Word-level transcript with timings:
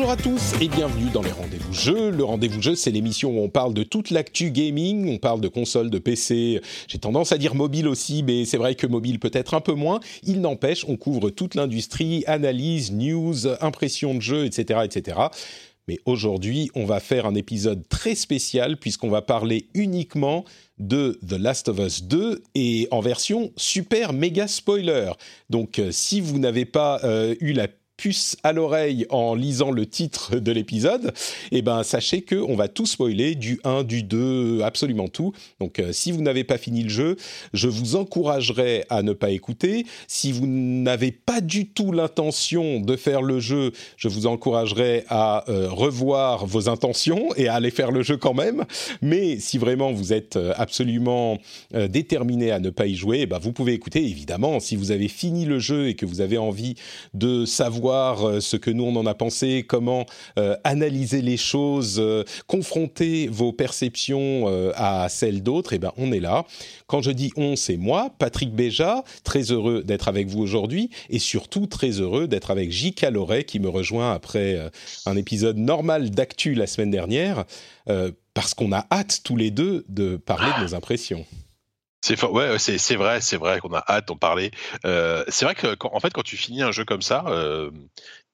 Bonjour 0.00 0.12
à 0.12 0.16
tous 0.16 0.54
et 0.62 0.68
bienvenue 0.68 1.10
dans 1.10 1.20
les 1.20 1.30
rendez-vous 1.30 1.74
jeux. 1.74 2.10
Le 2.10 2.24
rendez-vous 2.24 2.62
jeux, 2.62 2.74
c'est 2.74 2.90
l'émission 2.90 3.32
où 3.32 3.42
on 3.42 3.50
parle 3.50 3.74
de 3.74 3.82
toute 3.82 4.10
l'actu 4.10 4.50
gaming, 4.50 5.06
on 5.12 5.18
parle 5.18 5.42
de 5.42 5.48
consoles, 5.48 5.90
de 5.90 5.98
PC. 5.98 6.62
J'ai 6.88 6.98
tendance 6.98 7.32
à 7.32 7.36
dire 7.36 7.54
mobile 7.54 7.86
aussi, 7.86 8.22
mais 8.22 8.46
c'est 8.46 8.56
vrai 8.56 8.76
que 8.76 8.86
mobile 8.86 9.20
peut-être 9.20 9.52
un 9.52 9.60
peu 9.60 9.74
moins. 9.74 10.00
Il 10.22 10.40
n'empêche, 10.40 10.86
on 10.88 10.96
couvre 10.96 11.28
toute 11.28 11.54
l'industrie, 11.54 12.24
analyse, 12.26 12.92
news, 12.92 13.46
impression 13.60 14.14
de 14.14 14.20
jeux, 14.20 14.46
etc., 14.46 14.80
etc. 14.84 15.18
Mais 15.86 15.98
aujourd'hui, 16.06 16.70
on 16.74 16.86
va 16.86 16.98
faire 16.98 17.26
un 17.26 17.34
épisode 17.34 17.86
très 17.90 18.14
spécial 18.14 18.78
puisqu'on 18.78 19.10
va 19.10 19.20
parler 19.20 19.66
uniquement 19.74 20.46
de 20.78 21.20
The 21.28 21.32
Last 21.32 21.68
of 21.68 21.78
Us 21.78 22.04
2 22.04 22.42
et 22.54 22.88
en 22.90 23.00
version 23.00 23.52
super 23.56 24.14
méga 24.14 24.48
spoiler. 24.48 25.12
Donc, 25.50 25.78
euh, 25.78 25.92
si 25.92 26.22
vous 26.22 26.38
n'avez 26.38 26.64
pas 26.64 27.00
euh, 27.04 27.34
eu 27.40 27.52
la 27.52 27.68
puce 28.00 28.38
à 28.44 28.54
l'oreille 28.54 29.04
en 29.10 29.34
lisant 29.34 29.70
le 29.70 29.84
titre 29.84 30.36
de 30.36 30.52
l'épisode, 30.52 31.12
eh 31.52 31.60
ben 31.60 31.82
sachez 31.82 32.22
que 32.22 32.36
on 32.36 32.56
va 32.56 32.66
tout 32.66 32.86
spoiler 32.86 33.34
du 33.34 33.60
1, 33.62 33.84
du 33.84 34.02
2, 34.02 34.62
absolument 34.62 35.08
tout. 35.08 35.34
Donc 35.60 35.78
euh, 35.78 35.92
si 35.92 36.10
vous 36.10 36.22
n'avez 36.22 36.42
pas 36.42 36.56
fini 36.56 36.82
le 36.82 36.88
jeu, 36.88 37.16
je 37.52 37.68
vous 37.68 37.96
encouragerai 37.96 38.86
à 38.88 39.02
ne 39.02 39.12
pas 39.12 39.28
écouter. 39.28 39.84
Si 40.08 40.32
vous 40.32 40.46
n'avez 40.46 41.12
pas 41.12 41.42
du 41.42 41.66
tout 41.66 41.92
l'intention 41.92 42.80
de 42.80 42.96
faire 42.96 43.20
le 43.20 43.38
jeu, 43.38 43.72
je 43.98 44.08
vous 44.08 44.26
encouragerai 44.26 45.04
à 45.10 45.44
euh, 45.50 45.68
revoir 45.68 46.46
vos 46.46 46.70
intentions 46.70 47.34
et 47.36 47.48
à 47.48 47.54
aller 47.56 47.70
faire 47.70 47.90
le 47.90 48.02
jeu 48.02 48.16
quand 48.16 48.32
même. 48.32 48.64
Mais 49.02 49.38
si 49.40 49.58
vraiment 49.58 49.92
vous 49.92 50.14
êtes 50.14 50.36
euh, 50.36 50.54
absolument 50.56 51.36
déterminé 51.90 52.50
à 52.50 52.60
ne 52.60 52.70
pas 52.70 52.86
y 52.86 52.94
jouer, 52.94 53.20
eh 53.20 53.26
ben 53.26 53.38
vous 53.38 53.52
pouvez 53.52 53.74
écouter 53.74 54.02
évidemment. 54.02 54.58
Si 54.58 54.74
vous 54.74 54.90
avez 54.90 55.08
fini 55.08 55.44
le 55.44 55.58
jeu 55.58 55.88
et 55.88 55.94
que 55.94 56.06
vous 56.06 56.22
avez 56.22 56.38
envie 56.38 56.76
de 57.12 57.44
savoir 57.44 57.89
euh, 57.90 58.40
ce 58.40 58.56
que 58.56 58.70
nous 58.70 58.84
on 58.84 58.96
en 58.96 59.06
a 59.06 59.14
pensé, 59.14 59.64
comment 59.66 60.06
euh, 60.38 60.56
analyser 60.64 61.22
les 61.22 61.36
choses, 61.36 61.96
euh, 61.98 62.24
confronter 62.46 63.28
vos 63.28 63.52
perceptions 63.52 64.20
à 64.74 65.08
celles 65.08 65.42
d'autres, 65.42 65.72
et 65.72 65.78
ben 65.78 65.92
on 65.96 66.12
est 66.12 66.20
là. 66.20 66.44
Quand 66.86 67.02
je 67.02 67.10
dis 67.10 67.32
on, 67.36 67.56
c'est 67.56 67.76
moi, 67.76 68.10
Patrick 68.18 68.54
Béja, 68.54 69.04
très 69.24 69.50
heureux 69.50 69.82
d'être 69.82 70.08
avec 70.08 70.28
vous 70.28 70.40
aujourd'hui 70.40 70.90
et 71.08 71.18
surtout 71.18 71.66
très 71.66 71.90
heureux 71.90 72.28
d'être 72.28 72.50
avec 72.50 72.70
J. 72.70 72.94
Loret 73.10 73.44
qui 73.44 73.60
me 73.60 73.68
rejoint 73.68 74.12
après 74.12 74.70
un 75.06 75.16
épisode 75.16 75.56
normal 75.56 76.10
d'actu 76.10 76.54
la 76.54 76.66
semaine 76.66 76.90
dernière 76.90 77.44
parce 78.34 78.54
qu'on 78.54 78.72
a 78.72 78.86
hâte 78.90 79.20
tous 79.24 79.36
les 79.36 79.50
deux 79.50 79.84
de 79.88 80.16
parler 80.16 80.50
de 80.58 80.64
nos 80.64 80.74
impressions. 80.74 81.24
C'est 82.02 82.22
ouais, 82.24 82.58
c'est 82.58 82.96
vrai, 82.96 83.20
c'est 83.20 83.36
vrai 83.36 83.60
qu'on 83.60 83.74
a 83.74 83.84
hâte 83.86 84.08
d'en 84.08 84.16
parler. 84.16 84.52
Euh, 84.86 85.22
c'est 85.28 85.44
vrai 85.44 85.54
que 85.54 85.74
quand, 85.74 85.90
en 85.92 86.00
fait, 86.00 86.10
quand 86.12 86.22
tu 86.22 86.38
finis 86.38 86.62
un 86.62 86.72
jeu 86.72 86.86
comme 86.86 87.02
ça, 87.02 87.24
euh, 87.26 87.70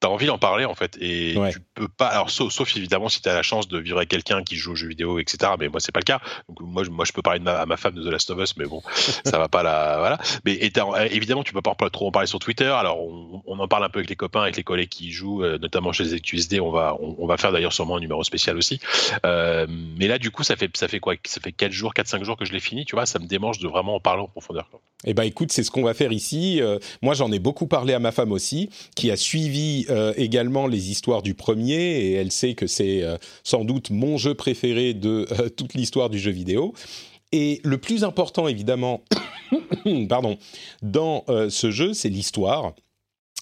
t'as 0.00 0.08
envie 0.08 0.26
d'en 0.26 0.38
parler 0.38 0.64
en 0.66 0.74
fait, 0.74 0.96
et 1.00 1.36
Ouais. 1.38 1.52
tu 1.52 1.60
peux 1.74 1.88
pas. 1.88 2.08
Alors 2.08 2.30
sauf, 2.30 2.52
sauf 2.52 2.76
évidemment 2.76 3.08
si 3.08 3.22
t'as 3.22 3.34
la 3.34 3.42
chance 3.42 3.66
de 3.68 3.78
vivre 3.78 3.96
avec 3.96 4.08
quelqu'un 4.10 4.42
qui 4.42 4.56
joue 4.56 4.72
aux 4.72 4.76
jeux 4.76 4.88
vidéo, 4.88 5.18
etc. 5.18 5.52
Mais 5.58 5.68
moi 5.68 5.80
c'est 5.80 5.92
pas 5.92 6.00
le 6.00 6.04
cas. 6.04 6.20
Donc 6.48 6.60
moi, 6.60 6.84
je- 6.84 6.90
moi 6.90 7.04
je 7.06 7.12
peux 7.12 7.22
parler 7.22 7.38
de 7.40 7.44
ma, 7.44 7.52
à 7.54 7.66
ma 7.66 7.76
femme 7.76 7.94
de 7.94 8.02
The 8.02 8.12
Last 8.12 8.28
of 8.30 8.38
Us, 8.38 8.56
mais 8.58 8.66
bon, 8.66 8.82
ça 9.24 9.38
va 9.38 9.48
pas 9.48 9.62
la 9.62 9.96
voilà. 9.98 10.18
Mais 10.44 10.52
et 10.54 10.70
t'as- 10.70 11.06
évidemment 11.06 11.42
tu 11.42 11.52
peux 11.52 11.62
pas 11.62 11.74
trop 11.90 12.08
en 12.08 12.10
parler 12.12 12.26
sur 12.26 12.38
Twitter. 12.38 12.66
Alors 12.66 13.00
on, 13.00 13.42
on 13.46 13.58
en 13.58 13.68
parle 13.68 13.84
un 13.84 13.88
peu 13.88 13.98
avec 14.00 14.10
les 14.10 14.16
copains, 14.16 14.42
avec 14.42 14.56
les 14.56 14.64
collègues 14.64 14.88
qui 14.90 15.06
y 15.08 15.12
jouent, 15.12 15.42
euh, 15.42 15.58
notamment 15.58 15.92
chez 15.92 16.04
les 16.04 16.20
QSD. 16.20 16.60
On 16.60 16.70
va 16.70 16.96
on, 17.00 17.16
on 17.18 17.26
va 17.26 17.36
faire 17.38 17.52
d'ailleurs 17.52 17.72
sûrement 17.72 17.96
un 17.96 18.00
numéro 18.00 18.22
spécial 18.22 18.56
aussi. 18.58 18.80
Euh, 19.24 19.66
mais 19.68 20.08
là 20.08 20.18
du 20.18 20.30
coup 20.30 20.42
ça 20.42 20.56
fait 20.56 20.70
ça 20.76 20.88
fait 20.88 21.00
quoi? 21.00 21.14
Ça 21.24 21.40
fait 21.40 21.52
4 21.52 21.72
jours, 21.72 21.94
4-5 21.94 22.22
jours 22.24 22.36
que 22.36 22.44
je 22.44 22.52
l'ai 22.52 22.60
fini. 22.60 22.84
Tu 22.84 22.94
vois, 22.96 23.06
ça 23.06 23.18
me 23.18 23.26
démange 23.26 23.58
de 23.60 23.68
vraiment 23.68 23.94
en 23.94 24.00
parler 24.00 24.22
en 24.22 24.28
profondeur. 24.28 24.68
Eh 25.04 25.14
ben 25.14 25.22
écoute, 25.24 25.52
c'est 25.52 25.62
ce 25.62 25.70
qu'on 25.70 25.84
va 25.84 25.94
faire 25.94 26.10
ici. 26.10 26.60
Euh, 26.60 26.78
moi, 27.02 27.14
j'en 27.14 27.30
ai 27.30 27.38
beaucoup 27.38 27.66
parlé 27.66 27.92
à 27.92 27.98
ma 27.98 28.12
femme 28.12 28.32
aussi, 28.32 28.70
qui 28.96 29.10
a 29.10 29.16
suivi 29.16 29.85
euh, 29.90 30.12
également 30.16 30.66
les 30.66 30.90
histoires 30.90 31.22
du 31.22 31.34
premier, 31.34 31.74
et 31.74 32.12
elle 32.12 32.32
sait 32.32 32.54
que 32.54 32.66
c'est 32.66 33.02
euh, 33.02 33.16
sans 33.44 33.64
doute 33.64 33.90
mon 33.90 34.16
jeu 34.16 34.34
préféré 34.34 34.94
de 34.94 35.26
euh, 35.30 35.48
toute 35.48 35.74
l'histoire 35.74 36.10
du 36.10 36.18
jeu 36.18 36.30
vidéo. 36.30 36.72
Et 37.32 37.60
le 37.64 37.78
plus 37.78 38.04
important, 38.04 38.48
évidemment, 38.48 39.02
pardon, 40.08 40.38
dans 40.82 41.24
ce 41.26 41.70
jeu, 41.72 41.92
c'est 41.92 42.08
l'histoire. 42.08 42.72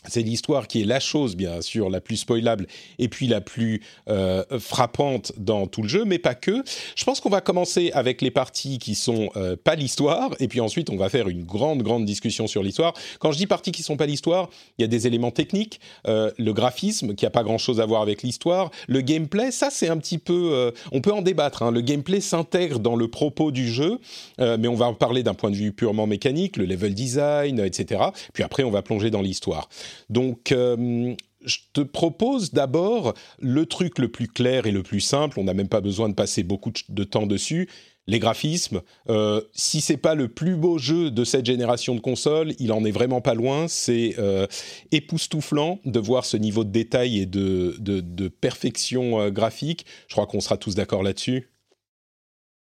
C'est 0.08 0.22
l'histoire 0.22 0.68
qui 0.68 0.82
est 0.82 0.84
la 0.84 1.00
chose, 1.00 1.36
bien 1.36 1.60
sûr, 1.60 1.90
la 1.90 2.00
plus 2.00 2.16
spoilable 2.16 2.66
et 2.98 3.08
puis 3.08 3.26
la 3.26 3.40
plus 3.40 3.82
euh, 4.08 4.44
frappante 4.58 5.32
dans 5.36 5.66
tout 5.66 5.82
le 5.82 5.88
jeu, 5.88 6.04
mais 6.04 6.18
pas 6.18 6.34
que. 6.34 6.62
Je 6.94 7.04
pense 7.04 7.20
qu'on 7.20 7.30
va 7.30 7.40
commencer 7.40 7.90
avec 7.94 8.22
les 8.22 8.30
parties 8.30 8.78
qui 8.78 8.94
sont 8.94 9.30
euh, 9.36 9.56
pas 9.62 9.74
l'histoire, 9.74 10.30
et 10.40 10.48
puis 10.48 10.60
ensuite 10.60 10.90
on 10.90 10.96
va 10.96 11.08
faire 11.08 11.28
une 11.28 11.44
grande, 11.44 11.82
grande 11.82 12.04
discussion 12.04 12.46
sur 12.46 12.62
l'histoire. 12.62 12.94
Quand 13.18 13.32
je 13.32 13.38
dis 13.38 13.46
parties 13.46 13.72
qui 13.72 13.82
sont 13.82 13.96
pas 13.96 14.06
l'histoire, 14.06 14.50
il 14.78 14.82
y 14.82 14.84
a 14.84 14.88
des 14.88 15.06
éléments 15.06 15.30
techniques, 15.30 15.80
euh, 16.06 16.30
le 16.38 16.52
graphisme 16.52 17.14
qui 17.14 17.26
a 17.26 17.30
pas 17.30 17.42
grand-chose 17.42 17.80
à 17.80 17.86
voir 17.86 18.02
avec 18.02 18.22
l'histoire, 18.22 18.70
le 18.88 19.00
gameplay, 19.00 19.50
ça 19.50 19.68
c'est 19.70 19.88
un 19.88 19.96
petit 19.96 20.18
peu, 20.18 20.50
euh, 20.52 20.70
on 20.92 21.00
peut 21.00 21.12
en 21.12 21.22
débattre. 21.22 21.62
hein. 21.62 21.70
Le 21.70 21.80
gameplay 21.80 22.20
s'intègre 22.20 22.78
dans 22.78 22.96
le 22.96 23.08
propos 23.08 23.50
du 23.50 23.68
jeu, 23.68 23.98
euh, 24.40 24.56
mais 24.58 24.68
on 24.68 24.74
va 24.74 24.86
en 24.86 24.94
parler 24.94 25.22
d'un 25.22 25.34
point 25.34 25.50
de 25.50 25.56
vue 25.56 25.72
purement 25.72 26.06
mécanique, 26.06 26.56
le 26.56 26.64
level 26.64 26.94
design, 26.94 27.60
etc. 27.60 28.02
Puis 28.32 28.42
après 28.42 28.64
on 28.64 28.70
va 28.70 28.82
plonger 28.82 29.10
dans 29.10 29.22
l'histoire. 29.22 29.68
Donc 30.10 30.52
euh, 30.52 31.14
je 31.44 31.58
te 31.72 31.80
propose 31.80 32.52
d'abord 32.52 33.14
le 33.38 33.66
truc 33.66 33.98
le 33.98 34.08
plus 34.08 34.28
clair 34.28 34.66
et 34.66 34.72
le 34.72 34.82
plus 34.82 35.00
simple. 35.00 35.38
On 35.38 35.44
n'a 35.44 35.54
même 35.54 35.68
pas 35.68 35.80
besoin 35.80 36.08
de 36.08 36.14
passer 36.14 36.42
beaucoup 36.42 36.72
de- 36.88 37.04
temps 37.04 37.26
dessus. 37.26 37.68
Les 38.06 38.18
graphismes. 38.18 38.82
Euh, 39.08 39.40
si 39.54 39.80
c'est 39.80 39.96
pas 39.96 40.14
le 40.14 40.28
plus 40.28 40.56
beau 40.56 40.76
jeu 40.76 41.10
de 41.10 41.24
cette 41.24 41.46
génération 41.46 41.94
de 41.94 42.00
consoles, 42.00 42.52
il 42.58 42.70
en 42.70 42.84
est 42.84 42.90
vraiment 42.90 43.22
pas 43.22 43.32
loin. 43.32 43.66
C'est 43.66 44.16
euh, 44.18 44.46
époustouflant 44.92 45.80
de 45.86 46.00
voir 46.00 46.26
ce 46.26 46.36
niveau 46.36 46.64
de 46.64 46.70
détail 46.70 47.20
et 47.20 47.26
de 47.26 48.28
perfection 48.28 49.20
euh, 49.20 49.30
graphique. 49.30 49.86
Je 50.08 50.14
crois 50.14 50.26
qu'on 50.26 50.40
sera 50.40 50.58
tous 50.58 50.74
d'accord 50.74 51.02
là-dessus. 51.02 51.48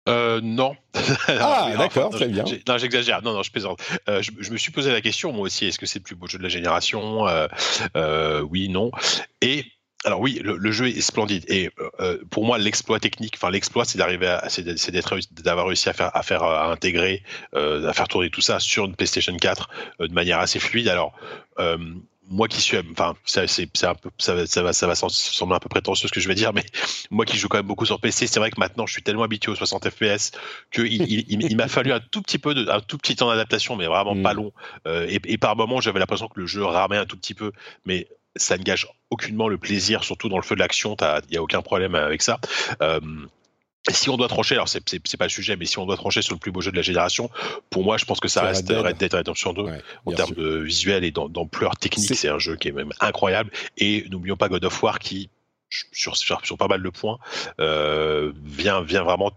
Euh, 0.09 0.41
non. 0.43 0.77
Ah, 1.29 1.71
d'accord, 1.79 2.11
très 2.11 2.29
bien. 2.29 2.45
Non, 2.69 2.79
j'exagère. 2.79 3.23
Non, 3.23 3.33
non, 3.33 3.43
je 3.43 3.51
plaisante. 3.51 3.81
Euh, 4.09 4.23
je, 4.23 4.31
je 4.39 4.51
me 4.51 4.57
suis 4.57 4.71
posé 4.73 4.93
la 4.93 5.01
question, 5.01 5.33
moi 5.33 5.43
aussi, 5.47 5.67
est-ce 5.67 5.79
que 5.79 5.87
c'est 5.87 5.99
le 5.99 6.05
plus 6.05 6.15
beau 6.15 6.27
jeu 6.27 6.39
de 6.39 6.43
la 6.43 6.49
génération? 6.49 7.27
Euh, 7.27 7.47
euh, 7.97 8.41
Oui, 8.41 8.69
non. 8.69 8.91
Et 9.41 9.65
alors 10.07 10.21
oui, 10.21 10.39
le, 10.45 10.57
le 10.59 10.71
jeu 10.73 10.89
est 10.89 11.01
splendide. 11.01 11.45
Et 11.49 11.71
euh, 12.01 12.19
pour 12.31 12.45
moi, 12.45 12.59
l'exploit 12.59 13.01
technique, 13.01 13.35
enfin 13.37 13.51
l'exploit, 13.51 13.87
c'est 13.87 13.97
d'arriver, 13.97 14.27
à, 14.27 14.49
c'est 14.51 14.63
d'être- 14.63 15.19
d'avoir 15.43 15.67
réussi 15.67 15.89
à 15.89 15.95
faire, 15.95 16.15
à 16.15 16.23
faire, 16.23 16.43
à 16.43 16.71
intégrer, 16.71 17.23
euh, 17.55 17.89
à 17.89 17.93
faire 17.95 18.07
tourner 18.09 18.29
tout 18.29 18.43
ça 18.43 18.61
sur 18.61 18.85
une 18.85 18.95
PlayStation 18.97 19.35
4 19.37 19.71
euh, 20.01 20.09
de 20.09 20.13
manière 20.13 20.39
assez 20.41 20.59
fluide. 20.59 20.89
Alors. 20.89 21.15
Moi 22.31 22.49
qui 22.49 22.61
suis, 22.61 22.79
enfin, 22.93 23.15
ça, 23.27 23.47
c'est, 23.47 23.69
ça, 23.77 23.93
va- 23.93 24.47
ça 24.47 24.63
va, 24.63 24.73
ça 24.73 24.87
va 24.87 24.95
sembler 24.95 25.57
un 25.57 25.59
peu 25.59 25.69
prétentieux 25.69 26.09
ce 26.09 26.13
que 26.13 26.21
je 26.21 26.29
vais 26.29 26.35
dire, 26.35 26.53
mais 26.55 26.65
moi 27.11 27.27
qui 27.27 27.37
joue 27.37 27.49
quand 27.49 27.59
même 27.59 27.67
beaucoup 27.67 27.85
sur 27.85 28.01
PC, 28.01 28.27
c'est 28.27 28.41
vrai 28.41 28.51
que 28.51 28.59
maintenant 28.59 28.87
je 28.87 28.93
suis 28.95 29.03
tellement 29.03 29.25
habitué 29.25 29.53
aux 29.53 29.55
60 29.57 29.91
FPS 29.91 30.31
que 30.71 30.83
il, 30.83 31.03
il, 31.03 31.25
il- 31.29 31.51
il 31.51 31.57
m'a 31.57 31.69
fallu 31.69 31.93
un 31.93 32.01
tout 32.01 32.23
petit 32.23 32.39
peu 32.39 32.55
de, 32.55 32.69
un 32.71 32.81
tout 32.81 32.97
petit 32.99 33.15
temps 33.17 33.29
d'adaptation, 33.29 33.77
mais 33.77 33.87
vraiment 33.87 34.15
Mm. 34.15 34.23
pas 34.23 34.33
long. 34.33 34.53
Euh, 34.87 35.07
et, 35.09 35.21
et 35.27 35.39
par 35.39 35.55
moments, 35.57 35.81
j'avais 35.81 35.99
l'impression 36.01 36.29
que 36.29 36.41
le 36.41 36.47
jeu 36.47 36.65
ramait 36.65 36.97
un 36.97 37.07
tout 37.07 37.17
petit 37.19 37.35
peu, 37.35 37.53
mais 37.85 38.09
ça 38.37 38.57
ne 38.57 38.63
gâche 38.63 38.87
aucunement 39.11 39.47
le 39.49 39.59
plaisir, 39.59 40.03
surtout 40.03 40.29
dans 40.29 40.39
le 40.39 40.43
feu 40.43 40.55
de 40.55 40.61
l'action. 40.61 40.97
Il 41.29 41.31
n'y 41.31 41.37
a 41.37 41.43
aucun 41.43 41.63
problème 41.63 41.95
avec 41.95 42.23
ça. 42.23 42.41
Euh, 42.83 43.01
si 43.91 44.09
on 44.11 44.17
doit 44.17 44.29
trancher, 44.29 44.55
alors 44.55 44.69
c'est 44.69 44.89
c'est- 44.89 45.01
c'est 45.07 45.17
pas 45.17 45.27
le 45.27 45.31
sujet, 45.31 45.57
mais 45.57 45.67
si 45.67 45.79
on 45.79 45.87
doit 45.87 45.97
trancher 45.97 46.23
sur 46.23 46.35
le 46.35 46.39
plus 46.39 46.51
beau 46.53 46.61
jeu 46.61 46.71
de 46.71 46.77
la 46.77 46.83
génération, 46.83 47.31
pour 47.71 47.85
moi, 47.85 47.97
je 47.99 48.05
pense 48.05 48.21
que 48.21 48.29
ça 48.29 48.43
reste 48.43 48.67
Red 48.69 48.77
Dead. 48.77 48.87
Red 48.87 48.97
Dead 48.97 49.15
Redemption 49.15 49.53
2 49.53 49.63
Ouais, 49.63 49.83
en 50.07 50.13
termes 50.13 50.35
sûr. 50.35 50.43
de 50.43 50.57
visuel 50.59 51.05
et 51.05 51.11
d'am- 51.11 51.31
d'ampleur 51.31 51.77
technique. 51.77 52.15
C'est- 52.15 52.29
un 52.29 52.39
jeu 52.39 52.57
qui 52.57 52.69
est 52.69 52.73
même 52.73 52.93
incroyable. 53.01 53.51
Et 53.77 54.07
n'oublions 54.11 54.37
pas 54.37 54.49
God 54.49 54.65
of 54.65 54.83
War 54.83 54.99
qui, 54.99 55.29
sur, 55.93 56.17
sur, 56.17 56.41
sur 56.45 56.57
pas 56.57 56.69
mal 56.69 56.83
de 56.83 56.89
points, 56.89 57.19
euh, 57.61 58.33
vient, 58.45 58.81
vient 58.83 59.03
vraiment 59.03 59.31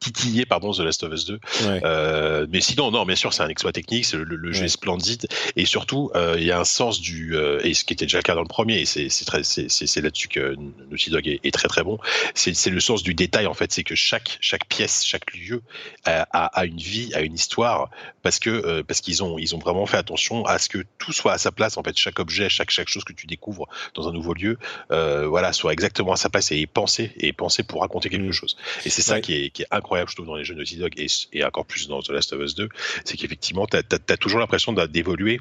titillé 0.00 0.46
pardon 0.46 0.72
The 0.72 0.80
Last 0.80 1.02
of 1.02 1.12
Us 1.12 1.26
2. 1.26 1.40
Euh, 1.62 2.46
mais 2.50 2.60
sinon, 2.60 2.90
non, 2.90 3.04
bien 3.04 3.16
sûr, 3.16 3.32
c'est 3.32 3.42
un 3.42 3.48
exploit 3.48 3.72
technique, 3.72 4.10
le, 4.12 4.52
jeu 4.52 4.64
est 4.64 4.68
splendide 4.68 5.26
et 5.56 5.64
surtout 5.64 6.10
euh, 6.14 6.36
il 6.38 6.44
y 6.44 6.50
a 6.50 6.60
un 6.60 6.64
sens 6.64 7.00
du 7.00 7.36
et 7.62 7.74
ce 7.74 7.84
qui 7.84 7.92
était 7.94 8.04
déjà 8.04 8.18
le 8.18 8.22
cas 8.22 8.34
dans 8.34 8.42
le 8.42 8.48
premier 8.48 8.80
et 8.80 8.84
c'est 8.84 9.08
c'est 9.08 10.00
là-dessus 10.00 10.28
que 10.28 10.56
Naughty 10.90 11.10
Dog 11.10 11.26
est, 11.26 11.50
très 11.52 11.68
très 11.68 11.82
bon. 11.82 11.98
C'est 12.34 12.70
le 12.70 12.80
sens 12.80 13.02
du 13.02 13.14
détail 13.14 13.46
en 13.46 13.54
fait, 13.54 13.72
c'est 13.72 13.84
que 13.84 13.94
chaque 13.94 14.38
chaque 14.40 14.66
pièce, 14.66 15.04
chaque 15.04 15.34
lieu 15.34 15.62
a, 16.04 16.22
a, 16.32 16.64
une 16.64 16.78
vie, 16.78 17.12
a 17.14 17.20
une 17.20 17.34
histoire 17.34 17.90
parce 18.22 18.38
que 18.38 18.82
parce 18.82 19.00
qu'ils 19.00 19.22
ont 19.22 19.38
ils 19.38 19.54
ont 19.54 19.58
vraiment 19.58 19.86
fait 19.86 19.96
attention 19.96 20.44
à 20.44 20.58
ce 20.58 20.68
que 20.68 20.84
tout 20.98 21.12
soit 21.12 21.32
à 21.32 21.38
sa 21.38 21.52
place 21.52 21.76
en 21.76 21.82
fait, 21.82 21.96
chaque 21.96 22.18
objet, 22.18 22.48
chaque 22.48 22.70
chaque 22.70 22.88
chose 22.88 23.04
que 23.04 23.12
tu 23.12 23.26
découvres 23.26 23.68
dans 23.94 24.08
un 24.08 24.12
nouveau 24.12 24.34
lieu, 24.34 24.58
voilà, 24.90 25.52
soit 25.52 25.72
exactement 25.72 26.12
à 26.12 26.16
sa 26.16 26.28
place 26.28 26.52
et 26.52 26.66
pensé 26.66 27.12
et 27.18 27.32
pensé 27.32 27.62
pour 27.62 27.80
raconter 27.80 28.08
quelque 28.08 28.28
mm. 28.28 28.32
chose. 28.32 28.56
Et 28.84 28.90
c'est 28.90 29.02
ça 29.02 29.21
qui, 29.22 29.34
est, 29.34 29.50
qui, 29.50 29.62
est, 29.62 29.66
incroyable, 29.70 30.10
je 30.10 30.16
trouve, 30.16 30.26
dans 30.26 30.36
les 30.36 30.44
jeux 30.44 30.54
Naughty 30.54 30.76
Dog 30.76 30.92
et, 30.98 31.06
et 31.32 31.44
encore 31.44 31.64
plus 31.64 31.88
dans 31.88 32.02
The 32.02 32.10
Last 32.10 32.32
of 32.32 32.42
Us 32.42 32.54
2, 32.54 32.68
c'est 33.04 33.16
qu'effectivement, 33.16 33.66
tu 33.66 33.76
as, 33.76 34.16
toujours 34.16 34.40
l'impression 34.40 34.72
d'évoluer 34.72 35.40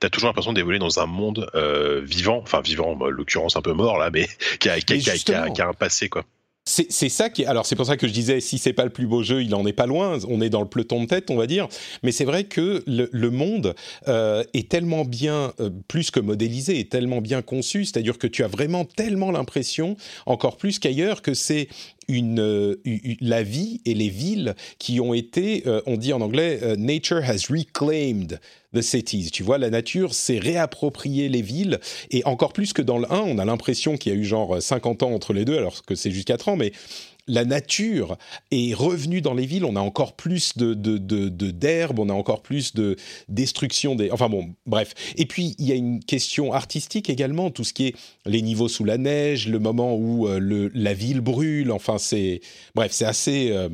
tu 0.00 0.06
as 0.06 0.10
toujours 0.10 0.28
l'impression 0.28 0.52
d'évoluer 0.52 0.78
dans 0.78 1.00
un 1.00 1.06
monde 1.06 1.50
euh, 1.54 2.00
vivant, 2.04 2.40
enfin 2.42 2.60
vivant, 2.60 2.92
en 2.92 3.06
l'occurrence 3.06 3.56
un 3.56 3.62
peu 3.62 3.72
mort 3.72 3.98
là, 3.98 4.10
mais 4.10 4.26
qui 4.60 4.68
a, 4.68 4.78
qui, 4.80 4.98
qui, 4.98 5.10
a, 5.10 5.50
qui 5.50 5.62
a, 5.62 5.68
un 5.68 5.72
passé 5.74 6.08
quoi. 6.08 6.24
C'est 6.68 7.08
ça 7.08 7.30
qui 7.30 7.42
est. 7.42 7.46
Alors 7.46 7.64
c'est 7.64 7.76
pour 7.76 7.86
ça 7.86 7.96
que 7.96 8.08
je 8.08 8.12
disais 8.12 8.40
si 8.40 8.58
c'est 8.58 8.72
pas 8.72 8.82
le 8.82 8.90
plus 8.90 9.06
beau 9.06 9.22
jeu, 9.22 9.40
il 9.40 9.54
en 9.54 9.64
est 9.66 9.72
pas 9.72 9.86
loin. 9.86 10.18
On 10.28 10.40
est 10.40 10.50
dans 10.50 10.60
le 10.60 10.66
peloton 10.66 11.00
de 11.00 11.06
tête, 11.06 11.30
on 11.30 11.36
va 11.36 11.46
dire. 11.46 11.68
Mais 12.02 12.10
c'est 12.10 12.24
vrai 12.24 12.42
que 12.42 12.82
le, 12.88 13.30
monde 13.30 13.76
euh, 14.08 14.42
est 14.52 14.68
tellement 14.68 15.04
bien, 15.04 15.52
euh, 15.60 15.70
plus 15.86 16.10
que 16.10 16.18
modélisé, 16.18 16.80
est 16.80 16.90
tellement 16.90 17.20
bien 17.20 17.40
conçu. 17.40 17.84
C'est-à-dire 17.84 18.18
que 18.18 18.26
tu 18.26 18.42
as 18.42 18.48
vraiment 18.48 18.84
tellement 18.84 19.30
l'impression, 19.30 19.96
encore 20.26 20.56
plus 20.56 20.80
qu'ailleurs, 20.80 21.22
que 21.22 21.34
c'est 21.34 21.68
euh, 22.10 22.76
la 23.20 23.42
vie 23.42 23.80
et 23.84 23.94
les 23.94 24.08
villes 24.08 24.54
qui 24.78 25.00
ont 25.00 25.14
été, 25.14 25.64
on 25.86 25.96
dit 25.96 26.12
en 26.12 26.20
anglais, 26.20 26.60
nature 26.76 27.22
has 27.24 27.46
reclaimed 27.50 28.40
the 28.74 28.82
cities. 28.82 29.30
Tu 29.30 29.42
vois, 29.42 29.58
la 29.58 29.70
nature 29.70 30.14
s'est 30.14 30.38
réappropriée 30.38 31.28
les 31.28 31.42
villes 31.42 31.80
et 32.10 32.24
encore 32.24 32.52
plus 32.52 32.72
que 32.72 32.82
dans 32.82 32.98
le 32.98 33.10
1, 33.10 33.20
on 33.20 33.38
a 33.38 33.44
l'impression 33.44 33.96
qu'il 33.96 34.12
y 34.12 34.16
a 34.16 34.18
eu 34.18 34.24
genre 34.24 34.60
50 34.60 35.02
ans 35.02 35.12
entre 35.12 35.32
les 35.32 35.44
deux, 35.44 35.56
alors 35.56 35.84
que 35.84 35.94
c'est 35.94 36.10
juste 36.10 36.28
4 36.28 36.48
ans, 36.48 36.56
mais 36.56 36.72
la 37.26 37.44
nature 37.44 38.16
est 38.50 38.74
revenue 38.74 39.20
dans 39.20 39.34
les 39.34 39.46
villes, 39.46 39.64
on 39.64 39.76
a 39.76 39.80
encore 39.80 40.14
plus 40.16 40.56
de, 40.56 40.74
d'herbe, 40.74 41.98
on 41.98 42.08
a 42.08 42.12
encore 42.12 42.42
plus 42.42 42.74
de 42.74 42.96
destruction 43.28 43.94
des... 43.94 44.10
Enfin 44.10 44.28
bon, 44.28 44.54
bref. 44.66 44.94
Et 45.16 45.26
puis, 45.26 45.54
il 45.58 45.66
y 45.66 45.72
a 45.72 45.74
une 45.74 46.02
question 46.02 46.52
artistique 46.52 47.10
également, 47.10 47.50
tout 47.50 47.64
ce 47.64 47.72
qui 47.72 47.88
est 47.88 47.96
les 48.24 48.42
niveaux 48.42 48.68
sous 48.68 48.84
la 48.84 48.98
neige, 48.98 49.48
le 49.48 49.58
moment 49.58 49.94
où 49.94 50.28
euh, 50.28 50.38
le, 50.38 50.70
la 50.74 50.94
ville 50.94 51.20
brûle, 51.20 51.72
enfin 51.72 51.98
c'est... 51.98 52.40
Bref, 52.74 52.92
c'est 52.92 53.06
assez... 53.06 53.50
Euh, 53.50 53.68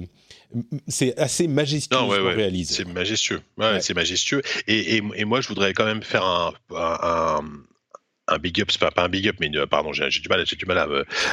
c'est 0.87 1.19
assez 1.19 1.49
majestueux 1.49 1.97
non, 1.97 2.09
réaliser. 2.09 2.75
C'est 2.75 2.85
majestueux, 2.87 3.41
c'est 3.81 3.95
majestueux. 3.95 4.43
Et, 4.67 4.99
et, 4.99 5.25
moi, 5.25 5.41
je 5.41 5.49
voudrais 5.49 5.73
quand 5.73 5.87
même 5.87 6.03
faire 6.03 6.27
un, 6.27 6.53
un 6.77 7.41
big 8.39 8.61
up, 8.61 8.71
c'est 8.71 8.81
pas, 8.81 8.91
pas 8.91 9.05
un 9.05 9.09
big 9.09 9.29
up, 9.29 9.37
mais 9.41 9.51
euh, 9.55 9.67
pardon, 9.67 9.93
j'ai 9.93 10.09
du 10.09 10.29
mal, 10.29 10.45
j'ai 10.47 10.57
du 10.57 10.67
mal 10.67 10.79
à, 10.79 10.87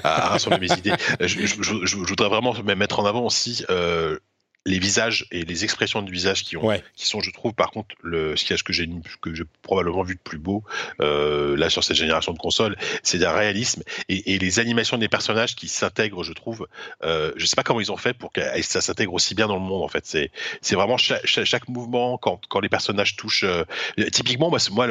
à, 0.03 0.29
rassembler 0.29 0.67
mes 0.67 0.73
idées. 0.77 0.93
Je, 1.19 1.45
je, 1.45 1.85
je, 1.85 1.95
voudrais 1.97 2.29
vraiment 2.29 2.53
mettre 2.63 2.99
en 2.99 3.05
avant 3.05 3.25
aussi 3.25 3.63
euh, 3.69 4.17
les 4.69 4.79
visages 4.79 5.25
et 5.31 5.43
les 5.43 5.63
expressions 5.63 6.01
de 6.01 6.11
visage 6.11 6.43
qui 6.43 6.57
ont 6.57 6.69
qui 6.95 7.07
sont 7.07 7.21
je 7.21 7.31
trouve 7.31 7.53
par 7.53 7.71
contre 7.71 7.95
le 8.01 8.35
ce 8.35 8.63
que 8.63 8.73
j'ai 8.73 8.89
que 9.21 9.33
j'ai 9.33 9.43
probablement 9.61 10.03
vu 10.03 10.15
de 10.15 10.19
plus 10.19 10.37
beau 10.37 10.63
euh, 11.01 11.57
là 11.57 11.69
sur 11.69 11.83
cette 11.83 11.97
génération 11.97 12.33
de 12.33 12.37
consoles 12.37 12.77
c'est 13.03 13.23
un 13.23 13.31
réalisme 13.31 13.83
et, 14.07 14.33
et, 14.33 14.39
les 14.39 14.59
animations 14.59 14.97
des 14.97 15.07
personnages 15.07 15.55
qui 15.55 15.67
s'intègrent 15.67 16.23
je 16.23 16.33
trouve 16.33 16.67
euh, 17.03 17.31
je 17.35 17.45
sais 17.45 17.55
pas 17.55 17.63
comment 17.63 17.81
ils 17.81 17.91
ont 17.91 17.97
fait 17.97 18.13
pour 18.13 18.31
que 18.31 18.41
ça 18.61 18.81
s'intègre 18.81 19.13
aussi 19.13 19.35
bien 19.35 19.47
dans 19.47 19.55
le 19.55 19.61
monde 19.61 19.83
en 19.83 19.87
fait. 19.87 20.05
C'est 20.05 20.31
c'est 20.61 20.75
vraiment 20.75 20.97
chaque, 20.97 21.25
chaque, 21.25 21.67
mouvement 21.67 22.17
quand 22.17 22.41
quand 22.49 22.59
les 22.59 22.69
personnages 22.69 23.15
touchent 23.15 23.43
euh, 23.43 23.63
typiquement 24.11 24.49
moi 24.49 24.59
moi 24.69 24.87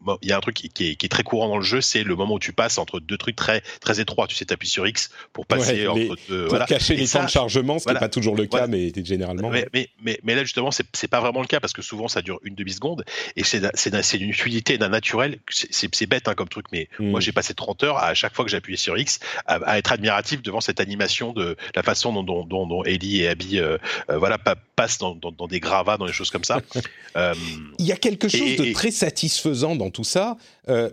moi 0.00 0.18
il 0.22 0.28
y 0.28 0.32
a 0.32 0.36
un 0.36 0.40
truc 0.40 0.56
qui, 0.56 0.66
est, 0.66 0.96
qui, 0.96 1.06
est, 1.06 1.08
très 1.08 1.22
courant 1.22 1.48
dans 1.48 1.56
le 1.56 1.64
jeu 1.64 1.80
c'est 1.80 2.02
le 2.02 2.14
moment 2.14 2.34
où 2.34 2.38
tu 2.38 2.52
passes 2.52 2.78
entre 2.78 3.00
deux 3.00 3.18
trucs 3.18 3.36
très 3.36 3.62
très 3.80 4.00
étroits. 4.00 4.26
Tu 4.26 4.36
sais 4.36 4.44
t'appuies 4.44 4.68
sur 4.68 4.86
X 4.86 5.10
pour 5.32 5.46
passer 5.46 5.86
entre 5.86 6.16
deux 6.28 6.48
pour 6.48 6.64
cacher 6.66 6.96
les 6.96 7.08
temps 7.08 7.24
de 7.24 7.30
chargement 7.30 7.78
ce 7.78 7.88
n'est 7.88 7.98
pas 7.98 8.08
toujours 8.08 8.36
le 8.36 8.46
cas 8.46 8.66
mais 8.66 8.90
généralement. 9.12 9.50
Mais, 9.50 9.66
mais, 9.72 10.18
mais, 10.22 10.34
là, 10.34 10.42
justement, 10.42 10.70
c'est 10.70 11.08
pas 11.08 11.20
vraiment 11.20 11.40
le 11.40 11.46
cas 11.46 11.60
parce 11.60 11.72
que 11.72 11.82
souvent, 11.82 12.08
ça 12.08 12.22
dure 12.22 12.40
une 12.42 12.54
demi-seconde 12.54 13.04
et 13.36 13.44
c'est 13.44 14.18
d'une 14.18 14.34
fluidité, 14.34 14.78
d'un 14.78 14.88
naturel. 14.88 15.38
C'est 15.50 16.06
bête 16.06 16.28
hein, 16.28 16.34
comme 16.34 16.48
truc, 16.48 16.66
mais 16.72 16.88
hmm. 16.98 17.10
moi, 17.10 17.20
j'ai 17.20 17.32
passé 17.32 17.54
30 17.54 17.84
heures 17.84 17.98
à, 17.98 18.14
chaque 18.14 18.34
fois 18.34 18.44
que 18.44 18.50
j'appuyais 18.50 18.76
sur 18.76 18.98
X 18.98 19.20
à, 19.46 19.78
être 19.78 19.92
admiratif 19.92 20.42
devant 20.42 20.60
cette 20.60 20.80
animation 20.80 21.32
de 21.32 21.56
la 21.74 21.82
façon 21.82 22.12
dont, 22.22 22.44
dont, 22.44 22.66
dont, 22.66 22.84
Ellie 22.84 23.22
et 23.22 23.28
Abby 23.28 23.58
euh, 23.58 23.78
euh, 24.10 24.18
voilà, 24.18 24.38
passent 24.38 24.98
dans, 24.98 25.14
dans, 25.14 25.46
des 25.46 25.60
gravats, 25.60 25.96
dans 25.96 26.06
des 26.06 26.12
choses 26.12 26.30
comme 26.30 26.44
ça. 26.44 26.60
Euh, 27.14 27.34
Il 27.78 27.84
y 27.84 27.92
a 27.92 27.96
quelque 27.96 28.26
chose 28.26 28.56
de 28.56 28.72
très 28.72 28.90
satisfaisant 28.90 29.76
dans 29.76 29.90
tout 29.90 30.02
ça. 30.02 30.38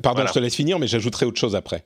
pardon, 0.03 0.27
je 0.27 0.33
te 0.33 0.39
laisse 0.39 0.53
finir, 0.53 0.77
mais 0.77 0.85
j'ajouterai 0.85 1.25
autre 1.25 1.39
chose 1.39 1.55
après. 1.55 1.85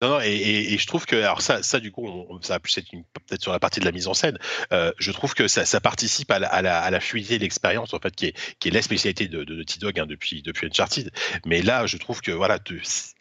Non, 0.00 0.10
non, 0.10 0.20
et, 0.20 0.76
je 0.78 0.86
trouve 0.86 1.06
que, 1.06 1.16
alors 1.16 1.42
ça, 1.42 1.62
ça 1.64 1.80
du 1.80 1.90
coup, 1.90 2.08
ça 2.42 2.54
va 2.54 2.60
plus 2.60 2.76
être 2.78 2.88
peut-être 3.26 3.42
sur 3.42 3.50
la 3.50 3.58
partie 3.58 3.80
de 3.80 3.84
la 3.84 3.90
mise 3.90 4.06
en 4.06 4.14
scène. 4.14 4.38
Euh, 4.72 4.92
je 4.98 5.10
trouve 5.10 5.34
que 5.34 5.48
ça, 5.48 5.80
participe 5.80 6.30
à 6.30 6.38
la, 6.38 7.00
fluidité 7.00 7.38
de 7.38 7.42
l'expérience, 7.42 7.94
en 7.94 7.98
fait, 7.98 8.14
qui 8.14 8.26
est, 8.26 8.70
la 8.70 8.82
spécialité 8.82 9.26
de, 9.26 9.62
T-Dog 9.62 9.98
hein, 9.98 10.06
depuis, 10.06 10.42
depuis 10.42 10.68
Uncharted. 10.68 11.10
Mais 11.46 11.62
là, 11.62 11.86
je 11.86 11.96
trouve 11.96 12.20
que 12.20 12.30
voilà, 12.30 12.58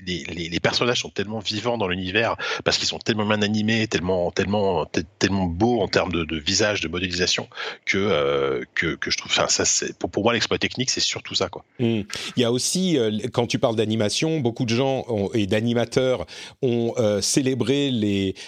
les, 0.05 0.59
personnages 0.59 1.01
sont 1.01 1.09
tellement 1.09 1.39
vivants 1.39 1.79
dans 1.79 1.87
l'univers 1.87 2.35
parce 2.63 2.77
qu'ils 2.77 2.87
sont 2.87 2.99
tellement 2.99 3.25
bien 3.25 3.41
animés, 3.41 3.87
tellement, 3.87 4.29
tellement, 4.29 4.85
tellement 5.17 5.45
beaux 5.45 5.81
en 5.81 5.87
termes 5.87 6.11
de, 6.11 6.37
visage, 6.37 6.81
de 6.81 6.87
modélisation, 6.87 7.49
que, 7.85 7.97
euh, 7.97 8.63
que, 8.75 8.97
je 9.07 9.17
trouve. 9.17 9.33
Ça, 9.33 9.63
pour, 9.97 10.23
moi, 10.23 10.33
l'exploit 10.33 10.59
technique, 10.59 10.91
c'est 10.91 10.99
surtout 10.99 11.33
ça, 11.33 11.49
quoi. 11.49 11.65
Mmh. 11.79 12.01
Il 12.35 12.41
y 12.41 12.43
a 12.43 12.51
aussi, 12.51 12.99
euh, 12.99 13.11
quand 13.33 13.47
tu 13.47 13.57
parles 13.57 13.75
d'animation, 13.75 14.39
beaucoup 14.41 14.65
de 14.65 14.75
gens 14.75 15.05
et 15.33 15.47
d'animateurs 15.47 16.27
ont 16.61 16.66
euh, 16.97 17.21
célébré 17.21 17.91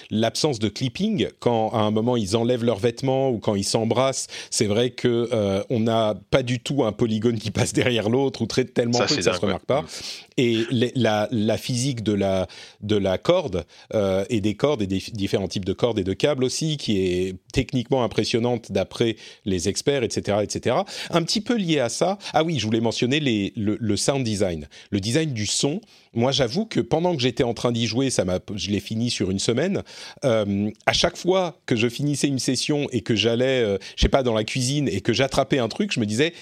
l'absence 0.10 0.60
de 0.60 0.70
clipping 0.70 1.28
quand 1.40 1.72
à 1.72 1.80
un 1.80 1.92
moment 1.92 2.18
ils 2.18 2.36
enlèvent 2.36 2.64
leurs 2.64 2.80
vêtements 2.80 3.30
ou 3.30 3.40
quand 3.40 3.56
ils 3.56 3.64
s'embrassent. 3.64 4.28
C'est 4.50 4.66
vrai 4.66 4.90
que 4.90 5.30
euh, 5.32 5.64
on 5.70 5.80
n'a 5.80 6.16
pas 6.32 6.44
du 6.44 6.60
tout 6.60 6.84
un 6.84 6.92
polygone 6.92 7.38
qui 7.38 7.52
passe 7.52 7.74
derrière 7.74 8.10
l'autre 8.10 8.42
ou 8.42 8.46
très 8.46 8.66
tellement 8.66 9.00
peu 9.00 9.16
que 9.16 9.22
ça 9.22 9.34
se 9.34 9.40
remarque 9.40 9.66
pas. 9.66 9.86
Et 10.42 10.66
la, 10.96 11.58
physique 11.58 12.02
de 12.02 12.14
la 12.14 12.48
de 12.82 12.96
la 12.96 13.18
corde 13.18 13.66
euh, 13.94 14.24
et 14.30 14.40
des 14.40 14.56
cordes 14.56 14.82
et 14.82 14.88
des 14.88 15.04
différents 15.12 15.50
types 15.50 15.66
de 15.66 15.74
cordes 15.74 16.00
et 16.00 16.06
de 16.06 16.14
câbles 16.14 16.46
aussi 16.46 16.78
qui 16.78 16.98
est 17.00 17.36
techniquement 17.52 18.04
impressionnante 18.04 18.72
d'après 18.72 19.18
les 19.44 19.68
experts, 19.68 20.04
etc., 20.04 20.38
etc. 20.42 20.78
Un 21.10 21.24
petit 21.24 21.42
peu 21.42 21.58
lié 21.58 21.80
à 21.80 21.90
ça. 21.90 22.18
Ah 22.34 22.44
oui, 22.44 22.58
je 22.58 22.66
voulais 22.66 22.80
mentionner 22.80 23.20
le, 23.20 23.98
sound 23.98 24.24
design, 24.24 24.70
le 24.92 25.02
design 25.02 25.34
du 25.34 25.46
son 25.46 25.82
moi, 26.14 26.32
j'avoue 26.32 26.66
que 26.66 26.80
pendant 26.80 27.16
que 27.16 27.22
j'étais 27.22 27.44
en 27.44 27.54
train 27.54 27.72
d'y 27.72 27.86
jouer, 27.86 28.10
ça 28.10 28.24
je 28.56 28.72
l'ai 28.72 28.80
fini 28.80 29.10
sur 29.10 29.30
une 29.30 29.40
semaine. 29.40 29.84
Euh, 30.26 30.70
à 30.86 30.94
chaque 30.94 31.18
fois 31.18 31.60
que 31.66 31.76
je 31.76 31.88
finissais 31.88 32.28
une 32.28 32.40
session 32.40 32.88
et 32.92 33.02
que 33.02 33.16
j'allais, 33.16 33.64
euh, 33.64 33.78
je 33.96 34.02
sais 34.02 34.10
pas, 34.10 34.24
dans 34.24 34.34
la 34.34 34.44
cuisine 34.44 34.88
et 34.88 35.02
que 35.02 35.14
j'attrapais 35.14 35.60
un 35.60 35.68
truc, 35.68 35.92
je 35.94 36.00
me 36.00 36.06
disais, 36.06 36.34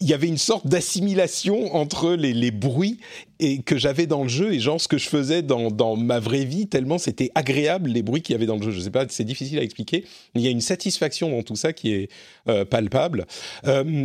il 0.00 0.08
y 0.08 0.14
avait 0.14 0.28
une 0.28 0.38
sorte 0.38 0.66
d'assimilation 0.66 1.74
entre 1.74 2.12
les, 2.12 2.50
bruits 2.50 2.98
et 3.40 3.62
que 3.62 3.76
j'avais 3.76 4.06
dans 4.06 4.22
le 4.22 4.28
jeu 4.28 4.52
et 4.52 4.60
genre 4.60 4.80
ce 4.80 4.88
que 4.88 4.98
je 4.98 5.08
faisais 5.08 5.42
dans, 5.42 5.70
dans 5.70 5.96
ma 5.96 6.18
vraie 6.20 6.44
vie, 6.44 6.66
tellement 6.66 6.98
c'était 6.98 7.30
agréable 7.34 7.90
les 7.90 8.02
bruits 8.02 8.22
qu'il 8.22 8.34
y 8.34 8.36
avait 8.36 8.46
dans 8.46 8.56
le 8.56 8.62
jeu. 8.62 8.70
Je 8.70 8.80
sais 8.80 8.90
pas, 8.90 9.06
c'est 9.08 9.24
difficile 9.24 9.58
à 9.58 9.62
expliquer, 9.62 10.04
mais 10.34 10.40
il 10.40 10.44
y 10.44 10.48
a 10.48 10.50
une 10.50 10.60
satisfaction 10.60 11.30
dans 11.30 11.42
tout 11.42 11.56
ça 11.56 11.72
qui 11.72 11.92
est 11.92 12.10
euh, 12.48 12.64
palpable. 12.64 13.26
Euh, 13.66 14.04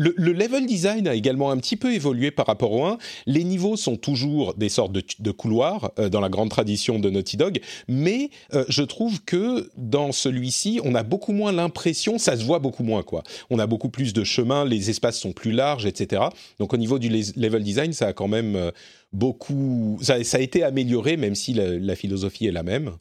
le, 0.00 0.32
level 0.32 0.66
design 0.66 1.06
a 1.08 1.14
également 1.14 1.50
un 1.50 1.58
petit 1.58 1.76
peu 1.76 1.92
évolué 1.92 2.30
par 2.30 2.46
rapport 2.46 2.72
au 2.72 2.84
1. 2.84 2.98
Les 3.26 3.44
niveaux 3.44 3.76
sont 3.76 3.96
toujours 3.96 4.54
des 4.54 4.68
sortes 4.68 4.92
de, 4.92 5.30
couloirs 5.30 5.92
euh, 5.98 6.08
dans 6.08 6.20
la 6.20 6.28
grande 6.28 6.48
tradition 6.48 6.98
de 6.98 7.10
Naughty 7.10 7.36
Dog, 7.36 7.60
mais 7.88 8.30
euh, 8.54 8.64
je 8.68 8.82
trouve 8.82 9.22
que 9.22 9.70
dans 9.76 10.12
celui-ci, 10.12 10.80
on 10.84 10.94
a 10.94 11.02
beaucoup 11.02 11.32
moins 11.32 11.52
l'impression, 11.52 12.18
ça 12.18 12.36
se 12.36 12.44
voit 12.44 12.58
beaucoup 12.58 12.82
moins 12.82 13.02
quoi. 13.02 13.22
On 13.50 13.58
a 13.58 13.66
beaucoup 13.66 13.90
plus 13.90 14.12
de 14.12 14.24
chemins, 14.24 14.64
les 14.64 14.90
espaces 14.90 15.18
sont 15.18 15.32
plus 15.32 15.52
larges, 15.52 15.86
etc. 15.86 16.22
Donc 16.58 16.72
au 16.72 16.76
niveau 16.76 16.98
du 16.98 17.08
level 17.08 17.62
design, 17.62 17.92
ça 17.92 18.08
a 18.08 18.12
quand 18.12 18.28
même 18.28 18.56
euh, 18.56 18.70
beaucoup, 19.12 19.98
ça, 20.00 20.14
a 20.14 20.40
été 20.40 20.62
amélioré, 20.62 21.16
même 21.16 21.34
si 21.34 21.52
la 21.52 21.96
philosophie 21.96 22.46
est 22.46 22.52
la 22.52 22.62
même. 22.62 22.92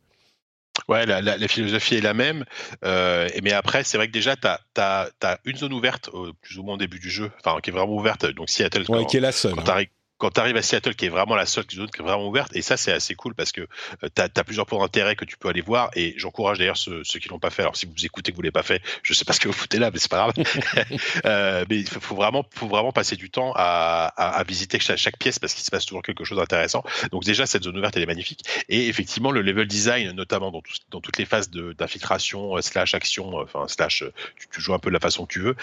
Ouais, 0.88 1.06
la, 1.06 1.22
la, 1.22 1.38
la, 1.38 1.48
philosophie 1.48 1.96
est 1.96 2.02
la 2.02 2.14
même. 2.14 2.46
Euh, 2.86 3.28
mais 3.44 3.54
après, 3.54 3.84
c'est 3.84 3.98
vrai 3.98 4.08
que 4.08 4.12
déjà, 4.12 4.36
tu 4.36 4.48
as, 4.48 4.60
as, 4.78 5.40
une 5.46 5.58
zone 5.58 5.74
ouverte, 5.74 6.10
plus 6.42 6.58
ou 6.58 6.64
moins 6.64 6.76
au 6.76 6.78
début 6.78 7.00
du 7.00 7.10
jeu, 7.10 7.32
enfin, 7.44 7.60
qui 7.62 7.70
est 7.70 7.74
vraiment 7.74 7.96
ouverte. 7.96 8.26
Donc, 8.26 8.50
Seattle. 8.50 8.86
Ouais, 8.90 9.06
qui 9.06 9.18
est 9.18 9.22
la 9.22 9.32
seule. 9.32 9.56
Quand 9.56 9.70
hein. 9.70 9.84
Quand 10.20 10.32
tu 10.32 10.40
arrives 10.40 10.58
à 10.58 10.62
Seattle, 10.62 10.96
qui 10.96 11.06
est 11.06 11.10
vraiment 11.10 11.36
la 11.36 11.46
seule 11.46 11.64
zone 11.72 11.90
qui 11.90 12.02
est 12.02 12.04
vraiment 12.04 12.28
ouverte, 12.28 12.56
et 12.56 12.62
ça 12.62 12.78
c'est 12.78 12.92
assez 12.92 13.16
cool 13.16 13.34
parce 13.34 13.52
que 13.52 13.62
euh, 13.62 14.10
tu 14.14 14.22
as, 14.22 14.44
plusieurs 14.44 14.66
points 14.66 14.80
d'intérêt 14.80 15.16
que 15.16 15.26
tu 15.26 15.38
peux 15.38 15.48
aller 15.48 15.62
voir, 15.62 15.90
et 15.96 16.14
j'encourage 16.18 16.60
d'ailleurs 16.60 16.78
ceux, 16.78 17.02
qui 17.04 17.30
l'ont 17.30 17.40
pas 17.40 17.50
fait. 17.50 17.64
Alors 17.64 17.78
si 17.78 17.86
vous 17.86 18.06
écoutez 18.06 18.32
que 18.32 18.36
vous 18.36 18.42
l'avez 18.42 18.52
pas 18.52 18.62
fait, 18.62 18.82
je 19.02 19.14
sais 19.14 19.26
pas 19.26 19.34
ce 19.34 19.40
que 19.40 19.48
vous 19.48 19.54
foutez 19.54 19.80
là, 19.80 19.90
mais 19.92 19.98
c'est 19.98 20.12
pas 20.12 20.30
grave. 20.30 20.34
euh, 21.26 21.66
mais 21.70 21.78
il 21.78 21.88
faut, 21.88 22.16
vraiment, 22.16 22.46
faut 22.54 22.68
vraiment 22.68 22.92
passer 22.92 23.16
du 23.16 23.30
temps 23.30 23.54
à, 23.56 24.08
à, 24.18 24.44
visiter 24.44 24.80
chaque, 24.80 25.18
pièce 25.18 25.40
parce 25.40 25.54
qu'il 25.54 25.64
se 25.64 25.72
passe 25.72 25.86
toujours 25.86 26.04
quelque 26.04 26.26
chose 26.26 26.38
d'intéressant. 26.38 26.84
Donc 27.12 27.24
déjà 27.24 27.46
cette 27.46 27.64
zone 27.64 27.78
ouverte 27.78 27.96
elle 27.96 28.04
est 28.04 28.08
magnifique, 28.08 28.44
et 28.68 28.90
effectivement 28.90 29.32
le 29.32 29.42
level 29.42 29.68
design, 29.68 30.12
notamment 30.12 30.52
dans, 30.52 30.62
dans 30.92 31.00
toutes 31.00 31.18
les 31.18 31.26
phases 31.26 31.50
d'infiltration 31.50 32.58
euh, 32.58 32.62
slash 32.62 32.94
action, 32.94 33.40
euh, 33.40 33.44
enfin 33.44 33.68
slash 33.70 34.04
tu, 34.36 34.48
tu, 34.52 34.62
joues 34.62 34.74
un 34.74 34.80
peu 34.80 34.90
de 34.90 34.94
la 34.94 35.00
façon 35.00 35.26
que 35.26 35.34
tu 35.34 35.40
veux, 35.40 35.56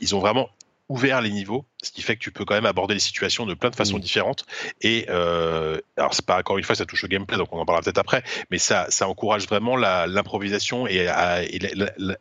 ils 0.00 0.14
ont 0.14 0.20
vraiment 0.20 0.48
ouvert 0.88 1.20
les 1.20 1.30
niveaux 1.30 1.64
ce 1.82 1.90
qui 1.90 2.02
fait 2.02 2.16
que 2.16 2.20
tu 2.20 2.30
peux 2.30 2.44
quand 2.44 2.54
même 2.54 2.66
aborder 2.66 2.94
les 2.94 3.00
situations 3.00 3.46
de 3.46 3.54
plein 3.54 3.70
de 3.70 3.76
façons 3.76 3.96
mmh. 3.96 4.00
différentes. 4.00 4.44
Et 4.82 5.06
euh, 5.08 5.78
alors 5.96 6.14
c'est 6.14 6.24
pas 6.24 6.38
encore 6.38 6.58
une 6.58 6.64
fois 6.64 6.74
ça 6.74 6.84
touche 6.84 7.04
au 7.04 7.08
gameplay, 7.08 7.36
donc 7.36 7.52
on 7.52 7.58
en 7.58 7.64
parlera 7.64 7.82
peut-être 7.82 7.98
après, 7.98 8.22
mais 8.50 8.58
ça 8.58 8.86
ça 8.90 9.08
encourage 9.08 9.46
vraiment 9.46 9.76
l'improvisation 9.76 10.86
et, 10.86 11.06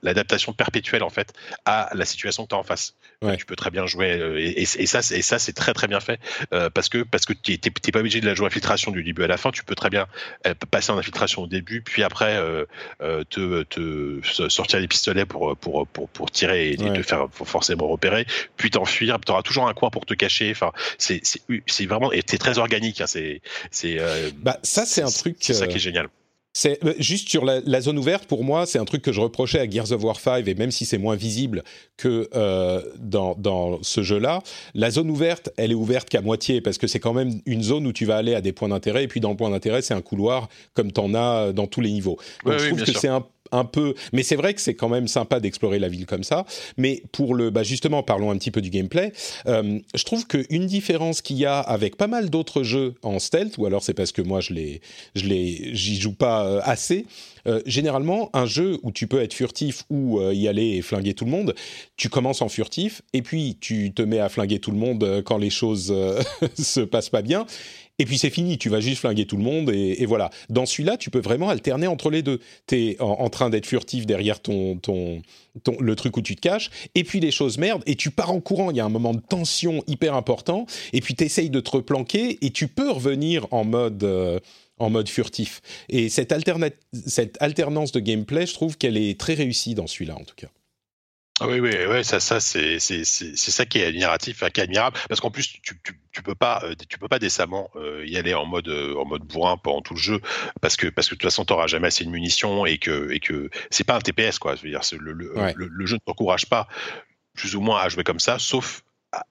l'adaptation 0.01 0.54
perpétuelle 0.54 1.04
en 1.04 1.10
fait 1.10 1.34
à 1.66 1.89
la 1.94 2.06
situation 2.06 2.44
que 2.44 2.50
tu 2.50 2.56
as 2.56 2.60
en 2.60 2.63
face. 2.63 2.96
Tu 3.38 3.46
peux 3.46 3.56
très 3.56 3.72
bien 3.72 3.86
jouer 3.86 4.12
euh, 4.13 4.39
et, 4.39 4.66
ça 4.66 5.00
et 5.00 5.22
ça 5.22 5.39
c'est 5.39 5.54
très 5.54 5.74
très 5.74 5.88
bien 5.88 6.00
fait 6.00 6.20
euh, 6.54 6.70
parce 6.70 6.88
que 6.89 7.04
parce 7.04 7.25
que 7.25 7.34
tu 7.34 7.51
n'es 7.51 7.92
pas 7.92 8.00
obligé 8.00 8.22
de 8.22 8.25
la 8.25 8.36
jouer 8.36 8.48
infiltration 8.48 8.92
du 8.92 9.04
début 9.04 9.24
à 9.24 9.28
la 9.28 9.38
fin. 9.38 9.51
Tu 9.51 9.63
peux 9.63 9.75
très 9.75 9.89
bien 9.89 10.08
passer 10.72 10.92
en 10.92 10.98
infiltration 10.98 11.44
au 11.44 11.48
début, 11.48 11.82
puis 11.82 12.04
après 12.04 12.39
te, 13.00 13.63
te 13.63 14.22
sortir 14.50 14.80
les 14.80 14.88
pistolets 14.88 15.25
pour 15.25 15.58
pour 15.58 15.88
pour, 15.88 16.10
pour 16.10 16.32
tirer 16.32 16.72
et, 16.72 16.78
te 16.78 17.01
faire 17.04 17.28
forcément 17.32 17.88
repérer, 17.88 18.25
puis 18.58 18.70
t'enfuir. 18.70 19.18
Tu 19.25 19.32
auras 19.32 19.42
toujours 19.50 19.68
un 19.68 19.74
coin 19.74 19.89
pour 19.89 20.06
te 20.06 20.13
cacher. 20.13 20.51
Enfin, 20.51 20.72
c'est 20.98 21.86
vraiment 21.86 22.12
et 22.13 22.22
c'est 22.25 22.38
très 22.38 22.58
organique. 22.60 23.01
Hein, 23.01 23.08
c'est 23.08 23.41
c'est 23.72 23.98
euh, 24.00 24.29
bah 24.38 24.60
ça 24.63 24.86
c'est 24.86 25.01
un 25.01 25.12
truc. 25.12 25.38
C'est 25.39 25.53
ça 25.53 25.68
qui 25.68 25.77
est 25.77 25.79
génial. 25.79 26.08
C'est 26.53 26.84
euh, 26.84 26.94
juste 26.98 27.29
sur 27.29 27.46
la, 27.46 27.82
zone 27.82 27.98
ouverte. 28.00 28.25
Pour 28.25 28.44
moi, 28.44 28.65
c'est 28.65 28.79
un 28.79 28.86
truc 28.86 29.03
que 29.03 29.12
je 29.12 29.22
reprochais 29.22 29.60
à 29.60 29.70
Gears 29.70 29.91
of 29.91 30.03
War 30.03 30.20
5 30.20 30.48
et 30.48 30.56
même 30.56 30.72
si 30.72 30.86
c'est 30.86 30.98
moins 30.98 31.15
visible 31.15 31.63
que 31.96 32.27
euh, 32.36 32.82
dans, 32.98 33.36
dans 33.36 33.82
ce 33.84 34.01
jeu-là, 34.01 34.41
la 34.74 34.89
zone 34.89 35.12
ouverte, 35.12 35.51
elle 35.58 35.72
est 35.72 35.75
ouverte 35.75 36.10
qu'à 36.10 36.22
moitié 36.22 36.60
parce 36.60 36.79
que 36.79 36.88
c'est 36.88 37.00
quand 37.00 37.13
même 37.13 37.39
une 37.46 37.62
zone 37.62 37.86
où 37.86 37.94
tu 37.94 38.06
vas 38.06 38.18
aller 38.18 38.34
à 38.34 38.41
des 38.41 38.51
points 38.51 38.70
d'intérêt 38.70 39.03
et 39.03 39.08
puis 39.08 39.20
dans 39.20 39.29
le 39.29 39.38
point 39.38 39.51
d'intérêt, 39.51 39.84
c'est 39.84 39.94
un 39.94 40.01
couloir 40.01 40.50
comme 40.74 40.91
tu 40.91 41.00
en 41.00 41.13
as 41.13 41.53
dans 41.53 41.68
tous 41.68 41.82
les 41.82 41.91
niveaux. 41.91 42.18
Donc 42.44 42.58
je 42.58 42.68
trouve 42.68 42.84
que 42.84 42.94
c'est 42.94 43.08
un 43.08 43.24
un 43.51 43.65
peu. 43.65 43.94
Mais 44.13 44.24
c'est 44.24 44.36
vrai 44.36 44.53
que 44.53 44.62
c'est 44.62 44.75
quand 44.75 44.89
même 44.89 45.08
sympa 45.08 45.39
d'explorer 45.39 45.79
la 45.79 45.88
ville 45.88 46.06
comme 46.06 46.24
ça. 46.24 46.46
Mais 46.77 47.03
pour 47.12 47.36
le, 47.36 47.50
bah 47.50 47.63
justement, 47.63 48.03
parlons 48.03 48.32
un 48.32 48.38
petit 48.38 48.51
peu 48.51 48.62
du 48.62 48.70
gameplay. 48.70 49.12
Euh, 49.48 49.79
je 49.96 50.03
trouve 50.03 50.27
qu'une 50.27 50.65
différence 50.65 51.22
qu'il 51.22 51.38
y 51.38 51.46
a 51.46 51.60
avec 51.60 51.96
pas 51.96 52.08
mal 52.08 52.29
d'autres 52.29 52.63
jeux 52.63 52.96
en 53.03 53.20
stealth, 53.20 53.58
ou 53.58 53.65
alors 53.65 53.84
c'est 53.84 53.94
parce 53.94 54.12
que 54.12 54.22
moi 54.22 54.41
je 54.41 54.53
les, 54.53 54.82
je 55.15 55.25
les, 55.25 55.75
j'y 55.75 56.00
joue 56.00 56.13
pas 56.13 56.46
euh, 56.46 56.62
assez. 56.63 57.06
Euh, 57.48 57.62
généralement, 57.65 58.29
un 58.34 58.46
jeu 58.46 58.79
où 58.84 58.91
tu 58.91 59.08
peux 59.08 59.22
être 59.22 59.34
furtif 59.34 59.84
ou 59.89 60.22
y 60.32 60.48
aller 60.48 60.77
et 60.77 60.82
flinguer 60.82 61.13
tout 61.13 61.25
le 61.25 61.32
monde, 61.32 61.56
tu 61.96 62.10
commences 62.10 62.41
en 62.41 62.50
furtif 62.50 63.01
et 63.13 63.22
puis 63.22 63.58
tu 63.60 63.94
te 63.94 64.01
mets 64.01 64.20
à 64.20 64.29
flinguer 64.29 64.60
tout 64.60 64.72
le 64.72 64.77
monde 64.77 65.24
quand 65.25 65.38
les 65.38 65.50
choses 65.50 65.94
se 66.58 66.82
passent 66.82 67.10
pas 67.10 67.22
bien 67.22 67.46
et 68.00 68.06
puis 68.06 68.18
c'est 68.18 68.29
fini, 68.29 68.58
tu 68.58 68.70
vas 68.70 68.79
juste 68.79 69.01
flinguer 69.01 69.25
tout 69.25 69.38
le 69.38 69.44
monde, 69.44 69.70
et, 69.70 70.06
voilà. 70.06 70.29
Dans 70.50 70.65
celui-là, 70.65 70.98
tu 70.98 71.10
peux 71.10 71.20
vraiment 71.20 71.50
alterner 71.50 71.88
entre 71.88 72.10
les 72.10 72.24
deux. 72.24 72.39
Tu 72.65 72.75
es 72.75 73.01
en, 73.01 73.29
train 73.29 73.50
d'être 73.50 73.65
furtif 73.65 74.06
derrière 74.06 74.39
ton, 74.39 74.77
ton, 74.77 75.22
le 75.79 75.96
truc 75.96 76.18
où 76.18 76.22
tu 76.22 76.36
te 76.36 76.41
caches, 76.41 76.72
et 76.96 77.03
puis 77.03 77.20
les 77.20 77.32
choses 77.32 77.58
merdent, 77.58 77.84
et 77.86 77.96
tu 77.96 78.10
pars 78.10 78.32
en 78.32 78.39
courant, 78.39 78.72
il 78.72 78.77
y 78.77 78.79
a 78.79 78.86
un 78.86 78.89
moment 78.89 79.13
de 79.13 79.22
tension 79.22 79.84
hyper 79.88 80.15
important, 80.15 80.65
et 80.94 81.01
puis 81.01 81.13
tu 81.13 81.25
essayes 81.25 81.50
de 81.50 81.60
te 81.60 81.72
replanquer, 81.72 82.38
et 82.41 82.51
tu 82.51 82.68
peux 82.68 82.89
revenir 82.89 83.46
en 83.51 83.65
mode... 83.65 84.03
Euh, 84.03 84.39
en 84.82 84.89
mode 84.89 85.10
furtif. 85.10 85.62
Et 85.89 86.08
cette 86.08 86.32
alternance 86.32 87.91
de 87.91 88.00
gameplay, 88.00 88.46
je 88.46 88.53
trouve 88.53 88.77
qu'elle 88.77 88.96
est 88.96 89.20
très 89.20 89.34
réussie 89.34 89.75
dans 89.75 89.88
celui-là, 89.88 90.15
en 90.15 90.24
tout 90.24 90.36
cas. 90.38 90.48
Ah 91.41 91.48
oui, 91.48 91.60
oui, 91.60 91.69
ouais, 91.69 92.03
ça, 92.03 92.19
ça, 92.19 92.39
c'est, 92.39 92.79
c'est, 92.79 93.03
c'est, 93.05 93.36
ça 93.36 93.65
qui 93.65 93.79
est 93.79 93.86
admiratif, 93.86 94.43
qui 94.51 94.60
est 94.60 94.63
admirable, 94.63 94.98
parce 95.08 95.22
qu'en 95.22 95.31
plus, 95.31 95.48
tu, 95.62 95.79
tu, 95.84 96.00
tu, 96.12 96.22
peux 96.22 96.36
pas, 96.36 96.62
euh, 96.63 96.75
tu 96.89 96.98
peux 96.98 97.08
pas 97.08 97.19
décemment 97.19 97.69
euh, 97.75 98.03
y 98.05 98.17
aller 98.17 98.34
en 98.34 98.46
mode, 98.46 98.67
euh, 98.67 98.96
en 98.96 99.05
mode 99.05 99.24
bourrin 99.24 99.55
pendant 99.58 99.81
tout 99.81 99.93
le 99.93 100.00
jeu, 100.00 100.22
parce 100.62 100.75
que, 100.75 100.88
parce 100.88 101.08
que 101.08 101.15
de 101.15 101.19
toute 101.19 101.29
façon, 101.29 101.46
t'auras 101.46 101.67
jamais 101.67 101.88
assez 101.88 102.03
de 102.03 102.10
munitions 102.10 102.65
et 102.65 102.77
que, 102.77 103.12
et 103.12 103.19
que 103.19 103.50
c'est 103.69 103.86
pas 103.86 103.96
un 103.96 104.01
TPS, 104.01 104.38
quoi. 104.39 104.55
Je 104.55 104.63
veux 104.63 104.69
dire, 104.69 104.81
le, 105.00 105.13
le, 105.13 105.53
le, 105.55 105.86
jeu 105.86 105.96
ne 105.96 106.00
t'encourage 106.00 106.46
pas 106.46 106.67
plus 107.34 107.55
ou 107.55 107.62
moins 107.62 107.79
à 107.79 107.89
jouer 107.89 108.03
comme 108.03 108.19
ça, 108.19 108.38
sauf 108.38 108.84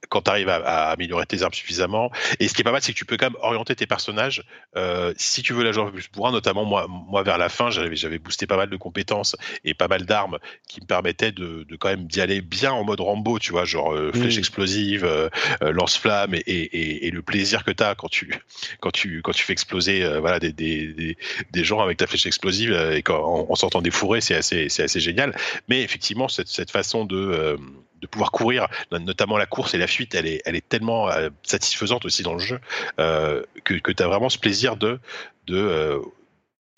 quand 0.08 0.22
tu 0.22 0.30
arrives 0.30 0.48
à, 0.48 0.90
améliorer 0.90 1.26
tes 1.26 1.42
armes 1.42 1.52
suffisamment. 1.52 2.10
Et 2.40 2.48
ce 2.48 2.54
qui 2.54 2.62
est 2.62 2.64
pas 2.64 2.72
mal, 2.72 2.82
c'est 2.82 2.92
que 2.92 2.98
tu 2.98 3.04
peux 3.04 3.16
quand 3.16 3.26
même 3.26 3.40
orienter 3.42 3.76
tes 3.76 3.86
personnages. 3.86 4.44
Euh, 4.76 5.12
si 5.16 5.42
tu 5.42 5.52
veux 5.52 5.64
la 5.64 5.72
jouer 5.72 5.84
un 5.84 5.86
peu 5.86 5.92
plus 5.92 6.10
bourrin, 6.12 6.32
notamment 6.32 6.64
moi, 6.64 6.86
moi 6.88 7.22
vers 7.22 7.38
la 7.38 7.48
fin, 7.48 7.70
j'avais, 7.70 7.94
j'avais 7.96 8.18
boosté 8.18 8.46
pas 8.46 8.56
mal 8.56 8.70
de 8.70 8.76
compétences 8.76 9.36
et 9.64 9.74
pas 9.74 9.88
mal 9.88 10.04
d'armes 10.04 10.38
qui 10.68 10.80
me 10.80 10.86
permettaient 10.86 11.32
de, 11.32 11.64
de 11.68 11.76
quand 11.76 11.88
même 11.88 12.06
d'y 12.06 12.20
aller 12.20 12.40
bien 12.40 12.72
en 12.72 12.84
mode 12.84 13.00
Rambo, 13.00 13.38
tu 13.38 13.52
vois, 13.52 13.64
genre 13.64 13.92
euh, 13.94 14.12
flèche 14.12 14.38
explosive, 14.38 15.04
euh, 15.04 15.28
euh, 15.62 15.72
lance-flamme 15.72 16.34
et, 16.34 16.38
et, 16.38 17.06
et, 17.06 17.10
le 17.10 17.22
plaisir 17.22 17.64
que 17.64 17.70
tu 17.70 17.82
as 17.82 17.94
quand 17.94 18.08
tu, 18.08 18.34
quand 18.80 18.90
tu, 18.90 19.22
quand 19.22 19.32
tu 19.32 19.44
fais 19.44 19.52
exploser 19.52 20.04
euh, 20.04 20.20
voilà, 20.20 20.38
des, 20.38 20.52
des, 20.52 21.16
des, 21.50 21.64
gens 21.64 21.80
avec 21.80 21.98
ta 21.98 22.06
flèche 22.06 22.26
explosive 22.26 22.72
et 22.92 23.02
quand, 23.02 23.46
en, 23.48 23.54
sortant 23.54 23.82
des 23.82 23.90
fourrés, 23.90 24.20
c'est 24.20 24.34
assez, 24.34 24.68
c'est 24.68 24.82
assez 24.82 25.00
génial. 25.00 25.36
Mais 25.68 25.82
effectivement, 25.82 26.28
cette, 26.28 26.48
cette 26.48 26.70
façon 26.70 27.04
de 27.04 27.58
de 28.00 28.06
pouvoir 28.06 28.30
courir, 28.30 28.68
notamment 28.92 29.36
la 29.36 29.46
course 29.46 29.74
et 29.74 29.78
la 29.78 29.86
fuite, 29.86 30.14
elle 30.14 30.26
est, 30.26 30.42
elle 30.44 30.56
est 30.56 30.68
tellement 30.68 31.10
euh, 31.10 31.30
satisfaisante 31.42 32.04
aussi 32.04 32.22
dans 32.22 32.34
le 32.34 32.38
jeu 32.38 32.60
euh, 32.98 33.42
que, 33.64 33.74
que 33.74 33.92
tu 33.92 34.02
as 34.02 34.06
vraiment 34.06 34.28
ce 34.28 34.38
plaisir 34.38 34.76
de, 34.76 35.00
euh, 35.50 36.00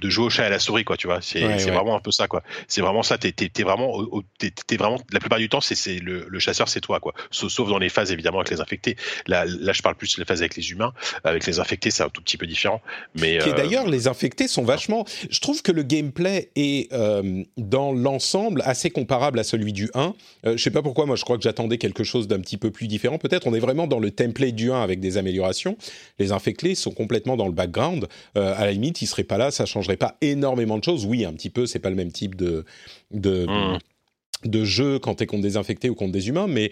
de 0.01 0.09
jouer 0.09 0.27
au 0.27 0.31
chat 0.31 0.45
et 0.45 0.47
à 0.47 0.51
la 0.51 0.59
souris 0.59 0.85
quoi 0.85 0.97
tu 0.97 1.07
vois. 1.07 1.21
C'est 1.21 1.41
vraiment 1.71 1.97
un 1.97 2.01
peu 2.01 2.11
ça 2.11 2.27
quoi. 2.29 2.43
C'est 2.69 2.81
vraiment 2.81 3.03
ça. 3.03 3.19
T'es 3.19 3.35
es, 3.39 3.63
vraiment 3.63 4.05
t'es 4.39 4.77
vraiment 4.77 4.99
la 5.13 5.21
plupart 5.21 5.39
du 5.39 5.49
temps 5.49 5.61
c'est 5.61 5.99
le, 5.99 6.27
le, 6.29 6.39
chasseur 6.39 6.69
c'est 6.69 6.81
toi 6.81 7.01
quoi. 7.01 7.15
Sauf, 7.31 7.69
dans 7.69 7.79
les 7.79 7.89
phases 7.89 8.13
évidemment 8.13 8.39
avec 8.39 8.51
les 8.51 8.61
infectés. 8.61 8.97
Là 9.27 9.45
là 9.45 9.73
je 9.73 9.83
parle 9.83 9.97
plus 9.97 10.17
des 10.19 10.25
phases 10.25 10.41
avec 10.41 10.57
les 10.57 10.71
humains. 10.71 10.93
Avec 11.25 11.47
les 11.47 11.61
infectés 11.61 11.91
c'est 11.91 12.03
un 12.03 12.09
tout 12.09 12.23
petit 12.23 12.37
peu 12.37 12.47
différent. 12.47 12.81
Mais 13.15 13.41
euh... 13.41 13.53
d'ailleurs 13.53 13.87
les 13.87 14.09
infectés 14.09 14.49
sont 14.49 14.65
vachement 14.65 15.05
je 15.31 15.41
trouve 15.41 15.63
que 15.63 15.73
le 15.73 15.83
gameplay 15.83 16.51
est 16.57 16.93
euh, 16.93 17.43
dans 17.57 17.93
l'ensemble 17.93 18.63
assez 18.65 18.91
comparable 18.91 19.39
à 19.39 19.45
celui 19.45 19.73
du 19.73 19.91
1 19.95 20.15
euh, 20.47 20.57
je 20.57 20.63
sais 20.63 20.71
pas 20.71 20.83
pourquoi 20.83 21.07
moi 21.07 21.17
je 21.17 21.25
crois 21.25 21.37
que 21.37 21.43
j'attendais 21.43 21.79
quelque 21.79 22.05
chose 22.05 22.29
d'un 22.29 22.41
petit 22.41 22.57
peu 22.57 22.71
plus 22.71 22.87
différent. 22.87 23.19
Peut-être 23.19 23.47
on 23.47 23.55
est 23.55 23.61
vraiment 23.61 23.87
dans 23.87 23.99
le 23.99 24.11
template 24.11 24.55
du 24.55 24.73
1 24.73 24.83
avec 24.83 25.01
des 25.01 25.17
améliorations. 25.17 25.77
Les 26.19 26.33
infectés 26.33 26.75
sont 26.75 26.93
complètement 26.93 27.37
dans 27.37 27.47
le 27.47 27.53
background. 27.53 28.09
Euh, 28.37 28.55
à 28.57 28.65
la 28.65 28.73
limite 28.73 29.03
ils 29.03 29.07
seraient 29.07 29.25
pas 29.25 29.39
là 29.39 29.51
ça 29.51 29.67
changerait 29.67 29.90
pas 29.97 30.17
énormément 30.21 30.79
de 30.79 30.85
choses. 30.85 31.05
Oui, 31.07 31.25
un 31.25 31.33
petit 31.33 31.51
peu, 31.51 31.67
c'est 31.67 31.79
pas 31.79 31.91
le 31.91 31.97
même 31.97 32.13
type 32.13 32.35
de, 32.35 32.65
de, 33.11 33.47
mmh. 33.47 33.79
de 34.45 34.65
jeu 34.65 34.99
quand 34.99 35.17
tu 35.17 35.25
es 35.25 35.27
contre 35.27 35.43
des 35.43 35.57
infectés 35.57 35.91
ou 35.91 35.95
contre 35.95 36.13
des 36.13 36.29
humains, 36.29 36.47
mais 36.47 36.71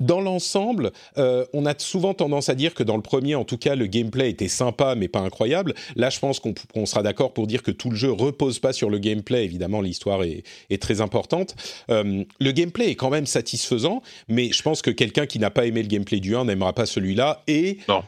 dans 0.00 0.20
l'ensemble, 0.20 0.92
euh, 1.18 1.44
on 1.52 1.66
a 1.66 1.74
souvent 1.78 2.14
tendance 2.14 2.48
à 2.48 2.54
dire 2.54 2.74
que 2.74 2.82
dans 2.82 2.96
le 2.96 3.02
premier, 3.02 3.34
en 3.34 3.44
tout 3.44 3.58
cas, 3.58 3.74
le 3.74 3.86
gameplay 3.86 4.30
était 4.30 4.48
sympa 4.48 4.94
mais 4.94 5.08
pas 5.08 5.20
incroyable. 5.20 5.74
Là, 5.96 6.10
je 6.10 6.18
pense 6.18 6.40
qu'on 6.40 6.86
sera 6.86 7.02
d'accord 7.02 7.32
pour 7.32 7.46
dire 7.46 7.62
que 7.62 7.70
tout 7.70 7.90
le 7.90 7.96
jeu 7.96 8.10
repose 8.10 8.58
pas 8.58 8.72
sur 8.72 8.90
le 8.90 8.98
gameplay. 8.98 9.44
Évidemment, 9.44 9.80
l'histoire 9.80 10.22
est, 10.22 10.44
est, 10.70 10.80
très 10.80 11.00
importante. 11.00 11.54
Euh, 11.90 12.24
le 12.40 12.52
gameplay 12.52 12.90
est 12.90 12.96
quand 12.96 13.10
même 13.10 13.26
satisfaisant, 13.26 14.02
mais 14.28 14.52
je 14.52 14.62
pense 14.62 14.82
que 14.82 14.90
quelqu'un 14.90 15.26
qui 15.26 15.38
n'a 15.38 15.50
pas 15.50 15.66
aimé 15.66 15.82
le 15.82 15.88
gameplay 15.88 16.20
du 16.20 16.36
1 16.36 16.46
n'aimera 16.46 16.72
pas 16.72 16.86
celui-là. 16.86 17.42
Et 17.46 17.78
non, 17.88 18.02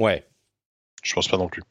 ouais, 0.00 0.24
je 1.02 1.14
pense 1.14 1.28
pas 1.28 1.38
non 1.38 1.48
plus. 1.48 1.62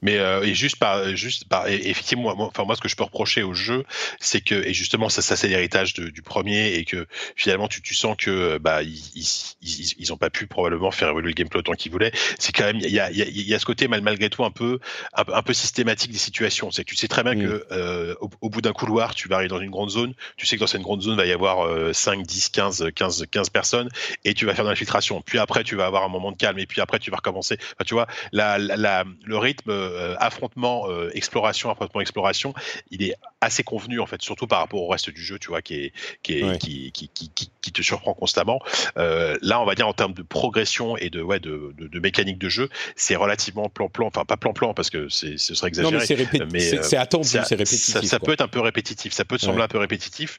Mais 0.00 0.16
euh, 0.16 0.42
et 0.42 0.54
juste 0.54 0.76
par 0.76 1.14
juste 1.14 1.46
par 1.46 1.68
effectivement 1.68 2.34
moi, 2.34 2.46
enfin 2.46 2.64
moi 2.64 2.74
ce 2.74 2.80
que 2.80 2.88
je 2.88 2.96
peux 2.96 3.04
reprocher 3.04 3.42
au 3.42 3.52
jeu 3.52 3.84
c'est 4.18 4.40
que 4.40 4.54
et 4.54 4.72
justement 4.72 5.10
ça 5.10 5.20
ça 5.20 5.36
c'est 5.36 5.48
l'héritage 5.48 5.92
du 5.92 6.22
premier 6.22 6.74
et 6.74 6.84
que 6.86 7.06
finalement 7.36 7.68
tu 7.68 7.82
tu 7.82 7.94
sens 7.94 8.16
que 8.16 8.56
bah 8.58 8.82
ils 8.82 9.36
ils, 9.60 9.94
ils, 9.98 10.12
ont 10.12 10.16
pas 10.16 10.30
pu 10.30 10.46
probablement 10.46 10.90
faire 10.90 11.10
évoluer 11.10 11.28
le 11.28 11.34
gameplay 11.34 11.58
autant 11.58 11.74
qu'ils 11.74 11.92
voulaient. 11.92 12.12
C'est 12.38 12.52
quand 12.52 12.64
même 12.64 12.76
il 12.76 12.90
y 12.90 12.98
a 12.98 13.10
il 13.10 13.18
y 13.18 13.22
a, 13.22 13.26
y 13.28 13.54
a 13.54 13.58
ce 13.58 13.66
côté 13.66 13.88
mal, 13.88 14.00
malgré 14.00 14.30
tout 14.30 14.44
un 14.44 14.50
peu 14.50 14.78
un, 15.12 15.42
peu 15.42 15.52
systématique 15.52 16.12
des 16.12 16.18
situations. 16.18 16.70
C'est 16.70 16.84
que 16.84 16.88
tu 16.90 16.96
sais 16.96 17.08
très 17.08 17.22
bien 17.22 17.36
que 17.36 17.66
euh, 17.70 18.14
au, 18.40 18.48
bout 18.48 18.62
d'un 18.62 18.72
couloir 18.72 19.14
tu 19.14 19.28
vas 19.28 19.36
arriver 19.36 19.50
dans 19.50 19.60
une 19.60 19.70
grande 19.70 19.90
zone 19.90 20.14
tu 20.36 20.46
sais 20.46 20.56
que 20.56 20.60
dans 20.60 20.66
cette 20.66 20.82
grande 20.82 21.02
zone 21.02 21.16
va 21.16 21.26
y 21.26 21.32
avoir 21.32 21.66
euh, 21.66 21.92
5 21.92 22.24
10 22.24 22.48
15 22.48 22.86
15 22.94 23.26
15 23.30 23.50
personnes 23.50 23.88
et 24.24 24.32
tu 24.32 24.46
vas 24.46 24.54
faire 24.54 24.64
de 24.64 24.70
l'infiltration. 24.70 25.20
Puis 25.20 25.38
après 25.38 25.62
tu 25.62 25.76
vas 25.76 25.84
avoir 25.84 26.04
un 26.04 26.08
moment 26.08 26.32
de 26.32 26.38
calme 26.38 26.58
et 26.58 26.66
puis 26.66 26.80
après 26.80 26.98
tu 26.98 27.10
vas 27.10 27.18
recommencer. 27.18 27.58
Enfin, 27.60 27.84
tu 27.84 27.94
vois 27.94 28.06
la, 28.32 28.56
la, 28.58 28.76
la 28.76 29.04
le 29.24 29.38
rythme 29.38 29.57
euh, 29.68 30.14
affrontement 30.18 30.88
euh, 30.88 31.10
exploration 31.14 31.70
affrontement 31.70 32.00
exploration 32.00 32.54
il 32.90 33.02
est 33.02 33.14
assez 33.40 33.62
convenu 33.62 34.00
en 34.00 34.06
fait 34.06 34.22
surtout 34.22 34.46
par 34.46 34.60
rapport 34.60 34.82
au 34.82 34.88
reste 34.88 35.10
du 35.10 35.22
jeu 35.22 35.38
tu 35.38 35.48
vois 35.48 35.62
qui 35.62 35.74
est 35.74 35.92
qui 36.22 36.34
est, 36.34 36.58
qui, 36.58 36.92
qui, 36.92 37.08
qui, 37.08 37.50
qui, 37.60 37.72
te 37.72 37.82
surprend 37.82 38.14
constamment. 38.14 38.60
Euh, 38.96 39.36
là 39.42 39.60
on 39.60 39.64
va 39.64 39.74
dire 39.74 39.86
en 39.86 39.92
termes 39.92 40.14
de 40.14 40.22
progression 40.22 40.96
et 40.96 41.10
de 41.10 41.20
ouais 41.20 41.40
de, 41.40 41.74
de, 41.76 41.86
de 41.86 42.00
mécanique 42.00 42.38
de 42.38 42.48
jeu 42.48 42.68
c'est 42.96 43.16
relativement 43.16 43.68
plan 43.68 43.88
plan 43.88 44.06
enfin 44.06 44.24
pas 44.24 44.36
plan 44.36 44.52
plan 44.52 44.74
parce 44.74 44.90
que 44.90 45.08
c'est 45.08 45.38
ce 45.38 45.54
serait 45.54 45.68
exagéré 45.68 46.26
mais 46.52 46.60
c'est 46.60 46.96
attendu 46.96 47.28
c'est 47.28 47.54
répétitif 47.54 47.94
ça, 47.94 48.02
ça 48.02 48.20
peut 48.20 48.32
être 48.32 48.40
un 48.40 48.48
peu 48.48 48.60
répétitif 48.60 49.12
ça 49.12 49.24
peut 49.24 49.36
te 49.36 49.44
sembler 49.44 49.62
un 49.62 49.68
peu 49.68 49.78
répétitif 49.78 50.38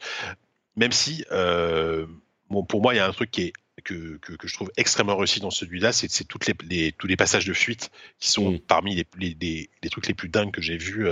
même 0.75 0.91
si 0.91 1.23
bon 1.29 2.63
pour 2.63 2.81
moi 2.81 2.93
il 2.93 2.97
y 2.97 3.01
a 3.01 3.07
un 3.07 3.13
truc 3.13 3.31
qui 3.31 3.43
est 3.43 3.53
que, 3.83 4.17
que, 4.17 4.47
je 4.47 4.53
trouve 4.53 4.71
extrêmement 4.77 5.17
réussi 5.17 5.39
dans 5.39 5.51
celui-là, 5.51 5.91
c'est 5.91 6.23
toutes 6.25 6.47
les, 6.47 6.91
tous 6.91 7.07
les 7.07 7.15
passages 7.15 7.45
de 7.45 7.53
fuite 7.53 7.89
qui 8.19 8.29
sont 8.29 8.53
mm. 8.53 8.59
parmi 8.59 8.95
les, 8.95 9.05
les, 9.19 9.69
les, 9.81 9.89
trucs 9.89 10.07
les 10.07 10.13
plus 10.13 10.29
dingues 10.29 10.51
que 10.51 10.61
j'ai 10.61 10.77
vus 10.77 11.07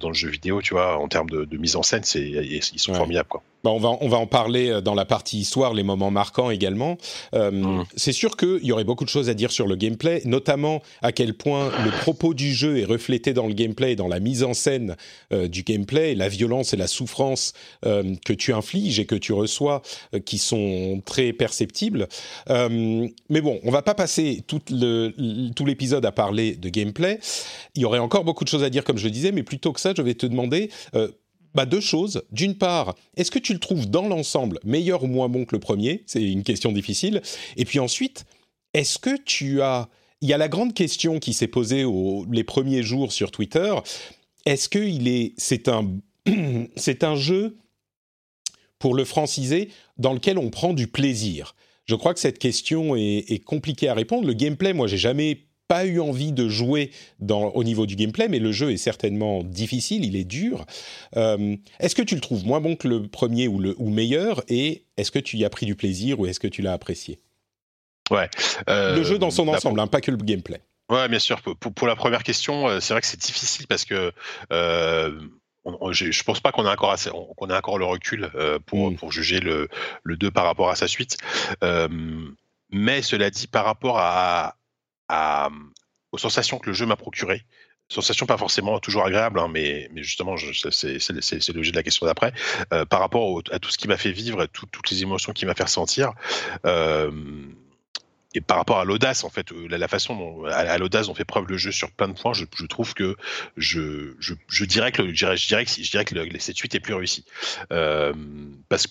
dans 0.00 0.08
le 0.08 0.14
jeu 0.14 0.28
vidéo, 0.28 0.62
tu 0.62 0.74
vois, 0.74 0.98
en 0.98 1.08
termes 1.08 1.30
de, 1.30 1.56
mise 1.56 1.76
en 1.76 1.82
scène, 1.82 2.02
ils 2.14 2.62
sont 2.62 2.94
formidables, 2.94 3.28
quoi. 3.28 3.42
Bah, 3.66 3.72
on, 3.72 3.80
va, 3.80 3.98
on 4.00 4.08
va 4.08 4.18
en 4.18 4.28
parler 4.28 4.68
euh, 4.68 4.80
dans 4.80 4.94
la 4.94 5.04
partie 5.04 5.40
histoire, 5.40 5.74
les 5.74 5.82
moments 5.82 6.12
marquants 6.12 6.50
également. 6.50 6.98
Euh, 7.34 7.50
mm. 7.50 7.84
C'est 7.96 8.12
sûr 8.12 8.36
qu'il 8.36 8.60
y 8.62 8.70
aurait 8.70 8.84
beaucoup 8.84 9.04
de 9.04 9.10
choses 9.10 9.28
à 9.28 9.34
dire 9.34 9.50
sur 9.50 9.66
le 9.66 9.74
gameplay, 9.74 10.22
notamment 10.24 10.82
à 11.02 11.10
quel 11.10 11.34
point 11.34 11.72
le 11.84 11.90
propos 11.90 12.32
du 12.32 12.54
jeu 12.54 12.78
est 12.78 12.84
reflété 12.84 13.32
dans 13.32 13.48
le 13.48 13.54
gameplay, 13.54 13.96
dans 13.96 14.06
la 14.06 14.20
mise 14.20 14.44
en 14.44 14.54
scène 14.54 14.94
euh, 15.32 15.48
du 15.48 15.64
gameplay, 15.64 16.14
la 16.14 16.28
violence 16.28 16.74
et 16.74 16.76
la 16.76 16.86
souffrance 16.86 17.54
que 17.82 18.32
tu 18.32 18.52
infliges 18.52 19.00
et 19.00 19.06
que 19.06 19.14
tu 19.16 19.32
reçois, 19.32 19.82
qui 20.24 20.38
sont 20.38 21.02
très 21.04 21.32
perceptibles. 21.32 22.08
mais 22.48 23.40
bon, 23.40 23.58
on 23.64 23.70
va 23.70 23.82
pas 23.82 23.94
passer 23.94 24.44
tout 24.46 24.60
l'épisode 25.64 26.04
à 26.04 26.12
parler 26.12 26.54
de 26.54 26.68
gameplay. 26.68 27.18
Il 27.74 27.82
y 27.82 27.84
aurait 27.84 27.98
encore 27.98 28.24
beaucoup 28.24 28.44
de 28.44 28.48
choses 28.48 28.62
à 28.62 28.70
dire, 28.70 28.84
comme 28.84 28.98
je 28.98 29.04
le 29.04 29.10
disais, 29.10 29.32
mais 29.32 29.42
plutôt 29.42 29.72
que 29.72 29.80
ça, 29.80 29.92
je 29.96 30.02
vais 30.02 30.14
te 30.14 30.26
demander 30.26 30.70
bah, 31.56 31.64
deux 31.66 31.80
choses. 31.80 32.22
D'une 32.30 32.54
part, 32.54 32.94
est-ce 33.16 33.30
que 33.30 33.38
tu 33.38 33.54
le 33.54 33.58
trouves 33.58 33.88
dans 33.88 34.06
l'ensemble 34.06 34.60
meilleur 34.62 35.02
ou 35.02 35.06
moins 35.06 35.30
bon 35.30 35.46
que 35.46 35.56
le 35.56 35.60
premier? 35.60 36.04
C'est 36.06 36.22
une 36.22 36.42
question 36.42 36.70
difficile. 36.70 37.22
Et 37.56 37.64
puis 37.64 37.78
ensuite, 37.78 38.26
est-ce 38.74 38.98
que 38.98 39.16
tu 39.16 39.62
as... 39.62 39.88
Il 40.20 40.28
y 40.28 40.34
a 40.34 40.38
la 40.38 40.48
grande 40.48 40.74
question 40.74 41.18
qui 41.18 41.32
s'est 41.32 41.48
posée 41.48 41.84
les 42.30 42.44
premiers 42.44 42.82
jours 42.82 43.10
sur 43.10 43.30
Twitter. 43.30 43.74
Est-ce 44.44 44.68
que 44.68 44.78
est, 44.78 45.32
c'est 45.38 45.68
un, 45.68 45.98
c'est 46.76 47.04
un 47.04 47.16
jeu 47.16 47.56
pour 48.78 48.94
le 48.94 49.04
franciser 49.04 49.70
dans 49.96 50.12
lequel 50.12 50.38
on 50.38 50.50
prend 50.50 50.74
du 50.74 50.88
plaisir? 50.88 51.54
Je 51.86 51.94
crois 51.94 52.12
que 52.12 52.20
cette 52.20 52.38
question 52.38 52.96
est, 52.96 53.24
est 53.28 53.42
compliquée 53.42 53.88
à 53.88 53.94
répondre. 53.94 54.26
Le 54.26 54.34
gameplay, 54.34 54.72
moi, 54.72 54.86
j'ai 54.88 54.98
jamais 54.98 55.45
pas 55.68 55.84
eu 55.84 56.00
envie 56.00 56.32
de 56.32 56.48
jouer 56.48 56.90
dans, 57.18 57.48
au 57.48 57.64
niveau 57.64 57.86
du 57.86 57.96
gameplay, 57.96 58.28
mais 58.28 58.38
le 58.38 58.52
jeu 58.52 58.72
est 58.72 58.76
certainement 58.76 59.42
difficile, 59.42 60.04
il 60.04 60.16
est 60.16 60.24
dur. 60.24 60.64
Euh, 61.16 61.56
est-ce 61.80 61.94
que 61.94 62.02
tu 62.02 62.14
le 62.14 62.20
trouves 62.20 62.46
moins 62.46 62.60
bon 62.60 62.76
que 62.76 62.88
le 62.88 63.06
premier 63.06 63.48
ou, 63.48 63.58
le, 63.58 63.74
ou 63.78 63.90
meilleur? 63.90 64.42
Et 64.48 64.84
est-ce 64.96 65.10
que 65.10 65.18
tu 65.18 65.36
y 65.36 65.44
as 65.44 65.50
pris 65.50 65.66
du 65.66 65.74
plaisir 65.74 66.20
ou 66.20 66.26
est-ce 66.26 66.40
que 66.40 66.48
tu 66.48 66.62
l'as 66.62 66.72
apprécié? 66.72 67.20
Ouais. 68.10 68.28
Euh, 68.68 68.94
le 68.94 69.02
jeu 69.02 69.18
dans 69.18 69.30
son 69.30 69.48
ensemble, 69.48 69.80
hein, 69.80 69.88
pas 69.88 70.00
que 70.00 70.10
le 70.10 70.16
gameplay. 70.16 70.60
Ouais, 70.88 71.08
bien 71.08 71.18
sûr. 71.18 71.42
Pour, 71.42 71.72
pour 71.72 71.86
la 71.88 71.96
première 71.96 72.22
question, 72.22 72.68
euh, 72.68 72.80
c'est 72.80 72.94
vrai 72.94 73.00
que 73.00 73.08
c'est 73.08 73.20
difficile 73.20 73.66
parce 73.66 73.84
que 73.84 74.12
on, 75.68 75.90
je 75.92 76.22
pense 76.22 76.38
pas 76.38 76.52
qu'on 76.52 76.64
ait 76.64 76.70
encore 76.70 76.92
assez, 76.92 77.10
qu'on 77.10 77.50
ait 77.50 77.56
encore 77.56 77.76
le 77.76 77.86
recul 77.86 78.30
pour, 78.66 78.92
mm. 78.92 78.96
pour 78.96 79.10
juger 79.10 79.40
le, 79.40 79.68
le 80.04 80.16
2 80.16 80.30
par 80.30 80.44
rapport 80.44 80.70
à 80.70 80.76
sa 80.76 80.86
suite. 80.86 81.16
mais 82.70 83.02
cela 83.02 83.30
dit, 83.30 83.48
par 83.48 83.64
rapport 83.64 83.98
à, 83.98 84.55
aux 85.08 86.18
sensations 86.18 86.58
que 86.58 86.68
le 86.68 86.72
jeu 86.72 86.86
m'a 86.86 86.96
procurées. 86.96 87.44
Sensations 87.88 88.26
pas 88.26 88.36
forcément 88.36 88.80
toujours 88.80 89.04
agréables, 89.04 89.38
hein, 89.38 89.48
mais, 89.48 89.88
justement, 89.96 90.34
c'est 90.36 91.52
le 91.52 91.62
jeu 91.62 91.70
de 91.70 91.76
la 91.76 91.84
question 91.84 92.04
d'après. 92.04 92.32
Euh, 92.72 92.84
par 92.84 92.98
rapport 92.98 93.42
à 93.52 93.60
tout 93.60 93.70
ce 93.70 93.78
qui 93.78 93.86
m'a 93.86 93.96
fait 93.96 94.10
vivre, 94.10 94.46
toutes 94.46 94.90
les 94.90 95.02
émotions 95.02 95.32
qui 95.32 95.46
m'a 95.46 95.54
fait 95.54 95.62
ressentir, 95.62 96.12
et 98.36 98.42
par 98.42 98.58
rapport 98.58 98.78
à 98.78 98.84
l'audace, 98.84 99.24
en 99.24 99.30
fait, 99.30 99.50
euh, 99.52 99.66
la, 99.66 99.88
façon 99.88 100.14
dont 100.14 100.44
à, 100.44 100.76
l'audace 100.76 101.06
dont 101.06 101.14
fait 101.14 101.24
preuve 101.24 101.46
le 101.48 101.56
jeu 101.56 101.72
sur 101.72 101.90
plein 101.90 102.06
de 102.06 102.12
points, 102.12 102.34
je, 102.34 102.44
trouve 102.66 102.92
que 102.92 103.16
je, 103.56 104.12
dirais 104.64 104.92
que 104.92 105.00
le, 105.00 105.08
je 105.08 105.14
dirais, 105.14 105.36
je 105.36 105.82
je 105.82 105.90
dirais 105.90 106.04
que 106.04 106.14
le, 106.14 106.28
cette 106.38 106.56
suite 106.56 106.74
est 106.74 106.80
plus 106.80 106.92
réussie. 106.92 107.24
Euh, 107.72 108.12
parce, 108.68 108.86
que 108.86 108.90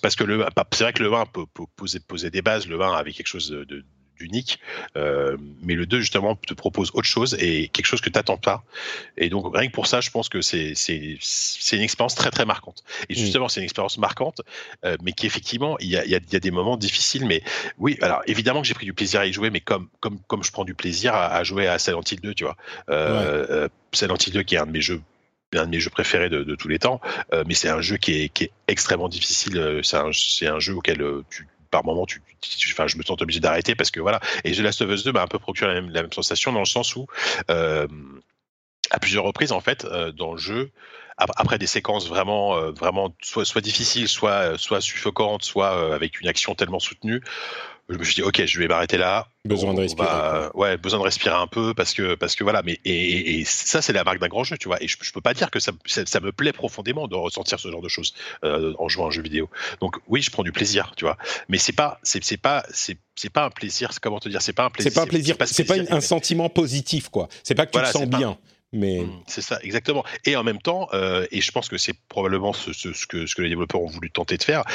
c'est 0.72 0.84
vrai 0.84 0.94
que 0.94 1.04
le 1.04 1.14
1 1.14 1.26
peut, 1.28 1.46
poser, 1.76 2.00
poser 2.00 2.32
des 2.32 2.42
bases, 2.42 2.68
le 2.68 2.82
1 2.82 2.94
avait 2.94 3.14
quelque 3.14 3.28
chose 3.28 3.52
de, 3.52 3.86
d'unique. 4.20 4.60
Euh, 4.98 5.38
mais 5.62 5.74
le 5.74 5.86
2, 5.86 6.00
justement, 6.00 6.36
te 6.36 6.54
propose 6.54 6.92
autre 6.94 7.08
chose 7.08 7.36
et 7.40 7.70
quelque 7.70 7.86
chose 7.86 8.02
que 8.02 8.10
tu 8.10 8.18
n'attends 8.18 8.38
pas. 8.38 8.64
Et 9.18 9.30
donc, 9.30 9.56
rien 9.56 9.68
que 9.68 9.74
pour 9.74 9.88
ça, 9.88 10.02
je 10.02 10.10
pense 10.10 10.30
que 10.30 10.42
c'est, 10.42 10.74
une 11.72 11.82
expérience 11.82 12.16
très, 12.16 12.32
très 12.32 12.46
marquante. 12.46 12.84
Et 13.10 13.14
mm. 13.14 13.18
justement, 13.18 13.50
c'est 13.50 13.60
une 13.60 13.66
expérience 13.66 13.98
marquante, 13.98 14.42
euh, 14.84 14.98
mais 15.04 15.12
qui, 15.12 15.26
effectivement, 15.26 15.78
il 15.80 15.90
y 15.90 15.98
a, 15.98 16.06
y, 16.06 16.16
a, 16.16 16.20
y 16.32 16.36
a, 16.36 16.40
des 16.40 16.52
moments 16.52 16.78
difficiles. 16.78 17.26
Mais 17.26 17.42
oui, 17.78 17.98
alors, 18.02 18.22
évidemment 18.28 18.62
que 18.62 18.68
j'ai 18.68 18.74
pris 18.74 18.86
du 18.86 18.94
plaisir 18.94 19.20
à 19.20 19.26
y 19.26 19.34
jouer, 19.34 19.50
mais 19.50 19.60
comme, 19.60 19.90
comme, 20.00 20.20
comme 20.28 20.44
je 20.44 20.52
prends 20.52 20.66
du 20.66 20.74
plaisir 20.74 21.16
à, 21.16 21.44
jouer 21.44 21.68
à 21.68 21.80
Silent 21.80 22.02
Hill 22.10 22.22
2, 22.22 22.34
tu 22.34 22.44
vois. 22.44 22.58
Euh, 22.90 23.46
euh, 23.50 23.70
Silent 23.92 24.18
Hill 24.18 24.34
2, 24.34 24.44
qui 24.44 24.56
est 24.56 24.60
un 24.60 24.66
de 24.66 24.72
mes 24.72 24.82
jeux 24.82 25.02
un 25.54 25.68
de 25.68 25.70
mes 25.70 25.80
jeux 25.80 25.90
préférés 25.90 26.28
de, 26.28 26.44
de 26.44 26.56
tous 26.56 26.68
les 26.68 26.80
temps, 26.80 27.00
euh, 27.32 27.46
mais 27.48 27.54
c'est 27.54 27.70
un 27.70 27.80
jeu 27.80 27.96
qui 27.96 28.24
est, 28.24 28.30
qui 28.30 28.44
est 28.44 28.52
extrêmement 28.68 29.08
difficile. 29.08 29.80
C'est 29.84 29.96
un, 29.96 30.10
c'est 30.12 30.48
un 30.48 30.60
jeu 30.60 30.74
auquel 30.74 31.02
tu, 31.30 31.48
par 31.70 31.86
moment, 31.86 32.06
je 32.08 32.98
me 32.98 33.04
sens 33.04 33.22
obligé 33.22 33.40
d'arrêter 33.40 33.76
parce 33.76 33.92
que 33.92 34.00
voilà. 34.00 34.20
Et 34.44 34.52
The 34.52 34.60
Last 34.60 34.82
of 34.82 34.90
Us 34.90 35.04
2 35.04 35.12
m'a 35.12 35.22
un 35.22 35.28
peu 35.28 35.40
procuré 35.40 35.74
la 35.74 35.82
même, 35.82 36.12
sensation 36.14 36.52
dans 36.52 36.60
le 36.60 36.66
sens 36.66 36.96
où, 36.96 37.08
euh, 37.50 37.88
à 38.92 39.00
plusieurs 39.00 39.24
reprises, 39.24 39.52
en 39.52 39.62
fait, 39.62 39.86
euh, 39.86 40.12
dans 40.12 40.34
le 40.34 40.38
jeu, 40.38 40.72
après 41.18 41.58
des 41.58 41.68
séquences 41.68 42.08
vraiment, 42.08 42.58
euh, 42.58 42.72
vraiment 42.72 43.16
soit, 43.22 43.46
soit 43.46 43.62
difficiles, 43.62 44.08
soit, 44.08 44.58
soit 44.58 44.82
suffocantes, 44.82 45.44
soit 45.44 45.94
avec 45.94 46.20
une 46.20 46.28
action 46.28 46.56
tellement 46.56 46.80
soutenue, 46.80 47.22
je 47.90 47.98
me 47.98 48.04
suis 48.04 48.16
dit 48.16 48.24
ok 48.24 48.46
je 48.46 48.60
vais 48.60 48.68
m'arrêter 48.68 48.98
là. 48.98 49.28
Besoin 49.46 49.74
de 49.74 49.82
respirer 49.82 50.50
ouais 50.56 50.78
besoin 50.78 51.00
de 51.00 51.04
respirer 51.04 51.36
un 51.36 51.48
peu 51.48 51.74
parce 51.74 51.94
que 51.94 52.16
parce 52.16 52.36
que 52.36 52.44
voilà 52.44 52.64
mais 52.64 52.80
et, 52.84 53.40
et 53.40 53.46
ça 53.46 53.82
c'est 53.82 53.94
la 53.94 54.04
marque 54.04 54.20
d'un 54.20 54.28
grand 54.28 54.44
jeu 54.44 54.58
tu 54.58 54.68
vois 54.68 54.82
et 54.82 54.88
je, 54.88 54.98
je 55.00 55.12
peux 55.12 55.22
pas 55.22 55.34
dire 55.34 55.52
que 55.52 55.60
ça, 55.60 55.72
ça, 55.86 56.20
me 56.20 56.32
plaît 56.32 56.52
profondément 56.52 57.08
de 57.08 57.16
ressentir 57.16 57.60
ce 57.60 57.70
genre 57.70 57.82
de 57.82 57.90
choses 57.90 58.14
euh, 58.44 58.74
en 58.80 58.90
jouant 58.90 59.06
à 59.06 59.08
un 59.10 59.12
jeu 59.12 59.22
vidéo. 59.22 59.50
Donc 59.82 59.98
oui 60.08 60.22
je 60.22 60.32
prends 60.32 60.44
du 60.44 60.52
plaisir 60.52 60.94
tu 60.98 61.06
vois 61.06 61.18
mais 61.48 61.58
c'est 61.58 61.74
pas 61.74 62.00
c'est 62.02 62.38
pas 62.38 62.66
c'est 62.72 62.98
c'est 63.16 63.32
pas 63.32 63.46
un 63.46 63.52
plaisir 63.52 63.92
comment 64.02 64.20
te 64.20 64.30
dire 64.30 64.42
c'est 64.42 64.54
pas 64.54 64.66
un 64.66 64.70
plaisir 64.72 64.92
c'est 64.92 64.96
pas 64.96 65.04
un 65.04 65.08
plaisir 65.08 65.36
c'est 65.46 65.64
pas, 65.64 65.76
un 65.96 66.02
sentiment 66.02 66.50
positif 66.50 67.10
quoi. 67.10 67.28
C'est 67.44 67.56
pas 67.56 67.66
que 67.66 67.78
tu 67.78 67.84
te 67.84 67.90
sens 67.90 68.08
bien 68.08 68.38
mais 68.74 69.02
mmh, 69.02 69.24
c'est 69.28 69.42
ça 69.42 69.60
exactement. 69.62 70.04
Et 70.26 70.36
en 70.36 70.44
même 70.44 70.62
temps 70.62 70.90
euh, 70.94 71.26
et 71.32 71.40
je 71.40 71.52
pense 71.52 71.70
que 71.70 71.78
c'est 71.78 71.94
probablement 72.10 72.52
ce, 72.52 72.74
ce, 72.74 72.92
ce, 72.94 73.06
que 73.06 73.26
ce 73.26 73.36
que 73.36 73.42
les 73.42 73.50
développeurs 73.50 73.82
ont 73.82 73.88
voulu 73.88 74.12
tenter 74.12 74.38
de 74.38 74.44
faire 74.44 74.66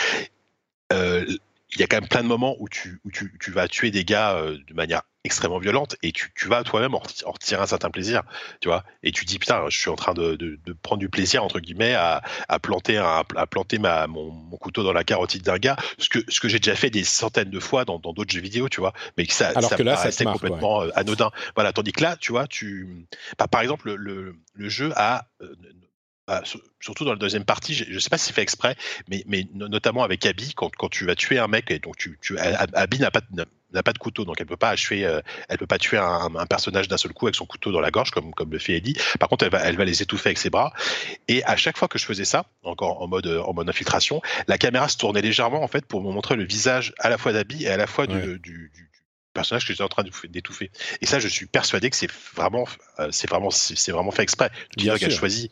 euh, 0.93 1.27
il 1.75 1.81
y 1.81 1.85
a 1.85 1.87
quand 1.87 2.01
même 2.01 2.09
plein 2.09 2.23
de 2.23 2.29
moments 2.29 2.57
où 2.59 2.69
tu, 2.69 3.01
où 3.05 3.11
tu, 3.11 3.37
tu 3.41 3.51
vas 3.51 3.69
tuer 3.69 3.91
des 3.91 4.05
gars 4.05 4.35
euh, 4.35 4.59
de 4.67 4.75
manière 4.75 5.03
extrêmement 5.23 5.59
violente 5.59 5.97
et 6.03 6.13
tu, 6.13 6.33
tu 6.35 6.49
vas 6.49 6.65
toi-même 6.65 6.95
en, 6.95 7.03
retirer 7.27 7.61
un 7.61 7.67
certain 7.67 7.91
plaisir, 7.91 8.23
tu 8.61 8.69
vois. 8.69 8.85
Et 9.03 9.13
tu 9.13 9.25
dis 9.25 9.39
putain, 9.39 9.65
je 9.69 9.79
suis 9.79 9.91
en 9.91 9.97
train 9.97 10.15
de, 10.15 10.35
de, 10.35 10.59
de 10.65 10.73
prendre 10.73 10.99
du 10.99 11.09
plaisir 11.09 11.45
entre 11.45 11.61
guillemets 11.61 11.95
à, 11.95 12.23
à 12.49 12.59
planter 12.59 12.97
un, 12.97 13.23
à 13.37 13.47
planter 13.47 13.79
ma, 13.79 14.07
mon, 14.07 14.31
mon, 14.31 14.57
couteau 14.57 14.83
dans 14.83 14.93
la 14.93 15.05
carotide 15.05 15.43
d'un 15.43 15.59
gars, 15.59 15.77
ce 15.99 16.09
que 16.09 16.19
ce 16.29 16.41
que 16.41 16.49
j'ai 16.49 16.59
déjà 16.59 16.75
fait 16.75 16.91
des 16.91 17.05
centaines 17.05 17.51
de 17.51 17.61
fois 17.61 17.85
dans 17.85 17.99
d'autres 17.99 18.33
jeux 18.33 18.41
vidéo, 18.41 18.69
tu 18.69 18.81
vois. 18.81 18.93
Mais 19.17 19.27
ça, 19.29 19.49
Alors 19.55 19.71
ça 19.71 19.77
que 19.77 19.83
là, 19.83 19.97
ça 19.97 20.25
complètement 20.25 20.83
euh, 20.83 20.91
anodin. 20.95 21.31
Voilà, 21.55 21.73
tandis 21.73 21.93
que 21.93 22.03
là, 22.03 22.17
tu 22.17 22.33
vois, 22.33 22.47
tu, 22.47 23.07
bah, 23.39 23.47
par 23.47 23.61
exemple, 23.61 23.93
le, 23.93 24.37
le 24.55 24.69
jeu 24.69 24.93
a 24.97 25.27
euh, 25.43 25.55
bah, 26.31 26.45
surtout 26.79 27.05
dans 27.05 27.11
la 27.11 27.19
deuxième 27.19 27.45
partie, 27.45 27.75
je 27.75 27.93
ne 27.93 27.99
sais 27.99 28.09
pas 28.09 28.17
si 28.17 28.27
c'est 28.27 28.33
fait 28.33 28.43
exprès, 28.43 28.77
mais, 29.09 29.25
mais 29.27 29.49
notamment 29.53 30.05
avec 30.05 30.25
Abby, 30.25 30.55
quand, 30.55 30.71
quand, 30.77 30.89
tu 30.89 31.05
vas 31.05 31.17
tuer 31.17 31.41
un 31.41 31.49
mec, 31.49 31.73
et 31.73 31.81
donc 31.81 31.97
tu, 31.97 32.21
tu 32.23 32.39
Abby 32.39 33.01
n'a 33.01 33.11
pas 33.11 33.21
de, 33.21 33.45
n'a 33.73 33.83
pas 33.83 33.93
de 33.93 33.99
couteau, 33.99 34.25
donc 34.25 34.37
elle 34.39 34.47
peut 34.47 34.57
pas 34.57 34.69
achever, 34.71 35.05
euh, 35.05 35.21
elle 35.49 35.59
peut 35.59 35.67
pas 35.67 35.79
tuer 35.79 35.99
un, 35.99 36.29
un 36.37 36.47
personnage 36.47 36.87
d'un 36.87 36.99
seul 36.99 37.13
coup 37.15 37.27
avec 37.27 37.35
son 37.35 37.47
couteau 37.47 37.73
dans 37.73 37.81
la 37.81 37.91
gorge 37.91 38.13
comme 38.13 38.33
comme 38.33 38.53
le 38.53 38.61
fait 38.61 38.75
Ellie. 38.75 38.95
Par 39.19 39.29
contre, 39.29 39.45
elle 39.45 39.51
va 39.51 39.59
elle 39.59 39.77
va 39.77 39.85
les 39.85 40.03
étouffer 40.03 40.29
avec 40.29 40.39
ses 40.39 40.51
bras. 40.51 40.73
Et 41.27 41.43
à 41.47 41.57
chaque 41.57 41.77
fois 41.77 41.89
que 41.89 41.99
je 41.99 42.05
faisais 42.05 42.25
ça, 42.25 42.47
encore 42.63 43.03
en 43.03 43.09
mode 43.09 43.27
en 43.27 43.53
mode 43.53 43.69
infiltration, 43.69 44.23
la 44.47 44.57
caméra 44.57 44.89
se 44.89 44.99
tournait 44.99 45.23
légèrement 45.23 45.65
en 45.65 45.69
fait 45.69 45.85
pour 45.85 46.01
me 46.01 46.13
montrer 46.13 46.37
le 46.37 46.45
visage 46.45 46.95
à 47.01 47.11
la 47.11 47.19
fois 47.19 47.33
d'Abby 47.33 47.65
et 47.65 47.71
à 47.71 47.77
la 47.77 47.89
fois 47.89 48.07
du, 48.07 48.39
du, 48.39 48.71
du, 48.73 48.90
personnage 49.33 49.67
que 49.67 49.73
j'étais 49.73 49.83
en 49.83 49.89
train 49.89 50.05
d'étouffer. 50.29 50.71
Et 51.01 51.07
ça, 51.07 51.19
je 51.19 51.29
suis 51.29 51.47
persuadé 51.47 51.91
que 51.91 51.97
c'est 51.97 52.11
vraiment, 52.35 52.67
euh, 52.99 53.09
c'est 53.11 53.29
vraiment, 53.29 53.51
c'est 53.51 53.93
vraiment 53.93 54.11
fait 54.11 54.23
exprès. 54.23 54.51
A 55.11 55.11
choisi 55.11 55.51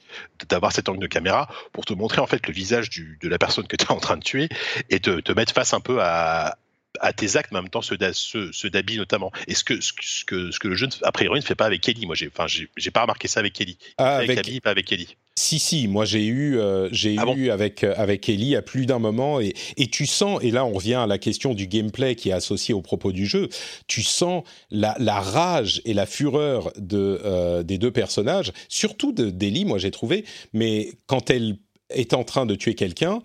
d'avoir 0.48 0.72
cet 0.72 0.88
angle 0.88 1.00
de 1.00 1.06
caméra 1.06 1.48
pour 1.72 1.84
te 1.84 1.92
montrer 1.92 2.20
en 2.20 2.26
fait 2.26 2.46
le 2.46 2.52
visage 2.52 2.90
du, 2.90 3.18
de 3.20 3.28
la 3.28 3.38
personne 3.38 3.66
que 3.66 3.76
tu 3.76 3.84
es 3.84 3.90
en 3.90 4.00
train 4.00 4.16
de 4.16 4.24
tuer 4.24 4.48
et 4.90 5.00
te, 5.00 5.20
te 5.20 5.32
mettre 5.32 5.52
face 5.52 5.74
un 5.74 5.80
peu 5.80 6.02
à, 6.02 6.58
à 7.00 7.12
tes 7.12 7.36
actes, 7.36 7.50
mais 7.52 7.58
en 7.58 7.62
même 7.62 7.70
temps 7.70 7.82
ceux 7.82 7.96
d'habits 7.96 8.96
notamment. 8.96 9.30
Et 9.46 9.54
ce 9.54 9.64
que, 9.64 9.80
ce, 9.80 9.92
que, 10.24 10.50
ce 10.50 10.58
que 10.58 10.68
le 10.68 10.74
jeu, 10.74 10.88
a 11.02 11.12
priori, 11.12 11.40
ne 11.40 11.44
fait 11.44 11.54
pas 11.54 11.66
avec 11.66 11.80
Kelly. 11.80 12.06
Moi, 12.06 12.14
j'ai, 12.14 12.28
enfin, 12.28 12.46
j'ai 12.46 12.90
pas 12.90 13.02
remarqué 13.02 13.28
ça 13.28 13.40
avec 13.40 13.52
Kelly. 13.52 13.78
Ah, 13.98 14.16
avec, 14.16 14.38
avec 14.38 14.62
pas 14.62 14.70
avec 14.70 14.86
Kelly. 14.86 15.16
Si, 15.38 15.60
si, 15.60 15.86
moi 15.86 16.04
j'ai 16.04 16.26
eu, 16.26 16.58
euh, 16.58 16.88
j'ai 16.90 17.14
ah 17.16 17.24
eu 17.36 17.50
avec, 17.50 17.84
euh, 17.84 17.94
avec 17.96 18.28
Ellie 18.28 18.56
à 18.56 18.62
plus 18.62 18.86
d'un 18.86 18.98
moment, 18.98 19.40
et, 19.40 19.54
et, 19.76 19.86
tu 19.86 20.04
sens, 20.04 20.42
et 20.42 20.50
là 20.50 20.64
on 20.64 20.72
revient 20.72 20.94
à 20.94 21.06
la 21.06 21.16
question 21.16 21.54
du 21.54 21.68
gameplay 21.68 22.16
qui 22.16 22.30
est 22.30 22.32
associé 22.32 22.74
au 22.74 22.82
propos 22.82 23.12
du 23.12 23.24
jeu, 23.24 23.48
tu 23.86 24.02
sens 24.02 24.42
la, 24.72 24.96
la 24.98 25.20
rage 25.20 25.80
et 25.84 25.94
la 25.94 26.06
fureur 26.06 26.72
de, 26.76 27.20
euh, 27.24 27.62
des 27.62 27.78
deux 27.78 27.92
personnages, 27.92 28.52
surtout 28.68 29.12
d'Ellie, 29.12 29.64
moi 29.64 29.78
j'ai 29.78 29.92
trouvé, 29.92 30.24
mais 30.52 30.90
quand 31.06 31.30
elle 31.30 31.58
est 31.90 32.14
en 32.14 32.24
train 32.24 32.44
de 32.44 32.56
tuer 32.56 32.74
quelqu'un, 32.74 33.20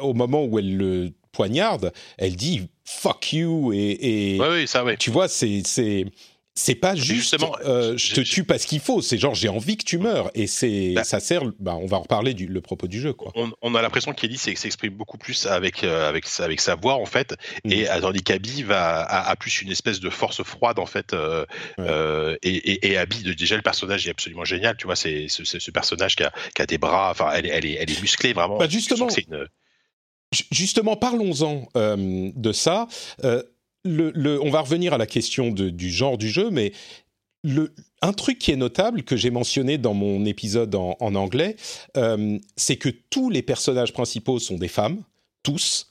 au 0.00 0.14
moment 0.14 0.44
où 0.44 0.58
elle 0.58 0.76
le 0.76 1.12
poignarde, 1.32 1.92
elle 2.18 2.36
dit 2.36 2.68
fuck 2.84 3.32
you 3.32 3.72
et, 3.72 4.34
et 4.34 4.40
oui, 4.40 4.68
ça, 4.68 4.84
oui. 4.84 4.96
tu 4.98 5.10
vois 5.10 5.28
c'est 5.28 5.62
c'est 6.54 6.74
pas 6.74 6.94
juste 6.94 7.34
euh, 7.64 7.96
je 7.96 8.14
te 8.14 8.20
tue 8.20 8.44
parce 8.44 8.66
qu'il 8.66 8.80
faut, 8.80 9.00
c'est 9.00 9.16
genre 9.16 9.34
j'ai 9.34 9.48
envie 9.48 9.78
que 9.78 9.84
tu 9.84 9.96
meurs 9.96 10.30
et 10.34 10.46
c'est 10.46 10.92
bah 10.94 11.04
ça 11.04 11.18
sert. 11.18 11.44
Bah, 11.58 11.76
on 11.80 11.86
va 11.86 11.96
en 11.96 12.02
reparler 12.02 12.34
du 12.34 12.46
le 12.46 12.60
propos 12.60 12.88
du 12.88 13.00
jeu 13.00 13.14
quoi. 13.14 13.32
On, 13.62 13.74
a 13.74 13.80
l'impression 13.80 14.12
qu'Ellie 14.12 14.36
s'exprime 14.36 14.92
beaucoup 14.92 15.16
plus 15.16 15.46
avec 15.46 15.82
euh, 15.82 16.08
avec 16.08 16.26
avec 16.40 16.60
sa 16.60 16.74
voix 16.74 16.96
en 16.96 17.06
fait 17.06 17.34
mmh. 17.64 17.72
et 17.72 17.86
tandis 18.02 18.22
qu'Abby 18.22 18.64
va 18.64 19.00
a, 19.00 19.34
plus 19.36 19.62
une 19.62 19.70
espèce 19.70 20.00
de 20.00 20.10
force 20.10 20.42
froide 20.42 20.78
en 20.78 20.86
fait 20.86 21.14
euh, 21.14 21.46
et, 22.42 22.50
et, 22.50 22.92
et, 22.92 22.98
Abby 22.98 23.22
déjà 23.34 23.56
le 23.56 23.62
personnage 23.62 24.06
est 24.06 24.10
absolument 24.10 24.44
génial 24.44 24.76
tu 24.76 24.86
vois 24.86 24.96
c'est 24.96 25.28
ce, 25.28 25.70
personnage 25.70 26.16
qui 26.16 26.24
a, 26.24 26.32
qui 26.54 26.60
a 26.60 26.66
des 26.66 26.78
bras 26.78 27.10
enfin 27.10 27.30
elle, 27.34 27.46
elle 27.46 27.64
est 27.64 27.78
elle 27.80 27.90
est 27.90 28.00
musclée 28.00 28.34
vraiment. 28.34 28.58
Bah 28.58 28.68
justement. 28.68 29.08
Justement, 30.50 30.96
parlons-en 30.96 31.68
de 31.74 32.52
ça 32.52 32.88
le, 33.84 34.40
on 34.42 34.50
va 34.50 34.60
revenir 34.60 34.92
à 34.92 34.98
la 34.98 35.06
question 35.06 35.50
du 35.50 35.90
genre 35.90 36.18
du 36.18 36.28
jeu, 36.28 36.50
mais 36.50 36.72
un 38.02 38.12
truc 38.12 38.38
qui 38.38 38.52
est 38.52 38.56
notable, 38.56 39.02
que 39.02 39.16
j'ai 39.16 39.30
mentionné 39.30 39.78
dans 39.78 39.94
mon 39.94 40.24
épisode 40.24 40.74
en, 40.74 41.14
anglais, 41.14 41.56
euh, 41.96 42.38
c'est 42.56 42.76
que 42.76 42.88
tous 42.88 43.30
les 43.30 43.42
personnages 43.42 43.92
principaux 43.92 44.38
sont 44.38 44.56
des 44.56 44.68
femmes, 44.68 45.02
tous, 45.42 45.88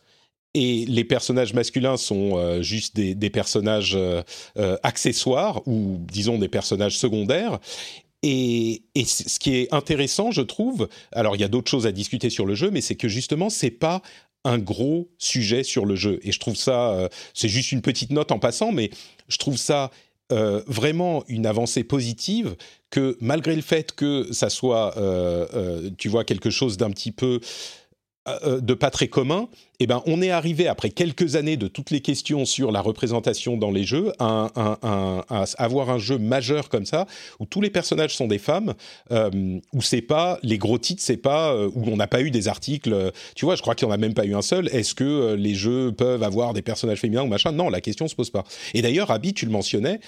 et 0.54 0.86
les 0.86 1.04
personnages 1.04 1.54
masculins 1.54 1.98
sont 1.98 2.38
euh, 2.38 2.62
juste 2.62 2.96
des, 2.96 3.30
personnages 3.30 3.96
euh, 3.96 4.24
accessoires, 4.84 5.62
ou 5.68 5.98
disons 6.00 6.38
des 6.38 6.50
personnages 6.50 6.98
secondaires. 6.98 7.60
Et, 8.24 8.84
et, 8.96 9.04
ce 9.04 9.40
qui 9.40 9.56
est 9.56 9.74
intéressant, 9.74 10.32
je 10.32 10.42
trouve, 10.42 10.88
alors 11.12 11.36
il 11.36 11.42
y 11.42 11.44
a 11.44 11.48
d'autres 11.48 11.72
choses 11.72 11.88
à 11.88 11.92
discuter 11.92 12.30
sur 12.30 12.46
le 12.46 12.56
jeu, 12.56 12.70
mais 12.70 12.82
c'est 12.82 12.96
que 12.96 13.08
justement, 13.08 13.50
c'est 13.50 13.72
pas 13.72 14.02
un 14.44 14.58
gros 14.58 15.10
sujet 15.18 15.64
sur 15.64 15.86
le 15.86 15.96
jeu. 15.96 16.20
Et 16.24 16.32
je 16.32 16.40
trouve 16.40 16.56
ça, 16.56 16.92
euh, 16.92 17.10
c'est 17.34 17.50
juste 17.50 17.72
une 17.72 17.82
petite 17.82 18.12
note 18.12 18.32
en 18.32 18.40
passant, 18.40 18.72
mais 18.72 18.90
je 19.28 19.38
trouve 19.38 19.58
ça 19.58 19.92
euh, 20.32 20.64
vraiment 20.66 21.24
une 21.28 21.46
avancée 21.46 21.84
positive 21.84 22.56
que 22.90 23.18
malgré 23.20 23.56
le 23.56 23.62
fait 23.62 23.94
que 23.94 24.32
ça 24.32 24.50
soit, 24.50 24.98
euh, 24.98 25.90
tu 25.98 26.10
vois, 26.10 26.24
quelque 26.24 26.50
chose 26.50 26.78
d'un 26.78 26.90
petit 26.90 27.12
peu 27.12 27.40
de 28.28 28.74
pas 28.76 28.92
très 28.92 29.08
commun, 29.08 29.50
eh 29.80 29.88
ben, 29.88 30.04
on 30.06 30.22
est 30.22 30.30
arrivé, 30.30 30.68
après 30.68 30.92
quelques 30.92 31.36
années 31.36 31.58
de 31.58 31.68
toutes 31.68 31.90
les 31.90 32.02
questions 32.02 32.46
sur 32.46 32.72
la 32.72 32.80
représentation 32.80 33.58
dans 33.58 33.72
les 33.72 33.84
jeux, 33.84 34.14
à, 34.20 34.52
avoir 35.58 35.90
un 35.90 35.98
jeu 35.98 36.20
majeur 36.20 36.70
comme 36.70 36.86
ça, 36.86 37.08
où 37.40 37.48
tous 37.48 37.62
les 37.62 37.72
personnages 37.72 38.16
sont 38.16 38.28
des 38.28 38.38
femmes, 38.38 38.76
euh, 39.12 39.60
où 39.74 39.82
c'est 39.82 40.04
pas, 40.04 40.38
les 40.44 40.60
gros 40.60 40.78
titres, 40.78 41.02
c'est 41.04 41.18
pas, 41.18 41.52
euh, 41.54 41.72
où 41.74 41.90
on 41.90 41.98
n'a 41.98 42.06
pas 42.06 42.22
eu 42.22 42.30
des 42.30 42.48
articles, 42.48 43.12
tu 43.36 43.46
vois, 43.46 43.56
je 43.56 43.64
crois 43.64 43.74
qu'il 43.74 43.88
n'y 43.88 43.92
en 43.92 43.96
a 43.96 43.98
même 43.98 44.14
pas 44.14 44.26
eu 44.26 44.36
un 44.36 44.44
seul, 44.44 44.68
est-ce 44.68 44.94
que 44.94 45.34
les 45.34 45.56
jeux 45.56 45.92
peuvent 45.92 46.22
avoir 46.22 46.54
des 46.54 46.62
personnages 46.62 47.00
féminins 47.00 47.24
ou 47.24 47.28
machin? 47.28 47.52
Non, 47.52 47.70
la 47.70 47.82
question 47.82 48.08
se 48.08 48.14
pose 48.14 48.30
pas. 48.30 48.44
Et 48.76 48.84
d'ailleurs, 48.84 49.10
Abby, 49.10 49.34
tu 49.34 49.48
le 49.48 49.52
mentionnais, 49.52 50.00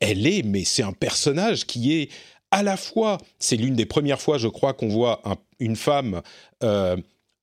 elle 0.00 0.26
est, 0.26 0.42
mais 0.44 0.64
c'est 0.64 0.82
un 0.82 0.92
personnage 0.92 1.66
qui 1.66 1.94
est 1.94 2.08
à 2.50 2.64
la 2.64 2.76
fois, 2.76 3.18
c'est 3.38 3.56
l'une 3.56 3.74
des 3.74 3.86
premières 3.86 4.20
fois, 4.20 4.38
je 4.38 4.48
crois, 4.48 4.74
qu'on 4.74 4.88
voit 4.88 5.22
une 5.60 5.76
femme 5.76 6.20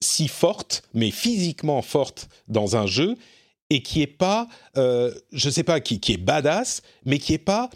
si 0.01 0.27
forte, 0.27 0.83
mais 0.93 1.11
physiquement 1.11 1.81
forte 1.81 2.29
dans 2.47 2.75
un 2.75 2.87
jeu, 2.87 3.17
et 3.69 3.81
qui 3.81 4.01
est 4.01 4.07
pas, 4.07 4.47
euh, 4.77 5.13
je 5.31 5.49
sais 5.49 5.63
pas, 5.63 5.79
qui, 5.79 5.99
qui 5.99 6.13
est 6.13 6.17
badass, 6.17 6.81
mais 7.05 7.19
qui 7.19 7.33
est 7.33 7.37
pas 7.37 7.69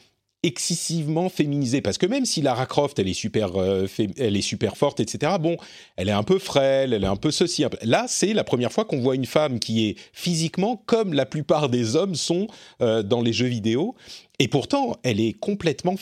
excessivement 0.46 1.30
féminisée 1.30 1.82
parce 1.82 1.98
que 1.98 2.06
même 2.06 2.26
si 2.26 2.42
Lara 2.42 2.66
Croft 2.66 3.00
elle 3.00 3.08
est 3.08 3.14
super 3.14 3.56
euh, 3.56 3.88
elle 4.18 4.38
est 4.38 4.42
super 4.42 4.78
forte 4.78 5.00
etc 5.00 5.34
bon 5.40 5.58
elle 5.98 6.10
est 6.10 6.14
un 6.14 6.24
peu 6.24 6.40
frêle 6.40 6.94
elle 6.94 7.04
est 7.04 7.08
un 7.08 7.16
peu 7.16 7.32
ceci 7.32 7.66
là 7.82 8.06
c'est 8.08 8.34
la 8.34 8.44
première 8.44 8.72
fois 8.72 8.86
qu'on 8.86 9.00
voit 9.00 9.16
une 9.16 9.26
femme 9.26 9.60
qui 9.60 9.88
est 9.88 9.98
physiquement 10.14 10.82
comme 10.86 11.14
la 11.14 11.26
plupart 11.26 11.70
des 11.70 11.96
hommes 11.96 12.16
sont 12.16 12.48
euh, 12.82 13.04
dans 13.04 13.22
les 13.22 13.34
jeux 13.34 13.48
vidéo 13.48 13.96
et 14.40 14.48
pourtant 14.48 14.98
elle 15.04 15.20
est 15.20 15.34
complètement 15.34 15.96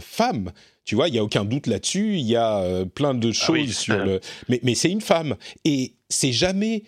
femme 0.00 0.52
tu 0.90 0.96
vois, 0.96 1.06
il 1.06 1.14
y 1.14 1.18
a 1.18 1.22
aucun 1.22 1.44
doute 1.44 1.68
là-dessus. 1.68 2.16
Il 2.16 2.26
y 2.26 2.34
a 2.34 2.58
euh, 2.62 2.84
plein 2.84 3.14
de 3.14 3.28
ah 3.28 3.32
choses 3.32 3.76
sur 3.76 3.96
le. 4.04 4.20
Mais, 4.48 4.58
mais 4.64 4.74
c'est 4.74 4.90
une 4.90 5.00
femme 5.00 5.36
et 5.64 5.94
c'est 6.08 6.32
jamais. 6.32 6.82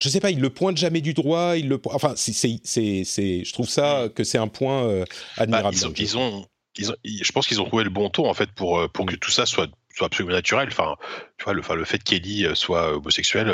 Je 0.00 0.08
sais 0.08 0.20
pas, 0.20 0.30
il 0.30 0.40
le 0.40 0.50
pointe 0.50 0.76
jamais 0.76 1.00
du 1.00 1.14
droit. 1.14 1.56
Il 1.56 1.68
le. 1.68 1.80
Enfin, 1.86 2.12
c'est, 2.16 2.32
c'est, 2.32 2.60
c'est, 3.04 3.44
je 3.44 3.52
trouve 3.52 3.68
ça 3.68 4.08
que 4.14 4.24
c'est 4.24 4.38
un 4.38 4.48
point 4.48 4.84
euh, 4.84 5.04
bah, 5.36 5.42
admirable. 5.42 5.76
ils, 5.76 6.16
ont, 6.16 6.46
ils, 6.76 6.90
ont, 6.90 6.96
je 7.04 7.32
pense 7.32 7.46
qu'ils 7.46 7.60
ont 7.60 7.64
trouvé 7.64 7.84
le 7.84 7.90
bon 7.90 8.08
ton 8.08 8.28
en 8.28 8.34
fait 8.34 8.50
pour 8.52 8.78
euh, 8.78 8.88
pour 8.88 9.06
que 9.06 9.16
tout 9.16 9.30
ça 9.30 9.44
soit 9.44 9.68
soit 9.92 10.06
absolument 10.06 10.36
naturel. 10.36 10.68
Enfin, 10.70 10.94
tu 11.38 11.44
vois, 11.44 11.54
le, 11.54 11.60
enfin, 11.60 11.74
le 11.74 11.84
fait 11.84 12.00
qu'Ellie 12.00 12.46
soit 12.54 12.94
homosexuelle, 12.94 13.52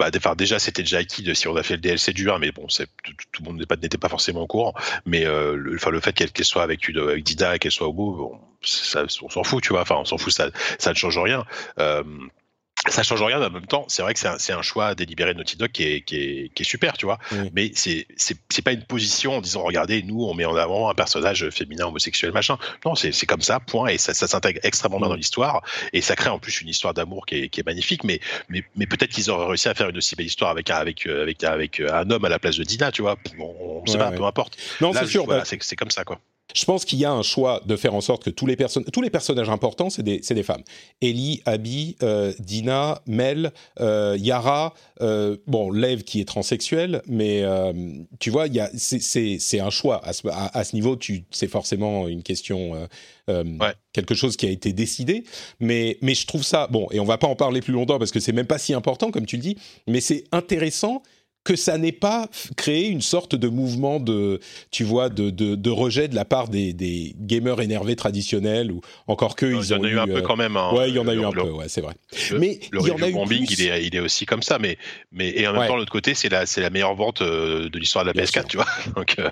bah, 0.00 0.10
déjà, 0.36 0.58
c'était 0.58 0.82
déjà 0.82 0.98
acquis 0.98 1.24
si 1.36 1.46
on 1.46 1.54
a 1.54 1.62
fait 1.62 1.74
le 1.74 1.80
DLC 1.80 2.12
du 2.12 2.28
1, 2.28 2.40
mais 2.40 2.50
bon, 2.50 2.68
c'est, 2.68 2.88
tout, 3.04 3.14
le 3.38 3.44
monde 3.44 3.58
n'était 3.58 3.96
pas, 3.96 4.08
pas, 4.08 4.08
forcément 4.08 4.40
au 4.40 4.48
courant. 4.48 4.74
Mais 5.06 5.22
le, 5.22 5.76
enfin, 5.76 5.90
le 5.90 6.00
fait 6.00 6.12
qu'elle, 6.12 6.44
soit 6.44 6.64
avec, 6.64 6.88
une, 6.88 6.98
avec 6.98 7.22
Dida 7.22 7.54
et 7.54 7.58
qu'elle 7.60 7.70
soit 7.70 7.86
homo, 7.86 8.10
bon, 8.10 8.40
ça, 8.62 9.04
on 9.22 9.28
s'en 9.28 9.44
fout, 9.44 9.62
tu 9.62 9.70
vois. 9.70 9.82
Enfin, 9.82 9.96
on 9.96 10.04
s'en 10.04 10.18
fout, 10.18 10.32
ça, 10.32 10.50
ça 10.78 10.90
ne 10.90 10.96
change 10.96 11.18
rien. 11.18 11.44
Euh, 11.78 12.02
ça 12.86 13.02
change 13.02 13.22
rien, 13.22 13.38
mais 13.38 13.46
en 13.46 13.50
même 13.50 13.66
temps, 13.66 13.84
c'est 13.88 14.02
vrai 14.02 14.14
que 14.14 14.20
c'est 14.20 14.52
un, 14.52 14.58
un, 14.58 14.62
choix 14.62 14.94
délibéré 14.94 15.32
de 15.34 15.38
Naughty 15.38 15.56
Dog 15.56 15.70
qui 15.70 15.82
est, 15.82 16.00
qui 16.02 16.16
est, 16.16 16.54
qui 16.54 16.62
est 16.62 16.66
super, 16.66 16.96
tu 16.96 17.06
vois. 17.06 17.18
Mais 17.52 17.72
c'est 17.74 18.06
pas 18.62 18.72
une 18.72 18.84
position 18.84 19.36
en 19.36 19.40
disant 19.40 19.62
regardez, 19.62 20.02
nous 20.02 20.24
on 20.24 20.34
met 20.34 20.44
en 20.44 20.56
avant 20.56 20.88
un 20.88 20.94
personnage 20.94 21.48
féminin 21.50 21.86
homosexuel 21.86 22.32
machin. 22.32 22.58
Non, 22.84 22.94
c'est 22.94 23.26
comme 23.26 23.42
ça, 23.42 23.60
point. 23.60 23.88
Et 23.88 23.98
ça, 23.98 24.14
ça 24.14 24.26
s'intègre 24.26 24.60
extrêmement 24.62 24.98
bien 24.98 25.08
dans 25.08 25.14
l'histoire 25.14 25.62
et 25.92 26.00
ça 26.00 26.16
crée 26.16 26.30
en 26.30 26.38
plus 26.38 26.60
une 26.60 26.68
histoire 26.68 26.94
d'amour 26.94 27.26
qui 27.26 27.36
est, 27.36 27.48
qui 27.48 27.60
est 27.60 27.66
magnifique. 27.66 28.04
Mais 28.04 28.20
mais, 28.48 28.64
mais 28.76 28.86
peut-être 28.86 29.10
qu'ils 29.10 29.30
auraient 29.30 29.46
réussi 29.46 29.68
à 29.68 29.74
faire 29.74 29.88
une 29.88 29.98
aussi 29.98 30.16
belle 30.16 30.26
histoire 30.26 30.50
avec 30.50 30.70
avec 30.70 31.06
avec 31.06 31.44
avec, 31.44 31.80
un 31.80 32.10
homme 32.10 32.24
à 32.24 32.28
la 32.28 32.38
place 32.38 32.56
de 32.56 32.64
Dina, 32.64 32.92
tu 32.92 33.02
vois. 33.02 33.16
On, 33.38 33.84
sait 33.86 33.98
pas, 33.98 34.10
peu 34.10 34.24
importe. 34.24 34.56
Non, 34.80 34.92
c'est 34.92 35.06
sûr. 35.06 35.24
Voilà, 35.24 35.44
c'est 35.44 35.76
comme 35.76 35.90
ça, 35.90 36.04
quoi. 36.04 36.20
Je 36.54 36.64
pense 36.64 36.86
qu'il 36.86 36.98
y 36.98 37.04
a 37.04 37.12
un 37.12 37.22
choix 37.22 37.60
de 37.66 37.76
faire 37.76 37.94
en 37.94 38.00
sorte 38.00 38.24
que 38.24 38.30
tous 38.30 38.46
les, 38.46 38.56
tous 38.92 39.02
les 39.02 39.10
personnages 39.10 39.50
importants, 39.50 39.90
c'est 39.90 40.02
des, 40.02 40.20
des, 40.20 40.42
femmes. 40.42 40.62
Ellie, 41.02 41.42
Abby, 41.44 41.96
euh, 42.02 42.32
Dina, 42.38 43.02
Mel, 43.06 43.52
euh, 43.80 44.16
Yara, 44.18 44.72
euh, 45.02 45.36
bon, 45.46 45.70
Lev 45.70 46.04
qui 46.04 46.20
est 46.20 46.24
transsexuel, 46.24 47.02
mais 47.06 47.44
tu 48.18 48.30
vois, 48.30 48.46
c'est 48.76 49.60
un 49.60 49.70
choix. 49.70 50.04
À 50.04 50.12
ce, 50.12 50.26
à, 50.28 50.64
ce 50.64 50.74
niveau, 50.74 50.98
c'est 51.30 51.48
forcément 51.48 52.08
une 52.08 52.22
question, 52.22 52.88
quelque 53.92 54.14
chose 54.14 54.36
qui 54.36 54.46
a 54.46 54.50
été 54.50 54.72
décidé. 54.72 55.24
Mais, 55.60 55.98
mais 56.00 56.14
je 56.14 56.26
trouve 56.26 56.42
ça, 56.42 56.66
bon, 56.68 56.88
et 56.92 57.00
on 57.00 57.04
va 57.04 57.18
pas 57.18 57.26
en 57.26 57.36
parler 57.36 57.60
plus 57.60 57.74
longtemps 57.74 57.98
parce 57.98 58.10
que 58.10 58.20
c'est 58.20 58.32
même 58.32 58.46
pas 58.46 58.58
si 58.58 58.72
important, 58.72 59.10
comme 59.10 59.26
tu 59.26 59.36
le 59.36 59.42
dis, 59.42 59.56
mais 59.86 60.00
c'est 60.00 60.24
intéressant 60.32 61.02
que 61.48 61.56
ça 61.56 61.78
n'ait 61.78 61.92
pas 61.92 62.28
créé 62.58 62.88
une 62.88 63.00
sorte 63.00 63.34
de 63.34 63.48
mouvement 63.48 64.00
de, 64.00 64.38
tu 64.70 64.84
vois, 64.84 65.08
de, 65.08 65.30
de, 65.30 65.70
rejet 65.70 66.06
de 66.06 66.14
la 66.14 66.26
part 66.26 66.48
des, 66.48 66.74
des, 66.74 67.14
gamers 67.18 67.62
énervés 67.62 67.96
traditionnels 67.96 68.70
ou 68.70 68.82
encore 69.06 69.34
que 69.34 69.46
ils 69.46 69.72
ont 69.72 69.82
eu, 69.82 69.98
un 69.98 70.06
peu 70.06 70.20
quand 70.20 70.36
même. 70.36 70.58
Hein, 70.58 70.74
ouais, 70.74 70.90
il 70.90 70.94
y 70.94 70.98
en 70.98 71.08
a 71.08 71.14
eu 71.14 71.24
un 71.24 71.32
peu, 71.32 71.50
ouais, 71.50 71.68
c'est 71.68 71.80
vrai. 71.80 71.94
mais 72.38 72.60
il 72.70 72.86
y 72.86 72.90
en 72.90 73.00
a 73.00 73.08
eu 73.08 73.26
plus... 73.26 73.46
il 73.50 73.66
est, 73.66 73.86
il 73.86 73.96
est 73.96 74.00
aussi 74.00 74.26
comme 74.26 74.42
ça, 74.42 74.58
mais, 74.58 74.76
mais 75.10 75.30
et 75.30 75.48
en 75.48 75.54
même 75.54 75.66
temps, 75.66 75.76
l'autre 75.76 75.90
côté, 75.90 76.12
c'est 76.12 76.28
la, 76.28 76.44
c'est 76.44 76.60
la 76.60 76.68
meilleure 76.68 76.94
vente 76.94 77.22
euh, 77.22 77.70
de 77.70 77.78
l'histoire 77.78 78.04
de 78.04 78.10
la 78.10 78.22
PS4, 78.22 78.46
tu 78.46 78.58
vois. 78.58 78.66
Donc, 78.94 79.14
euh. 79.18 79.30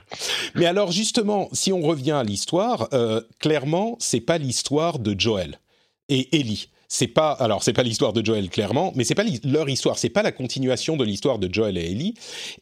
Mais 0.55 0.65
alors 0.65 0.93
justement, 0.93 1.51
si 1.53 1.71
on 1.71 1.83
revient 1.83 2.13
à 2.13 2.25
l'histoire, 2.25 2.89
euh, 2.95 3.21
clairement, 3.41 3.97
c'est 4.01 4.23
pas 4.23 4.39
l'histoire 4.39 5.01
de 5.01 5.15
Joel 5.19 5.61
et 6.09 6.35
Ellie 6.35 6.71
c'est 6.89 7.09
pas 7.09 7.33
alors 7.33 7.63
c'est 7.63 7.73
pas 7.73 7.83
l'histoire 7.83 8.13
de 8.13 8.25
Joel 8.25 8.49
clairement, 8.49 8.93
mais 8.95 9.05
c'est 9.05 9.15
pas 9.15 9.25
leur 9.45 9.69
histoire, 9.69 9.99
c'est 9.99 10.11
pas 10.11 10.23
la 10.23 10.33
continuation 10.33 10.97
de 10.97 11.05
l'histoire 11.05 11.39
de 11.39 11.53
Joel 11.53 11.79
et 11.79 11.91
Ellie. 11.91 12.15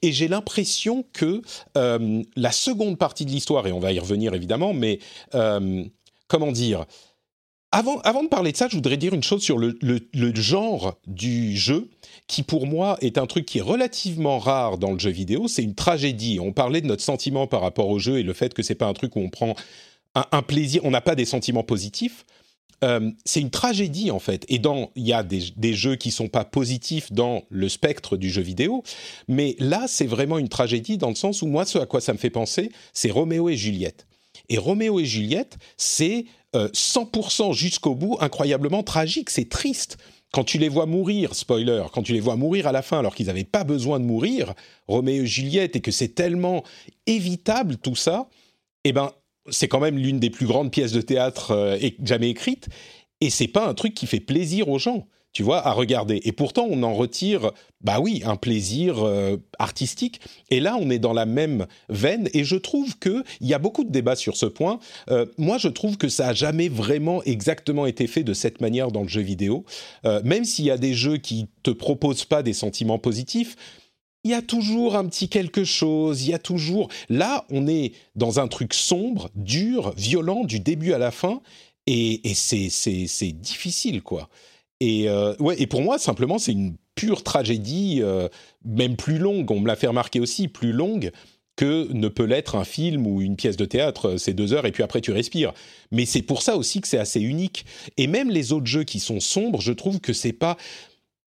Et 0.03 0.13
j'ai 0.13 0.29
l'impression 0.29 1.05
que 1.13 1.43
euh, 1.77 2.23
la 2.37 2.53
seconde 2.53 2.99
partie 2.99 3.25
de 3.25 3.31
l'histoire, 3.31 3.67
et 3.67 3.73
on 3.73 3.81
va 3.81 3.93
y 3.93 3.99
revenir 3.99 4.35
évidemment, 4.35 4.73
mais 4.73 4.99
euh, 5.35 5.85
comment 6.29 6.53
dire 6.53 6.87
avant, 7.75 7.99
avant 8.03 8.23
de 8.23 8.29
parler 8.29 8.53
de 8.53 8.57
ça, 8.57 8.69
je 8.71 8.77
voudrais 8.77 8.97
dire 8.97 9.15
une 9.15 9.25
chose 9.25 9.43
sur 9.43 9.59
le, 9.59 9.77
le, 9.83 10.35
genre 10.37 10.97
du 11.09 11.57
jeu, 11.57 11.91
qui 12.29 12.45
pour 12.45 12.69
moi 12.69 12.97
est 13.01 13.19
un 13.19 13.27
truc 13.27 13.47
qui 13.47 13.59
est 13.59 13.63
relativement 13.63 14.39
rare 14.39 14.79
dans 14.79 14.93
le 14.93 15.01
jeu 15.01 15.11
vidéo. 15.11 15.49
C'est 15.49 15.65
une 15.65 15.75
tragédie. 15.75 16.39
On 16.39 16.53
parlait 16.53 16.81
de 16.81 16.87
notre 16.87 17.03
sentiment 17.03 17.49
par 17.49 17.63
rapport 17.63 17.89
au 17.89 17.99
jeu 17.99 18.21
et 18.21 18.23
le 18.23 18.33
fait 18.33 18.55
que 18.55 18.63
c'est 18.63 18.77
pas 18.77 18.87
un 18.87 18.93
truc 18.93 19.17
où 19.17 19.19
on 19.19 19.29
prend 19.29 19.57
un 20.15 20.43
plaisir, 20.43 20.85
on 20.85 20.93
n'a 20.93 21.01
pas 21.01 21.17
des 21.17 21.25
sentiments 21.25 21.65
positifs. 21.65 22.25
Euh, 22.83 23.11
c'est 23.25 23.41
une 23.41 23.51
tragédie 23.51 24.11
en 24.11 24.19
fait. 24.19 24.45
Et 24.49 24.59
dans, 24.59 24.91
il 24.97 25.07
y 25.07 25.13
a 25.13 25.23
des, 25.23 25.75
jeux 25.75 25.97
qui 25.97 26.11
sont 26.11 26.29
pas 26.29 26.45
positifs 26.45 27.13
dans 27.13 27.45
le 27.49 27.69
spectre 27.69 28.17
du 28.17 28.31
jeu 28.31 28.43
vidéo, 28.43 28.83
mais 29.29 29.57
là 29.59 29.85
c'est 29.87 30.07
vraiment 30.07 30.39
une 30.39 30.49
tragédie 30.49 30.99
dans 30.99 31.09
le 31.09 31.15
sens 31.15 31.43
où 31.43 31.47
moi 31.47 31.65
ce 31.65 31.79
à 31.79 31.87
quoi 31.87 32.01
ça 32.01 32.13
me 32.13 32.19
fait 32.19 32.31
penser, 32.31 32.71
c'est 32.93 33.11
Roméo 33.11 33.49
et 33.49 33.57
Juliette. 33.57 34.07
Et 34.49 34.59
Roméo 34.59 35.01
et 35.01 35.05
Juliette, 35.05 35.57
c'est 35.77 36.27
100% 36.55 37.51
euh, 37.51 37.53
jusqu'au 37.53 37.95
bout 37.95 38.17
incroyablement 38.21 38.83
tragique. 38.83 39.31
C'est 39.31 39.49
triste 39.49 39.97
quand 40.33 40.45
tu 40.45 40.59
les 40.59 40.69
vois 40.69 40.87
mourir, 40.87 41.35
spoiler, 41.35 41.85
quand 41.93 42.03
tu 42.03 42.13
les 42.13 42.21
vois 42.21 42.35
mourir 42.35 42.67
à 42.67 42.73
la 42.73 42.83
fin 42.83 42.99
alors 42.99 43.15
qu'ils 43.15 43.27
n'avaient 43.27 43.45
pas 43.45 43.63
besoin 43.63 44.01
de 44.01 44.05
mourir, 44.05 44.55
Roméo 44.89 45.23
et 45.23 45.27
Juliette, 45.27 45.77
et 45.77 45.81
que 45.81 45.93
c'est 45.93 46.09
tellement 46.09 46.65
évitable 47.07 47.77
tout 47.77 47.95
ça, 47.95 48.29
eh 48.83 48.93
ben 48.93 49.13
c'est 49.51 49.69
quand 49.69 49.81
même 49.81 49.99
l'une 49.99 50.21
des 50.21 50.31
plus 50.31 50.47
grandes 50.47 50.71
pièces 50.71 50.93
de 50.93 51.01
théâtre 51.01 51.53
euh, 51.53 51.79
jamais 52.03 52.31
écrites, 52.31 52.69
et 53.21 53.31
c'est 53.31 53.49
pas 53.49 53.67
un 53.67 53.75
truc 53.75 53.95
qui 53.95 54.07
fait 54.07 54.21
plaisir 54.21 54.69
aux 54.69 54.79
gens. 54.79 55.07
tu 55.33 55.43
vois, 55.43 55.67
à 55.67 55.73
regarder. 55.73 56.21
Et 56.23 56.31
pourtant, 56.31 56.65
on 56.71 56.85
en 56.85 56.95
retire, 56.95 57.51
bah 57.81 57.99
oui, 58.01 58.23
un 58.25 58.37
plaisir 58.37 59.05
euh, 59.05 59.37
artistique. 59.59 60.21
Et 60.51 60.61
là, 60.61 60.77
on 60.81 60.91
est 60.91 61.01
dans 61.01 61.13
la 61.13 61.27
même 61.27 61.67
veine. 61.89 62.29
Et 62.35 62.45
je 62.45 62.55
trouve 62.55 62.97
que 62.99 63.25
il 63.41 63.49
y 63.49 63.55
a 63.55 63.59
beaucoup 63.59 63.83
de 63.83 63.91
débats 63.91 64.15
sur 64.15 64.37
ce 64.37 64.47
point. 64.47 64.79
Euh, 65.11 65.27
moi, 65.37 65.59
je 65.59 65.67
trouve 65.67 65.97
que 65.97 66.09
ça 66.09 66.29
a 66.29 66.35
jamais 66.35 66.69
vraiment 66.69 67.21
exactement 67.25 67.85
été 67.87 68.07
fait 68.07 68.23
de 68.23 68.33
cette 68.33 68.61
manière 68.61 68.93
dans 68.93 69.03
le 69.03 69.09
jeu 69.09 69.23
vidéo. 69.23 69.65
Même 70.05 70.45
s'il 70.45 70.67
y 70.67 70.71
a 70.71 70.79
des 70.79 70.95
jeux 70.95 71.17
qui 71.17 71.49
te 71.65 71.71
proposent 71.71 72.27
pas 72.27 72.45
des 72.45 72.53
sentiments 72.53 73.01
positifs, 73.01 73.57
il 74.25 74.31
y 74.31 74.35
a 74.35 74.43
toujours 74.43 74.97
un 74.97 75.07
petit 75.07 75.29
quelque 75.29 75.65
chose, 75.65 76.23
il 76.23 76.31
y 76.31 76.35
a 76.35 76.39
toujours... 76.39 76.89
Là, 77.09 77.45
on 77.51 77.67
est 77.67 77.93
dans 78.17 78.41
un 78.41 78.49
truc 78.49 78.75
sombre, 78.75 79.31
dur, 79.35 79.93
violent, 79.97 80.45
du 80.45 80.61
début 80.61 80.95
à 80.95 80.99
la 80.99 81.11
fin, 81.11 81.41
et, 81.87 82.21
c'est 82.35 83.33
difficile, 83.33 84.03
quoi. 84.03 84.31
Et, 84.81 85.09
euh, 85.09 85.35
ouais, 85.39 85.61
et 85.61 85.67
pour 85.67 85.83
moi, 85.83 85.99
simplement, 85.99 86.39
c'est 86.39 86.53
une 86.53 86.77
pure 86.95 87.23
tragédie, 87.23 87.99
euh, 88.03 88.29
même 88.65 88.97
plus 88.97 89.19
longue, 89.19 89.51
on 89.51 89.61
me 89.61 89.67
l'a 89.67 89.77
fait 89.77 89.87
remarquer 89.87 90.21
aussi, 90.21 90.49
plus 90.49 90.73
longue 90.73 91.13
que 91.57 91.93
ne 91.93 92.09
peut 92.09 92.25
l'être 92.25 92.57
un 92.57 92.65
film 92.65 93.07
ou 93.07 93.21
une 93.21 93.37
pièce 93.37 93.57
de 93.57 93.65
théâtre, 93.65 94.17
c'est 94.17 94.35
deux 94.35 94.53
heures 94.53 94.67
et 94.67 94.73
puis 94.73 94.83
après 94.83 95.01
tu 95.01 95.13
respires. 95.13 95.53
Mais 95.93 96.05
c'est 96.05 96.23
pour 96.23 96.43
ça 96.43 96.57
aussi 96.57 96.81
que 96.81 96.89
c'est 96.89 96.99
assez 96.99 97.21
unique. 97.21 97.65
Et 97.97 98.09
même 98.09 98.31
les 98.31 98.53
autres 98.53 98.67
jeux 98.67 98.83
qui 98.83 98.99
sont 98.99 99.21
sombres, 99.21 99.61
je 99.61 99.73
trouve 99.73 100.01
que 100.01 100.13
c'est 100.13 100.33
pas... 100.33 100.57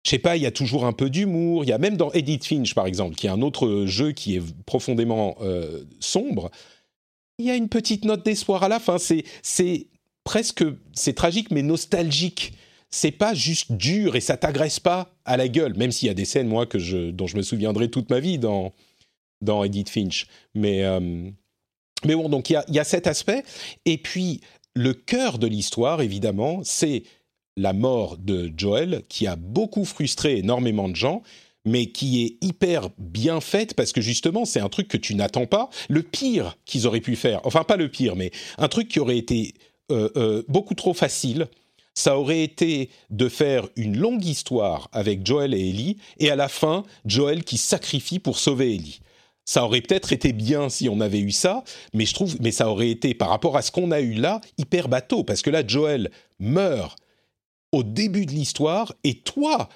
Je 0.06 0.12
sais 0.12 0.20
pas, 0.20 0.38
il 0.38 0.44
y 0.44 0.46
a 0.46 0.52
toujours 0.52 0.86
un 0.86 0.94
peu 0.94 1.10
d'humour. 1.10 1.64
Il 1.64 1.70
y 1.70 1.74
a 1.74 1.80
même 1.80 1.98
dans 1.98 2.12
Edith 2.12 2.46
Finch, 2.46 2.76
par 2.76 2.86
exemple, 2.86 3.16
qui 3.16 3.26
est 3.26 3.32
un 3.32 3.42
autre 3.42 3.86
jeu 3.88 4.12
qui 4.12 4.36
est 4.36 4.44
profondément 4.66 5.36
euh, 5.42 5.84
sombre. 6.00 6.52
Il 7.40 7.46
y 7.46 7.50
a 7.50 7.56
une 7.56 7.70
petite 7.70 8.06
note 8.06 8.24
d'espoir 8.24 8.64
à 8.64 8.70
la 8.70 8.80
fin. 8.80 8.98
C'est 9.00 9.88
presque, 10.24 10.64
c'est 10.94 11.14
tragique 11.14 11.52
mais 11.52 11.64
nostalgique 11.64 12.54
c'est 12.96 13.12
pas 13.12 13.34
juste 13.34 13.74
dur 13.74 14.16
et 14.16 14.22
ça 14.22 14.38
t'agresse 14.38 14.80
pas 14.80 15.14
à 15.26 15.36
la 15.36 15.50
gueule, 15.50 15.76
même 15.76 15.92
s'il 15.92 16.08
y 16.08 16.12
a 16.12 16.14
des 16.14 16.24
scènes, 16.24 16.48
moi, 16.48 16.66
que 16.66 17.12
dont 17.12 17.28
je 17.28 17.36
me 17.36 17.42
souviendrai 17.42 17.90
toute 17.92 18.10
ma 18.10 18.22
vie 18.22 18.40
dans, 18.40 18.74
dans 19.42 19.66
Edith 19.66 19.90
Finch. 19.90 20.28
Mais, 20.54 20.86
euh, 20.86 21.30
mais 22.06 22.16
bon, 22.16 22.30
donc 22.30 22.50
il 22.50 22.54
y 22.54 22.56
a, 22.56 22.64
y 22.70 22.80
a 22.80 22.86
cet 22.86 23.08
aspect. 23.08 23.44
Et 23.84 23.98
puis, 23.98 24.40
le 24.76 24.94
cœur 24.94 25.40
de 25.40 25.48
l'histoire, 25.48 26.02
évidemment, 26.02 26.62
c'est 26.64 27.04
la 27.58 27.74
mort 27.74 28.18
de 28.18 28.52
Joel, 28.56 29.04
qui 29.10 29.28
a 29.28 29.36
beaucoup 29.36 29.86
frustré 29.86 30.38
énormément 30.38 30.90
de 30.90 30.96
gens, 30.96 31.22
mais 31.66 31.88
qui 31.88 32.24
est 32.24 32.46
hyper 32.46 32.90
bien 32.98 33.42
faite 33.42 33.74
parce 33.74 33.92
que 33.92 34.02
justement, 34.02 34.46
c'est 34.46 34.60
un 34.60 34.70
truc 34.70 34.88
que 34.88 34.98
tu 34.98 35.16
n'attends 35.16 35.48
pas. 35.48 35.70
Le 35.90 36.04
pire 36.04 36.58
qu'ils 36.66 36.88
auraient 36.88 37.02
pu 37.02 37.16
faire, 37.16 37.42
enfin 37.44 37.64
pas 37.64 37.78
le 37.78 37.90
pire, 37.90 38.16
mais 38.16 38.32
un 38.58 38.68
truc 38.68 38.88
qui 38.88 39.00
aurait 39.00 39.18
été 39.18 39.56
euh, 39.92 40.10
euh, 40.16 40.44
beaucoup 40.48 40.76
trop 40.76 40.94
facile, 40.94 41.48
ça 41.96 42.20
aurait 42.20 42.44
été 42.44 42.90
de 43.10 43.30
faire 43.30 43.68
une 43.76 43.98
longue 43.98 44.26
histoire 44.26 44.90
avec 44.92 45.26
Joel 45.26 45.54
et 45.54 45.70
Ellie, 45.70 45.98
et 46.20 46.30
à 46.30 46.36
la 46.36 46.50
fin, 46.50 46.84
Joel 47.06 47.44
qui 47.44 47.58
sacrifie 47.58 48.20
pour 48.20 48.38
sauver 48.38 48.76
Ellie. 48.76 49.00
Ça 49.46 49.64
aurait 49.64 49.82
peut-être 49.82 50.12
été 50.12 50.34
bien 50.34 50.70
si 50.70 50.90
on 50.90 51.00
avait 51.00 51.20
eu 51.20 51.32
ça, 51.32 51.64
mais 51.94 52.06
je 52.06 52.14
trouve, 52.14 52.36
mais 52.42 52.52
ça 52.52 52.70
aurait 52.70 52.90
été 52.90 53.14
par 53.14 53.30
rapport 53.30 53.58
à 53.58 53.62
ce 53.62 53.72
qu'on 53.72 53.92
a 53.92 54.02
eu 54.02 54.14
là 54.14 54.42
hyper 54.58 54.90
bateau, 54.90 55.24
parce 55.24 55.42
que 55.42 55.50
là, 55.50 55.66
Joel 55.66 56.12
meurt 56.40 56.98
au 57.76 57.84
début 57.84 58.26
de 58.26 58.32
l'histoire, 58.32 58.94
et 59.04 59.20
toi, 59.20 59.70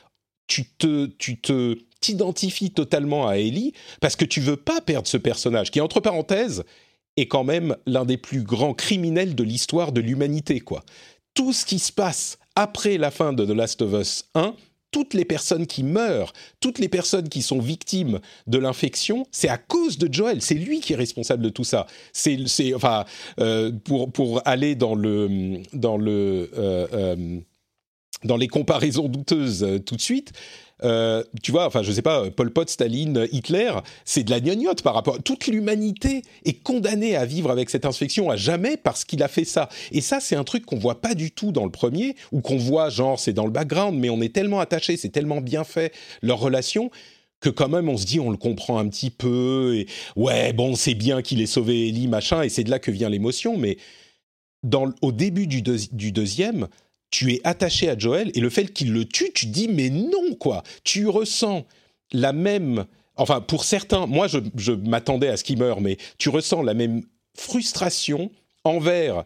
tu 0.48 0.66
te, 0.66 1.06
tu 1.18 1.40
te 1.40 1.78
t'identifies 2.02 2.72
totalement 2.72 3.28
à 3.28 3.38
Ellie 3.38 3.74
parce 4.00 4.16
que 4.16 4.26
tu 4.26 4.40
veux 4.40 4.56
pas 4.56 4.82
perdre 4.82 5.08
ce 5.08 5.18
personnage 5.18 5.70
qui, 5.70 5.82
entre 5.82 6.00
parenthèses, 6.00 6.64
est 7.18 7.28
quand 7.28 7.44
même 7.44 7.76
l'un 7.86 8.06
des 8.06 8.18
plus 8.18 8.42
grands 8.42 8.74
criminels 8.74 9.36
de 9.36 9.44
l'histoire 9.44 9.92
de 9.92 10.00
l'humanité, 10.00 10.62
quoi 10.62 10.84
tout 11.40 11.54
ce 11.54 11.66
qui 11.66 11.80
se 11.80 11.94
passe 11.94 12.38
après 12.56 12.98
la 12.98 13.12
fin 13.12 13.32
de 13.32 13.46
The 13.46 13.52
Last 13.52 13.82
of 13.82 13.94
Us 13.94 14.26
1, 14.36 14.56
toutes 14.92 15.14
les 15.14 15.24
personnes 15.24 15.68
qui 15.68 15.84
meurent, 15.84 16.34
toutes 16.60 16.80
les 16.80 16.90
personnes 16.90 17.30
qui 17.30 17.42
sont 17.42 17.60
victimes 17.60 18.20
de 18.48 18.58
l'infection, 18.58 19.26
c'est 19.32 19.48
à 19.48 19.58
cause 19.58 19.98
de 19.98 20.12
Joel. 20.12 20.42
C'est 20.42 20.56
lui 20.56 20.82
qui 20.82 20.92
est 20.92 20.98
responsable 20.98 21.42
de 21.42 21.50
tout 21.50 21.64
ça. 21.64 21.88
C'est, 22.12 22.74
enfin, 22.74 23.06
euh, 23.40 23.72
pour 23.72 24.12
pour 24.12 24.46
aller 24.46 24.76
dans 24.76 24.96
le 24.96 25.62
dans 25.72 25.96
le 25.96 26.50
euh, 26.58 26.88
euh, 26.92 27.40
dans 28.24 28.38
les 28.38 28.48
comparaisons 28.48 29.08
douteuses 29.08 29.82
tout 29.86 29.96
de 29.96 30.02
suite. 30.02 30.34
Euh, 30.84 31.24
tu 31.44 31.52
vois, 31.52 31.66
enfin, 31.66 31.84
je 31.84 31.92
sais 31.92 32.02
pas, 32.02 32.30
Pol 32.32 32.52
Pot, 32.52 32.70
Staline, 32.70 33.28
Hitler, 33.32 33.72
c'est 34.06 34.24
de 34.24 34.32
la 34.32 34.40
gnognotte 34.40 34.82
par 34.82 34.94
rapport. 34.94 35.22
Toute 35.22 35.48
l'humanité 35.48 36.24
est 36.46 36.64
condamnée 36.64 37.16
à 37.16 37.26
vivre 37.26 37.52
avec 37.52 37.70
cette 37.70 37.86
infection 37.86 38.30
à 38.30 38.36
jamais 38.36 38.78
parce 38.78 39.04
qu'il 39.04 39.22
a 39.24 39.28
fait 39.28 39.46
ça. 39.46 39.70
Et 39.92 40.02
ça, 40.02 40.20
c'est 40.20 40.36
un 40.36 40.44
truc 40.44 40.66
qu'on 40.66 40.78
voit 40.78 41.02
pas 41.02 41.16
du 41.16 41.32
tout 41.32 41.52
dans 41.52 41.66
le 41.66 41.72
premier, 41.72 42.16
ou 42.32 42.42
qu'on 42.42 42.58
voit 42.58 42.90
genre 42.90 43.20
c'est 43.20 43.34
dans 43.34 43.46
le 43.46 43.52
background, 43.52 43.98
mais 43.98 44.10
on 44.10 44.22
est 44.22 44.34
tellement 44.34 44.60
attaché, 44.60 44.98
c'est 44.98 45.10
tellement 45.10 45.42
bien 45.42 45.64
fait 45.64 45.94
leur 46.22 46.40
relation 46.40 46.90
que 47.42 47.50
quand 47.50 47.70
même 47.70 47.88
on 47.88 47.96
se 47.96 48.06
dit 48.06 48.20
on 48.20 48.32
le 48.32 48.38
comprend 48.38 48.80
un 48.80 48.90
petit 48.90 49.12
peu 49.12 49.74
et 49.78 49.88
ouais 50.18 50.52
bon 50.52 50.76
c'est 50.76 50.94
bien 50.94 51.22
qu'il 51.22 51.40
ait 51.40 51.46
sauvé 51.46 51.88
Ellie 51.88 52.10
machin 52.10 52.42
et 52.42 52.50
c'est 52.50 52.66
de 52.66 52.70
là 52.70 52.80
que 52.80 52.92
vient 52.92 53.08
l'émotion 53.08 53.56
mais 53.56 53.78
au 55.02 55.14
début 55.14 55.48
du 55.48 55.62
deuxième 56.12 56.68
tu 57.12 57.34
es 57.34 57.42
attaché 57.44 57.90
à 57.90 57.98
Joel 57.98 58.32
et 58.36 58.40
le 58.40 58.50
fait 58.50 58.72
qu'il 58.74 58.94
le 58.94 59.06
tue, 59.06 59.32
tu 59.34 59.48
dis 59.48 59.68
mais 59.68 59.90
non 59.90 60.36
quoi. 60.40 60.64
Tu 60.84 61.08
ressens 61.08 61.66
la 62.12 62.34
même, 62.34 62.86
enfin 63.16 63.42
pour 63.42 63.64
certains, 63.64 64.06
moi 64.06 64.28
je, 64.28 64.72
m'attendais 64.72 65.28
à 65.28 65.38
ce 65.38 65.44
qu'il 65.44 65.58
meure, 65.58 65.82
mais 65.82 65.98
tu 66.18 66.30
ressens 66.30 66.62
la 66.62 66.74
même 66.74 67.02
frustration 67.36 68.32
envers 68.64 69.24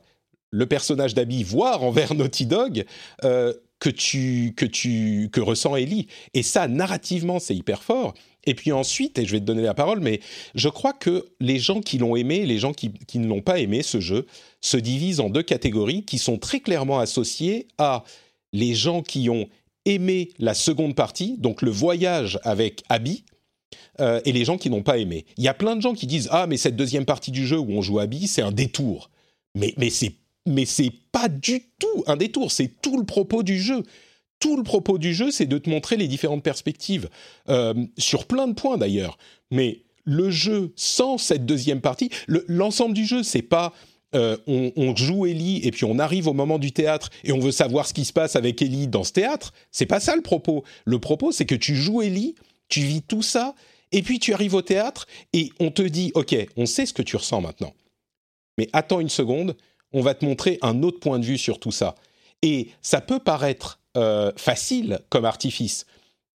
le 0.51 0.65
personnage 0.65 1.13
d'Abby, 1.13 1.43
voire 1.43 1.83
envers 1.83 2.13
Naughty 2.13 2.45
Dog, 2.45 2.85
euh, 3.23 3.53
que 3.79 3.89
tu 3.89 4.53
que 4.55 4.65
tu 4.65 5.29
que 5.31 5.41
ressent 5.41 5.75
Ellie. 5.75 6.07
Et 6.33 6.43
ça, 6.43 6.67
narrativement, 6.67 7.39
c'est 7.39 7.55
hyper 7.55 7.83
fort. 7.83 8.13
Et 8.45 8.55
puis 8.55 8.71
ensuite, 8.71 9.17
et 9.17 9.25
je 9.25 9.31
vais 9.31 9.39
te 9.39 9.45
donner 9.45 9.61
la 9.61 9.73
parole, 9.73 9.99
mais 9.99 10.19
je 10.55 10.69
crois 10.69 10.93
que 10.93 11.25
les 11.39 11.59
gens 11.59 11.81
qui 11.81 11.97
l'ont 11.97 12.15
aimé 12.15 12.45
les 12.45 12.59
gens 12.59 12.73
qui, 12.73 12.91
qui 12.91 13.19
ne 13.19 13.27
l'ont 13.27 13.41
pas 13.41 13.59
aimé, 13.59 13.83
ce 13.83 13.99
jeu, 13.99 14.25
se 14.63 14.77
divisent 14.77 15.19
en 15.19 15.29
deux 15.29 15.43
catégories 15.43 16.03
qui 16.03 16.17
sont 16.17 16.37
très 16.37 16.61
clairement 16.61 16.99
associées 16.99 17.67
à 17.77 18.03
les 18.53 18.73
gens 18.73 19.03
qui 19.03 19.29
ont 19.29 19.47
aimé 19.85 20.29
la 20.39 20.53
seconde 20.53 20.95
partie, 20.95 21.37
donc 21.37 21.61
le 21.61 21.69
voyage 21.69 22.39
avec 22.43 22.83
Abby, 22.89 23.25
euh, 23.99 24.21
et 24.25 24.31
les 24.31 24.45
gens 24.45 24.57
qui 24.57 24.69
n'ont 24.69 24.81
pas 24.81 24.97
aimé. 24.97 25.25
Il 25.37 25.43
y 25.43 25.47
a 25.49 25.53
plein 25.53 25.75
de 25.75 25.81
gens 25.81 25.93
qui 25.93 26.07
disent 26.07 26.29
ah 26.31 26.47
mais 26.47 26.57
cette 26.57 26.75
deuxième 26.75 27.05
partie 27.05 27.31
du 27.31 27.45
jeu 27.45 27.59
où 27.59 27.69
on 27.71 27.81
joue 27.81 27.99
Abby, 27.99 28.27
c'est 28.27 28.41
un 28.41 28.51
détour. 28.51 29.09
Mais 29.53 29.73
mais 29.77 29.89
c'est 29.89 30.13
mais 30.45 30.65
c'est 30.65 30.91
pas 31.11 31.27
du 31.27 31.61
tout 31.77 32.03
un 32.07 32.15
détour, 32.15 32.51
c'est 32.51 32.81
tout 32.81 32.97
le 32.97 33.05
propos 33.05 33.43
du 33.43 33.61
jeu 33.61 33.83
tout 34.39 34.57
le 34.57 34.63
propos 34.63 34.97
du 34.97 35.13
jeu, 35.13 35.31
c'est 35.31 35.45
de 35.45 35.57
te 35.57 35.69
montrer 35.69 35.95
les 35.95 36.09
différentes 36.09 36.43
perspectives, 36.43 37.07
euh, 37.47 37.73
sur 37.97 38.25
plein 38.25 38.45
de 38.49 38.53
points 38.53 38.77
d'ailleurs. 38.77 39.17
Mais 39.51 39.83
le 40.03 40.29
jeu, 40.29 40.73
sans 40.75 41.17
cette 41.17 41.45
deuxième 41.45 41.79
partie, 41.79 42.09
l'ensemble 42.27 42.93
du 42.93 43.05
jeu, 43.05 43.23
c'est 43.23 43.41
pas 43.41 43.73
euh, 44.15 44.37
on, 44.47 44.95
joue 44.95 45.25
Ellie 45.25 45.61
et 45.63 45.71
puis 45.71 45.85
on 45.85 45.97
arrive 45.99 46.27
au 46.27 46.33
moment 46.33 46.59
du 46.59 46.71
théâtre 46.71 47.09
et 47.23 47.31
on 47.31 47.39
veut 47.39 47.51
savoir 47.51 47.87
ce 47.87 47.93
qui 47.93 48.05
se 48.05 48.13
passe 48.13 48.35
avec 48.35 48.61
Ellie 48.61 48.87
dans 48.87 49.03
ce 49.03 49.11
théâtre. 49.11 49.53
C'est 49.71 49.85
pas 49.85 49.99
ça 49.99 50.15
le 50.15 50.21
propos. 50.21 50.63
Le 50.85 50.99
propos, 50.99 51.31
c'est 51.31 51.45
que 51.45 51.55
tu 51.55 51.75
joues 51.75 52.01
Ellie, 52.01 52.35
tu 52.69 52.81
vis 52.81 53.01
tout 53.01 53.21
ça, 53.23 53.55
et 53.91 54.01
puis 54.01 54.19
tu 54.19 54.33
arrives 54.33 54.55
au 54.55 54.61
théâtre 54.61 55.07
et 55.33 55.51
on 55.59 55.71
te 55.71 55.81
dit, 55.81 56.11
ok, 56.15 56.35
on 56.57 56.65
sait 56.65 56.85
ce 56.85 56.93
que 56.93 57.01
tu 57.01 57.15
ressens 57.15 57.41
maintenant. 57.41 57.73
Mais 58.57 58.67
attends 58.73 58.99
une 58.99 59.09
seconde, 59.09 59.55
on 59.93 60.01
va 60.01 60.13
te 60.15 60.25
montrer 60.25 60.57
un 60.61 60.83
autre 60.83 60.99
point 60.99 61.19
de 61.19 61.25
vue 61.25 61.37
sur 61.37 61.59
tout 61.59 61.71
ça. 61.71 61.95
Et 62.41 62.69
ça 62.81 63.01
peut 63.01 63.19
paraître 63.19 63.79
euh, 63.95 64.31
facile 64.35 64.99
comme 65.09 65.25
artifice. 65.25 65.85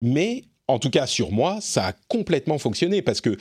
Mais 0.00 0.44
en 0.68 0.78
tout 0.78 0.90
cas, 0.90 1.06
sur 1.06 1.32
moi, 1.32 1.58
ça 1.60 1.86
a 1.86 1.92
complètement 2.08 2.58
fonctionné 2.58 3.02
parce 3.02 3.20
que 3.20 3.36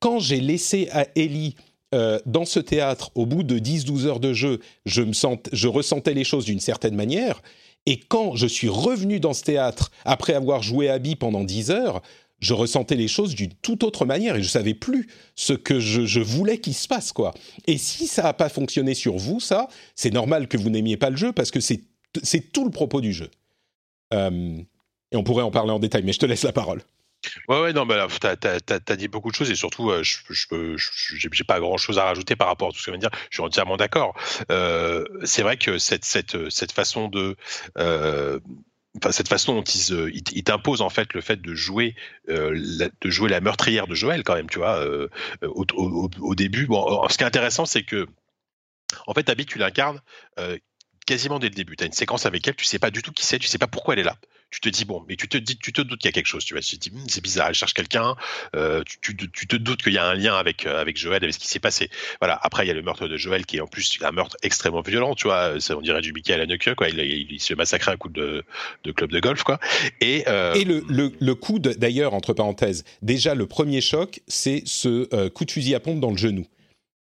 quand 0.00 0.18
j'ai 0.18 0.40
laissé 0.40 0.88
à 0.92 1.06
Ellie 1.16 1.54
euh, 1.94 2.18
dans 2.26 2.44
ce 2.44 2.60
théâtre, 2.60 3.10
au 3.14 3.26
bout 3.26 3.42
de 3.42 3.58
10-12 3.58 4.06
heures 4.06 4.20
de 4.20 4.32
jeu, 4.32 4.60
je, 4.84 5.02
me 5.02 5.12
je 5.52 5.68
ressentais 5.68 6.14
les 6.14 6.24
choses 6.24 6.44
d'une 6.44 6.60
certaine 6.60 6.94
manière. 6.94 7.42
Et 7.86 7.98
quand 7.98 8.36
je 8.36 8.46
suis 8.46 8.68
revenu 8.68 9.20
dans 9.20 9.32
ce 9.32 9.42
théâtre, 9.42 9.90
après 10.04 10.34
avoir 10.34 10.62
joué 10.62 10.90
Abby 10.90 11.16
pendant 11.16 11.44
10 11.44 11.70
heures, 11.70 12.02
je 12.40 12.54
ressentais 12.54 12.94
les 12.94 13.08
choses 13.08 13.34
d'une 13.34 13.52
toute 13.54 13.82
autre 13.82 14.04
manière 14.04 14.36
et 14.36 14.42
je 14.42 14.48
savais 14.48 14.74
plus 14.74 15.08
ce 15.34 15.54
que 15.54 15.80
je, 15.80 16.04
je 16.04 16.20
voulais 16.20 16.58
qu'il 16.58 16.74
se 16.74 16.86
passe, 16.86 17.12
quoi. 17.12 17.34
Et 17.66 17.78
si 17.78 18.06
ça 18.06 18.22
n'a 18.22 18.32
pas 18.32 18.48
fonctionné 18.48 18.94
sur 18.94 19.16
vous, 19.16 19.40
ça, 19.40 19.68
c'est 19.94 20.12
normal 20.12 20.46
que 20.46 20.56
vous 20.56 20.70
n'aimiez 20.70 20.96
pas 20.96 21.10
le 21.10 21.16
jeu 21.16 21.32
parce 21.32 21.50
que 21.50 21.60
c'est 21.60 21.82
tout 22.52 22.64
le 22.64 22.70
propos 22.70 23.00
du 23.00 23.12
jeu. 23.12 23.30
Euh, 24.14 24.58
et 25.10 25.16
on 25.16 25.22
pourrait 25.22 25.42
en 25.42 25.50
parler 25.50 25.72
en 25.72 25.78
détail, 25.78 26.02
mais 26.04 26.12
je 26.12 26.18
te 26.18 26.26
laisse 26.26 26.44
la 26.44 26.52
parole. 26.52 26.82
Ouais, 27.48 27.60
ouais, 27.60 27.72
non, 27.72 27.84
bah, 27.86 28.06
tu 28.08 28.26
as, 28.26 28.96
dit 28.96 29.08
beaucoup 29.08 29.30
de 29.30 29.34
choses 29.34 29.50
et 29.50 29.56
surtout, 29.56 29.90
euh, 29.90 30.02
je 30.02 31.28
n'ai 31.28 31.44
pas 31.46 31.60
grand 31.60 31.76
chose 31.76 31.98
à 31.98 32.04
rajouter 32.04 32.36
par 32.36 32.46
rapport 32.46 32.68
à 32.68 32.72
tout 32.72 32.78
ce 32.78 32.82
que 32.82 32.84
tu 32.86 32.90
viens 32.90 32.98
de 32.98 33.08
dire. 33.08 33.20
Je 33.30 33.36
suis 33.36 33.42
entièrement 33.42 33.76
d'accord. 33.76 34.14
Euh, 34.50 35.04
c'est 35.24 35.42
vrai 35.42 35.56
que 35.56 35.78
cette, 35.78 36.04
cette, 36.04 36.50
cette 36.50 36.72
façon 36.72 37.08
de. 37.08 37.36
Enfin, 38.96 39.12
cette 39.12 39.28
façon 39.28 39.54
dont 39.54 39.62
ils, 39.62 40.12
ils 40.32 40.44
t'imposent 40.44 40.80
en 40.80 40.88
fait 40.88 41.12
le 41.12 41.20
fait 41.20 41.40
de 41.40 41.54
jouer 41.54 41.94
la, 42.26 42.88
de 43.00 43.10
jouer 43.10 43.28
la 43.28 43.40
meurtrière 43.40 43.86
de 43.86 43.94
Joël 43.94 44.24
quand 44.24 44.34
même 44.34 44.48
tu 44.48 44.58
vois 44.58 44.82
au, 45.42 45.64
au, 45.74 46.10
au, 46.20 46.34
début 46.34 46.66
bon 46.66 47.06
ce 47.08 47.16
qui 47.18 47.22
est 47.22 47.26
intéressant 47.26 47.66
c'est 47.66 47.82
que 47.82 48.06
en 49.06 49.12
fait 49.12 49.28
Abby 49.28 49.44
tu 49.44 49.58
l'incarnes 49.58 50.00
quasiment 51.08 51.38
dès 51.38 51.48
le 51.48 51.54
début. 51.54 51.74
Tu 51.74 51.84
as 51.84 51.86
une 51.86 51.92
séquence 51.92 52.26
avec 52.26 52.46
elle, 52.46 52.54
tu 52.54 52.66
sais 52.66 52.78
pas 52.78 52.90
du 52.90 53.00
tout 53.00 53.12
qui 53.12 53.24
c'est, 53.24 53.38
tu 53.38 53.48
sais 53.48 53.56
pas 53.56 53.66
pourquoi 53.66 53.94
elle 53.94 54.00
est 54.00 54.04
là. 54.04 54.16
Tu 54.50 54.60
te 54.60 54.68
dis 54.68 54.84
bon, 54.84 55.04
mais 55.08 55.16
tu 55.16 55.26
te 55.26 55.38
dis, 55.38 55.58
tu 55.58 55.72
te 55.72 55.80
doutes 55.80 56.00
qu'il 56.00 56.08
y 56.08 56.12
a 56.12 56.12
quelque 56.12 56.26
chose. 56.26 56.44
Tu 56.44 56.52
vois, 56.52 56.60
tu 56.60 56.78
te 56.78 56.88
dis 56.88 56.94
hmm, 56.94 57.04
c'est 57.08 57.22
bizarre, 57.22 57.48
elle 57.48 57.54
cherche 57.54 57.72
quelqu'un. 57.72 58.14
Euh, 58.54 58.82
tu, 59.00 59.16
te 59.16 59.56
doutes 59.56 59.82
qu'il 59.82 59.94
y 59.94 59.98
a 59.98 60.06
un 60.06 60.14
lien 60.14 60.36
avec 60.36 60.66
euh, 60.66 60.80
avec 60.80 60.98
Joël, 60.98 61.22
avec 61.22 61.32
ce 61.32 61.38
qui 61.38 61.48
s'est 61.48 61.60
passé. 61.60 61.90
Voilà. 62.20 62.38
Après, 62.42 62.64
il 62.64 62.68
y 62.68 62.70
a 62.70 62.74
le 62.74 62.82
meurtre 62.82 63.08
de 63.08 63.16
Joël 63.16 63.46
qui 63.46 63.56
est 63.56 63.60
en 63.60 63.66
plus 63.66 63.98
un 64.02 64.12
meurtre 64.12 64.36
extrêmement 64.42 64.82
violent. 64.82 65.14
Tu 65.14 65.28
vois, 65.28 65.58
ça, 65.60 65.76
on 65.76 65.80
dirait 65.80 66.02
du 66.02 66.12
Michael 66.12 66.42
Haneke, 66.42 66.74
quoi. 66.74 66.88
Il, 66.88 67.00
il, 67.00 67.40
se 67.40 67.54
massacrait 67.54 67.92
un 67.92 67.96
coup 67.96 68.10
de, 68.10 68.44
de 68.84 68.92
club 68.92 69.10
de 69.10 69.20
golf, 69.20 69.42
quoi. 69.44 69.58
Et, 70.00 70.24
et 70.54 70.64
le, 70.64 70.82
le, 70.88 71.12
le 71.18 71.34
coup 71.34 71.58
d'ailleurs 71.58 72.12
entre 72.12 72.34
parenthèses, 72.34 72.84
déjà 73.00 73.34
le 73.34 73.46
premier 73.46 73.80
choc, 73.80 74.20
c'est 74.28 74.62
ce 74.66 75.28
coup 75.28 75.46
de 75.46 75.50
fusil 75.50 75.74
à 75.74 75.80
pompe 75.80 76.00
dans 76.00 76.10
le 76.10 76.18
genou 76.18 76.46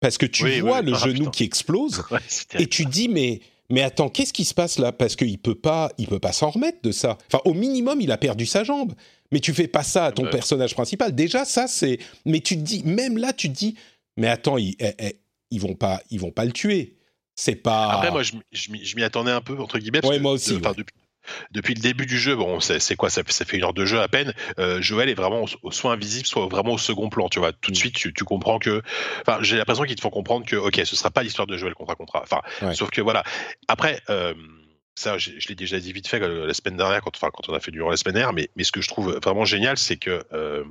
parce 0.02 0.18
que 0.18 0.26
tu 0.26 0.60
vois 0.60 0.82
le 0.82 0.94
ah, 0.94 0.98
genou 0.98 1.30
qui 1.30 1.44
explose 1.44 2.04
et 2.60 2.68
tu 2.68 2.86
dis 2.86 3.08
mais 3.08 3.40
mais 3.72 3.82
attends 3.82 4.10
qu'est-ce 4.10 4.34
qui 4.34 4.46
se 4.46 4.54
passe 4.54 4.80
là? 4.80 4.92
Parce 4.92 5.16
qu'il 5.16 5.38
peut 5.40 5.56
pas 5.56 5.92
il 5.98 6.08
peut 6.08 6.20
pas 6.20 6.32
s'en 6.32 6.50
remettre 6.50 6.82
de 6.84 6.92
ça. 6.92 7.18
Enfin 7.28 7.42
au 7.46 7.54
minimum 7.54 8.02
il 8.02 8.12
a 8.12 8.18
perdu 8.18 8.46
sa 8.46 8.64
jambe. 8.64 8.94
Mais 9.32 9.40
tu 9.40 9.54
fais 9.54 9.68
pas 9.68 9.84
ça 9.84 10.06
à 10.06 10.12
ton 10.12 10.30
personnage 10.30 10.74
principal. 10.74 11.16
Déjà 11.16 11.46
ça 11.46 11.68
c'est 11.68 12.00
mais 12.26 12.42
tu 12.42 12.56
te 12.58 12.62
dis 12.62 12.84
même 12.84 13.18
là 13.18 13.34
tu 13.34 13.50
te 13.50 13.58
dis 13.58 13.76
mais 14.18 14.28
attends 14.28 14.58
ils, 14.58 14.76
eh, 14.80 14.94
eh, 15.00 15.16
ils 15.52 15.62
vont 15.62 15.76
pas 15.76 16.02
ils 16.10 16.20
vont 16.20 16.32
pas 16.32 16.46
le 16.46 16.52
tuer. 16.52 16.98
C'est 17.36 17.56
pas 17.56 17.94
après 17.94 18.12
moi 18.12 18.24
je, 18.24 18.34
je 18.52 18.96
m'y 18.96 19.04
attendais 19.04 19.32
un 19.32 19.42
peu 19.42 19.58
entre 19.58 19.80
guillemets 19.80 20.06
ouais, 20.06 20.20
moi 20.20 20.34
aussi 20.34 20.54
depuis 20.54 20.94
le 21.54 21.62
début 21.74 22.06
du 22.06 22.20
jeu, 22.20 22.36
bon, 22.36 22.60
c'est 22.60 22.96
quoi 22.96 23.10
ça, 23.10 23.24
fait 23.24 23.58
une 23.58 23.64
heure 23.64 23.74
de 23.74 23.86
jeu 23.86 24.00
à 24.00 24.08
peine. 24.08 24.34
Euh, 24.60 24.82
Joël 24.82 25.10
est 25.10 25.14
vraiment 25.14 25.46
soit 25.72 25.92
invisible, 25.92 26.26
soit 26.26 26.48
vraiment 26.48 26.74
au 26.74 26.78
second 26.78 27.10
plan. 27.10 27.30
Tu 27.30 27.40
vois, 27.40 27.54
tout 27.54 27.72
de 27.72 27.76
mm. 27.76 27.80
suite, 27.80 27.96
tu, 27.96 28.24
comprends 28.24 28.60
que. 28.60 28.82
Enfin, 29.22 29.40
j'ai 29.42 29.58
l'impression 29.58 29.84
qu'ils 29.84 29.96
te 29.96 30.02
font 30.02 30.10
comprendre 30.10 30.46
que, 30.46 30.56
ok, 30.56 30.82
ce 30.84 30.96
sera 30.96 31.12
pas 31.12 31.24
l'histoire 31.24 31.48
de 31.48 31.58
Joël 31.58 31.74
contre 31.74 31.92
un 31.92 31.96
contrat. 31.96 32.24
Enfin, 32.24 32.42
sauf 32.74 32.90
que 32.90 33.02
voilà. 33.02 33.24
Après. 33.68 34.02
Euh, 34.10 34.34
ça, 34.96 35.18
je, 35.18 35.32
l'ai 35.48 35.56
déjà 35.56 35.80
dit 35.80 35.94
vite 35.94 36.08
fait 36.08 36.22
euh, 36.22 36.46
la 36.46 36.54
semaine 36.54 36.78
dernière, 36.78 37.02
quand, 37.02 37.16
enfin, 37.16 37.30
quand 37.34 37.50
on 37.50 37.56
a 37.56 37.60
fait 37.60 37.72
durant 37.72 37.90
la 37.90 37.98
semaine 37.98 38.16
dernière, 38.16 38.34
mais, 38.34 38.50
mais 38.56 38.64
ce 38.64 38.72
que 38.72 38.82
je 38.82 38.88
trouve 38.88 39.20
vraiment 39.24 39.46
génial, 39.46 39.78
c'est 39.78 39.98
que 39.98 40.24
euh, 40.34 40.64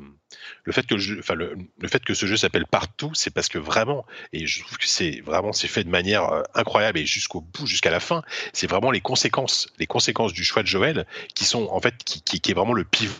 le, 0.64 0.72
fait 0.72 0.87
que 0.87 0.94
le, 0.94 1.18
enfin, 1.18 1.35
le, 1.35 1.56
fait 1.88 2.04
que 2.04 2.14
ce 2.14 2.26
jeu 2.26 2.37
s'appelle 2.37 2.66
Partout, 2.66 3.12
c'est 3.14 3.33
parce 3.33 3.48
que 3.48 3.59
vraiment, 3.59 4.04
et 4.33 4.46
je 4.46 4.62
trouve 4.62 4.78
que 4.78 4.87
c'est 4.87 5.20
vraiment 5.22 5.52
c'est 5.52 5.68
fait 5.68 5.85
de 5.85 5.90
manière 5.90 6.30
euh, 6.33 6.42
incroyable 6.54 6.98
et 6.98 7.06
jusqu'au 7.06 7.40
bout, 7.40 7.66
jusqu'à 7.66 7.90
la 7.90 8.00
fin, 8.00 8.22
c'est 8.52 8.68
vraiment 8.68 8.90
les 8.90 9.00
conséquences, 9.00 9.68
les 9.78 9.87
conséquences 9.87 10.33
du 10.33 10.44
choix 10.44 10.62
de 10.62 10.68
Joël 10.68 11.06
qui 11.35 11.44
sont 11.44 11.68
en 11.70 11.80
fait, 11.80 11.94
qui, 12.04 12.22
qui, 12.22 12.50
est 12.50 12.54
vraiment 12.54 12.74
le 12.74 12.85
pivot 12.85 13.14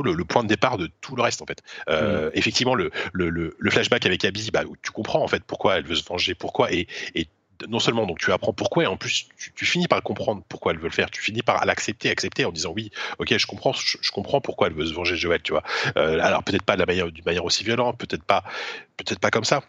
le, 0.00 0.24
point 0.24 0.42
de 0.42 0.48
départ 0.48 0.78
de 0.78 0.88
tout 1.02 1.16
le 1.16 1.22
reste 1.22 1.42
en 1.42 1.46
fait. 1.46 1.62
Euh, 1.90 2.30
Effectivement, 2.32 2.74
le, 2.74 2.90
le, 3.12 3.28
le, 3.28 3.70
flashback 3.70 4.06
avec 4.06 4.24
Abby, 4.24 4.50
bah, 4.50 4.64
tu 4.80 4.90
comprends 4.90 5.22
en 5.22 5.28
fait 5.28 5.44
pourquoi 5.44 5.76
elle 5.76 5.84
veut 5.84 5.96
se 5.96 6.04
venger, 6.04 6.34
pourquoi 6.34 6.72
et, 6.72 6.86
et 7.14 7.26
non 7.68 7.78
seulement 7.78 8.06
donc 8.06 8.18
tu 8.18 8.32
apprends 8.32 8.52
pourquoi 8.52 8.84
et 8.84 8.86
en 8.86 8.96
plus 8.96 9.28
tu, 9.54 9.64
finis 9.64 9.88
par 9.88 10.02
comprendre 10.02 10.42
pourquoi 10.48 10.72
elle 10.72 10.78
veut 10.78 10.84
le 10.84 10.90
faire. 10.90 11.10
Tu 11.10 11.20
finis 11.20 11.42
par 11.42 11.64
l'accepter, 11.64 12.10
accepter 12.10 12.44
en 12.44 12.52
disant 12.52 12.72
oui, 12.74 12.90
ok, 13.18 13.36
je 13.36 13.46
comprends, 13.46 13.72
je, 13.72 14.10
comprends 14.10 14.40
pourquoi 14.40 14.68
elle 14.68 14.74
veut 14.74 14.86
se 14.86 14.94
venger 14.94 15.12
de 15.12 15.20
Joël, 15.20 15.42
tu 15.42 15.52
vois. 15.52 15.62
Euh, 15.96 16.18
alors 16.20 16.42
peut-être 16.42 16.64
pas 16.64 16.74
de 16.74 16.80
la 16.80 16.86
manière, 16.86 17.10
d'une 17.10 17.24
manière 17.24 17.44
aussi 17.44 17.64
violente, 17.64 17.98
peut-être 17.98 18.24
pas, 18.24 18.44
peut-être 18.96 19.20
pas 19.20 19.30
comme 19.30 19.44
ça. 19.44 19.62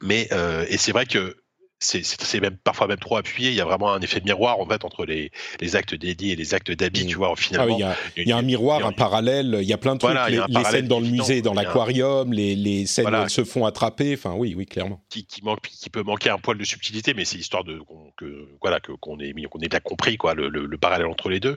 Mais 0.00 0.28
euh, 0.32 0.64
et 0.68 0.76
c'est 0.76 0.92
vrai 0.92 1.06
que 1.06 1.36
c'est 1.80 2.40
même 2.40 2.56
parfois 2.56 2.86
même 2.86 2.98
trop 2.98 3.16
appuyé. 3.16 3.50
Il 3.50 3.56
y 3.56 3.60
a 3.60 3.64
vraiment 3.64 3.92
un 3.92 4.00
effet 4.00 4.20
de 4.20 4.24
miroir 4.24 4.58
en 4.58 4.66
fait 4.66 4.84
entre 4.84 5.04
les, 5.04 5.30
les 5.60 5.76
actes 5.76 5.94
d'Eddie 5.94 6.32
et 6.32 6.36
les 6.36 6.54
actes 6.54 6.72
d'Abby. 6.72 7.06
Tu 7.06 7.16
vois, 7.16 7.34
finalement. 7.36 7.78
Ah 7.84 7.96
il, 8.16 8.28
y 8.28 8.32
a, 8.32 8.36
un 8.36 8.42
miroir, 8.42 8.84
un 8.84 8.92
parallèle. 8.92 9.58
Il 9.60 9.68
y 9.68 9.72
a 9.72 9.78
plein 9.78 9.94
de 9.94 10.00
trucs. 10.00 10.16
les, 10.48 10.64
scènes 10.64 10.88
dans 10.88 11.00
le 11.00 11.06
musée, 11.06 11.42
dans 11.42 11.54
l'aquarium, 11.54 12.32
les, 12.32 12.56
les, 12.56 12.86
scènes 12.86 13.06
où 13.06 13.14
elles 13.14 13.30
se 13.30 13.44
font 13.44 13.64
attraper. 13.64 14.14
Enfin, 14.14 14.34
oui, 14.34 14.54
oui, 14.56 14.66
clairement. 14.66 15.02
Qui, 15.08 15.24
qui, 15.24 15.44
manque, 15.44 15.60
qui 15.62 15.90
peut 15.90 16.02
manquer 16.02 16.30
un 16.30 16.38
poil 16.38 16.58
de 16.58 16.64
subtilité, 16.64 17.14
mais 17.14 17.24
c'est 17.24 17.38
histoire 17.38 17.64
de 17.64 17.78
que 18.16 18.48
voilà 18.60 18.80
que 18.80 18.92
qu'on 18.92 19.18
ait 19.20 19.32
qu'on 19.50 19.60
ait 19.60 19.68
bien 19.68 19.80
compris 19.80 20.16
quoi 20.16 20.34
le, 20.34 20.48
le, 20.48 20.78
parallèle 20.78 21.06
entre 21.06 21.28
les 21.28 21.40
deux. 21.40 21.56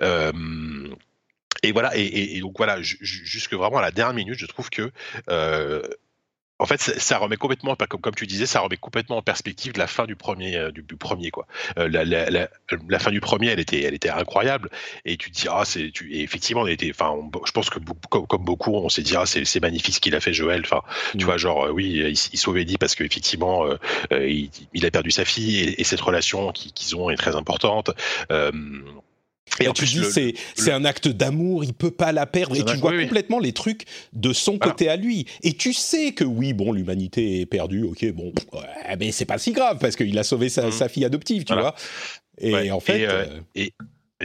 Euh, 0.00 0.32
et 1.62 1.72
voilà, 1.72 1.96
et, 1.96 2.36
et, 2.36 2.40
donc 2.40 2.54
voilà, 2.56 2.78
jusque 2.80 3.54
vraiment 3.54 3.78
à 3.78 3.82
la 3.82 3.92
dernière 3.92 4.14
minute, 4.14 4.38
je 4.38 4.46
trouve 4.46 4.68
que 4.68 4.90
euh, 5.30 5.82
en 6.62 6.66
fait, 6.66 6.80
ça, 6.80 7.18
remet 7.18 7.36
complètement, 7.36 7.74
comme, 7.74 8.00
comme 8.00 8.14
tu 8.14 8.24
disais, 8.28 8.46
ça 8.46 8.60
remet 8.60 8.76
complètement 8.76 9.16
en 9.16 9.22
perspective 9.22 9.72
la 9.76 9.88
fin 9.88 10.06
du 10.06 10.14
premier, 10.14 10.56
euh, 10.56 10.70
du, 10.70 10.96
premier 10.96 11.32
quoi. 11.32 11.48
Euh, 11.76 11.88
la, 11.88 12.98
fin 13.00 13.10
du 13.10 13.20
premier, 13.20 13.48
elle 13.48 13.58
était, 13.58 13.82
elle 13.82 13.94
était 13.94 14.10
incroyable, 14.10 14.70
et 15.04 15.16
tu 15.16 15.32
te 15.32 15.40
dis 15.40 15.48
ah 15.50 15.64
c'est, 15.64 15.90
tu, 15.90 16.14
effectivement, 16.14 16.62
on 16.62 16.68
était, 16.68 16.88
enfin, 16.90 17.16
je 17.44 17.50
pense 17.50 17.68
que 17.68 17.80
comme, 18.08 18.44
beaucoup, 18.44 18.76
on 18.76 18.88
s'est 18.88 19.02
dit 19.02 19.16
ah 19.16 19.26
c'est, 19.26 19.60
magnifique 19.60 19.96
ce 19.96 20.00
qu'il 20.00 20.14
a 20.14 20.20
fait 20.20 20.32
Joël, 20.32 20.62
enfin, 20.64 20.82
tu 21.10 21.18
mm. 21.18 21.24
vois, 21.24 21.36
genre 21.36 21.64
euh, 21.64 21.70
oui, 21.70 21.86
il, 21.86 22.10
il 22.10 22.38
sauve 22.38 22.58
Eddie 22.58 22.78
parce 22.78 22.94
qu'effectivement, 22.94 23.66
il, 24.12 24.50
il, 24.72 24.86
a 24.86 24.90
perdu 24.92 25.10
sa 25.10 25.24
fille 25.24 25.74
et, 25.76 25.82
cette 25.82 26.00
relation 26.00 26.52
qu'ils 26.52 26.94
ont 26.94 27.10
est 27.10 27.16
très 27.16 27.34
importante. 27.34 27.90
Et, 29.60 29.68
en 29.68 29.72
tu 29.72 29.84
dis, 29.84 30.04
c'est, 30.04 30.34
c'est 30.54 30.72
un 30.72 30.84
acte 30.84 31.08
d'amour, 31.08 31.64
il 31.64 31.74
peut 31.74 31.90
pas 31.90 32.12
la 32.12 32.26
perdre. 32.26 32.56
Et 32.56 32.64
tu 32.64 32.76
vois 32.76 32.98
complètement 32.98 33.38
les 33.38 33.52
trucs 33.52 33.84
de 34.12 34.32
son 34.32 34.58
côté 34.58 34.88
à 34.88 34.96
lui. 34.96 35.26
Et 35.42 35.52
tu 35.52 35.72
sais 35.72 36.12
que 36.12 36.24
oui, 36.24 36.52
bon, 36.52 36.72
l'humanité 36.72 37.40
est 37.40 37.46
perdue, 37.46 37.84
ok, 37.84 38.12
bon, 38.12 38.32
mais 38.98 39.12
c'est 39.12 39.24
pas 39.24 39.38
si 39.38 39.52
grave 39.52 39.78
parce 39.78 39.96
qu'il 39.96 40.18
a 40.18 40.24
sauvé 40.24 40.48
sa, 40.48 40.68
mmh. 40.68 40.88
fille 40.88 41.04
adoptive, 41.04 41.44
tu 41.44 41.54
vois. 41.54 41.74
Et 42.40 42.70
en 42.70 42.80
fait. 42.80 43.06
Euh, 43.06 43.26
et, 43.54 43.72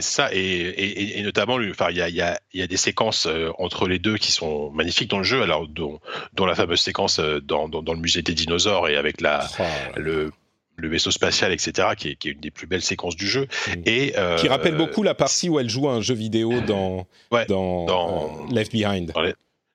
ça, 0.00 0.28
et, 0.32 1.18
et, 1.18 1.22
notamment, 1.22 1.60
il 1.60 1.74
y 1.96 2.00
a, 2.00 2.08
y, 2.08 2.20
a, 2.20 2.38
y 2.54 2.62
a, 2.62 2.66
des 2.68 2.76
séquences 2.76 3.26
euh, 3.26 3.50
entre 3.58 3.88
les 3.88 3.98
deux 3.98 4.16
qui 4.16 4.30
sont 4.30 4.70
magnifiques 4.70 5.10
dans 5.10 5.18
le 5.18 5.24
jeu, 5.24 5.42
alors 5.42 5.66
dont, 5.66 5.98
dont 6.34 6.46
la 6.46 6.54
fameuse 6.54 6.80
séquence 6.80 7.18
euh, 7.18 7.40
dans, 7.40 7.68
dans, 7.68 7.92
le 7.92 7.98
musée 7.98 8.22
des 8.22 8.34
dinosaures 8.34 8.88
et 8.88 8.96
avec 8.96 9.20
la, 9.20 9.48
oh 9.58 9.62
le 9.96 10.30
le 10.78 10.88
vaisseau 10.88 11.10
spatial, 11.10 11.52
etc., 11.52 11.88
qui 11.96 12.10
est, 12.10 12.14
qui 12.16 12.28
est, 12.28 12.32
une 12.32 12.40
des 12.40 12.50
plus 12.50 12.66
belles 12.66 12.82
séquences 12.82 13.16
du 13.16 13.26
jeu. 13.26 13.46
Mm. 13.68 13.82
Et, 13.86 14.14
euh, 14.16 14.36
qui 14.36 14.48
rappelle 14.48 14.76
beaucoup 14.76 15.02
la 15.02 15.14
partie 15.14 15.48
où 15.48 15.58
elle 15.58 15.68
joue 15.68 15.88
à 15.88 15.92
un 15.92 16.00
jeu 16.00 16.14
vidéo 16.14 16.60
dans, 16.66 17.06
dans, 17.48 17.84
dans 17.84 18.24
euh, 18.24 18.54
Left 18.54 18.72
Behind. 18.72 19.12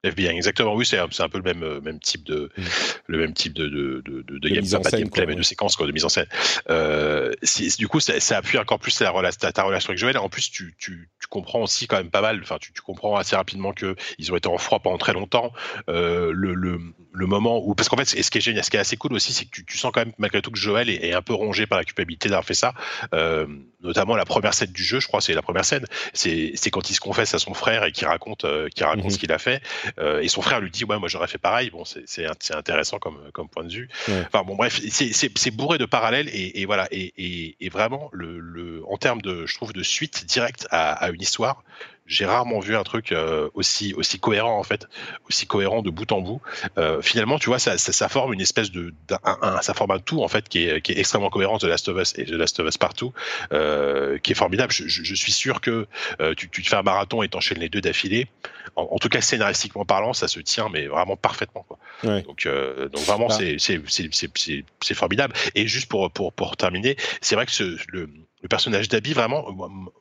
FBI, 0.03 0.27
exactement. 0.27 0.75
Oui, 0.75 0.85
c'est 0.85 0.97
un, 0.97 1.07
un, 1.19 1.29
peu 1.29 1.37
le 1.37 1.43
même, 1.43 1.63
euh, 1.63 1.81
même 1.81 1.99
type 1.99 2.23
de, 2.23 2.51
mm. 2.57 2.63
le 3.07 3.17
même 3.17 3.33
type 3.33 3.53
de, 3.53 3.67
de, 3.67 4.01
de, 4.05 4.21
de, 4.21 4.37
de 4.37 4.49
gameplay, 4.49 4.79
pas 4.79 4.91
de 4.91 4.97
gameplay, 4.97 5.25
mais 5.25 5.35
de 5.35 5.41
séquence, 5.43 5.75
quoi, 5.75 5.87
de 5.87 5.91
mise 5.91 6.05
en 6.05 6.09
scène. 6.09 6.27
Euh, 6.69 7.33
du 7.77 7.87
coup, 7.87 7.99
ça, 7.99 8.19
ça, 8.19 8.37
appuie 8.37 8.57
encore 8.57 8.79
plus 8.79 8.97
ta, 8.97 9.11
ta, 9.39 9.51
ta 9.51 9.63
relation 9.63 9.89
avec 9.89 9.99
Joël. 9.99 10.17
En 10.17 10.29
plus, 10.29 10.51
tu, 10.51 10.75
tu, 10.77 11.09
tu, 11.19 11.27
comprends 11.27 11.61
aussi 11.61 11.87
quand 11.87 11.97
même 11.97 12.09
pas 12.09 12.21
mal, 12.21 12.39
enfin, 12.43 12.57
tu, 12.59 12.73
tu 12.73 12.81
comprends 12.81 13.15
assez 13.15 13.35
rapidement 13.35 13.73
que 13.73 13.95
ils 14.17 14.31
ont 14.31 14.35
été 14.35 14.47
en 14.47 14.57
froid 14.57 14.79
pendant 14.79 14.97
très 14.97 15.13
longtemps. 15.13 15.53
Euh, 15.89 16.31
le, 16.33 16.53
le, 16.53 16.79
le, 17.11 17.25
moment 17.25 17.61
où, 17.65 17.73
parce 17.73 17.89
qu'en 17.89 17.97
fait, 17.97 18.05
ce 18.05 18.29
qui 18.29 18.37
est 18.37 18.41
génial, 18.41 18.63
ce 18.63 18.69
qui 18.69 18.77
est 18.77 18.81
assez 18.81 18.97
cool 18.97 19.13
aussi, 19.13 19.33
c'est 19.33 19.45
que 19.45 19.51
tu, 19.51 19.65
tu, 19.65 19.77
sens 19.77 19.91
quand 19.93 20.01
même, 20.01 20.13
malgré 20.17 20.41
tout, 20.41 20.51
que 20.51 20.59
Joël 20.59 20.89
est, 20.89 21.05
est 21.05 21.13
un 21.13 21.21
peu 21.21 21.33
rongé 21.33 21.65
par 21.65 21.77
la 21.77 21.85
culpabilité 21.85 22.29
d'avoir 22.29 22.45
fait 22.45 22.53
ça. 22.53 22.73
Euh, 23.13 23.47
notamment 23.81 24.15
la 24.15 24.25
première 24.25 24.53
scène 24.53 24.71
du 24.71 24.83
jeu, 24.83 24.99
je 24.99 25.07
crois, 25.07 25.21
c'est 25.21 25.33
la 25.33 25.41
première 25.41 25.65
scène. 25.65 25.85
C'est 26.13 26.53
quand 26.71 26.89
il 26.89 26.93
se 26.93 26.99
confesse 26.99 27.33
à 27.33 27.39
son 27.39 27.53
frère 27.53 27.83
et 27.83 27.91
qui 27.91 28.05
raconte, 28.05 28.45
euh, 28.45 28.69
qui 28.73 28.83
raconte 28.83 29.05
mm-hmm. 29.05 29.11
ce 29.11 29.17
qu'il 29.17 29.31
a 29.31 29.39
fait. 29.39 29.61
Euh, 29.99 30.21
et 30.21 30.27
son 30.27 30.41
frère 30.41 30.59
lui 30.59 30.71
dit 30.71 30.85
ouais 30.85 30.97
moi 30.99 31.07
j'aurais 31.07 31.27
fait 31.27 31.37
pareil. 31.37 31.69
Bon 31.69 31.83
c'est 31.85 32.25
intéressant 32.51 32.99
comme 32.99 33.19
comme 33.33 33.49
point 33.49 33.63
de 33.63 33.71
vue. 33.73 33.89
Enfin 34.27 34.43
bon 34.43 34.55
bref 34.55 34.81
c'est 34.89 35.51
bourré 35.51 35.77
de 35.77 35.85
parallèles 35.85 36.29
et, 36.29 36.61
et 36.61 36.65
voilà. 36.65 36.87
Et, 36.91 37.13
et, 37.17 37.55
et, 37.59 37.69
vraiment 37.69 38.09
le, 38.11 38.39
le 38.39 38.83
en 38.87 38.97
termes 38.97 39.21
de 39.21 39.45
je 39.45 39.55
trouve 39.55 39.73
de 39.73 39.83
suite 39.83 40.25
directe 40.25 40.67
à, 40.69 40.93
à 40.93 41.09
une 41.09 41.21
histoire 41.21 41.63
j'ai 42.05 42.25
rarement 42.25 42.59
vu 42.59 42.75
un 42.75 42.83
truc 42.83 43.11
euh, 43.11 43.49
aussi 43.53 43.93
aussi 43.93 44.19
cohérent 44.19 44.59
en 44.59 44.63
fait, 44.63 44.87
aussi 45.29 45.47
cohérent 45.47 45.81
de 45.81 45.89
bout 45.89 46.11
en 46.11 46.21
bout. 46.21 46.41
Euh, 46.77 47.01
finalement, 47.01 47.39
tu 47.39 47.47
vois, 47.47 47.59
ça, 47.59 47.77
ça, 47.77 47.93
ça, 47.93 48.09
forme 48.09 48.33
une 48.33 48.41
espèce 48.41 48.71
de, 48.71 48.93
un, 49.23 49.61
ça 49.61 49.73
forme 49.73 49.91
un 49.91 49.99
tout 49.99 50.21
en 50.21 50.27
fait 50.27 50.49
qui 50.49 50.67
est, 50.67 50.81
qui 50.81 50.91
est 50.91 50.99
extrêmement 50.99 51.29
cohérent 51.29 51.57
de 51.57 51.67
Last 51.67 51.87
of 51.87 51.99
Us 52.01 52.13
et 52.17 52.25
de 52.25 52.35
Last 52.35 52.59
of 52.59 52.67
Us 52.67 52.77
partout, 52.77 53.13
euh, 53.53 54.17
qui 54.17 54.33
est 54.33 54.35
formidable. 54.35 54.73
Je, 54.73 54.87
je, 54.87 55.03
je 55.03 55.15
suis 55.15 55.31
sûr 55.31 55.61
que 55.61 55.87
tu, 56.35 56.49
tu, 56.49 56.61
te 56.61 56.67
fais 56.67 56.75
un 56.75 56.83
marathon 56.83 57.23
et 57.23 57.29
t'enchaînes 57.29 57.59
les 57.59 57.69
deux 57.69 57.81
d'affilée. 57.81 58.27
En, 58.75 58.83
en, 58.91 58.97
tout 58.97 59.09
cas, 59.09 59.21
scénaristiquement 59.21 59.85
parlant, 59.85 60.13
ça 60.13 60.27
se 60.27 60.39
tient, 60.39 60.69
mais 60.69 60.87
vraiment 60.87 61.15
parfaitement. 61.15 61.65
Quoi. 61.67 61.77
Ouais. 62.03 62.21
Donc, 62.23 62.47
donc 62.91 63.01
vraiment, 63.05 63.29
c'est 63.29 63.57
c'est 63.59 64.93
formidable. 64.93 65.33
Et 65.55 65.67
juste 65.67 65.87
pour 65.87 66.11
pour 66.11 66.33
pour 66.33 66.57
terminer, 66.57 66.97
c'est 67.21 67.35
vrai 67.35 67.45
que 67.45 67.51
ce, 67.51 67.77
le 67.87 68.09
le 68.43 68.49
personnage 68.49 68.89
d'Abby, 68.89 69.13
vraiment, 69.13 69.45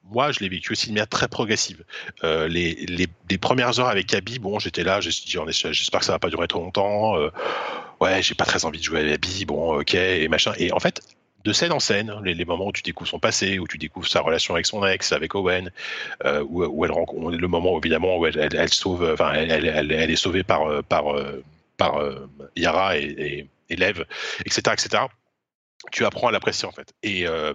moi, 0.02 0.32
je 0.32 0.40
l'ai 0.40 0.48
vécu 0.48 0.72
aussi 0.72 0.88
de 0.88 0.92
manière 0.92 1.08
très 1.08 1.28
progressive. 1.28 1.84
Euh, 2.24 2.48
les, 2.48 2.74
les, 2.86 3.06
les, 3.30 3.38
premières 3.38 3.78
heures 3.78 3.88
avec 3.88 4.12
Abby, 4.12 4.40
bon, 4.40 4.58
j'étais 4.58 4.82
là, 4.82 5.00
dit, 5.00 5.10
j'espère 5.10 6.00
que 6.00 6.06
ça 6.06 6.12
va 6.12 6.18
pas 6.18 6.28
durer 6.28 6.48
trop 6.48 6.60
longtemps. 6.60 7.16
Euh, 7.16 7.30
ouais, 8.00 8.20
j'ai 8.20 8.34
pas 8.34 8.44
très 8.44 8.64
envie 8.64 8.80
de 8.80 8.84
jouer 8.84 9.00
avec 9.00 9.14
Abby, 9.14 9.44
bon, 9.44 9.80
ok, 9.80 9.94
et 9.94 10.26
machin. 10.28 10.52
Et 10.58 10.72
en 10.72 10.80
fait, 10.80 11.00
de 11.44 11.52
scène 11.52 11.72
en 11.72 11.80
scène, 11.80 12.12
les, 12.24 12.44
moments 12.44 12.66
où 12.66 12.72
tu 12.72 12.82
découvres 12.82 13.10
son 13.10 13.18
passé, 13.18 13.58
où 13.58 13.66
tu 13.66 13.78
découvres 13.78 14.08
sa 14.08 14.20
relation 14.20 14.54
avec 14.54 14.66
son 14.66 14.84
ex, 14.86 15.12
avec 15.12 15.34
Owen, 15.34 15.70
euh, 16.24 16.44
où, 16.48 16.64
où, 16.64 16.84
elle 16.84 16.92
rencontre, 16.92 17.36
le 17.36 17.48
moment 17.48 17.78
évidemment 17.78 18.18
où 18.18 18.26
elle, 18.26 18.38
elle, 18.54 18.68
sauve, 18.72 19.08
enfin, 19.12 19.32
elle, 19.34 19.66
elle, 19.66 20.10
est 20.10 20.16
sauvée 20.16 20.44
par 20.44 20.66
euh, 20.68 20.82
par 20.82 21.16
euh, 21.16 21.42
par 21.76 21.96
euh, 21.98 22.28
Yara 22.56 22.98
et, 22.98 23.02
et, 23.02 23.48
et 23.70 23.76
Lev, 23.76 24.04
etc., 24.44 24.60
etc. 24.72 25.04
Tu 25.90 26.04
apprends 26.04 26.28
à 26.28 26.32
l'apprécier 26.32 26.68
en 26.68 26.72
fait. 26.72 26.92
Et 27.02 27.26
euh, 27.26 27.54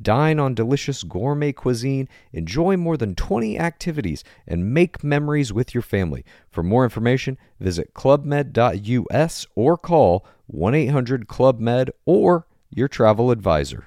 Dine 0.00 0.38
on 0.38 0.54
delicious 0.54 1.02
gourmet 1.02 1.52
cuisine, 1.52 2.08
enjoy 2.32 2.76
more 2.76 2.96
than 2.96 3.14
20 3.14 3.58
activities, 3.58 4.24
and 4.46 4.72
make 4.72 5.02
memories 5.02 5.52
with 5.52 5.74
your 5.74 5.82
family. 5.82 6.24
For 6.50 6.62
more 6.62 6.84
information, 6.84 7.36
visit 7.60 7.94
clubmed.us 7.94 9.46
or 9.54 9.76
call 9.76 10.26
1 10.46 10.74
800 10.74 11.28
Club 11.28 11.60
Med 11.60 11.90
or 12.06 12.46
your 12.70 12.88
travel 12.88 13.30
advisor. 13.30 13.86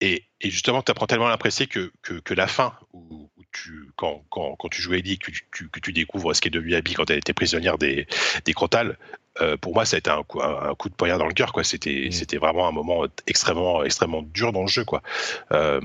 Et, 0.00 0.24
et 0.40 0.50
justement, 0.50 0.82
tu 0.82 0.90
apprends 0.90 1.06
tellement 1.06 1.26
à 1.26 1.30
l'apprécier 1.30 1.68
que, 1.68 1.92
que, 2.02 2.14
que 2.14 2.34
la 2.34 2.48
fin, 2.48 2.72
où, 2.92 3.30
où 3.36 3.42
tu, 3.52 3.88
quand, 3.94 4.24
quand, 4.30 4.56
quand 4.58 4.68
tu 4.68 4.82
joues 4.82 4.94
Ellie, 4.94 5.16
que 5.16 5.30
tu, 5.30 5.68
que, 5.68 5.78
tu 5.78 5.92
découvres 5.92 6.34
ce 6.34 6.40
qu'est 6.40 6.50
devenu 6.50 6.74
Abby 6.74 6.94
quand 6.94 7.08
elle 7.08 7.18
était 7.18 7.32
prisonnière 7.32 7.78
des, 7.78 8.08
des 8.44 8.52
Crotales, 8.52 8.98
euh, 9.40 9.56
pour 9.56 9.74
moi, 9.74 9.84
ça 9.84 9.96
a 9.96 9.98
été 9.98 10.10
un 10.10 10.22
coup, 10.22 10.40
un, 10.42 10.70
un 10.70 10.74
coup 10.74 10.88
de 10.88 10.94
poignard 10.94 11.18
dans 11.18 11.26
le 11.26 11.32
cœur. 11.34 11.52
Quoi. 11.52 11.64
C'était, 11.64 12.08
Mm. 12.08 12.12
c'était 12.12 12.36
vraiment 12.36 12.68
un 12.68 12.72
moment 12.72 13.06
extrêmement, 13.26 13.82
extrêmement 13.84 14.22
dur 14.22 14.52
dans 14.52 14.62
le 14.62 14.68
jeu. 14.68 14.84
Quoi. 14.84 15.02
Euh, 15.52 15.80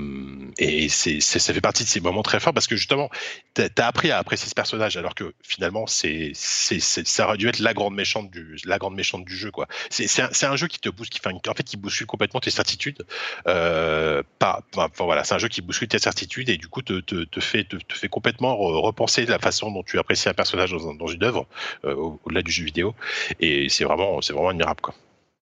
et 0.58 0.88
c'est, 0.88 1.20
c'est- 1.20 1.38
ça 1.38 1.54
fait 1.54 1.60
partie 1.60 1.84
de 1.84 1.88
ces 1.88 2.00
moments 2.00 2.22
très 2.22 2.40
forts 2.40 2.52
parce 2.52 2.66
que 2.66 2.76
justement, 2.76 3.08
tu 3.54 3.62
as 3.76 3.86
appris 3.86 4.10
à 4.10 4.18
apprécier 4.18 4.48
ce 4.48 4.54
personnage 4.54 4.96
alors 4.96 5.14
que 5.14 5.32
finalement, 5.42 5.86
c'est, 5.86 6.32
c'est, 6.34 6.80
c'est- 6.80 7.06
ça 7.06 7.26
aurait 7.26 7.38
dû 7.38 7.48
être 7.48 7.58
la 7.60 7.74
grande 7.74 7.94
méchante 7.94 8.30
du, 8.30 8.56
la 8.64 8.78
grande 8.78 8.94
méchante 8.94 9.24
du 9.24 9.36
jeu. 9.36 9.50
Quoi. 9.50 9.66
C'est, 9.90 10.06
c'est, 10.06 10.22
un, 10.22 10.28
c'est 10.32 10.46
un 10.46 10.56
jeu 10.56 10.66
qui 10.66 10.78
te 10.78 10.88
enfin, 10.88 11.30
en 11.48 11.54
fait, 11.54 11.62
qui 11.62 11.76
bouscule 11.76 12.06
complètement 12.06 12.40
tes 12.40 12.50
certitudes. 12.50 13.04
Euh, 13.46 14.22
pas, 14.38 14.62
enfin, 14.76 15.04
voilà, 15.04 15.24
c'est 15.24 15.34
un 15.34 15.38
jeu 15.38 15.48
qui 15.48 15.62
bouscule 15.62 15.88
tes 15.88 15.98
certitudes 15.98 16.48
et 16.48 16.56
du 16.58 16.68
coup 16.68 16.82
te, 16.82 17.00
te, 17.00 17.24
te 17.24 17.40
fait, 17.40 17.64
te, 17.64 17.76
te 17.76 17.94
fait 17.94 18.08
complètement 18.08 18.54
re- 18.54 18.80
repenser 18.80 19.24
la 19.26 19.38
façon 19.38 19.70
dont 19.70 19.82
tu 19.82 19.98
apprécies 19.98 20.28
un 20.28 20.34
personnage 20.34 20.72
dans, 20.72 20.94
dans 20.94 21.06
une 21.06 21.24
œuvre, 21.24 21.46
euh, 21.84 21.94
au- 21.94 22.20
au-delà 22.24 22.42
du 22.42 22.50
jeu 22.52 22.64
vidéo. 22.64 22.94
Et 23.40 23.68
c'est 23.68 23.84
vraiment, 23.84 24.20
c'est 24.20 24.32
vraiment 24.32 24.48
admirable. 24.50 24.80
Quoi. 24.80 24.94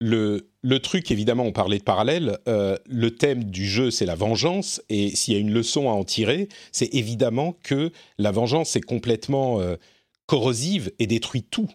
Le, 0.01 0.49
le 0.63 0.79
truc, 0.81 1.11
évidemment, 1.11 1.45
on 1.45 1.53
parlait 1.53 1.79
de 1.79 1.83
parallèle. 1.85 2.39
euh, 2.49 2.77
le 2.87 3.11
thème 3.13 3.45
du 3.45 3.67
jeu, 3.67 3.91
c'est 3.91 4.05
la 4.07 4.15
vengeance. 4.15 4.83
Et 4.89 5.15
s'il 5.17 5.35
y 5.35 5.37
a 5.37 5.41
une 5.41 5.53
leçon 5.53 5.89
à 5.89 5.93
en 5.93 6.05
tirer, 6.05 6.49
c'est 6.73 6.95
évidemment 6.95 7.57
que 7.63 7.93
la 8.19 8.31
vengeance 8.31 8.77
est 8.77 8.81
complètement 8.83 9.61
euh, 9.61 9.77
corrosive 10.27 10.93
et 10.99 11.07
détruit 11.07 11.43
tout. 11.43 11.69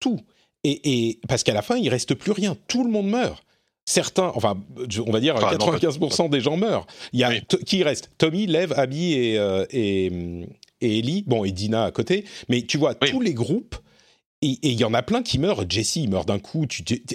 Tout. 0.00 0.20
Et, 0.64 1.08
et- 1.08 1.20
parce 1.28 1.42
qu'à 1.44 1.54
la 1.54 1.62
fin, 1.62 1.76
il 1.76 1.88
reste 1.88 2.14
plus 2.14 2.32
rien. 2.32 2.56
Tout 2.68 2.84
le 2.84 2.90
monde 2.90 3.08
meurt. 3.08 3.42
Certains, 3.84 4.30
enfin, 4.36 4.60
on 5.06 5.10
va 5.10 5.18
dire 5.20 5.34
Enfin, 5.36 5.56
non, 5.58 5.72
95% 5.72 6.30
des 6.30 6.40
gens 6.40 6.56
meurent. 6.56 6.86
Il 7.12 7.18
y 7.20 7.24
a 7.24 7.30
Oui. 7.30 7.40
qui 7.66 7.82
reste? 7.82 8.10
Tommy, 8.16 8.46
Lev, 8.46 8.72
Abby 8.76 9.14
et, 9.14 9.38
euh, 9.38 9.64
et, 9.70 10.06
et 10.80 10.98
Ellie. 10.98 11.24
Bon, 11.26 11.44
et 11.44 11.50
Dina 11.50 11.84
à 11.84 11.90
côté. 11.90 12.24
Mais 12.48 12.62
tu 12.62 12.78
vois, 12.78 12.94
Oui. 13.02 13.10
tous 13.10 13.20
les 13.20 13.34
groupes 13.34 13.74
et 14.42 14.70
il 14.70 14.80
y 14.80 14.84
en 14.84 14.94
a 14.94 15.02
plein 15.02 15.22
qui 15.22 15.38
meurent. 15.38 15.64
Jesse, 15.68 15.96
il 15.96 16.10
meurt 16.10 16.26
d'un 16.26 16.38
coup. 16.38 16.66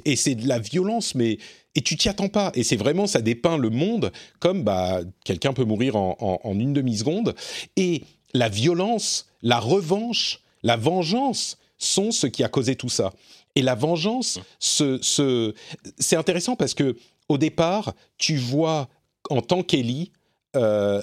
Et 0.06 0.16
c'est 0.16 0.36
de 0.36 0.48
la 0.48 0.60
violence, 0.60 1.14
mais 1.16 1.38
et 1.76 1.82
tu 1.82 1.96
t'y 1.98 2.10
attends 2.10 2.30
pas. 2.30 2.52
Et 2.56 2.64
c'est 2.64 2.76
vraiment, 2.78 3.06
ça 3.06 3.22
dépeint 3.22 3.58
le 3.58 3.70
monde 3.70 4.12
comme 4.40 4.64
bah 4.64 5.02
quelqu'un 5.26 5.54
peut 5.54 5.66
mourir 5.66 5.96
en, 5.96 6.40
une 6.54 6.74
demi 6.74 6.98
seconde. 6.98 7.36
Et 7.76 8.04
la 8.34 8.50
violence, 8.50 9.28
la 9.42 9.60
revanche, 9.60 10.40
la 10.64 10.78
vengeance 10.78 11.58
sont 11.78 12.12
ce 12.12 12.28
qui 12.28 12.44
a 12.44 12.50
causé 12.50 12.76
tout 12.76 12.90
ça. 12.90 13.14
Et 13.56 13.62
la 13.62 13.76
vengeance, 13.76 14.40
ce, 14.60 14.98
ce- 15.02 15.54
c'est 16.00 16.16
intéressant 16.16 16.56
parce 16.56 16.74
que 16.74 16.96
au 17.30 17.38
départ, 17.38 17.94
tu 18.18 18.38
vois 18.38 18.88
en 19.30 19.42
tant 19.42 19.64
qu'Ellie 19.64 20.12
euh, 20.56 21.02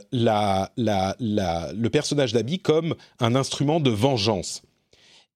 le 0.76 1.88
personnage 1.88 2.32
d'Abby 2.32 2.58
comme 2.58 2.94
un 3.20 3.34
instrument 3.34 3.78
de 3.78 3.90
vengeance. 3.90 4.62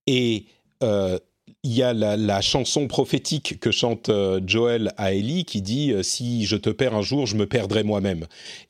Et 0.07 0.47
il 1.63 1.73
y 1.73 1.83
a 1.83 1.93
la, 1.93 2.17
la 2.17 2.41
chanson 2.41 2.87
prophétique 2.89 3.59
que 3.61 3.71
chante 3.71 4.09
euh, 4.09 4.41
Joel 4.47 4.93
à 4.97 5.13
Ellie 5.13 5.45
qui 5.45 5.63
dit 5.63 5.93
euh, 5.93 6.03
Si 6.03 6.45
je 6.47 6.57
te 6.57 6.71
perds 6.71 6.95
un 6.95 7.03
jour, 7.03 7.27
je 7.27 7.37
me 7.37 7.47
perdrai 7.47 7.83
moi-même. 7.83 8.27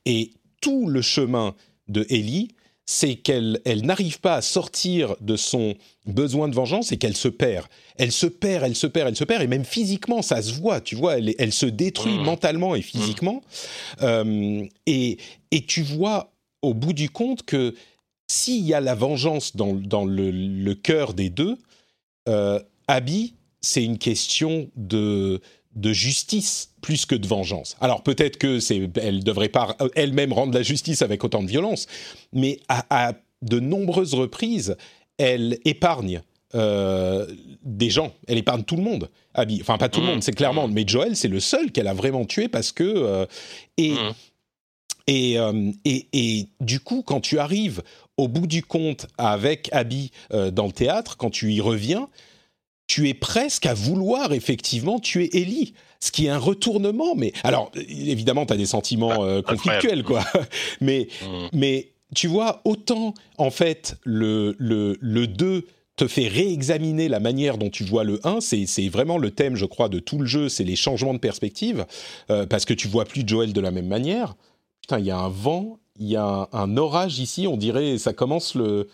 Et 0.06 0.32
tout 0.60 0.88
le 0.88 1.02
chemin 1.02 1.54
de 1.88 2.06
Ellie, 2.08 2.48
c'est 2.86 3.16
qu'elle 3.16 3.60
elle 3.64 3.84
n'arrive 3.84 4.20
pas 4.20 4.36
à 4.36 4.42
sortir 4.42 5.14
de 5.20 5.36
son 5.36 5.74
besoin 6.06 6.48
de 6.48 6.54
vengeance 6.54 6.90
et 6.90 6.96
qu'elle 6.96 7.16
se 7.16 7.28
perd. 7.28 7.66
Elle 7.96 8.12
se 8.12 8.26
perd, 8.26 8.64
elle 8.64 8.76
se 8.76 8.86
perd, 8.86 9.08
elle 9.08 9.16
se 9.16 9.24
perd, 9.24 9.42
et 9.42 9.46
même 9.46 9.64
physiquement, 9.64 10.22
ça 10.22 10.40
se 10.40 10.54
voit, 10.54 10.80
tu 10.80 10.94
vois, 10.94 11.18
elle, 11.18 11.34
elle 11.38 11.52
se 11.52 11.66
détruit 11.66 12.18
Mmh. 12.18 12.22
mentalement 12.22 12.74
et 12.74 12.82
physiquement. 12.82 13.42
Euh, 14.02 14.64
et, 14.86 15.18
et 15.50 15.66
tu 15.66 15.82
vois 15.82 16.32
au 16.62 16.72
bout 16.72 16.94
du 16.94 17.10
compte 17.10 17.42
que 17.42 17.74
s'il 18.30 18.64
y 18.64 18.72
a 18.72 18.80
la 18.80 18.94
vengeance 18.94 19.54
dans, 19.54 19.74
dans 19.74 20.04
le, 20.04 20.30
le 20.30 20.74
cœur 20.74 21.12
des 21.12 21.28
deux, 21.28 21.58
euh, 22.28 22.60
Abby, 22.86 23.34
c'est 23.60 23.84
une 23.84 23.98
question 23.98 24.70
de, 24.76 25.40
de 25.74 25.92
justice 25.92 26.70
plus 26.80 27.06
que 27.06 27.14
de 27.14 27.26
vengeance. 27.26 27.76
Alors 27.80 28.02
peut-être 28.02 28.38
que 28.38 28.60
c'est, 28.60 28.88
elle 29.00 29.24
devrait 29.24 29.48
pas 29.48 29.76
elle-même 29.94 30.32
rendre 30.32 30.54
la 30.54 30.62
justice 30.62 31.02
avec 31.02 31.24
autant 31.24 31.42
de 31.42 31.48
violence, 31.48 31.86
mais 32.32 32.60
à, 32.68 33.08
à 33.08 33.12
de 33.42 33.60
nombreuses 33.60 34.14
reprises, 34.14 34.76
elle 35.18 35.58
épargne 35.64 36.22
euh, 36.54 37.26
des 37.62 37.90
gens, 37.90 38.12
elle 38.26 38.38
épargne 38.38 38.62
tout 38.62 38.76
le 38.76 38.82
monde. 38.82 39.10
Abby, 39.34 39.58
enfin 39.60 39.76
pas 39.76 39.88
tout 39.88 40.00
le 40.00 40.06
Mmh. 40.06 40.10
monde, 40.10 40.22
c'est 40.22 40.32
clairement, 40.32 40.66
mais 40.68 40.84
Joel, 40.86 41.14
c'est 41.14 41.28
le 41.28 41.40
seul 41.40 41.70
qu'elle 41.72 41.88
a 41.88 41.94
vraiment 41.94 42.24
tué 42.24 42.48
parce 42.48 42.72
que 42.72 42.84
euh, 42.84 43.26
et 43.76 43.92
Mmh. 43.92 44.12
et, 45.08 45.38
et, 45.84 46.06
et 46.12 46.48
du 46.60 46.80
coup, 46.80 47.02
quand 47.02 47.20
tu 47.20 47.38
arrives 47.38 47.82
au 48.18 48.28
bout 48.28 48.46
du 48.46 48.62
compte 48.62 49.06
avec 49.16 49.68
Abby 49.72 50.10
euh, 50.32 50.50
dans 50.50 50.66
le 50.66 50.72
théâtre, 50.72 51.16
quand 51.16 51.30
tu 51.30 51.52
y 51.52 51.60
reviens, 51.60 52.08
tu 52.86 53.08
es 53.08 53.14
presque 53.14 53.66
à 53.66 53.74
vouloir 53.74 54.32
effectivement 54.32 54.98
tuer 54.98 55.30
Ellie. 55.36 55.74
Ce 56.00 56.12
qui 56.12 56.26
est 56.26 56.30
un 56.30 56.38
retournement, 56.38 57.16
mais 57.16 57.32
alors 57.42 57.72
évidemment, 57.74 58.46
tu 58.46 58.52
as 58.52 58.56
des 58.56 58.66
sentiments 58.66 59.24
euh, 59.24 59.42
conflictuels, 59.42 60.04
quoi. 60.04 60.24
mais, 60.80 61.08
Mmh. 61.22 61.46
mais 61.52 61.88
tu 62.14 62.28
vois, 62.28 62.60
autant 62.64 63.14
en 63.36 63.50
fait 63.50 63.96
le, 64.04 64.54
le, 64.58 64.96
le 65.00 65.26
2 65.26 65.66
te 65.96 66.06
fait 66.06 66.28
réexaminer 66.28 67.08
la 67.08 67.18
manière 67.20 67.58
dont 67.58 67.70
tu 67.70 67.82
vois 67.84 68.04
le 68.04 68.20
1, 68.24 68.40
c'est 68.40 68.88
vraiment 68.88 69.18
le 69.18 69.32
thème, 69.32 69.56
je 69.56 69.66
crois, 69.66 69.88
de 69.88 69.98
tout 69.98 70.18
le 70.18 70.26
jeu, 70.26 70.48
c'est 70.48 70.62
les 70.64 70.76
changements 70.76 71.12
de 71.12 71.18
perspective, 71.18 71.84
euh, 72.30 72.46
parce 72.46 72.64
que 72.64 72.72
tu 72.72 72.86
vois 72.86 73.04
plus 73.04 73.24
Joel 73.26 73.52
de 73.52 73.60
la 73.60 73.72
même 73.72 73.88
manière. 73.88 74.36
Putain, 74.80 75.00
il 75.00 75.06
y 75.06 75.10
a 75.10 75.18
un 75.18 75.28
vent, 75.28 75.80
y 76.06 76.16
a 76.16 76.24
un, 76.24 76.48
un 76.52 76.76
orage 76.76 77.18
ici, 77.18 77.46
on 77.46 77.56
dirait, 77.56 77.98
ça 77.98 78.12
commence 78.12 78.54
le 78.54 78.88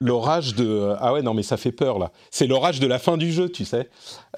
l'orage 0.00 0.54
de... 0.54 0.94
Ah 0.98 1.12
ouais, 1.12 1.22
non, 1.22 1.34
mais 1.34 1.42
ça 1.42 1.56
fait 1.56 1.72
peur, 1.72 1.98
là. 1.98 2.10
C'est 2.30 2.46
l'orage 2.46 2.80
de 2.80 2.86
la 2.86 2.98
fin 2.98 3.16
du 3.16 3.32
jeu, 3.32 3.50
tu 3.50 3.64
sais. 3.64 3.88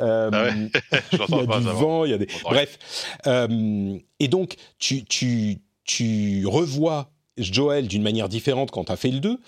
Euh, 0.00 0.30
Ah 0.32 0.44
ouais 0.44 0.52
il 1.12 1.18
y 1.18 1.22
a 1.22 1.46
pas, 1.46 1.60
du 1.60 1.66
vent, 1.66 2.04
il 2.04 2.10
y 2.10 2.14
a 2.14 2.18
des... 2.18 2.28
Bref. 2.44 2.78
Euh, 3.26 3.96
et 4.18 4.28
donc, 4.28 4.56
tu, 4.78 5.04
tu, 5.04 5.58
tu 5.84 6.44
revois 6.46 7.10
Joel 7.38 7.88
d'une 7.88 8.02
manière 8.02 8.28
différente 8.28 8.70
quand 8.70 8.84
tu 8.84 8.92
as 8.92 8.96
fait 8.96 9.10
le 9.10 9.20
2. 9.20 9.38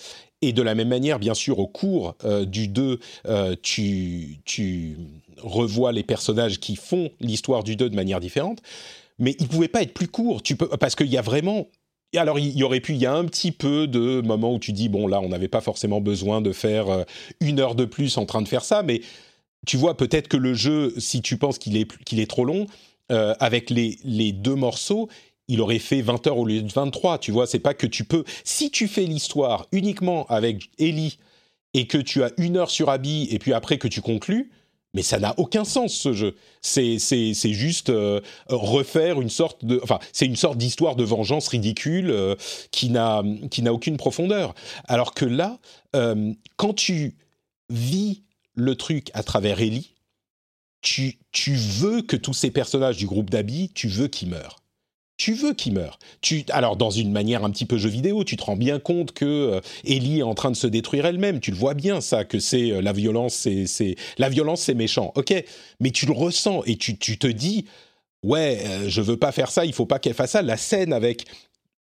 Et 0.42 0.52
de 0.52 0.62
la 0.62 0.74
même 0.74 0.88
manière, 0.88 1.18
bien 1.18 1.34
sûr, 1.34 1.58
au 1.58 1.66
cours 1.66 2.16
euh, 2.24 2.44
du 2.44 2.68
2, 2.68 2.98
euh, 3.26 3.56
tu, 3.62 4.40
tu 4.44 4.96
revois 5.38 5.90
les 5.92 6.02
personnages 6.02 6.60
qui 6.60 6.76
font 6.76 7.10
l'histoire 7.20 7.64
du 7.64 7.76
2 7.76 7.88
de 7.88 7.96
manière 7.96 8.20
différente. 8.20 8.60
Mais 9.18 9.36
il 9.38 9.48
pouvait 9.48 9.68
pas 9.68 9.82
être 9.82 9.94
plus 9.94 10.08
court, 10.08 10.42
tu 10.42 10.56
peux, 10.56 10.68
parce 10.68 10.94
qu'il 10.94 11.06
y 11.06 11.16
a 11.16 11.22
vraiment... 11.22 11.68
alors 12.18 12.38
il 12.38 12.56
y 12.56 12.62
aurait 12.62 12.80
pu, 12.80 12.92
il 12.92 13.00
y 13.00 13.06
a 13.06 13.14
un 13.14 13.24
petit 13.24 13.52
peu 13.52 13.86
de 13.86 14.20
moments 14.20 14.54
où 14.54 14.58
tu 14.58 14.72
dis 14.72 14.88
bon 14.88 15.06
là 15.06 15.20
on 15.20 15.28
n'avait 15.28 15.48
pas 15.48 15.60
forcément 15.60 16.00
besoin 16.00 16.40
de 16.40 16.52
faire 16.52 16.88
euh, 16.88 17.04
une 17.40 17.60
heure 17.60 17.74
de 17.74 17.84
plus 17.84 18.16
en 18.18 18.26
train 18.26 18.42
de 18.42 18.48
faire 18.48 18.64
ça, 18.64 18.82
mais 18.82 19.00
tu 19.66 19.76
vois 19.76 19.96
peut-être 19.96 20.28
que 20.28 20.36
le 20.36 20.54
jeu, 20.54 20.92
si 20.98 21.22
tu 21.22 21.38
penses 21.38 21.58
qu'il 21.58 21.76
est 21.76 21.90
est 22.12 22.30
trop 22.30 22.44
long, 22.44 22.66
euh, 23.12 23.34
avec 23.40 23.70
les 23.70 23.98
les 24.04 24.32
deux 24.32 24.54
morceaux, 24.54 25.08
il 25.48 25.60
aurait 25.60 25.78
fait 25.78 26.00
20 26.00 26.26
heures 26.26 26.38
au 26.38 26.46
lieu 26.46 26.62
de 26.62 26.72
23. 26.72 27.18
Tu 27.18 27.32
vois, 27.32 27.46
c'est 27.46 27.58
pas 27.58 27.74
que 27.74 27.86
tu 27.86 28.04
peux. 28.04 28.24
Si 28.44 28.70
tu 28.70 28.88
fais 28.88 29.04
l'histoire 29.04 29.66
uniquement 29.72 30.26
avec 30.26 30.70
Ellie 30.78 31.18
et 31.74 31.86
que 31.86 31.98
tu 31.98 32.22
as 32.22 32.30
une 32.38 32.56
heure 32.56 32.70
sur 32.70 32.88
Abby 32.88 33.28
et 33.30 33.38
puis 33.38 33.52
après 33.52 33.78
que 33.78 33.88
tu 33.88 34.00
conclus, 34.00 34.50
mais 34.95 35.03
ça 35.03 35.18
n'a 35.18 35.34
aucun 35.38 35.64
sens 35.64 35.92
ce 35.92 36.12
jeu. 36.12 36.36
C'est 36.62 36.99
c'est 36.99 37.34
juste 37.53 37.90
euh, 37.90 38.20
refaire 38.49 39.20
une 39.20 39.28
sorte 39.28 39.64
de 39.64 39.80
enfin 39.82 39.99
c'est 40.12 40.26
une 40.26 40.36
sorte 40.36 40.57
d'histoire 40.57 40.97
de 40.97 41.05
vengeance 41.05 41.49
ridicule 41.49 42.11
euh, 42.11 42.36
qui 42.70 42.88
n'a 42.88 43.22
qui 43.51 43.62
n'a 43.62 43.74
aucune 43.74 43.97
profondeur. 43.97 44.55
Alors 44.86 45.12
que 45.12 45.24
là, 45.24 45.59
euh, 45.95 46.32
quand 46.57 46.74
tu 46.74 47.16
vis 47.68 48.22
le 48.55 48.76
truc 48.76 49.11
à 49.14 49.22
travers 49.22 49.61
Ellie, 49.61 49.95
tu 50.80 51.18
tu 51.32 51.55
veux 51.55 52.01
que 52.03 52.16
tous 52.16 52.34
ces 52.34 52.51
personnages 52.51 52.97
du 52.97 53.07
groupe 53.07 53.30
d'Abby, 53.30 53.70
tu 53.74 53.88
veux 53.88 54.09
qu'ils 54.09 54.30
meurent 54.30 54.63
tu 55.16 55.34
veux 55.34 55.54
qu'il 55.54 55.74
meure. 55.74 55.98
Tu, 56.20 56.44
alors, 56.50 56.76
dans 56.76 56.90
une 56.90 57.12
manière 57.12 57.44
un 57.44 57.50
petit 57.50 57.66
peu 57.66 57.78
jeu 57.78 57.88
vidéo, 57.88 58.24
tu 58.24 58.36
te 58.36 58.42
rends 58.42 58.56
bien 58.56 58.78
compte 58.80 59.12
que 59.12 59.24
euh, 59.24 59.60
Ellie 59.84 60.20
est 60.20 60.24
en 60.24 60.34
train 60.34 60.50
de 60.50 60.56
se 60.56 60.66
détruire 60.66 61.06
elle-même. 61.06 61.40
Tu 61.40 61.50
le 61.50 61.56
vois 61.56 61.74
bien, 61.74 62.00
ça, 62.00 62.24
que 62.24 62.40
c'est 62.40 62.72
euh, 62.72 62.82
la 62.82 62.92
violence, 62.92 63.34
c'est, 63.34 63.96
la 64.18 64.28
violence, 64.28 64.62
c'est 64.62 64.74
méchant. 64.74 65.12
Ok, 65.14 65.32
mais 65.80 65.90
tu 65.90 66.06
le 66.06 66.12
ressens 66.12 66.62
et 66.64 66.76
tu, 66.76 66.98
tu 66.98 67.16
te 67.16 67.28
dis, 67.28 67.66
ouais, 68.24 68.60
euh, 68.64 68.88
je 68.88 69.00
veux 69.00 69.16
pas 69.16 69.30
faire 69.30 69.50
ça, 69.50 69.64
il 69.64 69.72
faut 69.72 69.86
pas 69.86 70.00
qu'elle 70.00 70.14
fasse 70.14 70.32
ça. 70.32 70.42
La 70.42 70.56
scène 70.56 70.92
avec 70.92 71.26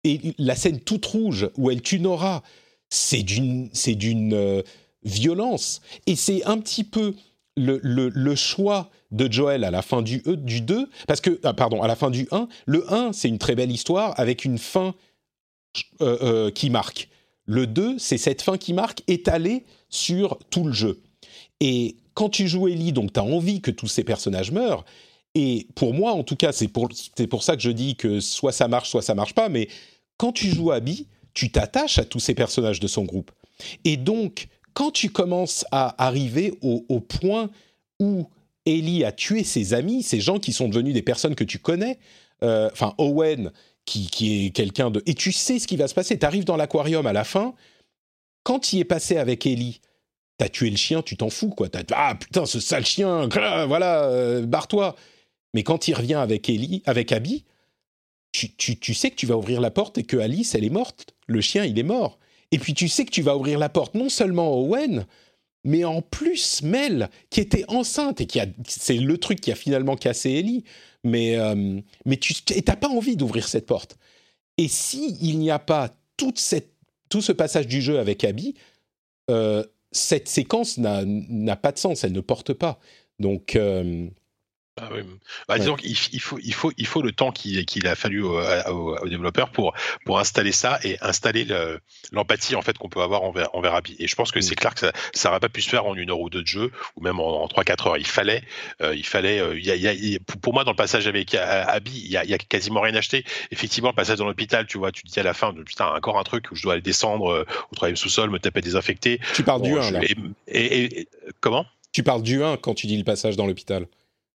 et 0.05 0.21
la 0.39 0.57
scène 0.57 0.81
toute 0.81 1.07
rouge 1.07 1.49
où 1.57 1.71
elle 1.71 1.81
tue 1.81 2.01
Nora, 2.01 2.43
c'est 2.91 3.23
d'une, 3.23 3.71
c'est 3.73 3.95
d'une 3.95 4.63
violence 5.05 5.81
et 6.07 6.17
c'est 6.17 6.45
un 6.45 6.59
petit 6.59 6.85
peu 6.85 7.15
le, 7.57 8.35
choix 8.35 8.91
de 9.11 9.31
Joel 9.31 9.65
à 9.65 9.71
la 9.71 9.83
fin 9.83 10.03
du, 10.03 10.23
e, 10.27 10.37
du 10.37 10.61
2, 10.61 10.89
parce 11.07 11.21
que, 11.21 11.39
ah, 11.45 11.53
pardon, 11.53 11.83
à 11.83 11.87
la 11.87 11.97
fin 11.97 12.11
du 12.11 12.27
1, 12.31 12.49
le 12.67 12.93
1, 12.93 13.13
c'est 13.13 13.29
une 13.29 13.39
très 13.39 13.55
belle 13.55 13.71
histoire 13.71 14.19
avec 14.19 14.45
une 14.45 14.59
fin 14.59 14.95
euh, 16.01 16.19
euh, 16.23 16.51
qui 16.51 16.71
marque. 16.71 17.09
Le 17.45 17.67
2, 17.67 17.99
c'est 17.99 18.19
cette 18.19 18.43
fin 18.43 18.57
qui 18.57 18.73
marque 18.73 19.03
étalée 19.09 19.65
sur 19.89 20.39
tout 20.51 20.65
le 20.65 20.73
jeu. 20.73 21.03
Et 21.61 21.97
quand 22.15 22.29
tu 22.29 22.49
joues 22.49 22.69
Ellie, 22.69 22.93
donc 22.93 23.13
tu 23.13 23.21
as 23.21 23.25
envie 23.25 23.61
que 23.61 23.71
tous 23.71 23.89
ces 23.89 24.05
personnages 24.05 24.51
meurent, 24.51 24.85
et 25.35 25.67
pour 25.75 25.95
moi, 25.95 26.13
en 26.13 26.25
tout 26.25 26.37
cas, 26.37 26.53
c'est 26.53 26.69
pour, 26.69 26.89
pour 27.31 27.43
ça 27.43 27.57
que 27.57 27.63
je 27.63 27.71
dis 27.71 27.97
que 27.97 28.21
soit 28.21 28.53
ça 28.53 28.69
marche, 28.69 28.91
soit 28.91 29.03
ça 29.03 29.15
marche 29.15 29.35
pas, 29.35 29.49
mais 29.49 29.69
quand 30.19 30.33
tu 30.33 30.49
joues 30.49 30.73
Abby, 30.73 31.07
tu 31.35 31.51
t'attaches 31.51 31.99
à 31.99 32.05
tous 32.05 32.21
ces 32.21 32.35
personnages 32.35 32.81
de 32.81 32.87
son 32.87 33.05
groupe. 33.05 33.31
Et 33.85 33.97
donc, 33.97 34.49
quand 34.75 34.91
tu 34.91 35.11
commences 35.11 35.65
à 35.71 36.03
arriver 36.05 36.55
au, 36.63 37.01
point 37.01 37.51
où 38.01 38.29
Ellie 38.67 39.05
a 39.05 39.13
tué 39.13 39.45
ses 39.45 39.75
amis, 39.75 40.03
ces 40.03 40.21
gens 40.21 40.39
qui 40.39 40.53
sont 40.53 40.69
devenus 40.69 40.95
des 40.95 41.03
personnes 41.03 41.35
que 41.35 41.45
tu 41.45 41.59
connais. 41.59 41.99
Euh, 42.43 42.69
enfin, 42.73 42.95
Owen, 42.99 43.53
qui, 43.85 44.09
qui 44.09 44.47
est 44.47 44.51
quelqu'un 44.51 44.91
de... 44.91 45.03
Et 45.07 45.15
tu 45.15 45.33
sais 45.33 45.59
ce 45.59 45.67
qui 45.67 45.77
va 45.77 45.89
se 45.89 45.95
passer. 45.95 46.19
Tu 46.19 46.27
arrives 46.27 46.45
dans 46.45 46.57
l'aquarium 46.57 47.07
à 47.07 47.13
la 47.13 47.25
fin. 47.25 47.55
Quand 48.43 48.73
il 48.73 48.81
est 48.81 48.85
passé 48.85 49.17
avec 49.17 49.47
Ellie, 49.47 49.81
t'as 50.39 50.49
tué 50.49 50.71
le 50.71 50.77
chien, 50.77 51.03
tu 51.03 51.17
t'en 51.17 51.31
fous, 51.31 51.51
quoi. 51.51 51.69
ah 51.93 52.15
putain, 52.15 52.47
ce 52.47 52.61
sale 52.61 52.85
chien, 52.85 53.29
voilà, 53.67 54.05
euh, 54.05 54.45
barre-toi. 54.45 54.97
Mais 55.55 55.63
quand 55.63 55.89
il 55.89 55.95
revient 55.95 56.15
avec 56.15 56.49
Ellie, 56.49 56.83
avec 56.87 57.13
Abby, 57.13 57.45
tu, 58.33 58.55
tu, 58.57 58.79
tu, 58.79 58.95
sais 58.95 59.11
que 59.11 59.17
tu 59.17 59.27
vas 59.27 59.37
ouvrir 59.37 59.61
la 59.61 59.71
porte 59.71 59.99
et 59.99 60.05
que 60.05 60.17
Alice, 60.17 60.55
elle 60.55 60.65
est 60.65 60.71
morte. 60.71 61.15
Le 61.27 61.41
chien, 61.41 61.65
il 61.65 61.79
est 61.79 61.85
mort. 61.85 62.19
Et 62.53 62.59
puis 62.59 62.75
tu 62.75 62.89
sais 62.89 63.05
que 63.05 63.11
tu 63.11 63.23
vas 63.23 63.37
ouvrir 63.37 63.59
la 63.59 63.69
porte 63.69 63.95
non 63.95 64.09
seulement 64.09 64.49
à 64.49 64.57
Owen, 64.57 65.07
mais 65.65 65.85
en 65.85 66.03
plus 66.03 66.63
Mel, 66.63 67.09
qui 67.31 67.41
était 67.41 67.65
enceinte 67.69 68.21
et 68.21 68.27
qui 68.27 68.41
a, 68.41 68.47
c'est 68.67 68.97
le 68.97 69.19
truc 69.19 69.41
qui 69.41 69.51
a 69.51 69.55
finalement 69.55 69.97
cassé 69.97 70.31
Ellie, 70.31 70.65
mais 71.03 71.37
euh, 71.37 71.81
mais 72.05 72.17
tu 72.17 72.35
t'as 72.35 72.77
pas 72.77 72.89
envie 72.89 73.17
d'ouvrir 73.17 73.49
cette 73.49 73.67
porte. 73.67 73.97
Et 74.59 74.69
si 74.69 75.17
il 75.21 75.39
n'y 75.39 75.51
a 75.51 75.59
pas 75.59 75.91
toute 76.17 76.39
cette, 76.39 76.73
tout 77.09 77.23
ce 77.23 77.33
passage 77.33 77.67
du 77.67 77.81
jeu 77.81 77.99
avec 77.99 78.23
Abby, 78.23 78.55
euh, 79.31 79.65
cette 79.93 80.29
séquence 80.29 80.79
n'a 80.79 81.57
pas 81.57 81.73
de 81.73 81.79
sens, 81.79 82.05
elle 82.05 82.13
ne 82.13 82.21
porte 82.21 82.53
pas. 82.53 82.79
Donc 83.19 83.57
euh, 83.57 84.09
ah 84.81 84.89
oui. 84.91 85.03
bah, 85.49 85.59
disons 85.59 85.77
qu'il 85.77 85.91
il 85.91 86.21
faut, 86.21 86.39
il, 86.39 86.55
faut, 86.55 86.73
il 86.79 86.87
faut 86.87 87.03
le 87.03 87.13
temps 87.13 87.31
qu'il 87.31 87.87
a 87.87 87.95
fallu 87.95 88.23
aux, 88.23 89.07
développeurs 89.07 89.51
pour, 89.51 89.75
pour 90.07 90.19
installer 90.19 90.53
ça 90.53 90.79
et 90.83 90.97
installer 91.03 91.47
l'empathie 92.11 92.55
en 92.55 92.63
fait 92.63 92.79
qu'on 92.79 92.89
peut 92.89 93.03
avoir 93.03 93.23
envers, 93.23 93.55
envers 93.55 93.75
Abby. 93.75 93.97
Et 93.99 94.09
je 94.09 94.15
pense 94.15 94.33
que 94.33 94.41
c'est 94.41 94.55
clair 94.55 94.75
que 94.75 94.87
ça 95.13 95.29
n'aurait 95.29 95.41
pas 95.41 95.51
pu 95.51 95.61
se 95.61 95.69
faire 95.69 95.85
en 95.85 95.95
une 95.95 96.11
heure 96.11 96.21
ou 96.21 96.31
deux 96.31 96.41
de 96.41 96.47
jeu 96.47 96.73
ou 96.97 97.03
même 97.03 97.21
en, 97.21 97.45
en 97.45 97.47
3-4 97.49 97.89
heures. 97.89 97.97
Il 97.99 98.07
fallait, 98.07 98.43
euh, 98.81 98.95
il 98.95 99.05
fallait, 99.05 99.41
euh, 99.41 99.61
y 99.61 99.71
a, 99.71 99.77
y 99.77 100.17
a, 100.17 100.19
pour 100.41 100.55
moi 100.55 100.65
dans 100.65 100.71
le 100.71 100.77
passage 100.77 101.07
avec 101.07 101.35
Abby, 101.35 101.93
il 102.05 102.11
y 102.11 102.17
a, 102.17 102.25
y 102.25 102.33
a, 102.33 102.39
quasiment 102.39 102.81
rien 102.81 102.95
acheté. 102.95 103.25
Effectivement, 103.51 103.91
le 103.91 103.95
passage 103.95 104.19
dans 104.19 104.27
l'hôpital, 104.27 104.67
tu 104.67 104.79
vois, 104.79 104.91
tu 104.91 105.03
dis 105.05 105.21
à 105.21 105.23
la 105.23 105.35
fin, 105.35 105.53
putain, 105.53 105.87
encore 105.95 106.19
un 106.19 106.25
truc 106.25 106.51
où 106.51 106.57
je 106.57 106.63
dois 106.63 106.75
aller 106.75 106.83
descendre 106.83 107.31
euh, 107.31 107.47
au 107.71 107.75
troisième 107.75 107.97
sous-sol, 107.97 108.31
me 108.31 108.39
taper 108.39 108.63
désinfecté. 108.63 109.21
Tu 109.35 109.43
parles 109.43 109.61
du 109.61 109.79
1 109.79 109.91
là. 109.91 110.01
Et, 110.49 110.85
et, 110.85 111.09
comment? 111.41 111.67
Tu 111.93 112.03
parles 112.03 112.23
du 112.23 112.43
1 112.43 112.57
quand 112.57 112.75
tu 112.75 112.87
dis 112.87 112.97
le 112.97 113.05
passage 113.05 113.37
dans 113.37 113.47
l'hôpital. 113.47 113.87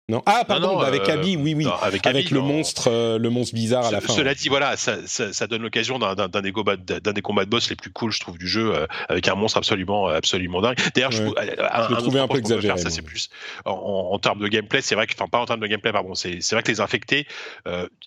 Non. 0.09 0.23
Ah 0.25 0.45
pardon, 0.47 0.79
avec 0.79 1.09
euh, 1.09 1.15
Abby, 1.15 1.35
oui, 1.35 1.53
oui, 1.53 1.65
non, 1.65 1.73
avec, 1.73 2.07
avec 2.07 2.31
le 2.31 2.39
monstre, 2.39 2.89
euh, 2.89 3.17
le 3.19 3.29
monstre 3.29 3.53
bizarre 3.53 3.87
à 3.87 3.91
la 3.91 3.99
fin. 3.99 4.13
Cela 4.13 4.35
dit, 4.35 4.47
voilà, 4.47 4.77
ça, 4.77 5.05
ça, 5.05 5.33
ça 5.33 5.47
donne 5.47 5.63
l'occasion 5.63 5.99
d'un 5.99 6.29
des, 6.29 6.53
des 6.53 7.21
combats 7.21 7.43
de 7.43 7.49
boss 7.49 7.69
les 7.69 7.75
plus 7.75 7.91
cool, 7.91 8.13
je 8.13 8.21
trouve, 8.21 8.37
du 8.37 8.47
jeu, 8.47 8.73
euh, 8.73 8.87
avec 9.09 9.27
un 9.27 9.35
monstre 9.35 9.57
absolument, 9.57 10.07
absolument 10.07 10.61
dingue. 10.61 10.77
D'ailleurs, 10.95 11.11
je, 11.11 11.23
je 11.23 11.29
le 11.29 11.97
trouvais 11.97 12.21
un 12.21 12.29
peu 12.29 12.37
exagéré. 12.37 12.77
ça, 12.77 12.89
c'est 12.89 13.01
plus 13.01 13.29
en, 13.65 13.73
en, 13.73 14.19
termes 14.19 14.39
de 14.39 14.47
gameplay, 14.47 14.81
c'est 14.81 14.95
vrai 14.95 15.07
que, 15.07 15.13
enfin, 15.13 15.27
pas 15.27 15.39
en 15.39 15.45
termes 15.45 15.59
de 15.59 15.67
gameplay, 15.67 15.91
pardon, 15.91 16.15
c'est 16.15 16.39
vrai 16.51 16.63
que 16.63 16.71
les 16.71 16.79
infectés, 16.79 17.27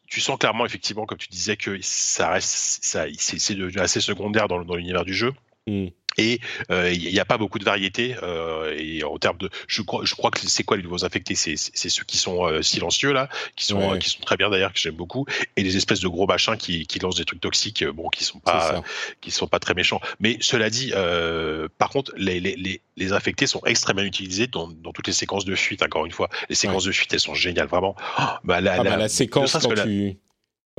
tu 0.07 0.23
sens 0.23 0.39
clairement, 0.39 0.65
effectivement, 0.65 1.05
comme 1.05 1.19
tu 1.19 1.29
disais, 1.29 1.59
que 1.59 1.79
ça 1.83 2.31
reste, 2.31 2.79
ça, 2.83 3.05
c'est 3.19 3.55
devenu 3.55 3.79
assez 3.79 4.01
secondaire 4.01 4.49
dans, 4.49 4.65
dans 4.65 4.75
l'univers 4.75 5.05
du 5.05 5.13
jeu. 5.13 5.35
Mm. 5.67 5.89
Et 6.21 6.41
il 6.69 6.75
euh, 6.75 6.95
n'y 6.95 7.19
a 7.19 7.25
pas 7.25 7.39
beaucoup 7.39 7.59
de 7.59 7.65
variété. 7.65 8.15
Euh, 8.23 8.77
et 8.79 9.03
en 9.05 9.17
termes 9.19 9.39
de, 9.39 9.49
je 9.67 9.81
crois, 9.81 10.03
je 10.05 10.15
crois 10.15 10.31
que 10.31 10.41
c'est 10.41 10.65
quoi 10.65 10.77
les 10.77 10.83
nouveaux 10.83 11.05
infectés? 11.05 11.35
C'est 11.35 11.57
ceux 11.57 12.05
qui 12.05 12.19
sont 12.19 12.47
euh, 12.47 12.61
silencieux 12.61 13.13
là, 13.13 13.29
qui 13.57 13.65
sont 13.65 13.93
ouais. 13.93 13.99
qui 13.99 14.11
sont 14.11 14.21
très 14.21 14.37
bien 14.37 14.51
d'ailleurs, 14.51 14.73
que 14.73 14.79
j'aime 14.79 14.95
beaucoup, 14.95 15.25
et 15.57 15.63
les 15.63 15.77
espèces 15.77 16.01
de 16.01 16.09
gros 16.09 16.27
machins 16.27 16.57
qui, 16.57 16.87
qui 16.87 16.99
lancent 16.99 17.17
des 17.17 17.25
trucs 17.25 17.41
toxiques, 17.41 17.85
bon, 17.85 18.09
qui 18.09 18.25
sont 18.25 18.39
pas 18.39 18.83
qui 19.23 19.31
sont 19.31 19.47
pas 19.47 19.59
très 19.59 19.73
méchants. 19.73 20.01
Mais 20.21 20.37
cela 20.41 20.69
dit, 20.69 20.93
par 21.79 21.89
contre, 21.89 22.13
les, 22.17 22.39
les, 22.41 22.83
les, 22.97 23.13
infectés 23.13 23.47
sont 23.47 23.63
extrêmement 23.65 24.03
utilisés 24.03 24.47
dans, 24.47 24.69
dans 24.69 24.93
toutes 24.93 25.07
les 25.07 25.13
séquences 25.13 25.47
de 25.47 25.55
fuite. 25.55 25.83
Encore 25.83 26.05
une 26.05 26.13
fois, 26.13 26.29
les 26.49 26.55
séquences 26.55 26.85
de 26.85 26.93
fuite, 26.93 27.13
elles 27.15 27.21
sont 27.21 27.35
géniales, 27.35 27.67
vraiment. 27.67 27.97
Oh, 28.19 28.23
bah, 28.45 28.61
la, 28.61 28.75
ah 28.75 28.85
bah, 28.85 28.97
la, 28.97 29.09
séquence 29.09 29.53
quand 29.53 29.75
tu 29.75 30.19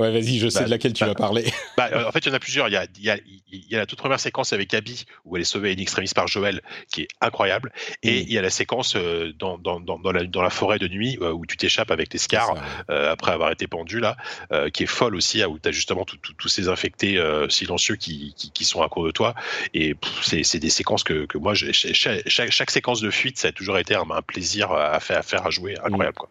Ouais, 0.01 0.11
vas-y, 0.11 0.39
je 0.39 0.49
sais 0.49 0.61
bah, 0.61 0.65
de 0.65 0.71
laquelle 0.71 0.93
tu 0.93 1.03
bah, 1.03 1.09
vas 1.09 1.15
parler. 1.15 1.45
Bah, 1.77 1.89
euh, 1.93 2.07
en 2.07 2.11
fait, 2.11 2.19
il 2.19 2.29
y 2.29 2.31
en 2.31 2.33
a 2.33 2.39
plusieurs. 2.39 2.67
Il 2.67 2.71
y 2.71 2.75
a, 2.75 2.87
il 2.97 3.03
y, 3.03 3.09
a, 3.11 3.17
il 3.51 3.65
y 3.69 3.75
a 3.75 3.77
la 3.77 3.85
toute 3.85 3.99
première 3.99 4.19
séquence 4.19 4.51
avec 4.51 4.73
Abby, 4.73 5.05
où 5.25 5.35
elle 5.35 5.43
est 5.43 5.45
sauvée 5.45 5.71
in 5.71 5.77
extremis 5.77 6.09
par 6.15 6.27
Joël, 6.27 6.61
qui 6.91 7.03
est 7.03 7.07
incroyable. 7.21 7.71
Et 8.01 8.21
mm. 8.21 8.23
il 8.27 8.33
y 8.33 8.37
a 8.39 8.41
la 8.41 8.49
séquence 8.49 8.95
euh, 8.95 9.31
dans, 9.37 9.59
dans, 9.59 9.79
la, 10.11 10.23
dans 10.23 10.41
la 10.41 10.49
forêt 10.49 10.79
de 10.79 10.87
nuit, 10.87 11.19
euh, 11.21 11.31
où 11.31 11.45
tu 11.45 11.55
t'échappes 11.55 11.91
avec 11.91 12.09
tes 12.09 12.17
scars, 12.17 12.55
euh, 12.89 13.11
après 13.11 13.31
avoir 13.31 13.51
été 13.51 13.67
pendu, 13.67 13.99
là, 13.99 14.17
euh, 14.51 14.69
qui 14.69 14.83
est 14.83 14.87
folle 14.87 15.15
aussi, 15.15 15.43
où 15.45 15.59
tu 15.59 15.69
as 15.69 15.71
justement 15.71 16.03
tous 16.03 16.47
ces 16.47 16.67
infectés 16.67 17.19
euh, 17.19 17.47
silencieux 17.49 17.95
qui, 17.95 18.33
qui, 18.35 18.51
qui, 18.51 18.65
sont 18.65 18.81
à 18.81 18.89
court 18.89 19.05
de 19.05 19.11
toi. 19.11 19.35
Et 19.75 19.95
c'est 20.23 20.59
des 20.59 20.71
séquences 20.71 21.03
que, 21.03 21.25
que 21.25 21.37
moi, 21.37 21.53
chaque, 21.53 22.71
séquence 22.71 23.01
de 23.01 23.11
fuite, 23.11 23.37
ça 23.37 23.49
a 23.49 23.51
toujours 23.51 23.77
été 23.77 23.93
un, 23.93 24.09
un 24.09 24.21
plaisir 24.23 24.71
à 24.71 24.99
faire, 24.99 25.19
à 25.19 25.21
faire, 25.21 25.45
à 25.45 25.51
jouer, 25.51 25.75
incroyable. 25.83 26.17
Quoi. 26.17 26.29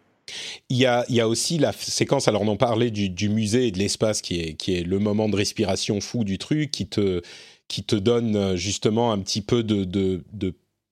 Il 0.69 0.77
y, 0.77 0.85
a, 0.85 1.27
aussi 1.27 1.57
la 1.57 1.71
séquence, 1.73 2.27
alors 2.27 2.41
on 2.41 2.47
en 2.47 2.57
parlait 2.57 2.91
du, 2.91 3.29
musée 3.29 3.67
et 3.67 3.71
de 3.71 3.79
l'espace 3.79 4.21
qui 4.21 4.39
est, 4.39 4.83
le 4.83 4.99
moment 4.99 5.29
de 5.29 5.35
respiration 5.35 6.01
fou 6.01 6.23
du 6.23 6.37
truc, 6.37 6.71
qui 6.71 6.87
te, 6.87 7.95
donne 7.95 8.35
euh, 8.35 8.55
justement 8.55 9.11
un 9.11 9.19
petit 9.19 9.41
peu 9.41 9.63
de, 9.63 10.21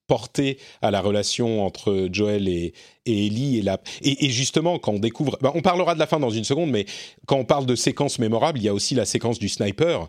portée 0.06 0.58
à 0.82 0.90
la 0.90 1.00
relation 1.00 1.64
entre 1.64 2.08
Joel 2.10 2.48
et, 2.48 2.74
Ellie. 3.06 3.64
Et, 4.02 4.30
justement, 4.30 4.78
quand 4.78 4.92
on 4.92 4.98
découvre... 4.98 5.38
Ben 5.40 5.52
on 5.54 5.62
parlera 5.62 5.94
de 5.94 6.00
la 6.00 6.06
fin 6.06 6.18
dans 6.18 6.30
une 6.30 6.44
seconde, 6.44 6.70
mais 6.70 6.86
quand 7.26 7.36
on 7.36 7.44
parle 7.44 7.66
de 7.66 7.76
séquences 7.76 8.18
mémorables, 8.18 8.58
il 8.58 8.64
y 8.64 8.68
a 8.68 8.74
aussi 8.74 8.94
la 8.94 9.06
séquence 9.06 9.38
du 9.38 9.48
sniper 9.48 10.08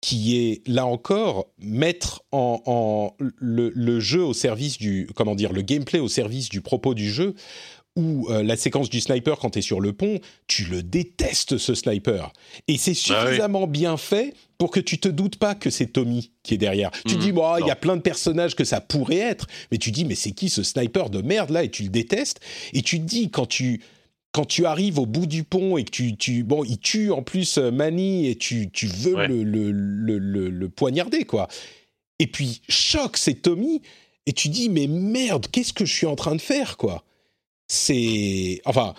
qui 0.00 0.36
est 0.36 0.66
là 0.68 0.86
encore 0.86 1.48
mettre 1.58 2.22
en 2.30 3.14
le, 3.18 3.72
le, 3.74 4.00
jeu 4.00 4.22
au 4.22 4.32
service 4.32 4.78
du 4.78 5.08
comment 5.16 5.34
dire 5.34 5.52
le 5.52 5.62
gameplay 5.62 5.98
au 5.98 6.08
service 6.08 6.48
du 6.48 6.60
propos 6.60 6.94
du 6.94 7.10
jeu 7.10 7.34
euh, 7.98 8.42
la 8.42 8.56
séquence 8.56 8.90
du 8.90 9.00
sniper 9.00 9.38
quand 9.38 9.50
tu 9.50 9.58
es 9.58 9.62
sur 9.62 9.80
le 9.80 9.92
pont, 9.92 10.20
tu 10.46 10.64
le 10.64 10.82
détestes 10.82 11.58
ce 11.58 11.74
sniper. 11.74 12.32
Et 12.66 12.76
c'est 12.76 12.94
suffisamment 12.94 13.62
ah 13.62 13.66
oui. 13.66 13.70
bien 13.70 13.96
fait 13.96 14.34
pour 14.56 14.70
que 14.70 14.80
tu 14.80 14.98
te 14.98 15.08
doutes 15.08 15.36
pas 15.36 15.54
que 15.54 15.70
c'est 15.70 15.86
Tommy 15.86 16.32
qui 16.42 16.54
est 16.54 16.58
derrière. 16.58 16.90
Mmh, 16.90 17.08
tu 17.08 17.16
dis, 17.16 17.32
bon, 17.32 17.56
il 17.58 17.66
y 17.66 17.70
a 17.70 17.76
plein 17.76 17.96
de 17.96 18.02
personnages 18.02 18.54
que 18.54 18.64
ça 18.64 18.80
pourrait 18.80 19.16
être, 19.16 19.46
mais 19.70 19.78
tu 19.78 19.90
dis, 19.90 20.04
mais 20.04 20.14
c'est 20.14 20.32
qui 20.32 20.48
ce 20.48 20.62
sniper 20.62 21.10
de 21.10 21.22
merde 21.22 21.50
là 21.50 21.64
Et 21.64 21.70
tu 21.70 21.82
le 21.84 21.88
détestes. 21.88 22.40
Et 22.72 22.82
tu 22.82 22.98
te 22.98 23.04
dis, 23.04 23.30
quand 23.30 23.46
tu 23.46 23.82
quand 24.32 24.44
tu 24.44 24.66
arrives 24.66 24.98
au 24.98 25.06
bout 25.06 25.26
du 25.26 25.42
pont 25.42 25.78
et 25.78 25.84
que 25.84 25.90
tu, 25.90 26.16
tu 26.16 26.44
bon, 26.44 26.62
il 26.62 26.78
tue 26.78 27.10
en 27.10 27.22
plus 27.22 27.56
Manny 27.58 28.28
et 28.28 28.36
tu, 28.36 28.70
tu 28.70 28.86
veux 28.86 29.26
le, 29.26 29.42
le, 29.42 29.72
le, 29.72 30.50
le, 30.50 30.68
poignarder, 30.68 31.24
quoi. 31.24 31.48
Et 32.18 32.26
puis, 32.26 32.60
choc, 32.68 33.16
c'est 33.16 33.42
Tommy, 33.42 33.80
et 34.26 34.32
tu 34.32 34.50
dis, 34.50 34.68
mais 34.68 34.86
merde, 34.86 35.46
qu'est-ce 35.50 35.72
que 35.72 35.86
je 35.86 35.94
suis 35.94 36.06
en 36.06 36.14
train 36.14 36.36
de 36.36 36.40
faire, 36.40 36.76
quoi? 36.76 37.04
C'est. 37.68 38.60
Enfin, 38.64 38.94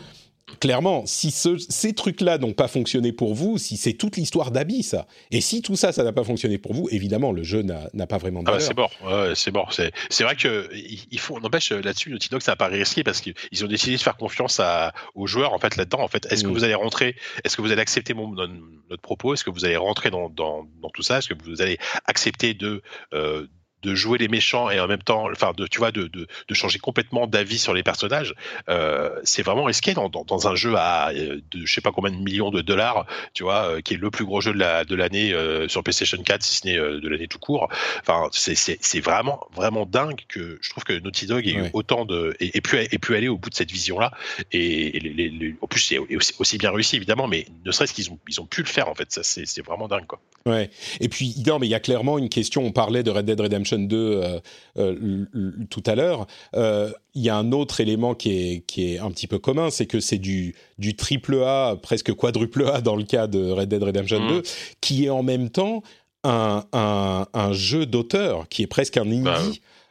clairement, 0.60 1.06
si 1.06 1.32
ces 1.32 1.94
trucs-là 1.94 2.38
n'ont 2.38 2.54
pas 2.54 2.68
fonctionné 2.68 3.12
pour 3.12 3.34
vous, 3.34 3.58
si 3.58 3.78
c'est 3.78 3.94
toute 3.94 4.18
l'histoire 4.18 4.52
d'Abby, 4.52 4.84
ça, 4.84 5.08
et 5.32 5.42
si 5.42 5.62
tout 5.62 5.76
ça, 5.76 5.92
ça 5.92 6.04
n'a 6.04 6.12
pas 6.12 6.24
fonctionné 6.24 6.58
pour 6.58 6.74
vous, 6.74 6.88
évidemment, 6.92 7.32
le 7.32 7.44
jeu 7.44 7.62
n'a 7.62 8.08
pas 8.08 8.18
vraiment 8.18 8.44
de 8.44 8.50
ah 8.50 8.54
bah, 8.54 8.60
c'est 8.60 8.76
mort, 8.76 8.92
c'est 9.36 9.52
mort. 9.52 9.74
C'est 9.74 10.24
vrai 10.24 10.36
que 10.36 10.70
il 10.74 11.20
faut, 11.20 11.40
n'empêche 11.40 11.72
là-dessus, 11.72 12.12
Naughty 12.12 12.30
Dog, 12.30 12.42
ça 12.42 12.54
n'a 12.54 12.56
pas 12.56 12.68
risqué 12.68 13.04
parce 13.04 13.22
qu'ils 13.22 13.64
ont 13.64 13.68
décidé 13.68 13.98
de 13.98 14.02
faire 14.02 14.18
confiance 14.18 14.60
à, 14.60 14.94
aux 15.16 15.28
joueurs 15.28 15.54
en 15.54 15.60
fait 15.60 15.76
là-dedans. 15.76 16.02
En 16.02 16.08
fait, 16.08 16.32
est-ce 16.32 16.44
que 16.44 16.50
mm. 16.50 16.54
vous 16.54 16.64
allez 16.64 16.76
rentrer, 16.76 17.16
est-ce 17.44 17.56
que 17.56 17.62
vous 17.62 17.72
allez 17.72 17.82
accepter 17.82 18.14
mon, 18.14 18.30
notre 18.30 19.02
propos, 19.02 19.34
est-ce 19.34 19.44
que 19.44 19.50
vous 19.50 19.66
allez 19.66 19.78
rentrer 19.78 20.10
dans, 20.10 20.30
dans, 20.30 20.68
dans 20.82 20.90
tout 20.90 21.04
ça, 21.04 21.20
est-ce 21.20 21.30
que 21.30 21.44
vous 21.44 21.62
allez 21.62 21.78
accepter 22.06 22.54
de 22.54 22.82
euh, 23.14 23.48
de 23.84 23.96
jouer 23.96 24.18
les 24.18 24.28
méchants 24.28 24.70
et 24.70 24.80
en 24.80 24.88
même 24.88 25.02
temps, 25.02 25.28
enfin, 25.32 25.54
de, 25.56 25.68
tu 25.68 25.80
vois, 25.80 25.92
de, 25.92 26.04
de, 26.08 26.28
de 26.48 26.54
changer 26.54 26.80
complètement 26.80 27.28
d'avis 27.28 27.60
sur 27.60 27.74
les 27.74 27.84
personnages, 27.84 28.34
euh, 28.68 29.10
c'est 29.24 29.44
vraiment 29.44 29.64
risqué 29.64 29.94
dans, 29.94 30.10
dans, 30.10 30.26
dans, 30.26 30.48
un 30.48 30.56
jeu 30.56 30.76
à 30.76 31.10
euh, 31.10 31.42
de, 31.52 31.66
je 31.66 31.74
sais 31.74 31.82
pas 31.82 31.92
combien 31.92 32.12
de 32.12 32.18
millions 32.18 32.52
de 32.52 32.62
dollars, 32.62 33.06
tu 33.34 33.44
vois, 33.44 33.70
euh, 33.70 33.82
qui 33.82 33.94
est 33.94 33.98
le 33.98 34.12
plus 34.12 34.26
gros 34.26 34.42
jeu 34.42 34.54
de 34.54 34.60
la 34.60 34.86
de 34.86 34.96
l'année 34.96 35.34
euh, 35.34 35.68
sur 35.68 35.84
PlayStation 35.84 36.22
4, 36.22 36.44
si 36.44 36.56
ce 36.56 36.68
n'est 36.68 36.78
de 36.78 37.08
l'année 37.08 37.28
tout 37.28 37.40
court. 37.40 37.70
Enfin, 38.02 38.28
c'est 38.32 39.00
vraiment 39.00 39.48
vraiment 39.56 39.86
dingue 39.86 40.22
que 40.28 40.58
je 40.62 40.70
trouve 40.70 40.84
que 40.84 41.00
Naughty 41.00 41.26
Dog 41.28 41.48
ait 41.48 41.54
eu 41.54 41.70
autant 41.74 42.06
de 42.06 42.36
et, 42.40 42.58
et, 42.58 42.62
pu 42.62 42.78
et 42.80 42.98
pu 42.98 43.16
aller 43.16 43.28
au 43.28 43.38
bout 43.38 43.50
de 43.50 43.56
cette 43.56 43.72
vision 43.72 44.00
là. 44.00 44.12
Et, 44.52 45.00
les, 45.00 45.30
les, 45.30 45.56
en 45.62 45.68
plus, 45.68 45.80
c'est 45.80 45.98
aussi, 45.98 46.34
aussi, 46.40 46.58
bien 46.58 46.72
réussi 46.72 46.96
évidemment, 46.96 47.28
mais 47.28 47.46
ne 47.66 47.72
serait-ce 47.72 47.94
qu'ils 47.94 48.12
ont 48.12 48.20
ils 48.28 48.42
ont 48.42 48.46
pu 48.46 48.62
le 48.62 48.68
faire 48.68 48.90
en 48.90 48.96
fait. 48.96 49.12
Ça, 49.12 49.24
c'est 49.24 49.66
vraiment 49.66 49.88
dingue 49.88 50.06
quoi. 50.06 50.20
Ouais. 50.46 50.70
Et 51.00 51.10
puis 51.10 51.36
non, 51.46 51.60
mais 51.60 51.68
il 51.68 51.70
y 51.70 51.76
a 51.76 51.80
clairement 51.80 52.18
une 52.18 52.30
question. 52.30 52.64
On 52.64 52.72
parlait 52.72 53.04
de 53.04 53.12
Red 53.12 53.26
Dead 53.26 53.40
Redemption 53.40 53.69
2 53.78 53.98
euh, 53.98 54.40
euh, 54.78 55.26
tout 55.70 55.84
à 55.86 55.96
l'heure. 55.96 56.28
Euh, 56.56 56.92
il 57.14 57.22
y 57.22 57.30
a 57.30 57.36
un 57.36 57.52
autre 57.52 57.82
élément 57.82 58.16
qui 58.16 58.30
est, 58.32 58.66
qui 58.66 58.94
est 58.94 59.00
un 59.00 59.12
petit 59.12 59.28
peu 59.28 59.40
commun, 59.40 59.70
c'est 59.70 59.86
que 59.86 60.00
c'est 60.00 60.18
du, 60.18 60.56
du 60.78 60.96
triple 60.96 61.44
A, 61.44 61.76
presque 61.82 62.14
quadruple 62.14 62.66
A 62.66 62.82
dans 62.82 62.96
le 62.96 63.04
cas 63.04 63.28
de 63.28 63.52
Red 63.52 63.70
Dead 63.70 63.84
Redemption 63.84 64.28
2, 64.28 64.40
mmh. 64.40 64.44
qui 64.82 65.06
est 65.06 65.10
en 65.10 65.24
même 65.24 65.50
temps 65.50 65.84
un, 66.24 66.64
un, 66.74 67.28
un 67.34 67.54
jeu 67.54 67.86
d'auteur, 67.86 68.48
qui 68.50 68.64
est 68.64 68.68
presque 68.68 68.98
un 68.98 69.08
indie. 69.08 69.24
Bah, 69.24 69.42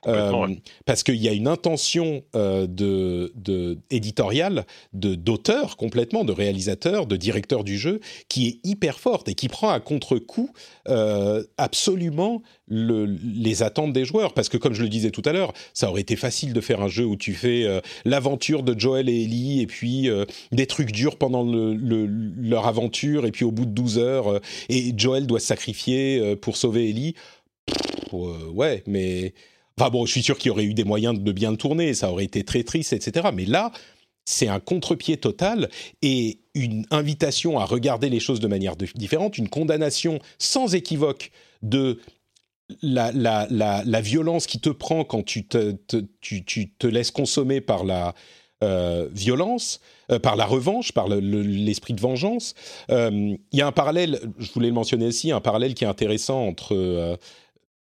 euh, 0.07 0.46
parce 0.86 1.03
qu'il 1.03 1.16
y 1.16 1.28
a 1.28 1.32
une 1.32 1.49
intention 1.49 2.22
euh, 2.36 2.66
de, 2.66 3.32
de 3.34 3.78
éditoriale, 3.90 4.64
de 4.92 5.14
d'auteur 5.14 5.76
complètement, 5.76 6.24
de 6.24 6.32
réalisateur, 6.32 7.07
de 7.07 7.16
directeur 7.16 7.64
du 7.64 7.76
jeu, 7.78 8.01
qui 8.28 8.46
est 8.46 8.61
hyper 8.64 9.01
forte 9.01 9.28
et 9.28 9.34
qui 9.34 9.49
prend 9.49 9.70
à 9.70 9.80
contre-coup 9.80 10.51
euh, 10.88 11.42
absolument 11.57 12.42
le, 12.68 13.07
les 13.07 13.62
attentes 13.62 13.92
des 13.92 14.05
joueurs. 14.05 14.34
Parce 14.34 14.49
que 14.49 14.57
comme 14.57 14.72
je 14.72 14.82
le 14.82 14.88
disais 14.88 15.11
tout 15.11 15.22
à 15.24 15.32
l'heure, 15.32 15.53
ça 15.74 15.90
aurait 15.90 16.03
été 16.03 16.14
facile 16.14 16.53
de 16.53 16.61
faire 16.61 16.80
un 16.80 16.88
jeu 16.88 17.05
où 17.05 17.16
tu 17.16 17.32
fais 17.32 17.66
l'aventure 18.05 18.62
de 18.62 18.78
Joel 18.78 19.09
et 19.09 19.24
Ellie 19.24 19.61
et 19.62 19.66
puis 19.66 20.09
des 20.53 20.66
trucs 20.66 20.92
durs 20.92 21.16
pendant 21.16 21.42
le, 21.42 21.74
leur 21.74 22.66
aventure 22.66 23.26
et 23.26 23.32
puis 23.32 23.44
au 23.44 23.51
bout 23.51 23.64
de 23.64 23.70
12 23.70 23.99
heures, 23.99 24.40
et 24.68 24.92
Joel 24.96 25.26
doit 25.26 25.40
se 25.40 25.46
sacrifier 25.46 26.36
pour 26.36 26.57
sauver 26.57 26.90
Ellie. 26.90 27.14
ouais, 28.12 28.82
mais 28.86 29.32
Enfin 29.79 29.91
bon, 29.91 30.07
je 30.07 30.11
suis 30.11 30.24
sûr 30.24 30.37
qu'il 30.37 30.49
y 30.49 30.51
aurait 30.51 30.64
eu 30.64 30.74
des 30.74 30.83
moyens 30.83 31.16
de 31.16 31.33
bien 31.33 31.53
le 31.53 31.57
tourner, 31.57 31.95
ça 31.95 32.11
aurait 32.11 32.24
été 32.24 32.43
très 32.43 32.64
triste, 32.64 32.93
etc. 32.93 33.29
Mais 33.33 33.45
là, 33.45 33.70
c'est 34.24 34.49
un 34.49 34.59
contre-pied 34.59 35.18
total 35.18 35.68
et 36.03 36.41
une 36.55 36.85
invitation 36.91 37.61
à 37.61 37.64
regarder 37.64 38.09
les 38.09 38.18
choses 38.18 38.41
de 38.41 38.49
manière 38.49 38.74
différente, 38.74 39.39
une 39.39 39.49
condamnation 39.49 40.18
sans 40.39 40.74
équivoque 40.74 41.31
de 41.62 42.01
la, 42.83 44.01
violence 44.01 44.49
qui 44.49 44.59
te 44.59 44.70
prend 44.70 45.05
quand 45.05 45.22
tu 45.22 45.47
te, 45.47 45.76
tu, 46.20 46.45
tu 46.45 46.70
te 46.70 46.89
laisses 46.89 47.12
consommer 47.12 47.61
par 47.61 47.85
la 47.85 48.16
euh, 48.64 49.09
violence, 49.12 49.81
euh, 50.11 50.18
par 50.18 50.35
la 50.35 50.45
revanche, 50.45 50.91
par 50.91 51.07
l'esprit 51.07 51.95
de 51.95 52.01
vengeance. 52.01 52.57
Euh, 52.91 53.37
il 53.53 53.59
y 53.59 53.62
a 53.62 53.68
un 53.68 53.72
parallèle, 53.72 54.18
je 54.39 54.51
voulais 54.51 54.66
le 54.66 54.74
mentionner 54.74 55.07
aussi, 55.07 55.31
un 55.31 55.41
parallèle 55.41 55.74
qui 55.74 55.85
est 55.85 55.87
intéressant 55.87 56.45
entre 56.45 57.16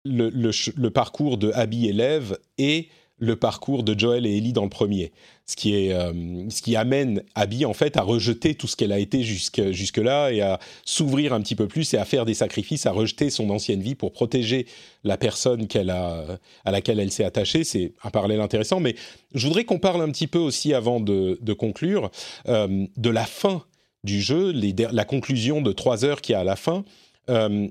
le, 0.08 0.88
parcours 0.90 1.38
de 1.38 1.50
Abby 1.54 1.92
Lev 1.92 2.36
et 2.58 2.88
le 3.20 3.36
parcours 3.36 3.82
de 3.82 3.98
Joel 3.98 4.26
et 4.26 4.36
Ellie 4.36 4.52
dans 4.52 4.62
le 4.62 4.70
premier. 4.70 5.12
Ce 5.44 5.56
qui, 5.56 5.74
est, 5.74 5.92
euh, 5.92 6.48
ce 6.50 6.62
qui 6.62 6.76
amène 6.76 7.22
Abby, 7.34 7.64
en 7.64 7.72
fait, 7.72 7.96
à 7.96 8.02
rejeter 8.02 8.54
tout 8.54 8.66
ce 8.66 8.76
qu'elle 8.76 8.92
a 8.92 8.98
été 8.98 9.22
jusque, 9.22 9.72
jusque-là 9.72 10.30
et 10.30 10.40
à 10.40 10.60
s'ouvrir 10.84 11.32
un 11.32 11.40
petit 11.40 11.56
peu 11.56 11.66
plus 11.66 11.94
et 11.94 11.96
à 11.96 12.04
faire 12.04 12.24
des 12.24 12.34
sacrifices, 12.34 12.86
à 12.86 12.92
rejeter 12.92 13.30
son 13.30 13.50
ancienne 13.50 13.82
vie 13.82 13.94
pour 13.94 14.12
protéger 14.12 14.66
la 15.04 15.16
personne 15.16 15.66
qu'elle 15.66 15.90
a, 15.90 16.38
à 16.64 16.70
laquelle 16.70 17.00
elle 17.00 17.10
s'est 17.10 17.24
attachée. 17.24 17.64
C'est 17.64 17.92
un 18.04 18.10
parallèle 18.10 18.40
intéressant, 18.40 18.78
mais 18.78 18.94
je 19.34 19.46
voudrais 19.46 19.64
qu'on 19.64 19.78
parle 19.78 20.02
un 20.02 20.10
petit 20.10 20.26
peu 20.26 20.38
aussi, 20.38 20.74
avant 20.74 21.00
de, 21.00 21.52
conclure, 21.54 22.10
euh, 22.46 22.86
de 22.96 23.10
la 23.10 23.24
fin 23.24 23.64
du 24.04 24.20
jeu, 24.20 24.52
la 24.52 25.04
conclusion 25.04 25.60
de 25.60 25.72
trois 25.72 26.04
heures 26.04 26.20
qu'il 26.20 26.34
y 26.34 26.36
a 26.36 26.40
à 26.40 26.44
la 26.44 26.56
fin. 26.56 26.84
Euh, 27.30 27.68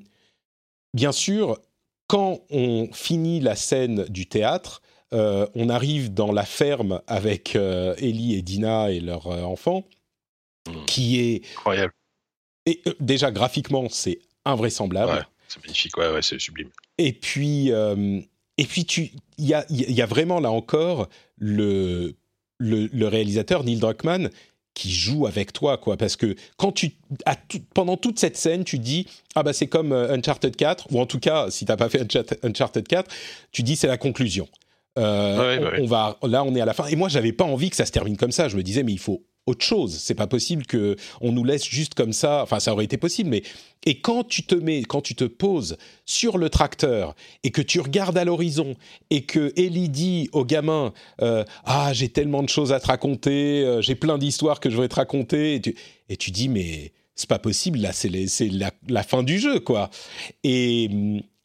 bien 0.94 1.12
sûr, 1.12 1.60
quand 2.08 2.42
on 2.50 2.90
finit 2.94 3.40
la 3.40 3.56
scène 3.56 4.06
du 4.06 4.28
théâtre, 4.28 4.82
euh, 5.14 5.48
on 5.56 5.70
arrive 5.70 6.14
dans 6.14 6.32
la 6.32 6.44
ferme 6.44 7.02
avec 7.08 7.56
euh, 7.56 7.96
Ellie 7.98 8.36
et 8.36 8.42
Dina 8.42 8.92
et 8.92 9.00
leur 9.00 9.28
euh, 9.28 9.44
enfant, 9.44 9.88
mmh. 10.68 10.86
qui 10.86 11.20
est 11.20 11.46
incroyable. 11.58 11.94
Et 12.66 12.82
déjà 13.00 13.32
graphiquement, 13.32 13.88
c'est 13.90 14.20
invraisemblable. 14.44 15.12
Ouais, 15.12 15.24
c'est 15.48 15.64
magnifique, 15.64 15.96
ouais, 15.98 16.12
ouais, 16.12 16.22
c'est 16.22 16.40
sublime. 16.40 16.70
Et 16.98 17.14
puis, 17.14 17.70
et 17.70 18.66
puis 18.66 18.86
tu, 18.86 19.12
il 19.38 19.46
y 19.46 19.54
a, 19.54 19.66
y 19.70 20.02
a, 20.02 20.06
vraiment 20.06 20.42
là 20.42 20.52
encore 20.52 21.08
le, 21.38 22.16
le, 22.58 22.88
le 22.88 23.08
réalisateur 23.08 23.64
Neil 23.64 23.80
Druckmann 23.80 24.30
qui 24.78 24.92
joue 24.92 25.26
avec 25.26 25.54
toi, 25.54 25.78
quoi. 25.78 25.98
Parce 25.98 26.16
que 26.16 26.36
quand 26.56 26.72
tu, 26.72 26.92
pendant 27.74 27.98
toute 27.98 28.20
cette 28.20 28.38
scène, 28.38 28.64
tu 28.64 28.78
dis, 28.78 29.08
ah 29.34 29.42
bah 29.42 29.52
c'est 29.52 29.66
comme 29.66 29.92
euh, 29.92 30.14
Uncharted 30.14 30.56
4, 30.56 30.88
ou 30.92 31.02
en 31.02 31.08
tout 31.08 31.20
cas, 31.20 31.50
si 31.50 31.66
t'as 31.66 31.78
pas 31.78 31.90
fait 31.90 32.06
Uncharted 32.44 32.88
4, 32.88 33.12
tu 33.52 33.64
dis 33.64 33.76
c'est 33.76 33.88
la 33.88 33.98
conclusion. 33.98 34.48
Euh, 35.00 35.80
on, 35.80 35.88
va, 35.88 36.18
là, 36.24 36.44
on 36.44 36.56
est 36.56 36.62
à 36.62 36.66
la 36.66 36.74
fin. 36.74 36.86
Et 36.88 36.96
moi, 36.96 37.10
j'avais 37.10 37.32
pas 37.32 37.44
envie 37.44 37.72
que 37.72 37.76
ça 37.76 37.88
se 37.88 37.92
termine 37.92 38.18
comme 38.18 38.32
ça. 38.32 38.50
Je 38.50 38.56
me 38.56 38.62
disais, 38.62 38.84
mais 38.84 38.92
il 38.92 39.00
faut 39.00 39.24
autre 39.48 39.66
chose. 39.66 39.98
C'est 40.00 40.14
pas 40.14 40.28
possible 40.28 40.66
que 40.66 40.96
on 41.22 41.32
nous 41.32 41.44
laisse 41.44 41.66
juste 41.66 41.96
comme 41.96 42.14
ça. 42.14 42.44
Enfin, 42.44 42.60
ça 42.60 42.74
aurait 42.74 42.86
été 42.86 42.98
possible, 42.98 43.30
mais 43.30 43.44
et 43.86 44.00
quand 44.00 44.28
tu 44.28 44.44
te 44.44 44.54
mets, 44.54 44.84
quand 44.84 45.02
tu 45.02 45.16
te 45.16 45.24
poses 45.24 45.78
sur 46.06 46.38
le 46.38 46.50
tracteur 46.50 47.16
et 47.44 47.52
que 47.52 47.62
tu 47.62 47.80
regardes 47.80 48.18
à 48.18 48.26
l'horizon 48.26 48.76
et 49.10 49.24
que 49.24 49.54
Ellie 49.56 49.90
dit 49.90 50.30
au 50.34 50.46
gamin, 50.46 50.94
euh, 51.22 51.44
ah 51.64 51.94
j'ai 51.94 52.10
tellement 52.10 52.44
de 52.44 52.50
choses 52.50 52.74
à 52.74 52.80
te 52.80 52.88
raconter, 52.88 53.64
euh, 53.64 53.82
j'ai 53.82 53.96
plein 53.96 54.18
d'histoires 54.18 54.60
que 54.60 54.70
je 54.70 54.80
vais 54.80 54.90
te 54.90 54.96
raconter, 54.96 55.62
et 56.10 56.18
tu, 56.18 56.32
dis 56.32 56.50
mais 56.50 56.92
c'est 57.16 57.30
pas 57.30 57.40
possible 57.40 57.80
là, 57.80 57.94
c'est 57.94 58.10
la, 58.10 58.72
la, 58.90 59.04
fin 59.04 59.24
du 59.24 59.40
jeu 59.40 59.60
quoi. 59.60 59.90
Et 60.44 60.90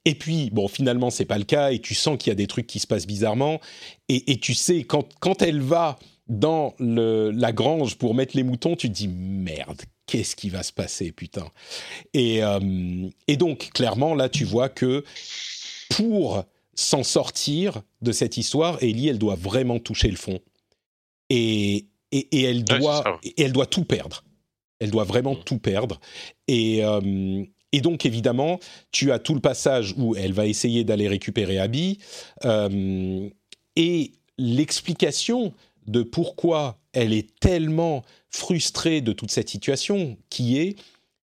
et 0.05 0.17
puis, 0.17 0.51
bon, 0.51 0.67
finalement, 0.67 1.11
c'est 1.11 1.25
pas 1.25 1.39
le 1.39 1.45
cas, 1.45 1.71
et 1.71 1.79
tu 1.79 1.95
sens 1.95 2.19
qu'il 2.19 2.31
y 2.31 2.33
a 2.33 2.35
des 2.35 2.49
trucs 2.49 2.67
qui 2.67 2.81
se 2.81 2.89
passent 2.89 3.07
bizarrement, 3.07 3.61
et, 4.09 4.33
et 4.33 4.39
tu 4.39 4.53
sais, 4.53 4.83
quand, 4.83 5.07
quand 5.21 5.43
elle 5.43 5.61
va 5.61 5.97
dans 6.29 6.75
le, 6.79 7.31
la 7.31 7.53
grange 7.53 7.97
pour 7.97 8.15
mettre 8.15 8.37
les 8.37 8.43
moutons, 8.43 8.77
tu 8.77 8.89
te 8.89 8.95
dis 8.95 9.09
merde, 9.09 9.83
qu'est-ce 10.07 10.37
qui 10.37 10.51
va 10.51 10.63
se 10.63 10.73
passer, 10.73 11.13
putain. 11.13 11.47
Et, 12.15 12.43
euh, 12.43 13.09
et 13.29 13.37
donc, 13.37 13.71
clairement, 13.73 14.15
là, 14.15 14.29
tu 14.29 14.45
vois 14.45 14.69
que 14.69 15.05
pour 15.91 16.45
s'en 16.75 17.03
sortir 17.03 17.83
de 18.01 18.13
cette 18.13 18.37
histoire, 18.37 18.79
Ellie, 18.83 19.09
elle 19.09 19.19
doit 19.19 19.35
vraiment 19.35 19.79
toucher 19.79 20.09
le 20.09 20.17
fond. 20.17 20.41
Et, 21.29 21.87
et, 22.13 22.43
elle, 22.43 22.65
doit, 22.65 23.21
et 23.25 23.43
elle 23.43 23.53
doit 23.53 23.67
tout 23.67 23.85
perdre. 23.85 24.25
Elle 24.81 24.91
doit 24.91 25.05
vraiment 25.05 25.35
mm. 25.35 25.45
tout 25.45 25.59
perdre. 25.59 26.01
Et, 26.49 26.85
euh, 26.85 27.45
et 27.73 27.81
donc, 27.81 28.05
évidemment, 28.05 28.61
tu 28.91 29.13
as 29.13 29.19
tout 29.19 29.35
le 29.35 29.41
passage 29.41 29.95
où 29.97 30.15
elle 30.15 30.33
va 30.33 30.47
essayer 30.47 30.85
d'aller 30.85 31.09
récupérer 31.09 31.59
Abby. 31.59 31.99
Euh, 32.45 33.29
et 33.77 34.13
l'explication 34.39 35.55
de 35.87 36.03
pourquoi 36.03 36.79
elle 36.93 37.13
est 37.13 37.39
tellement 37.41 38.03
frustrée 38.31 39.01
de 39.01 39.13
toute 39.13 39.31
cette 39.31 39.49
situation, 39.49 40.17
qui 40.31 40.59
est 40.59 40.77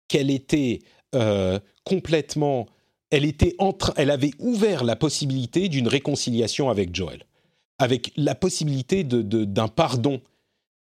qu'elle 0.08 0.30
était 0.30 0.80
euh, 1.14 1.58
complètement, 1.84 2.66
elle 3.10 3.24
était 3.24 3.54
entre, 3.58 3.92
elle 3.96 4.10
avait 4.10 4.32
ouvert 4.38 4.84
la 4.84 4.96
possibilité 4.96 5.68
d'une 5.68 5.88
réconciliation 5.88 6.70
avec 6.70 6.94
Joel, 6.94 7.24
avec 7.78 8.12
la 8.16 8.34
possibilité 8.34 9.04
d'un 9.04 9.22
de, 9.22 9.44
d'un 9.44 9.68
pardon, 9.68 10.20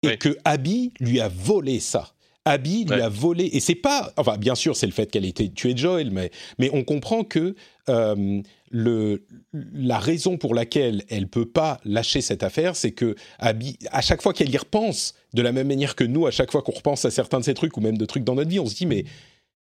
et 0.03 0.17
que 0.17 0.37
Abby 0.45 0.93
lui 1.01 1.21
a 1.21 1.29
volé 1.29 1.81
ça. 1.81 2.15
Abby 2.49 2.85
lui 2.85 3.01
a 3.01 3.09
volé, 3.09 3.49
et 3.53 3.61
c'est 3.61 3.75
pas, 3.75 4.13
enfin 4.17 4.37
bien 4.37 4.55
sûr 4.55 4.77
c'est 4.77 4.87
le 4.87 4.93
fait 4.93 5.11
qu'elle 5.11 5.25
ait 5.25 5.31
été 5.31 5.51
tuée 5.51 5.77
Joel, 5.77 6.11
mais, 6.11 6.31
mais 6.59 6.71
on 6.73 6.85
comprend 6.85 7.25
que 7.25 7.55
euh, 7.89 8.43
le, 8.71 9.25
la 9.53 9.99
raison 9.99 10.37
pour 10.37 10.55
laquelle 10.55 11.05
elle 11.09 11.29
peut 11.29 11.49
pas 11.49 11.81
lâcher 11.85 12.21
cette 12.21 12.43
affaire, 12.43 12.77
c'est 12.77 12.93
que 12.93 13.15
Abby, 13.39 13.79
à 13.91 14.01
chaque 14.01 14.23
fois 14.23 14.33
qu'elle 14.33 14.51
y 14.51 14.57
repense, 14.57 15.15
de 15.35 15.43
la 15.43 15.53
même 15.53 15.69
manière 15.69 15.97
que 15.97 16.05
nous, 16.05 16.27
à 16.27 16.31
chaque 16.31 16.51
fois 16.51 16.63
qu'on 16.63 16.73
repense 16.73 17.05
à 17.05 17.11
certains 17.11 17.41
de 17.41 17.45
ces 17.45 17.55
trucs 17.55 17.77
ou 17.77 17.81
même 17.81 17.99
de 17.99 18.05
trucs 18.05 18.25
dans 18.25 18.35
notre 18.35 18.51
vie, 18.51 18.61
on 18.61 18.67
se 18.67 18.75
dit 18.75 18.87
mais 18.87 19.05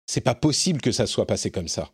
c'est 0.06 0.20
pas 0.20 0.34
possible 0.34 0.80
que 0.80 0.92
ça 0.92 1.06
soit 1.06 1.26
passé 1.26 1.50
comme 1.50 1.68
ça. 1.68 1.90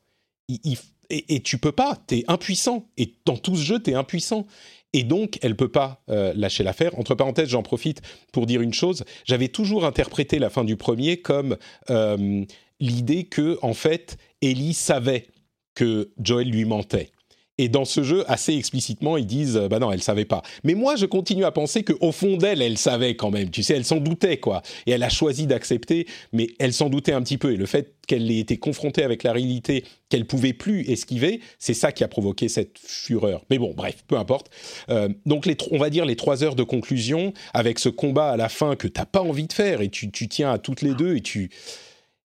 et, 0.49 0.77
et, 1.11 1.41
tu 1.41 1.59
peux 1.59 1.73
pas, 1.73 1.97
t'es 2.07 2.25
impuissant. 2.29 2.89
Et 2.97 3.15
dans 3.25 3.37
tout 3.37 3.57
ce 3.57 3.63
jeu, 3.63 3.79
t'es 3.79 3.95
impuissant. 3.95 4.47
Et 4.93 5.03
donc, 5.03 5.39
elle 5.43 5.57
peut 5.57 5.71
pas 5.71 6.03
euh, 6.09 6.33
lâcher 6.35 6.65
l'affaire. 6.65 6.99
Entre 6.99 7.15
parenthèses, 7.15 7.49
j'en 7.49 7.63
profite 7.63 8.03
pour 8.33 8.47
dire 8.47 8.63
une 8.63 8.73
chose. 8.73 9.05
J'avais 9.25 9.49
toujours 9.49 9.85
interprété 9.85 10.39
la 10.39 10.51
fin 10.51 10.65
du 10.65 10.77
premier 10.77 11.21
comme 11.21 11.57
euh, 11.91 12.45
l'idée 12.81 13.25
que, 13.25 13.59
en 13.63 13.75
fait, 13.75 14.17
Ellie 14.43 14.75
savait 14.75 15.29
que 15.75 16.13
Joel 16.19 16.51
lui 16.51 16.65
mentait. 16.65 17.11
Et 17.59 17.69
dans 17.69 17.85
ce 17.85 18.03
jeu, 18.03 18.25
assez 18.31 18.55
explicitement, 18.55 19.17
ils 19.17 19.27
disent 19.27 19.57
bah 19.71 19.79
non, 19.79 19.91
elle 19.91 20.03
savait 20.03 20.25
pas. 20.25 20.43
Mais 20.65 20.75
moi, 20.75 20.97
je 20.97 21.07
continue 21.07 21.45
à 21.45 21.53
penser 21.53 21.85
qu'au 21.85 22.13
fond 22.13 22.37
d'elle, 22.37 22.61
elle 22.61 22.77
savait 22.77 23.17
quand 23.17 23.31
même. 23.31 23.51
Tu 23.51 23.63
sais, 23.63 23.75
elle 23.75 23.85
s'en 23.85 23.97
doutait 23.97 24.37
quoi. 24.39 24.63
Et 24.87 24.91
elle 24.91 25.03
a 25.03 25.09
choisi 25.09 25.47
d'accepter, 25.47 26.07
mais 26.33 26.49
elle 26.59 26.73
s'en 26.73 26.91
doutait 26.91 27.13
un 27.13 27.23
petit 27.23 27.39
peu. 27.39 27.53
Et 27.53 27.57
le 27.57 27.67
fait 27.67 27.95
qu'elle 28.07 28.31
ait 28.31 28.39
été 28.39 28.59
confrontée 28.59 29.03
avec 29.03 29.23
la 29.23 29.33
réalité 29.33 29.85
qu'elle 30.09 30.27
pouvait 30.27 30.53
plus 30.53 30.89
esquiver, 30.89 31.41
c'est 31.59 31.75
ça 31.75 31.93
qui 31.93 32.05
a 32.05 32.09
provoqué 32.09 32.49
cette 32.49 32.79
fureur. 32.79 33.45
Mais 33.51 33.59
bon, 33.59 33.73
bref, 33.75 34.05
peu 34.07 34.17
importe. 34.17 34.51
Euh, 34.91 35.09
donc, 35.25 35.47
les, 35.47 35.57
on 35.71 35.79
va 35.79 35.91
dire 35.91 36.05
les 36.05 36.17
trois 36.17 36.45
heures 36.45 36.55
de 36.55 36.63
conclusion 36.63 37.33
avec 37.55 37.79
ce 37.79 37.89
combat 37.89 38.31
à 38.31 38.37
la 38.37 38.49
fin 38.49 38.77
que 38.77 38.87
t'as 38.87 39.07
pas 39.07 39.23
envie 39.23 39.47
de 39.47 39.53
faire 39.53 39.81
et 39.81 39.89
tu, 39.89 40.11
tu, 40.11 40.29
tiens 40.29 40.53
à 40.53 40.59
toutes 40.59 40.83
les 40.83 40.95
deux 40.95 41.17
et 41.17 41.21
tu 41.21 41.51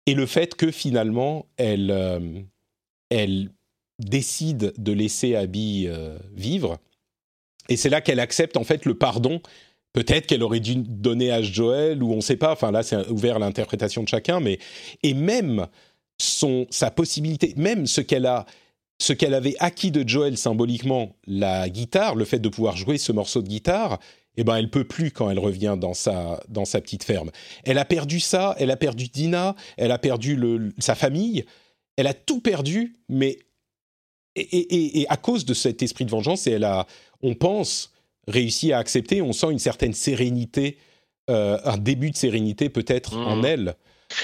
et 0.06 0.14
le 0.14 0.26
fait 0.26 0.54
que 0.54 0.70
finalement 0.70 1.46
elle 1.56 1.90
euh, 1.90 2.40
elle 3.10 3.50
décide 3.98 4.72
de 4.76 4.92
laisser 4.92 5.34
Abby 5.34 5.86
euh, 5.88 6.18
vivre. 6.34 6.78
Et 7.68 7.76
c'est 7.76 7.90
là 7.90 8.00
qu'elle 8.00 8.20
accepte 8.20 8.56
en 8.56 8.64
fait 8.64 8.84
le 8.84 8.94
pardon. 8.94 9.40
Peut-être 9.92 10.26
qu'elle 10.26 10.42
aurait 10.42 10.60
dû 10.60 10.76
donner 10.76 11.30
à 11.30 11.42
Joël 11.42 12.02
ou 12.02 12.12
on 12.12 12.16
ne 12.16 12.20
sait 12.20 12.36
pas. 12.36 12.52
Enfin 12.52 12.70
là, 12.70 12.82
c'est 12.82 13.08
ouvert 13.08 13.36
à 13.36 13.38
l'interprétation 13.38 14.02
de 14.02 14.08
chacun. 14.08 14.40
Mais 14.40 14.58
et 15.02 15.14
même 15.14 15.66
son 16.20 16.66
sa 16.70 16.90
possibilité, 16.90 17.54
même 17.56 17.86
ce 17.86 18.00
qu'elle 18.00 18.26
a, 18.26 18.46
ce 19.00 19.12
qu'elle 19.12 19.34
avait 19.34 19.56
acquis 19.60 19.90
de 19.90 20.06
Joël 20.06 20.36
symboliquement, 20.36 21.16
la 21.26 21.68
guitare, 21.68 22.14
le 22.14 22.24
fait 22.24 22.38
de 22.38 22.48
pouvoir 22.48 22.76
jouer 22.76 22.98
ce 22.98 23.12
morceau 23.12 23.42
de 23.42 23.48
guitare, 23.48 23.98
eh 24.36 24.44
ben 24.44 24.56
elle 24.56 24.70
peut 24.70 24.84
plus 24.84 25.10
quand 25.10 25.30
elle 25.30 25.38
revient 25.38 25.76
dans 25.78 25.94
sa 25.94 26.40
dans 26.48 26.64
sa 26.64 26.80
petite 26.80 27.04
ferme. 27.04 27.30
Elle 27.64 27.78
a 27.78 27.84
perdu 27.84 28.20
ça, 28.20 28.54
elle 28.58 28.70
a 28.70 28.76
perdu 28.76 29.08
Dina, 29.08 29.56
elle 29.76 29.90
a 29.90 29.98
perdu 29.98 30.38
sa 30.78 30.94
famille, 30.94 31.44
elle 31.96 32.06
a 32.06 32.14
tout 32.14 32.40
perdu, 32.40 32.94
mais 33.08 33.38
et, 34.40 35.06
à 35.08 35.16
cause 35.16 35.44
de 35.44 35.54
cet 35.54 35.82
esprit 35.82 36.04
de 36.04 36.10
vengeance, 36.10 36.46
elle 36.46 36.64
a, 36.64 36.86
on 37.22 37.34
pense, 37.34 37.92
réussi 38.26 38.72
à 38.72 38.78
accepter, 38.78 39.22
on 39.22 39.32
sent 39.32 39.50
une 39.50 39.58
certaine 39.58 39.94
sérénité, 39.94 40.78
euh, 41.30 41.58
un 41.64 41.78
début 41.78 42.10
de 42.10 42.16
sérénité 42.16 42.68
peut-être 42.68 43.16
en 43.16 43.36
mmh. 43.36 43.44
elle, 43.44 43.76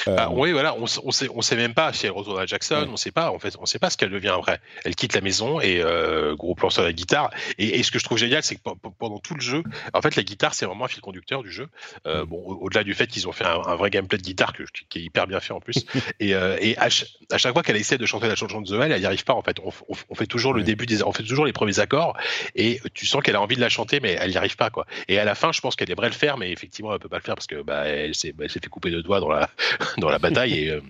euh, 0.09 0.17
bah, 0.17 0.31
oui, 0.33 0.53
voilà, 0.53 0.75
on, 0.75 0.85
on 1.05 1.11
sait, 1.11 1.29
on 1.35 1.43
sait 1.43 1.57
même 1.57 1.75
pas 1.75 1.93
si 1.93 2.07
elle 2.07 2.13
retourne 2.13 2.41
à 2.41 2.47
Jackson, 2.47 2.89
on 2.91 2.97
sait 2.97 3.11
pas, 3.11 3.31
en 3.31 3.39
fait, 3.39 3.57
on 3.61 3.67
sait 3.67 3.79
pas 3.79 3.91
ce 3.91 3.97
qu'elle 3.97 4.11
devient 4.11 4.35
après. 4.37 4.61
Elle 4.85 4.95
quitte 4.95 5.15
la 5.15 5.21
maison 5.21 5.61
et 5.61 5.81
euh, 5.83 6.35
gros 6.35 6.55
plan 6.55 6.71
sur 6.71 6.83
la 6.83 6.93
guitare. 6.93 7.31
Et, 7.59 7.83
ce 7.83 7.91
que 7.91 7.99
je 7.99 8.05
trouve 8.05 8.19
génial, 8.19 8.43
c'est 8.43 8.57
que 8.57 8.61
pendant 8.99 9.19
tout 9.19 9.35
le 9.35 9.41
jeu, 9.41 9.63
en 9.93 10.01
fait, 10.01 10.17
la 10.17 10.23
guitare, 10.23 10.55
c'est 10.55 10.67
vraiment 10.67 10.87
un 10.87 10.89
fil 10.89 11.01
conducteur 11.01 11.43
du 11.43 11.51
jeu. 11.51 11.69
Euh, 12.07 12.25
mm. 12.25 12.27
bon, 12.27 12.43
au-delà 12.45 12.85
du 12.85 12.95
fait 12.95 13.07
qu'ils 13.07 13.29
ont 13.29 13.33
fait 13.33 13.45
un, 13.45 13.75
vrai 13.77 13.91
gameplay 13.91 14.19
de 14.19 14.23
guitare 14.23 14.53
qui 14.89 14.99
est 14.99 15.03
hyper 15.03 15.27
bien 15.27 15.41
fait 15.41 15.53
en 15.53 15.61
plus. 15.61 15.85
et, 16.21 16.31
et 16.31 16.79
à, 16.79 16.89
chaque 16.89 17.53
fois 17.53 17.63
qu'elle 17.63 17.77
essaie 17.77 17.99
de 17.99 18.07
chanter 18.07 18.29
la 18.29 18.37
chanson 18.37 18.61
de 18.61 18.69
The 18.69 18.81
elle 18.81 19.01
n'y 19.01 19.07
arrive 19.07 19.25
pas. 19.25 19.35
En 19.35 19.43
fait, 19.43 19.59
on, 19.61 20.15
fait 20.15 20.27
toujours 20.27 20.55
le 20.55 20.63
début 20.63 20.87
des, 20.87 21.03
on 21.03 21.13
fait 21.13 21.23
toujours 21.23 21.45
les 21.45 21.53
premiers 21.53 21.79
accords 21.79 22.17
et 22.55 22.81
tu 22.95 23.07
sens 23.07 23.23
qu'elle 23.23 23.37
a 23.37 23.41
envie 23.41 23.57
de 23.57 23.61
la 23.61 23.69
chanter, 23.69 24.01
mais 24.01 24.17
elle 24.21 24.31
n'y 24.31 24.37
arrive 24.37 24.57
pas, 24.57 24.71
quoi. 24.71 24.87
Et 25.09 25.19
à 25.19 25.25
la 25.25 25.35
fin, 25.35 25.53
je 25.53 25.61
pense 25.61 25.77
qu'elle 25.77 25.91
aimerait 25.91 26.09
le 26.09 26.15
faire, 26.15 26.39
mais 26.39 26.51
effectivement, 26.51 26.93
elle 26.93 27.01
peut 27.01 27.09
pas 27.09 27.19
le 27.19 27.23
faire 27.23 27.35
parce 27.35 27.47
que 27.47 27.63
bah, 27.63 27.85
elle 27.87 28.15
s'est 28.15 28.33
bah, 28.33 28.49
fait 28.49 28.65
couper 28.69 28.91
de 28.91 29.01
doigts 29.01 29.21
dans 29.21 29.29
la 29.29 29.51
dans 29.99 30.11
la 30.11 30.19
bataille 30.19 30.55
et 30.55 30.71
euh, 30.71 30.81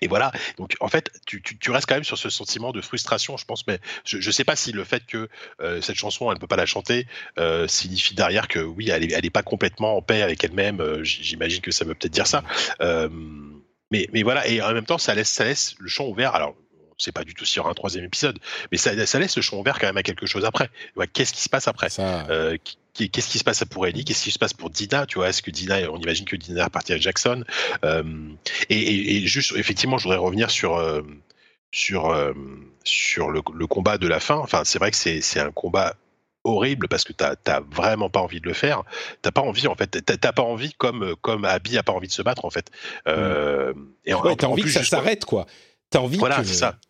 et 0.00 0.08
voilà. 0.08 0.32
Donc, 0.58 0.74
en 0.80 0.88
fait, 0.88 1.12
tu, 1.28 1.40
tu, 1.40 1.70
restes 1.70 1.86
quand 1.86 1.94
même 1.94 2.02
sur 2.02 2.18
ce 2.18 2.28
sentiment 2.28 2.72
de 2.72 2.80
frustration, 2.80 3.36
je 3.36 3.44
pense. 3.44 3.64
Mais 3.68 3.78
je 4.04 4.16
ne 4.16 4.32
sais 4.32 4.42
pas 4.42 4.56
si 4.56 4.72
le 4.72 4.82
fait 4.82 5.06
que 5.06 5.28
euh, 5.60 5.80
cette 5.80 5.94
chanson, 5.94 6.28
elle 6.28 6.38
ne 6.38 6.40
peut 6.40 6.48
pas 6.48 6.56
la 6.56 6.66
chanter, 6.66 7.06
euh, 7.38 7.68
signifie 7.68 8.16
derrière 8.16 8.48
que 8.48 8.58
oui, 8.58 8.90
elle 8.90 9.06
n'est 9.06 9.12
elle 9.12 9.24
est 9.24 9.30
pas 9.30 9.44
complètement 9.44 9.96
en 9.96 10.02
paix 10.02 10.22
avec 10.22 10.42
elle-même. 10.42 11.04
J'imagine 11.04 11.60
que 11.60 11.70
ça 11.70 11.84
veut 11.84 11.94
peut-être 11.94 12.12
dire 12.12 12.26
ça. 12.26 12.42
mais, 12.80 14.08
mais 14.12 14.24
voilà. 14.24 14.44
Et 14.48 14.60
en 14.60 14.74
même 14.74 14.86
temps, 14.86 14.98
ça 14.98 15.14
laisse, 15.14 15.30
ça 15.30 15.44
laisse 15.44 15.76
le 15.78 15.88
champ 15.88 16.08
ouvert. 16.08 16.34
Alors, 16.34 16.56
sait 17.02 17.12
pas 17.12 17.24
du 17.24 17.34
tout 17.34 17.44
s'il 17.44 17.58
y 17.58 17.60
aura 17.60 17.70
un 17.70 17.74
troisième 17.74 18.04
épisode, 18.04 18.38
mais 18.70 18.78
ça, 18.78 19.06
ça, 19.06 19.18
laisse 19.18 19.36
le 19.36 19.42
champ 19.42 19.58
ouvert 19.58 19.78
quand 19.78 19.86
même 19.86 19.96
à 19.96 20.02
quelque 20.02 20.26
chose 20.26 20.44
après. 20.44 20.70
Qu'est-ce 21.12 21.32
qui 21.32 21.42
se 21.42 21.48
passe 21.48 21.68
après 21.68 21.88
qu'est-ce 22.94 23.28
qui 23.28 23.38
se 23.38 23.44
passe 23.44 23.64
pour 23.64 23.86
Ellie, 23.86 24.04
qu'est-ce 24.04 24.24
qui 24.24 24.30
se 24.30 24.38
passe 24.38 24.52
pour 24.52 24.70
Dina, 24.70 25.06
tu 25.06 25.16
vois, 25.16 25.28
est-ce 25.28 25.42
que 25.42 25.50
Dina, 25.50 25.90
on 25.90 25.98
imagine 25.98 26.26
que 26.26 26.36
Dina 26.36 26.60
est 26.60 26.64
repartie 26.64 26.92
avec 26.92 27.02
Jackson, 27.02 27.44
euh, 27.84 28.02
et, 28.68 29.26
juste, 29.26 29.54
effectivement, 29.56 29.98
je 29.98 30.04
voudrais 30.04 30.18
revenir 30.18 30.50
sur 30.50 30.76
euh, 30.76 31.02
sur 31.70 32.10
euh, 32.10 32.32
sur 32.84 33.30
le, 33.30 33.42
combat 33.66 33.98
de 33.98 34.06
la 34.06 34.20
fin. 34.20 34.36
Enfin, 34.36 34.62
c'est 34.64 34.78
vrai 34.78 34.90
que 34.90 34.96
c'est 34.96 35.40
un 35.40 35.50
combat 35.50 35.96
horrible 36.44 36.88
parce 36.88 37.04
que 37.04 37.12
t'as 37.12 37.60
vraiment 37.70 38.10
pas 38.10 38.20
envie 38.20 38.40
de 38.40 38.46
le 38.46 38.52
faire. 38.52 38.82
T'as 39.22 39.30
pas 39.30 39.40
envie 39.40 39.68
en 39.68 39.74
fait. 39.74 40.02
T'as 40.04 40.32
pas 40.32 40.42
envie 40.42 40.72
comme 40.74 41.14
comme 41.20 41.44
Abby 41.44 41.78
a 41.78 41.82
pas 41.82 41.92
envie 41.92 42.08
de 42.08 42.12
se 42.12 42.22
battre 42.22 42.44
en 42.44 42.50
fait. 42.50 42.70
Euh, 43.06 43.72
Et 44.04 44.12
en, 44.12 44.34
t'as 44.34 44.48
envie 44.48 44.64
que 44.64 44.70
ça 44.70 44.84
s'arrête 44.84 45.24
quoi. 45.24 45.46
T'as 45.92 45.98
envie 45.98 46.16
voilà, 46.16 46.42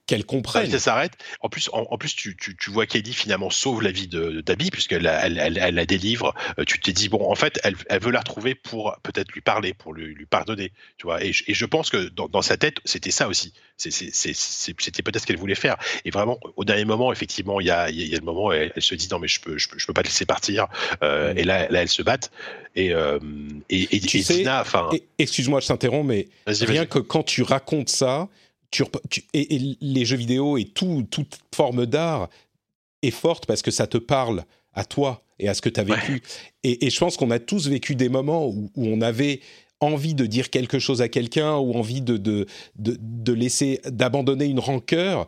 qu'elle 0.07 0.25
comprenne. 0.25 0.71
Ça 0.71 0.79
s'arrête. 0.79 1.15
En 1.41 1.49
plus, 1.49 1.69
en, 1.73 1.99
plus, 1.99 2.15
tu, 2.15 2.37
tu, 2.37 2.57
tu 2.57 2.71
vois 2.71 2.87
qu'Eddie 2.87 3.13
finalement 3.13 3.51
sauve 3.51 3.83
la 3.83 3.91
vie 3.91 4.07
d'Abby 4.07 4.71
puisqu'elle 4.71 5.07
elle, 5.07 5.39
elle, 5.39 5.59
elle, 5.59 5.75
la 5.75 5.87
délivre. 5.87 6.35
Euh, 6.61 6.65
tu 6.65 6.79
t'es 6.79 6.93
dit 6.93 7.09
bon, 7.09 7.29
en 7.29 7.35
fait, 7.35 7.59
elle, 7.65 7.75
elle 7.89 8.01
veut 8.01 8.13
la 8.13 8.21
retrouver 8.21 8.55
pour 8.55 8.97
peut-être 9.03 9.33
lui 9.33 9.41
parler, 9.41 9.75
pour 9.75 9.93
lui, 9.93 10.15
lui 10.15 10.27
pardonner. 10.27 10.71
Tu 10.99 11.07
vois. 11.09 11.25
Et, 11.25 11.33
et, 11.49 11.55
je 11.55 11.65
pense 11.65 11.91
que 11.91 12.11
dans, 12.11 12.29
dans 12.29 12.43
sa 12.43 12.57
tête, 12.57 12.77
c'était 12.85 13.11
ça 13.11 13.27
aussi. 13.27 13.53
C'était 13.77 15.03
peut-être 15.03 15.23
ce 15.23 15.27
qu'elle 15.27 15.37
voulait 15.37 15.57
faire. 15.57 15.77
Et 16.05 16.11
vraiment, 16.11 16.39
au 16.55 16.65
dernier 16.65 16.85
moment, 16.85 17.11
effectivement, 17.11 17.61
il 17.61 17.67
y 17.67 17.71
a, 17.73 17.91
y 17.91 18.15
a, 18.15 18.19
le 18.19 18.25
moment 18.25 18.47
où 18.47 18.53
elle, 18.53 18.71
se 18.79 18.95
dit 18.95 19.09
non 19.11 19.19
mais 19.19 19.27
je 19.27 19.41
peux, 19.41 19.59
je 19.59 19.69
peux, 19.69 19.79
je 19.81 19.87
peux 19.87 19.93
pas 19.93 20.03
te 20.03 20.09
laisser 20.09 20.27
partir. 20.27 20.69
Euh, 21.03 21.35
mm. 21.35 21.39
Et 21.39 21.43
là, 21.43 21.69
là, 21.71 21.83
elle 21.83 21.89
se 21.89 22.03
batte. 22.03 22.31
Et, 22.77 22.95
euh, 22.95 23.19
et, 23.69 23.97
et, 23.97 23.99
Dina, 23.99 24.61
enfin. 24.61 24.91
Excuse-moi, 25.19 25.59
je 25.59 25.67
t'interromps, 25.67 26.07
mais 26.07 26.29
rien 26.47 26.87
que 26.87 27.01
quand 27.01 27.25
tu 27.25 27.43
racontes 27.43 27.89
ça 27.89 28.29
et, 29.35 29.77
les 29.81 30.05
jeux 30.05 30.17
vidéo 30.17 30.57
et 30.57 30.65
tout, 30.65 31.07
toute 31.11 31.39
forme 31.55 31.87
d'art 31.87 32.29
est 33.03 33.11
forte 33.11 33.47
parce 33.47 33.63
que 33.63 33.71
ça 33.71 33.87
te 33.87 33.99
parle 33.99 34.45
à 34.75 34.85
toi 34.85 35.23
et 35.39 35.49
à 35.49 35.55
ce 35.55 35.61
que 35.61 35.69
tu 35.69 35.81
as 35.81 35.85
vécu. 35.85 36.23
Et, 36.63 36.89
je 36.89 36.99
pense 36.99 37.17
qu'on 37.17 37.31
a 37.31 37.39
tous 37.39 37.69
vécu 37.69 37.95
des 37.95 38.09
moments 38.09 38.47
où, 38.47 38.71
on 38.77 39.01
avait 39.01 39.41
envie 39.81 40.15
de 40.15 40.27
dire 40.27 40.51
quelque 40.51 40.79
chose 40.79 41.03
à 41.03 41.09
quelqu'un 41.09 41.57
ou 41.57 41.73
envie 41.75 42.01
de, 42.01 42.17
de, 42.17 42.47
de, 42.77 43.33
laisser, 43.33 43.81
d'abandonner 43.87 44.47
une 44.47 44.61
rancœur. 44.61 45.27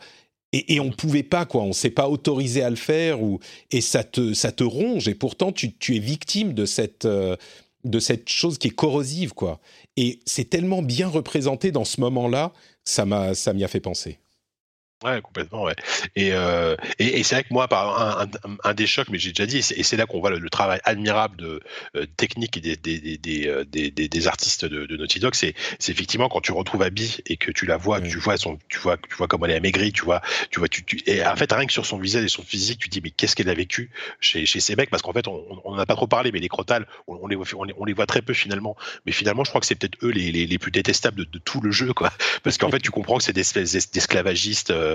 Et, 0.53 0.79
on 0.79 0.85
ne 0.85 0.93
pouvait 0.93 1.25
pas, 1.25 1.47
quoi. 1.47 1.63
On 1.63 1.73
s'est 1.73 1.91
pas 1.91 2.09
autorisé 2.09 2.63
à 2.63 2.71
le 2.71 2.77
faire, 2.77 3.21
ou, 3.21 3.41
et 3.73 3.81
ça 3.81 4.05
te, 4.05 4.35
ça 4.35 4.53
te 4.53 4.63
ronge. 4.63 5.09
Et 5.09 5.17
pourtant, 5.17 5.51
tu, 5.51 5.73
tu 5.75 5.97
es 5.97 5.99
victime 5.99 6.55
de 6.55 6.65
cette, 6.65 7.07
euh, 7.07 7.35
de 7.83 7.99
cette 7.99 8.29
chose 8.29 8.59
qui 8.59 8.69
est 8.69 8.75
corrosive, 8.75 9.35
quoi. 9.35 9.61
Et 9.97 10.21
c'est 10.27 10.49
tellement 10.49 10.81
bien 10.81 11.09
représenté 11.09 11.73
dans 11.73 11.85
ce 11.85 12.01
moment-là 12.01 12.53
ça 12.85 13.05
m'a 13.05 13.35
ça 13.35 13.53
m'y 13.53 13.65
a 13.65 13.69
fait 13.69 13.81
penser. 13.81 14.19
Ouais, 15.05 15.21
complètement, 15.21 15.65
ouais. 15.65 15.75
Et, 16.17 16.33
euh, 16.33 16.77
et, 16.99 17.21
et 17.21 17.23
c'est 17.25 17.35
vrai 17.35 17.45
que 17.45 17.53
moi, 17.53 17.69
par 17.69 18.23
un, 18.23 18.27
un, 18.65 18.73
des 18.73 18.87
chocs, 18.87 19.09
mais 19.11 19.19
j'ai 19.19 19.33
déjà 19.33 19.45
dit, 19.45 19.59
et 19.59 19.83
c'est 19.83 19.99
là 19.99 20.07
qu'on 20.07 20.19
voit 20.19 20.31
le, 20.31 20.49
travail 20.49 20.81
admirable 20.85 21.37
de 21.37 21.61
euh, 21.95 22.07
technique 22.17 22.57
et 22.57 22.61
des, 22.61 22.77
des, 22.77 23.19
des, 23.19 23.47
euh, 23.47 23.65
des, 23.67 23.91
des, 23.91 24.27
artistes 24.27 24.65
de, 24.65 24.87
de 24.87 24.97
Naughty 24.97 25.21
Dog, 25.21 25.35
c'est 25.35 25.55
effectivement 25.89 26.31
quand 26.31 26.41
tu 26.41 26.53
retrouves 26.53 26.83
Abby 26.83 27.19
et 27.27 27.37
que 27.37 27.51
tu 27.51 27.67
la 27.67 27.77
vois, 27.77 28.01
tu 28.01 28.17
vois 28.19 28.39
son, 28.39 28.59
tu 28.71 28.79
vois, 28.79 28.97
tu 28.97 29.15
vois 29.15 29.29
comment 29.29 29.45
elle 29.45 29.53
est 29.53 29.57
amaigrie, 29.57 29.93
tu 29.93 30.05
vois, 30.05 30.23
tu 30.51 30.59
vois, 30.59 30.69
tu, 30.69 30.85
tu, 30.85 31.03
et 31.07 31.27
en 31.27 31.37
fait 31.37 31.53
rien 31.53 31.67
que 31.67 31.73
sur 31.73 31.85
son 31.85 31.99
visage 31.99 32.25
et 32.25 32.29
son 32.29 32.43
physique, 32.43 32.79
tu 32.79 32.89
te 32.89 32.95
dis 32.95 33.03
mais 33.03 33.11
qu'est-ce 33.11 33.37
qu'elle 33.37 33.51
a 33.51 33.55
vécu 33.55 33.91
chez, 34.21 34.47
chez 34.47 34.61
ces 34.61 34.75
mecs, 34.75 34.89
parce 34.89 35.03
qu'en 35.03 35.13
fait 35.13 35.29
on 35.29 35.61
n'en 35.67 35.77
a 35.77 35.85
pas 35.85 35.97
trop 35.97 36.07
parlé, 36.07 36.33
mais 36.33 36.41
les 36.41 36.49
crotales, 36.49 36.87
on, 37.09 37.27
les, 37.27 37.37
on, 37.37 37.65
les, 37.65 37.75
on 37.77 37.85
les 37.85 37.93
voit 37.93 38.07
très 38.07 38.23
peu 38.23 38.33
finalement, 38.33 38.75
mais 39.05 39.13
finalement 39.13 39.45
je 39.45 39.51
crois 39.51 39.61
que 39.61 39.67
c'est 39.67 39.75
peut-être 39.75 39.99
eux 40.03 40.11
les, 40.11 40.33
les, 40.33 40.47
les, 40.47 40.59
plus 40.59 40.71
détestables 40.71 41.19
de, 41.19 41.25
de, 41.25 41.39
tout 41.39 41.61
le 41.61 41.73
jeu, 41.73 41.93
quoi, 41.93 42.11
parce 42.43 42.57
qu'en 42.57 42.71
fait 42.71 42.81
tu 42.81 42.91
comprends 42.91 43.19
que 43.19 43.25
c'est 43.25 43.35
des 43.35 43.43
espèces 43.43 43.91
d'esclavagistes 43.91 44.71
euh, 44.71 44.94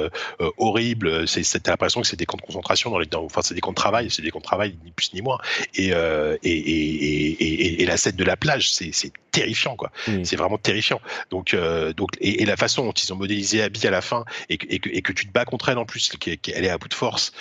horrible. 0.57 1.27
C'est 1.27 1.67
l'impression 1.67 2.01
que 2.01 2.07
c'est 2.07 2.17
des 2.17 2.25
camps 2.25 2.37
de 2.37 2.41
concentration 2.41 2.89
dans 2.89 2.99
les, 2.99 3.07
enfin 3.15 3.41
c'est 3.41 3.53
des 3.53 3.61
camps 3.61 3.71
de 3.71 3.75
travail, 3.75 4.09
c'est 4.09 4.21
des 4.21 4.31
camps 4.31 4.39
de 4.39 4.43
travail 4.43 4.77
ni 4.83 4.91
plus 4.91 5.13
ni 5.13 5.21
moins. 5.21 5.37
Et, 5.75 5.93
euh, 5.93 6.37
et, 6.43 6.51
et, 6.51 7.81
et, 7.81 7.85
la 7.85 7.97
scène 7.97 8.15
de 8.15 8.23
la 8.23 8.37
plage, 8.37 8.71
c'est 8.71 9.11
terrifiant 9.31 9.75
quoi. 9.75 9.91
C'est 10.23 10.35
vraiment 10.35 10.57
terrifiant. 10.57 11.01
Donc 11.29 11.53
euh, 11.53 11.93
donc 11.93 12.11
et, 12.19 12.45
la 12.45 12.57
façon 12.57 12.85
dont 12.85 12.91
ils 12.91 13.11
ont 13.13 13.17
modélisé 13.17 13.61
Abby 13.61 13.85
à 13.87 13.91
la 13.91 14.01
fin 14.01 14.25
et 14.49 14.57
que, 14.57 14.67
et 14.69 15.01
que, 15.01 15.13
tu 15.13 15.27
te 15.27 15.31
bats 15.31 15.45
contre 15.45 15.69
elle 15.69 15.77
en 15.77 15.85
plus, 15.85 16.09
qu'elle 16.09 16.65
est 16.65 16.69
à 16.69 16.77
bout 16.77 16.87
de 16.87 16.93
force. 16.93 17.33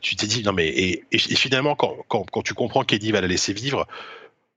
tu 0.00 0.16
t'es 0.16 0.26
dit 0.26 0.42
non 0.42 0.52
mais 0.52 0.68
et, 0.68 1.04
finalement 1.18 1.74
quand, 1.74 1.96
quand, 2.08 2.28
quand 2.30 2.42
tu 2.42 2.54
comprends 2.54 2.84
qu'Eddie 2.84 3.12
va 3.12 3.20
la 3.20 3.28
laisser 3.28 3.52
vivre, 3.52 3.86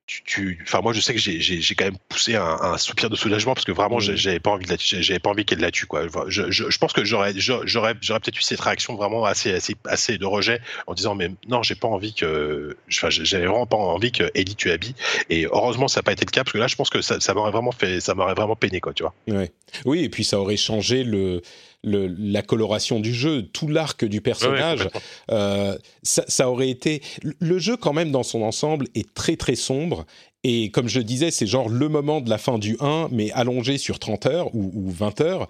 tu, 0.08 0.60
enfin 0.62 0.82
moi 0.82 0.94
je 0.94 1.02
sais 1.02 1.16
que 1.16 1.20
j'ai 1.20 1.76
quand 1.76 1.86
même 1.86 1.98
poussé 2.10 2.36
un, 2.36 2.78
soupir 2.78 3.10
de 3.10 3.16
soulagement 3.16 3.56
parce 3.56 3.66
que 3.66 3.72
vraiment 3.72 3.98
mmh. 3.98 4.16
j'avais 4.16 4.40
pas 4.40 4.52
envie 4.52 4.66
j'avais 4.80 5.20
pas 5.20 5.32
envie 5.32 5.46
qu'elle 5.46 5.60
la 5.60 5.72
tue 5.72 5.88
quoi. 5.88 6.04
Je, 6.28 6.52
je, 6.52 6.70
je 6.70 6.78
pense 6.78 6.94
que 6.94 7.04
j'aurais 7.04 7.34
j'aurais 7.36 7.96
j'aurais 8.02 8.20
peut-être 8.20 8.38
eu 8.38 8.44
cette 8.44 8.60
réaction 8.60 8.96
vraiment 8.96 9.26
assez 9.26 9.52
assez 9.52 9.76
assez 9.86 10.20
de 10.20 10.26
rejet 10.26 10.62
en 10.86 10.94
disant 10.94 11.16
mais 11.16 11.32
non 11.48 11.64
j'ai 11.64 11.74
pas 11.74 11.88
envie 11.88 12.14
que 12.14 12.78
enfin 12.88 13.10
j'avais 13.10 13.48
vraiment 13.48 13.66
pas 13.66 13.78
envie 13.78 14.12
que 14.12 14.30
Ellie 14.36 14.56
tue 14.56 14.70
Abby 14.70 14.94
et 15.32 15.46
heureusement 15.46 15.88
ça 15.88 16.02
n'a 16.02 16.04
pas 16.04 16.12
été 16.12 16.24
le 16.24 16.32
cas 16.32 16.44
parce 16.44 16.54
que 16.54 16.60
là 16.60 16.68
je 16.68 16.76
pense 16.76 16.92
que 16.92 17.02
ça, 17.02 17.20
ça 17.20 17.34
m'aurait 17.34 17.52
vraiment 17.52 17.72
fait 17.72 18.00
ça 18.00 18.14
m'aurait 18.14 18.36
vraiment 18.36 18.56
peiné 18.56 18.82
quoi 18.82 18.94
tu 18.94 19.02
vois. 19.02 19.16
Ouais. 19.28 19.52
Oui 19.86 20.04
et 20.04 20.10
puis 20.10 20.24
ça 20.24 20.40
aurait 20.40 20.58
changé 20.58 21.04
le 21.04 21.42
la 21.86 22.42
coloration 22.42 23.00
du 23.00 23.14
jeu, 23.14 23.44
tout 23.44 23.68
l'arc 23.68 24.04
du 24.06 24.22
personnage, 24.22 24.90
euh, 25.32 25.78
ça, 26.04 26.50
aurait 26.50 26.70
été. 26.70 27.02
Le 27.40 27.60
jeu, 27.60 27.78
quand 27.78 27.94
même, 27.94 28.12
dans 28.12 28.24
son 28.24 28.42
ensemble, 28.42 28.88
est 28.96 29.14
très 29.14 29.36
très 29.36 29.56
sombre. 29.56 30.06
Et 30.44 30.70
comme 30.70 30.88
je 30.88 31.00
disais, 31.00 31.32
c'est 31.32 31.48
genre 31.48 31.70
le 31.70 31.90
moment 31.90 32.22
de 32.22 32.30
la 32.30 32.38
fin 32.38 32.60
du 32.60 32.78
1, 32.80 33.10
mais 33.12 33.32
allongé 33.32 33.78
sur 33.78 34.00
30 34.00 34.26
heures 34.28 34.56
ou, 34.56 34.90
20 34.92 35.22
heures. 35.22 35.48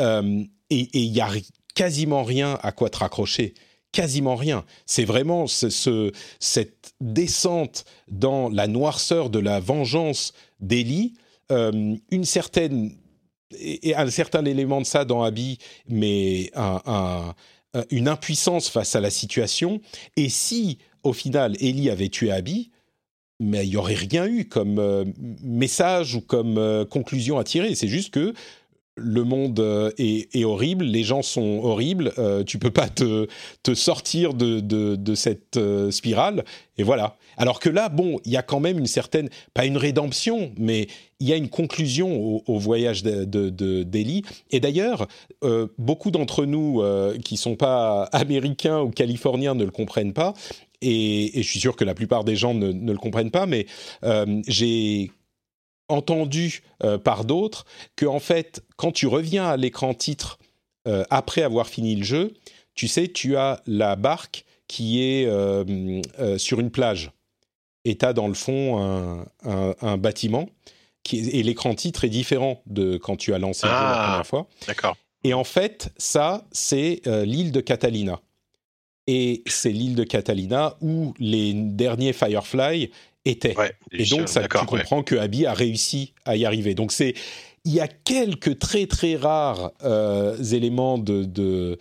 Euh, 0.00 0.42
et 0.70 0.88
il 0.92 1.12
n'y 1.12 1.20
a 1.20 1.30
quasiment 1.74 2.24
rien 2.24 2.58
à 2.62 2.72
quoi 2.72 2.90
te 2.90 2.98
raccrocher 2.98 3.54
quasiment 3.94 4.34
rien. 4.34 4.64
C'est 4.86 5.04
vraiment 5.04 5.46
ce, 5.46 6.10
cette 6.40 6.94
descente 7.00 7.84
dans 8.08 8.48
la 8.48 8.66
noirceur 8.66 9.30
de 9.30 9.38
la 9.38 9.60
vengeance 9.60 10.34
d'Ellie, 10.58 11.14
euh, 11.52 11.94
une 12.10 12.24
certaine 12.24 12.90
et 13.58 13.94
un 13.94 14.10
certain 14.10 14.44
élément 14.44 14.80
de 14.80 14.86
ça 14.86 15.04
dans 15.04 15.22
Abby, 15.22 15.58
mais 15.88 16.50
une 17.90 18.08
impuissance 18.08 18.68
face 18.68 18.94
à 18.94 19.00
la 19.00 19.10
situation. 19.10 19.80
Et 20.16 20.28
si, 20.28 20.78
au 21.02 21.12
final, 21.12 21.56
Ellie 21.60 21.90
avait 21.90 22.08
tué 22.08 22.30
Abby, 22.30 22.70
mais 23.40 23.66
il 23.66 23.70
n'y 23.70 23.76
aurait 23.76 23.94
rien 23.94 24.26
eu 24.26 24.46
comme 24.46 24.78
euh, 24.78 25.04
message 25.42 26.14
ou 26.14 26.20
comme 26.20 26.58
euh, 26.58 26.84
conclusion 26.84 27.38
à 27.38 27.44
tirer. 27.44 27.74
C'est 27.74 27.88
juste 27.88 28.12
que 28.12 28.32
le 28.96 29.24
monde 29.24 29.58
euh, 29.60 29.90
est, 29.98 30.44
horrible, 30.44 30.84
les 30.84 31.02
gens 31.02 31.22
sont 31.22 31.60
horribles, 31.62 32.12
euh, 32.18 32.44
tu 32.44 32.58
peux 32.58 32.70
pas 32.70 32.88
te, 32.88 33.26
sortir 33.74 34.34
de, 34.34 35.14
cette 35.14 35.56
euh, 35.56 35.90
spirale, 35.90 36.44
et 36.78 36.82
voilà. 36.82 37.16
Alors 37.36 37.58
que 37.58 37.68
là, 37.68 37.88
bon, 37.88 38.20
il 38.24 38.32
y 38.32 38.36
a 38.36 38.42
quand 38.42 38.60
même 38.60 38.78
une 38.78 38.86
certaine, 38.86 39.28
pas 39.52 39.64
une 39.64 39.76
rédemption, 39.76 40.52
mais 40.56 40.86
il 41.18 41.28
y 41.28 41.32
a 41.32 41.36
une 41.36 41.48
conclusion 41.48 42.42
au, 42.46 42.58
voyage 42.58 43.02
d'Eli. 43.02 44.22
De, 44.22 44.26
et 44.50 44.60
d'ailleurs, 44.60 45.08
beaucoup 45.78 46.12
d'entre 46.12 46.44
nous 46.44 46.82
qui 47.24 47.36
sont 47.36 47.56
pas 47.56 48.04
américains 48.12 48.80
ou 48.80 48.90
californiens 48.90 49.54
ne 49.54 49.64
le 49.64 49.70
comprennent 49.72 50.12
pas, 50.12 50.34
et, 50.80 51.30
je 51.34 51.42
suis 51.42 51.58
sûr 51.58 51.74
que 51.74 51.84
la 51.84 51.94
plupart 51.94 52.22
des 52.22 52.36
gens 52.36 52.54
ne 52.54 52.92
le 52.92 52.98
comprennent 52.98 53.32
pas, 53.32 53.46
mais 53.46 53.66
j'ai 54.46 55.10
entendu 55.88 56.62
euh, 56.82 56.98
par 56.98 57.24
d'autres 57.24 57.64
que 57.96 58.06
en 58.06 58.20
fait, 58.20 58.62
quand 58.76 58.92
tu 58.92 59.06
reviens 59.06 59.46
à 59.46 59.56
l'écran 59.56 59.94
titre 59.94 60.38
euh, 60.86 61.04
après 61.10 61.42
avoir 61.42 61.68
fini 61.68 61.94
le 61.94 62.04
jeu, 62.04 62.34
tu 62.74 62.88
sais, 62.88 63.08
tu 63.08 63.36
as 63.36 63.62
la 63.66 63.96
barque 63.96 64.44
qui 64.66 65.02
est 65.02 65.26
euh, 65.26 66.02
sur 66.38 66.60
une 66.60 66.70
plage 66.70 67.12
et 67.84 67.96
tu 67.96 68.04
as 68.04 68.12
dans 68.12 68.28
le 68.28 68.34
fond 68.34 69.26
un, 69.44 69.96
bâtiment 69.98 70.48
qui 71.02 71.18
et 71.18 71.42
l'écran 71.42 71.74
titre 71.74 72.04
est 72.04 72.08
différent 72.08 72.62
de 72.66 72.96
quand 72.96 73.16
tu 73.16 73.34
as 73.34 73.38
lancé 73.38 73.66
le 73.66 73.72
jeu 73.72 73.78
la 73.78 73.90
ah, 73.90 74.06
première 74.08 74.26
fois. 74.26 74.46
D'accord. 74.66 74.96
Et 75.22 75.34
en 75.34 75.44
fait, 75.44 75.92
ça, 75.98 76.46
c'est 76.50 77.02
l'île 77.06 77.52
de 77.52 77.60
Catalina. 77.60 78.20
Et 79.06 79.42
c'est 79.46 79.70
l'île 79.70 79.96
de 79.96 80.04
Catalina 80.04 80.76
où 80.80 81.12
les 81.18 81.52
derniers 81.52 82.14
Firefly 82.14 82.90
était. 83.24 83.54
et 83.92 84.04
donc, 84.04 84.28
ça, 84.28 84.46
tu 84.46 84.66
comprends 84.66 85.02
que 85.02 85.14
Abby 85.16 85.46
a 85.46 85.54
réussi 85.54 86.12
à 86.24 86.36
y 86.36 86.44
arriver. 86.44 86.74
Donc, 86.74 86.92
c'est 86.92 87.14
il 87.64 87.72
y 87.72 87.80
a 87.80 87.88
quelques 87.88 88.58
très 88.58 88.86
très 88.86 89.16
rares 89.16 89.72
euh, 89.84 90.36
éléments 90.42 90.98
de, 90.98 91.24
de, 91.24 91.78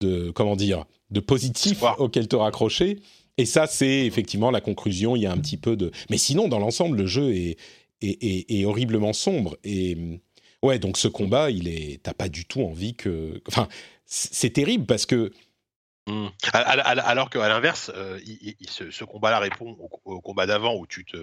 de, 0.00 0.30
comment 0.30 0.56
dire 0.56 0.84
de 1.10 1.20
positifs 1.20 1.82
auxquels 1.98 2.28
te 2.28 2.36
raccrocher. 2.36 3.00
Et 3.36 3.46
ça, 3.46 3.66
c'est 3.66 4.06
effectivement 4.06 4.50
la 4.50 4.60
conclusion. 4.60 5.16
Il 5.16 5.22
y 5.22 5.26
a 5.26 5.32
un 5.32 5.38
petit 5.38 5.56
peu 5.56 5.76
de. 5.76 5.90
Mais 6.08 6.18
sinon, 6.18 6.48
dans 6.48 6.58
l'ensemble, 6.58 6.98
le 6.98 7.06
jeu 7.06 7.34
est, 7.34 7.56
est, 8.02 8.50
est, 8.50 8.64
horriblement 8.64 9.12
sombre. 9.12 9.56
Et 9.64 9.96
ouais, 10.62 10.78
donc 10.78 10.98
ce 10.98 11.08
combat, 11.08 11.50
il 11.50 11.68
est. 11.68 12.00
T'as 12.02 12.14
pas 12.14 12.28
du 12.28 12.44
tout 12.44 12.62
envie 12.62 12.94
que. 12.94 13.40
Enfin, 13.48 13.66
c'est 14.06 14.50
terrible 14.50 14.86
parce 14.86 15.06
que 15.06 15.32
Mmh. 16.06 16.28
Alors 16.52 17.28
qu'à 17.28 17.48
l'inverse, 17.48 17.90
euh, 17.94 18.18
ce, 18.68 19.04
combat-là 19.04 19.38
répond 19.38 19.76
au, 20.04 20.20
combat 20.20 20.46
d'avant 20.46 20.74
où 20.74 20.86
tu 20.86 21.04
te, 21.04 21.16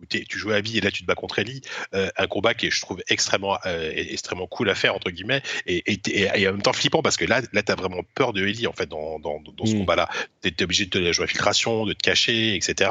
où 0.00 0.06
tu 0.06 0.38
jouais 0.38 0.56
à 0.56 0.60
vie 0.60 0.78
et 0.78 0.80
là 0.80 0.90
tu 0.90 1.02
te 1.02 1.06
bats 1.06 1.14
contre 1.14 1.38
Ellie. 1.38 1.62
Euh, 1.94 2.10
un 2.16 2.26
combat 2.26 2.52
qui 2.52 2.66
est, 2.66 2.70
je 2.70 2.80
trouve, 2.80 3.00
extrêmement, 3.08 3.58
euh, 3.64 3.92
extrêmement 3.94 4.48
cool 4.48 4.70
à 4.70 4.74
faire 4.74 4.94
entre 4.94 5.10
guillemets 5.10 5.42
et, 5.66 5.82
et, 5.86 6.48
en 6.48 6.52
même 6.52 6.62
temps 6.62 6.72
flippant 6.72 7.00
parce 7.00 7.16
que 7.16 7.24
là, 7.24 7.42
là, 7.52 7.62
t'as 7.62 7.76
vraiment 7.76 8.02
peur 8.14 8.32
de 8.32 8.44
Ellie 8.44 8.66
en 8.66 8.72
fait 8.72 8.86
dans, 8.86 9.20
dans, 9.20 9.40
dans 9.40 9.66
ce 9.66 9.74
mmh. 9.74 9.78
combat-là. 9.78 10.08
T'es 10.40 10.62
obligé 10.62 10.86
de 10.86 10.90
te 10.90 11.12
jouer 11.12 11.24
infiltration, 11.24 11.86
de 11.86 11.92
te 11.92 12.02
cacher, 12.02 12.56
etc. 12.56 12.90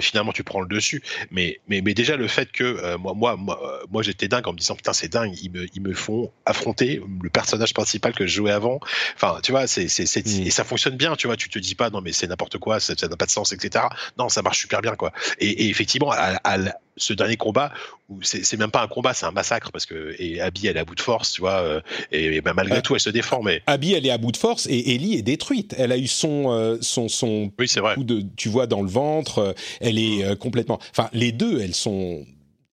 finalement, 0.00 0.32
tu 0.32 0.42
prends 0.42 0.60
le 0.60 0.68
dessus. 0.68 1.02
Mais, 1.30 1.60
mais, 1.68 1.80
mais 1.82 1.94
déjà 1.94 2.16
le 2.16 2.26
fait 2.26 2.50
que 2.50 2.96
moi, 2.96 3.14
moi, 3.14 3.36
moi, 3.36 3.80
moi 3.90 4.02
j'étais 4.02 4.28
dingue 4.28 4.46
en 4.48 4.52
me 4.52 4.58
disant 4.58 4.74
putain, 4.74 4.92
c'est 4.92 5.12
dingue, 5.12 5.34
ils 5.40 5.50
me, 5.50 5.66
ils 5.74 5.80
me 5.80 5.94
font 5.94 6.32
affronter 6.44 7.00
le 7.22 7.30
personnage 7.30 7.72
principal 7.74 8.12
que 8.12 8.26
je 8.26 8.34
jouais 8.34 8.50
avant. 8.50 8.80
Enfin, 9.14 9.38
tu 9.42 9.52
vois, 9.52 9.66
c'est, 9.66 9.88
c'est, 9.88 10.26
mmh. 10.26 10.46
et 10.46 10.50
ça 10.50 10.63
fonctionne 10.64 10.96
bien, 10.96 11.16
tu 11.16 11.26
vois. 11.26 11.36
Tu 11.36 11.48
te 11.48 11.58
dis 11.58 11.74
pas 11.74 11.90
non 11.90 12.00
mais 12.00 12.12
c'est 12.12 12.26
n'importe 12.26 12.58
quoi, 12.58 12.80
ça 12.80 12.94
n'a 12.94 13.16
pas 13.16 13.26
de 13.26 13.30
sens, 13.30 13.52
etc. 13.52 13.84
Non, 14.18 14.28
ça 14.28 14.42
marche 14.42 14.58
super 14.58 14.80
bien, 14.80 14.94
quoi. 14.96 15.12
Et, 15.38 15.68
effectivement, 15.68 16.10
à, 16.12 16.58
ce 16.96 17.12
dernier 17.12 17.36
combat, 17.36 17.72
où 18.08 18.20
c'est 18.22 18.56
même 18.56 18.70
pas 18.70 18.82
un 18.82 18.86
combat, 18.86 19.14
c'est 19.14 19.26
un 19.26 19.32
massacre 19.32 19.72
parce 19.72 19.84
que 19.84 20.14
et 20.20 20.40
Abby 20.40 20.68
elle 20.68 20.76
est 20.76 20.80
à 20.80 20.84
bout 20.84 20.94
de 20.94 21.00
force, 21.00 21.32
tu 21.32 21.40
vois. 21.40 21.60
Euh, 21.60 21.80
et, 22.12 22.40
ben, 22.40 22.52
malgré 22.54 22.82
tout, 22.82 22.94
elle 22.94 23.00
se 23.00 23.10
défend. 23.10 23.42
Mais 23.42 23.62
Abby 23.66 23.94
elle 23.94 24.06
est 24.06 24.10
à 24.10 24.18
bout 24.18 24.30
de 24.30 24.36
force 24.36 24.66
et 24.66 24.94
Ellie 24.94 25.14
est 25.14 25.22
détruite. 25.22 25.74
Elle 25.76 25.90
a 25.90 25.98
eu 25.98 26.06
son 26.06 26.52
euh, 26.52 26.78
son 26.80 27.08
son 27.08 27.50
oui, 27.58 27.66
c'est 27.66 27.80
vrai. 27.80 27.94
coup 27.94 28.04
de 28.04 28.24
tu 28.36 28.48
vois 28.48 28.66
dans 28.66 28.82
le 28.82 28.88
ventre. 28.88 29.38
Euh, 29.38 29.52
elle 29.80 29.98
est 29.98 30.38
complètement. 30.38 30.78
Enfin, 30.90 31.10
les 31.12 31.32
deux, 31.32 31.60
elles 31.60 31.74
sont. 31.74 32.24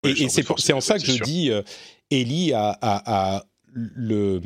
et, 0.04 0.30
c'est 0.30 0.74
en 0.74 0.82
ça 0.82 1.00
que 1.00 1.06
je 1.06 1.24
dis, 1.24 1.52
Ellie 2.12 2.54
a, 2.54 2.78
a 2.82 3.44
le 3.74 4.42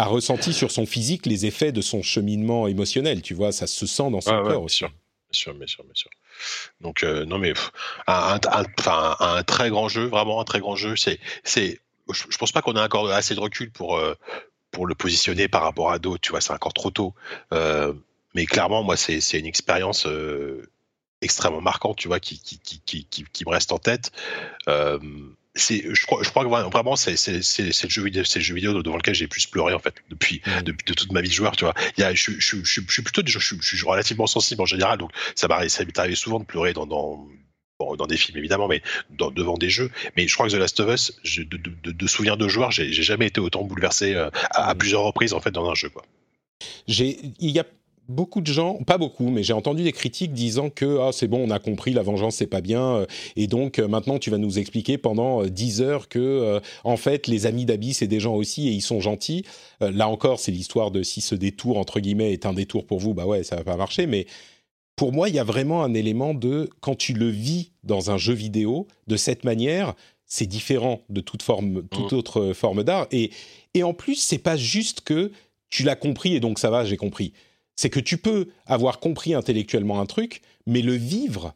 a 0.00 0.04
ressenti 0.06 0.52
sur 0.52 0.70
son 0.70 0.86
physique 0.86 1.26
les 1.26 1.46
effets 1.46 1.72
de 1.72 1.80
son 1.80 2.02
cheminement 2.02 2.66
émotionnel. 2.66 3.20
Tu 3.22 3.34
vois, 3.34 3.52
ça 3.52 3.66
se 3.66 3.86
sent 3.86 4.10
dans 4.10 4.20
son 4.20 4.30
corps 4.30 4.48
bien 4.48 4.56
aussi. 4.56 4.78
Sûr. 4.78 4.88
Bien 4.88 5.38
sûr, 5.38 5.54
bien 5.54 5.66
sûr, 5.66 5.84
bien 5.84 5.94
sûr. 5.94 6.10
Donc 6.80 7.04
euh, 7.04 7.24
non 7.24 7.38
mais 7.38 7.52
un, 8.06 8.40
un, 9.20 9.42
très 9.44 9.70
grand 9.70 9.88
jeu, 9.88 10.06
vraiment 10.06 10.40
un 10.40 10.44
très 10.44 10.58
grand 10.60 10.74
jeu. 10.74 10.96
C'est, 10.96 11.20
c'est, 11.44 11.80
je, 12.12 12.36
pense 12.38 12.50
pas 12.50 12.62
qu'on 12.62 12.74
ait 12.74 12.80
encore 12.80 13.10
assez 13.10 13.34
de 13.34 13.40
recul 13.40 13.70
pour 13.70 13.96
euh, 13.96 14.14
pour 14.70 14.86
le 14.86 14.94
positionner 14.94 15.48
par 15.48 15.62
rapport 15.62 15.92
à 15.92 15.98
d'autres. 15.98 16.22
Tu 16.22 16.30
vois, 16.30 16.40
c'est 16.40 16.52
encore 16.52 16.72
trop 16.72 16.90
tôt. 16.90 17.14
Euh, 17.52 17.92
mais 18.34 18.46
clairement, 18.46 18.82
moi, 18.82 18.96
c'est, 18.96 19.20
c'est 19.20 19.38
une 19.38 19.46
expérience 19.46 20.06
extrêmement 21.20 21.60
marquante, 21.60 21.96
tu 21.96 22.08
vois, 22.08 22.20
qui 22.20 22.40
qui, 22.40 22.58
qui, 22.58 23.04
qui, 23.04 23.24
qui 23.32 23.44
me 23.44 23.50
reste 23.50 23.72
en 23.72 23.78
tête 23.78 24.12
c'est 25.62 25.84
je 25.94 26.06
crois 26.06 26.22
je 26.22 26.30
crois 26.30 26.44
que 26.44 26.70
vraiment 26.70 26.96
c'est 26.96 27.16
c'est 27.16 27.42
c'est 27.42 27.64
le 27.64 27.90
jeu 27.90 28.02
vidéo 28.02 28.24
c'est 28.24 28.38
le 28.38 28.44
jeu 28.44 28.54
vidéo 28.54 28.82
devant 28.82 28.96
lequel 28.96 29.14
j'ai 29.14 29.26
plus 29.26 29.46
pleuré 29.46 29.74
en 29.74 29.78
fait 29.78 29.94
depuis 30.08 30.42
mm. 30.46 30.62
depuis 30.62 30.84
de 30.84 30.94
toute 30.94 31.12
ma 31.12 31.20
vie 31.20 31.28
de 31.28 31.34
joueur 31.34 31.56
tu 31.56 31.64
vois 31.64 31.74
il 31.96 32.00
y 32.00 32.04
a 32.04 32.14
je, 32.14 32.32
je, 32.38 32.56
je, 32.62 32.80
je 32.86 32.92
suis 32.92 33.02
plutôt 33.02 33.22
je, 33.24 33.38
je, 33.38 33.76
suis 33.76 33.86
relativement 33.86 34.26
sensible 34.26 34.62
en 34.62 34.66
général 34.66 34.98
donc 34.98 35.10
ça 35.34 35.48
m'arrive 35.48 35.68
ça 35.68 35.84
m'est 35.84 35.98
arrivé 35.98 36.14
souvent 36.14 36.40
de 36.40 36.44
pleurer 36.44 36.72
dans 36.72 36.86
dans 36.86 37.26
Bon, 37.78 37.96
dans 37.96 38.06
des 38.06 38.18
films 38.18 38.36
évidemment, 38.36 38.68
mais 38.68 38.82
dans, 39.08 39.30
devant 39.30 39.56
des 39.56 39.70
jeux. 39.70 39.90
Mais 40.14 40.28
je 40.28 40.34
crois 40.34 40.46
que 40.46 40.52
The 40.52 40.56
Last 40.56 40.78
of 40.80 40.92
Us, 40.92 41.18
je, 41.22 41.40
de, 41.42 41.56
de, 41.56 41.92
de, 41.92 42.06
souvenirs 42.06 42.36
de 42.36 42.46
joueurs, 42.46 42.70
j'ai 42.70 42.92
jamais 42.92 43.28
été 43.28 43.40
autant 43.40 43.64
bouleversé 43.64 44.14
euh, 44.14 44.28
à, 44.50 44.68
à, 44.68 44.74
mm. 44.74 44.78
plusieurs 44.78 45.00
reprises 45.00 45.32
en 45.32 45.40
fait 45.40 45.50
dans 45.50 45.66
un 45.66 45.74
jeu. 45.74 45.88
Quoi. 45.88 46.04
J'ai, 46.86 47.18
il 47.38 47.50
y 47.50 47.58
a 47.58 47.64
beaucoup 48.10 48.40
de 48.40 48.52
gens, 48.52 48.74
pas 48.86 48.98
beaucoup, 48.98 49.30
mais 49.30 49.42
j'ai 49.42 49.52
entendu 49.52 49.84
des 49.84 49.92
critiques 49.92 50.32
disant 50.32 50.68
que 50.68 50.98
ah, 51.00 51.10
c'est 51.12 51.28
bon, 51.28 51.46
on 51.46 51.50
a 51.50 51.58
compris, 51.58 51.92
la 51.92 52.02
vengeance 52.02 52.36
c'est 52.36 52.46
pas 52.46 52.60
bien, 52.60 52.96
euh, 52.96 53.06
et 53.36 53.46
donc 53.46 53.78
euh, 53.78 53.88
maintenant 53.88 54.18
tu 54.18 54.30
vas 54.30 54.38
nous 54.38 54.58
expliquer 54.58 54.98
pendant 54.98 55.44
10 55.44 55.80
euh, 55.80 55.84
heures 55.84 56.08
que 56.08 56.60
en 56.84 56.96
fait 56.96 57.26
les 57.28 57.46
amis 57.46 57.64
d'Abby 57.64 57.94
c'est 57.94 58.08
des 58.08 58.20
gens 58.20 58.34
aussi 58.34 58.68
et 58.68 58.72
ils 58.72 58.82
sont 58.82 59.00
gentils. 59.00 59.44
là 59.80 60.08
encore, 60.08 60.40
c'est 60.40 60.52
l'histoire 60.52 60.90
de 60.90 61.02
si 61.02 61.20
ce 61.20 61.34
détour 61.34 61.78
entre 61.78 62.00
guillemets 62.00 62.32
est 62.32 62.46
un 62.46 62.52
détour 62.52 62.84
pour 62.84 62.98
vous, 62.98 63.14
bah 63.14 63.26
ouais, 63.26 63.44
ça 63.44 63.56
va 63.56 63.64
pas 63.64 63.76
marcher, 63.76 64.06
mais 64.06 64.26
pour 64.96 65.12
moi, 65.12 65.30
il 65.30 65.34
y 65.34 65.38
a 65.38 65.44
vraiment 65.44 65.82
un 65.82 65.94
élément 65.94 66.34
de 66.34 66.68
quand 66.80 66.94
tu 66.94 67.14
le 67.14 67.28
vis 67.28 67.70
dans 67.84 68.10
un 68.10 68.18
jeu 68.18 68.34
vidéo 68.34 68.86
de 69.06 69.16
cette 69.16 69.44
manière, 69.44 69.94
c'est 70.26 70.46
différent 70.46 71.00
de 71.08 71.22
toute 71.22 71.42
forme, 71.42 71.84
toute 71.88 72.12
mmh. 72.12 72.16
autre 72.16 72.52
forme 72.52 72.82
d'art, 72.82 73.06
et 73.12 73.30
et 73.74 73.84
en 73.84 73.94
plus 73.94 74.16
c'est 74.16 74.38
pas 74.38 74.56
juste 74.56 75.02
que 75.02 75.30
tu 75.70 75.84
l'as 75.84 75.96
compris 75.96 76.34
et 76.34 76.40
donc 76.40 76.58
ça 76.58 76.70
va, 76.70 76.84
j'ai 76.84 76.96
compris 76.96 77.32
c'est 77.76 77.90
que 77.90 78.00
tu 78.00 78.18
peux 78.18 78.48
avoir 78.66 79.00
compris 79.00 79.34
intellectuellement 79.34 80.00
un 80.00 80.06
truc, 80.06 80.42
mais 80.66 80.82
le 80.82 80.94
vivre, 80.94 81.54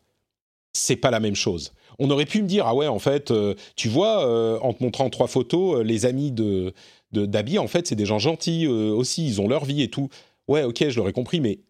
c'est 0.73 0.97
pas 0.97 1.11
la 1.11 1.21
même 1.21 1.35
chose. 1.35 1.73
On 1.99 2.11
aurait 2.11 2.27
pu 2.27 2.43
me 2.43 2.49
dire 2.49 2.67
ah 2.67 2.75
ouais 2.75 2.89
en 2.89 2.99
fait 2.99 3.31
euh, 3.31 3.55
tu 3.77 3.89
vois 3.89 4.27
euh, 4.27 4.59
en 4.61 4.73
te 4.73 4.83
montrant 4.83 5.09
trois 5.11 5.29
photos 5.29 5.79
euh, 5.79 5.85
les 5.85 6.07
amis 6.07 6.33
de 6.33 6.75
d'Abby 7.12 7.59
en 7.59 7.69
fait 7.69 7.87
c'est 7.87 7.95
des 7.95 8.07
gens 8.07 8.19
gentils 8.19 8.67
aussi 8.67 9.25
ils 9.25 9.41
ont 9.41 9.47
leur 9.47 9.65
vie 9.65 9.83
et 9.83 9.89
tout 9.89 10.09
ouais 10.49 10.65
ok 10.65 10.89
je 10.89 10.97
l'aurais 10.97 11.12
compris 11.12 11.39
mais 11.39 11.61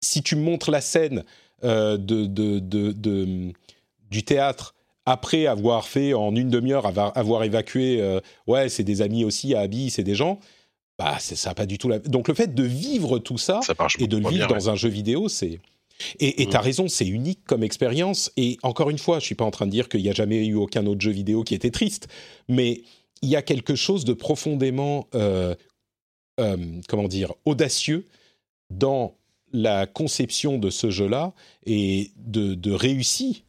si 0.00 0.22
tu 0.22 0.36
montres 0.36 0.70
la 0.70 0.80
scène 0.80 1.22
de, 1.62 1.96
de, 1.98 2.58
de, 2.60 3.52
du 4.10 4.22
théâtre 4.22 4.74
après 5.06 5.46
avoir 5.46 5.86
fait 5.86 6.12
en 6.14 6.34
une 6.34 6.50
demi-heure, 6.50 6.84
avoir, 6.86 7.44
évacué, 7.44 8.02
euh, 8.02 8.20
ouais, 8.48 8.68
c'est 8.68 8.82
des 8.82 9.02
amis 9.02 9.24
aussi 9.24 9.54
à 9.54 9.60
Abby, 9.60 9.88
c'est 9.88 10.02
des 10.02 10.16
gens, 10.16 10.40
bah, 10.98 11.18
ça 11.18 11.50
n'a 11.50 11.54
pas 11.54 11.66
du 11.66 11.78
tout 11.78 11.88
la... 11.88 11.98
Donc 11.98 12.28
le 12.28 12.34
fait 12.34 12.54
de 12.54 12.62
vivre 12.62 13.18
tout 13.18 13.38
ça, 13.38 13.60
et 13.98 14.06
de 14.06 14.16
le 14.16 14.28
vivre 14.28 14.46
dans 14.46 14.70
un 14.70 14.74
jeu 14.74 14.88
vidéo, 14.88 15.28
c'est... 15.28 15.60
Et 16.20 16.46
tu 16.46 16.54
as 16.54 16.60
mm. 16.60 16.62
raison, 16.62 16.88
c'est 16.88 17.06
unique 17.06 17.40
comme 17.46 17.62
expérience. 17.62 18.30
Et 18.36 18.58
encore 18.62 18.90
une 18.90 18.98
fois, 18.98 19.18
je 19.18 19.24
suis 19.24 19.34
pas 19.34 19.46
en 19.46 19.50
train 19.50 19.66
de 19.66 19.70
dire 19.70 19.88
qu'il 19.88 20.02
n'y 20.02 20.10
a 20.10 20.12
jamais 20.12 20.44
eu 20.44 20.54
aucun 20.54 20.84
autre 20.86 21.00
jeu 21.00 21.10
vidéo 21.10 21.42
qui 21.42 21.54
était 21.54 21.70
triste, 21.70 22.08
mais 22.48 22.82
il 23.22 23.30
y 23.30 23.36
a 23.36 23.42
quelque 23.42 23.74
chose 23.74 24.04
de 24.04 24.12
profondément, 24.12 25.08
euh, 25.14 25.54
euh, 26.38 26.56
comment 26.86 27.08
dire, 27.08 27.32
audacieux 27.46 28.06
dans 28.68 29.16
la 29.56 29.86
conception 29.86 30.58
de 30.58 30.70
ce 30.70 30.90
jeu-là 30.90 31.32
et 31.64 32.10
de, 32.16 32.54
de, 32.54 32.76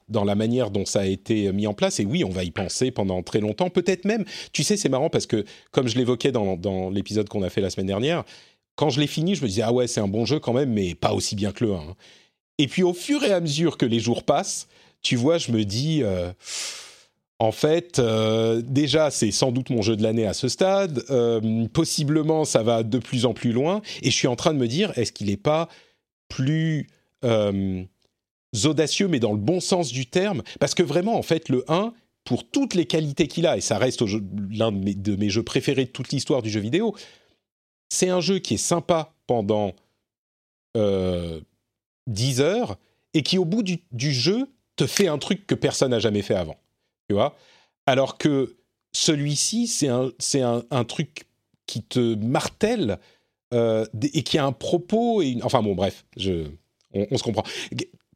dans 0.07 0.23
la 0.23 0.35
manière 0.35 0.71
dont 0.71 0.85
ça 0.85 1.01
a 1.01 1.05
été 1.05 1.51
mis 1.51 1.67
en 1.67 1.73
place. 1.73 1.99
Et 1.99 2.05
oui, 2.05 2.23
on 2.23 2.29
va 2.29 2.43
y 2.43 2.51
penser 2.51 2.91
pendant 2.91 3.21
très 3.23 3.41
longtemps. 3.41 3.69
Peut-être 3.69 4.05
même, 4.05 4.23
tu 4.53 4.63
sais, 4.63 4.77
c'est 4.77 4.89
marrant 4.89 5.09
parce 5.09 5.25
que, 5.25 5.43
comme 5.71 5.87
je 5.87 5.97
l'évoquais 5.97 6.31
dans, 6.31 6.89
l'épisode 6.89 7.27
qu'on 7.27 7.43
a 7.43 7.49
fait 7.49 7.61
la 7.61 7.69
semaine 7.69 7.87
dernière, 7.87 8.23
quand 8.75 8.89
je 8.89 8.99
l'ai 8.99 9.07
fini, 9.07 9.35
je 9.35 9.43
me 9.43 9.47
disais, 9.47 9.63
ah 9.63 9.73
ouais, 9.73 9.87
c'est 9.87 9.99
un 9.99 10.07
bon 10.07 10.25
jeu 10.25 10.39
quand 10.39 10.53
même, 10.53 10.71
mais 10.71 10.95
pas 10.95 11.13
aussi 11.13 11.35
bien 11.35 11.51
que 11.51 11.65
le 11.65 11.73
1. 11.73 11.95
Et 12.59 12.67
puis 12.67 12.83
au 12.83 12.93
fur 12.93 13.23
et 13.23 13.33
à 13.33 13.39
mesure 13.39 13.77
que 13.77 13.85
les 13.85 13.99
jours 13.99 14.23
passent, 14.23 14.67
tu 15.01 15.15
vois, 15.15 15.37
je 15.37 15.51
me 15.51 15.63
dis, 15.63 16.01
euh, 16.03 16.31
en 17.39 17.51
fait, 17.51 17.99
euh, 17.99 18.61
déjà, 18.65 19.11
c'est 19.11 19.31
sans 19.31 19.51
doute 19.51 19.69
mon 19.69 19.83
jeu 19.83 19.95
de 19.95 20.01
l'année 20.01 20.25
à 20.25 20.33
ce 20.33 20.47
stade. 20.47 21.03
Euh, 21.11 21.67
possiblement, 21.71 22.45
ça 22.45 22.63
va 22.63 22.81
de 22.81 22.97
plus 22.97 23.25
en 23.25 23.33
plus 23.33 23.51
loin. 23.51 23.81
Et 24.01 24.09
je 24.09 24.15
suis 24.15 24.27
en 24.27 24.35
train 24.35 24.53
de 24.53 24.59
me 24.59 24.67
dire, 24.67 24.91
est-ce 24.97 25.11
qu'il 25.11 25.27
n'est 25.27 25.37
pas 25.37 25.69
plus 26.27 26.89
audacieux, 28.65 29.07
mais 29.07 29.19
dans 29.19 29.33
le 29.33 29.39
bon 29.39 29.59
sens 29.59 29.91
du 29.91 30.05
terme 30.05 30.43
Parce 30.59 30.75
que 30.75 30.83
vraiment, 30.83 31.17
en 31.17 31.23
fait, 31.23 31.49
le 31.49 31.63
1, 31.67 31.93
pour 32.23 32.49
toutes 32.49 32.73
les 32.73 32.85
qualités 32.85 33.27
qu'il 33.27 33.47
a, 33.47 33.57
et 33.57 33.61
ça 33.61 33.77
reste 33.77 34.03
l'un 34.51 34.71
de, 34.71 35.15
mes, 35.15 35.29
jeux 35.29 35.43
préférés 35.43 35.85
de 35.85 35.91
toute 35.91 36.09
l'histoire 36.09 36.41
du 36.41 36.49
jeu 36.49 36.59
vidéo, 36.59 36.95
c'est 37.89 38.09
un 38.09 38.19
jeu 38.19 38.39
qui 38.39 38.55
est 38.55 38.57
sympa 38.57 39.13
pendant 39.27 39.73
10 40.75 42.41
heures 42.41 42.77
et 43.13 43.23
qui, 43.23 43.37
au 43.37 43.45
bout 43.45 43.63
du, 43.63 44.13
jeu, 44.13 44.47
te 44.75 44.85
fait 44.85 45.07
un 45.07 45.17
truc 45.17 45.47
que 45.47 45.55
personne 45.55 45.91
n'a 45.91 45.99
jamais 45.99 46.21
fait 46.21 46.35
avant. 46.35 46.57
Tu 47.09 47.15
vois 47.15 47.35
Alors 47.85 48.17
que 48.17 48.57
celui-ci, 48.91 49.67
c'est 49.67 49.87
un, 49.87 50.63
un, 50.69 50.83
truc 50.83 51.27
qui 51.65 51.81
te 51.83 52.15
martèle 52.15 52.99
euh, 53.53 53.85
et 54.13 54.23
qui 54.23 54.37
a 54.37 54.45
un 54.45 54.51
propos. 54.51 55.21
Et 55.21 55.37
Enfin 55.43 55.61
bon, 55.61 55.75
bref, 55.75 56.05
je, 56.15 56.47
on, 56.93 57.17
se 57.17 57.23
comprend. 57.23 57.43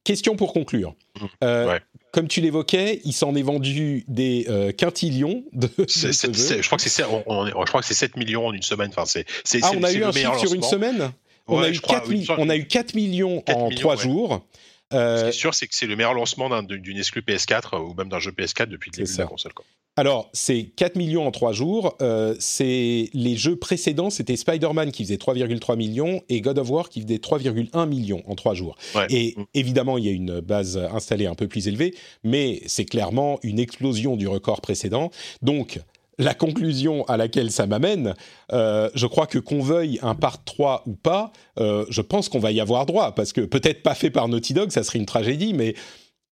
Question 0.04 0.36
pour 0.36 0.54
conclure. 0.54 0.96
Mmh. 1.20 1.26
Euh, 1.44 1.80
comme 2.12 2.28
tu 2.28 2.42
l'évoquais, 2.42 3.02
il 3.06 3.14
s'en 3.14 3.36
est 3.36 3.42
vendu 3.42 4.04
des 4.08 4.46
euh, 4.50 4.72
quintillions 4.72 5.44
de. 5.54 5.70
je 5.78 6.66
crois 6.66 6.78
que 6.78 6.84
c'est 6.84 7.04
je 7.04 7.66
crois 7.68 7.82
que 7.82 7.88
c'est 7.88 7.94
7 7.94 8.18
millions 8.18 8.48
en 8.48 8.54
une 8.54 8.62
semaine. 8.62 8.90
Enfin, 8.96 9.06
c'est, 9.06 9.26
ah, 9.62 9.72
on 9.76 9.84
a 9.84 9.92
eu 9.92 10.04
un 10.04 10.12
chiffre 10.12 10.40
sur 10.40 10.54
une 10.54 10.64
semaine? 10.64 11.12
On, 11.48 11.60
a 11.62 11.70
eu 11.70 12.66
4 12.66 12.96
millions 12.96 13.44
en 13.48 13.70
3 13.70 13.96
jours. 13.96 14.46
Euh, 14.94 15.18
Ce 15.18 15.24
qui 15.24 15.30
est 15.30 15.32
sûr, 15.34 15.54
c'est 15.54 15.68
que 15.68 15.76
c'est 15.76 15.88
le 15.88 15.96
meilleur 15.96 16.14
lancement 16.14 16.62
d'une 16.64 16.98
exclu 16.98 17.22
PS4 17.22 17.80
ou 17.80 17.94
même 17.94 18.10
d'un 18.10 18.20
jeu 18.20 18.32
PS4 18.32 18.68
depuis 18.68 18.92
le 18.92 19.04
début 19.04 19.14
de 19.14 19.18
la 19.18 19.26
console. 19.26 19.54
Alors, 19.98 20.30
c'est 20.32 20.64
4 20.64 20.96
millions 20.96 21.28
en 21.28 21.32
3 21.32 21.52
jours. 21.52 21.98
Euh, 22.02 22.34
c'est 22.39 23.10
les 23.14 23.36
jeux 23.36 23.58
précédents, 23.58 24.10
c'était 24.10 24.38
Spider-Man 24.38 24.92
qui 24.92 25.04
faisait 25.04 25.18
3,3 25.18 25.76
millions 25.76 26.24
et 26.30 26.39
God 26.39 26.60
of 26.60 26.70
War 26.70 26.89
qui 26.89 27.02
faisait 27.02 27.18
3,1 27.18 27.89
millions 27.89 28.24
en 28.26 28.36
3 28.36 28.54
jours. 28.54 28.78
Et 29.10 29.34
mm. 29.36 29.44
évidemment, 29.54 29.98
il 29.98 30.06
y 30.06 30.10
a 30.10 30.14
une 30.14 30.39
base 30.39 30.78
installée 30.78 31.26
un 31.26 31.36
peu 31.36 31.48
plus 31.48 31.68
élevée, 31.68 31.94
mais 32.24 32.62
c'est 32.68 32.86
clairement 32.86 33.39
une 33.44 33.60
explosion 33.60 34.16
du 34.16 34.30
record 34.30 34.62
précédent. 34.62 35.12
Donc, 35.42 35.80
la 36.22 36.34
conclusion 36.34 37.04
à 37.06 37.18
laquelle 37.18 37.52
ça 37.52 37.66
m'amène, 37.66 38.14
euh, 38.54 38.90
je 38.94 39.08
crois 39.08 39.28
que 39.28 39.40
qu'on 39.40 39.62
veuille 39.62 40.00
un 40.02 40.16
part 40.16 40.44
3 40.44 40.84
ou 40.86 40.94
pas, 40.94 41.32
euh, 41.60 41.86
je 41.90 42.02
pense 42.02 42.30
qu'on 42.30 42.40
va 42.40 42.52
y 42.52 42.62
avoir 42.62 42.86
droit, 42.86 43.16
parce 43.16 43.34
que 43.34 43.42
peut-être 43.42 43.84
pas 43.84 43.96
fait 43.96 44.10
par 44.10 44.28
Naughty 44.28 44.54
Dog, 44.54 44.70
ça 44.72 44.84
serait 44.84 45.00
une 45.00 45.06
tragédie, 45.06 45.54
mais 45.54 45.74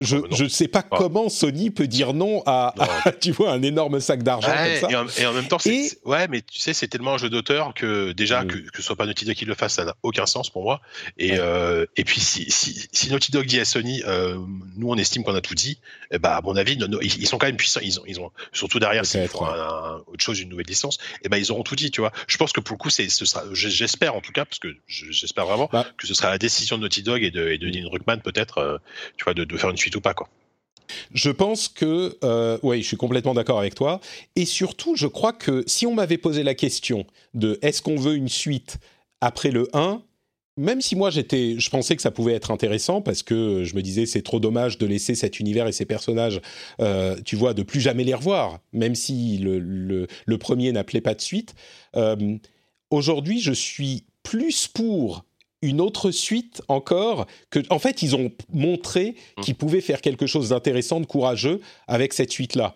je 0.03 0.17
ne 0.17 0.45
oh, 0.45 0.49
sais 0.49 0.69
pas 0.69 0.83
comment 0.83 1.29
Sony 1.29 1.71
peut 1.71 1.87
dire 1.87 2.13
non 2.13 2.43
à, 2.47 2.75
tu 3.21 3.33
vois 3.33 3.53
un 3.53 3.63
énorme 3.63 4.01
sac 4.01 4.23
d'argent 4.23 4.49
comme 4.49 4.91
ça. 4.91 5.21
Et 5.21 5.27
en, 5.27 5.33
même 5.33 5.49
temps, 5.49 5.59
ouais, 6.05 6.29
mais 6.29 6.43
tu 6.43 6.61
sais, 6.61 6.73
c'est 6.73 6.89
tellement 6.89 7.15
un 7.15 7.19
jeu 7.19 7.31
d'auteur 7.31 7.75
que 7.75 8.13
déjà 8.13 8.45
que, 8.45 8.57
que 8.57 8.77
ce 8.77 8.83
soit 8.83 8.97
pas 8.97 9.07
Naughty 9.07 9.25
Dog 9.25 9.35
qui 9.35 9.45
le 9.45 9.55
fasse, 9.55 9.75
ça 9.75 9.85
n'a 9.85 9.95
aucun 10.03 10.27
sens 10.27 10.51
pour 10.51 10.63
moi. 10.63 10.81
Et, 11.19 11.39
euh, 11.39 11.87
et 11.97 12.05
puis 12.05 12.21
si, 12.21 12.51
si, 12.51 12.89
si, 12.93 13.11
Naughty 13.11 13.33
Dog 13.33 13.47
dit 13.47 13.61
à 13.61 13.65
Sony, 13.65 14.03
euh, 14.07 14.39
nous 14.77 14.89
on 14.89 14.97
estime 14.97 15.25
qu'on 15.25 15.35
a 15.35 15.41
tout 15.41 15.55
dit, 15.55 15.79
eh 16.11 16.19
ben, 16.19 16.31
à 16.31 16.41
mon 16.43 16.57
avis, 16.57 16.79
ils, 17.03 17.27
sont 17.27 17.39
quand 17.39 17.47
même 17.47 17.57
puissants. 17.57 17.81
Ils 17.83 18.01
ont, 18.01 18.05
ils 18.07 18.21
ont 18.21 18.31
surtout 18.53 18.79
derrière, 18.79 19.07
c'est 19.07 19.29
autre 19.35 20.19
chose, 20.19 20.41
une 20.41 20.49
nouvelle 20.49 20.67
licence. 20.67 20.99
Et 21.17 21.27
eh 21.27 21.29
ben 21.29 21.39
ils 21.39 21.51
auront 21.53 21.63
tout 21.63 21.77
dit, 21.77 21.91
tu 21.91 22.01
vois. 22.01 22.13
Je 22.27 22.37
pense 22.37 22.53
que 22.53 22.61
pour 22.61 22.75
le 22.77 22.79
coup, 22.79 22.91
c'est, 22.91 23.09
ce 23.09 23.25
sera, 23.25 23.45
j'espère 23.53 24.15
en 24.15 24.21
tout 24.21 24.33
cas, 24.33 24.45
parce 24.45 24.59
que 24.59 24.69
j'espère 24.87 25.47
vraiment 25.47 25.69
bah. 25.73 25.87
que 25.97 26.07
ce 26.07 26.15
sera 26.15 26.31
la 26.31 26.39
décision 26.39 26.77
de 26.77 26.83
Naughty 26.83 27.03
Dog 27.03 27.23
et 27.23 27.31
de, 27.31 27.49
et 27.49 27.59
de 27.59 27.69
Dean 27.69 27.89
Ruckman 27.89 28.19
peut-être, 28.19 28.59
euh, 28.59 28.79
tu 29.17 29.25
vois, 29.25 29.35
de, 29.35 29.45
de 29.45 29.57
faire 29.57 29.71
une 29.71 29.77
suite 29.77 29.92
pas 30.01 30.15
quoi. 30.15 30.29
Je 31.15 31.31
pense 31.31 31.69
que, 31.69 32.19
euh, 32.25 32.59
oui, 32.63 32.83
je 32.83 32.87
suis 32.87 32.97
complètement 32.97 33.35
d'accord 33.35 33.59
avec 33.59 33.75
toi. 33.75 34.01
Et 34.37 34.45
surtout, 34.45 34.97
je 34.97 35.07
crois 35.07 35.33
que 35.33 35.65
si 35.67 35.87
on 35.87 35.95
m'avait 35.95 36.19
posé 36.19 36.43
la 36.43 36.55
question 36.55 37.07
de 37.35 37.59
est-ce 37.63 37.83
qu'on 37.83 37.97
veut 37.97 38.15
une 38.15 38.29
suite 38.29 38.79
après 39.21 39.51
le 39.51 39.69
1, 39.73 40.03
même 40.59 40.83
si 40.83 40.97
moi 40.97 41.11
j'étais, 41.11 41.59
je 41.59 41.71
pensais 41.71 41.97
que 41.97 42.03
ça 42.03 42.11
pouvait 42.11 42.35
être 42.35 42.51
intéressant 42.51 43.01
parce 43.01 43.23
que 43.23 43.65
je 43.65 43.75
me 43.75 43.81
disais 43.81 44.05
c'est 44.05 44.23
trop 44.23 44.39
dommage 44.39 44.77
de 44.77 44.87
laisser 44.87 45.15
cet 45.15 45.41
univers 45.41 45.67
et 45.67 45.73
ces 45.73 45.87
personnages, 45.87 46.41
euh, 46.81 47.17
tu 47.25 47.37
vois, 47.37 47.55
de 47.55 47.63
plus 47.63 47.81
jamais 47.81 48.05
les 48.05 48.15
revoir, 48.15 48.61
même 48.73 48.95
si 48.95 49.39
le, 49.39 49.59
le, 49.59 50.39
premier 50.39 50.73
n'appelait 50.73 51.01
pas 51.01 51.15
de 51.15 51.21
suite. 51.21 51.55
Euh, 51.97 52.37
aujourd'hui, 52.91 53.41
je 53.41 53.53
suis 53.53 54.05
plus 54.23 54.69
pour 54.69 55.25
une 55.63 55.81
autre 55.81 56.11
suite 56.11 56.63
encore 56.69 57.27
que 57.51 57.61
en 57.71 57.79
fait 57.79 58.03
ils 58.03 58.15
ont 58.15 58.31
montré 58.53 59.15
mmh. 59.37 59.41
qu'ils 59.43 59.55
pouvaient 59.55 59.81
faire 59.81 60.01
quelque 60.01 60.27
chose 60.27 60.51
d'intéressant 60.51 61.01
de 61.01 61.07
courageux 61.07 61.61
avec 61.87 62.13
cette 62.13 62.31
suite 62.31 62.55
là 62.55 62.75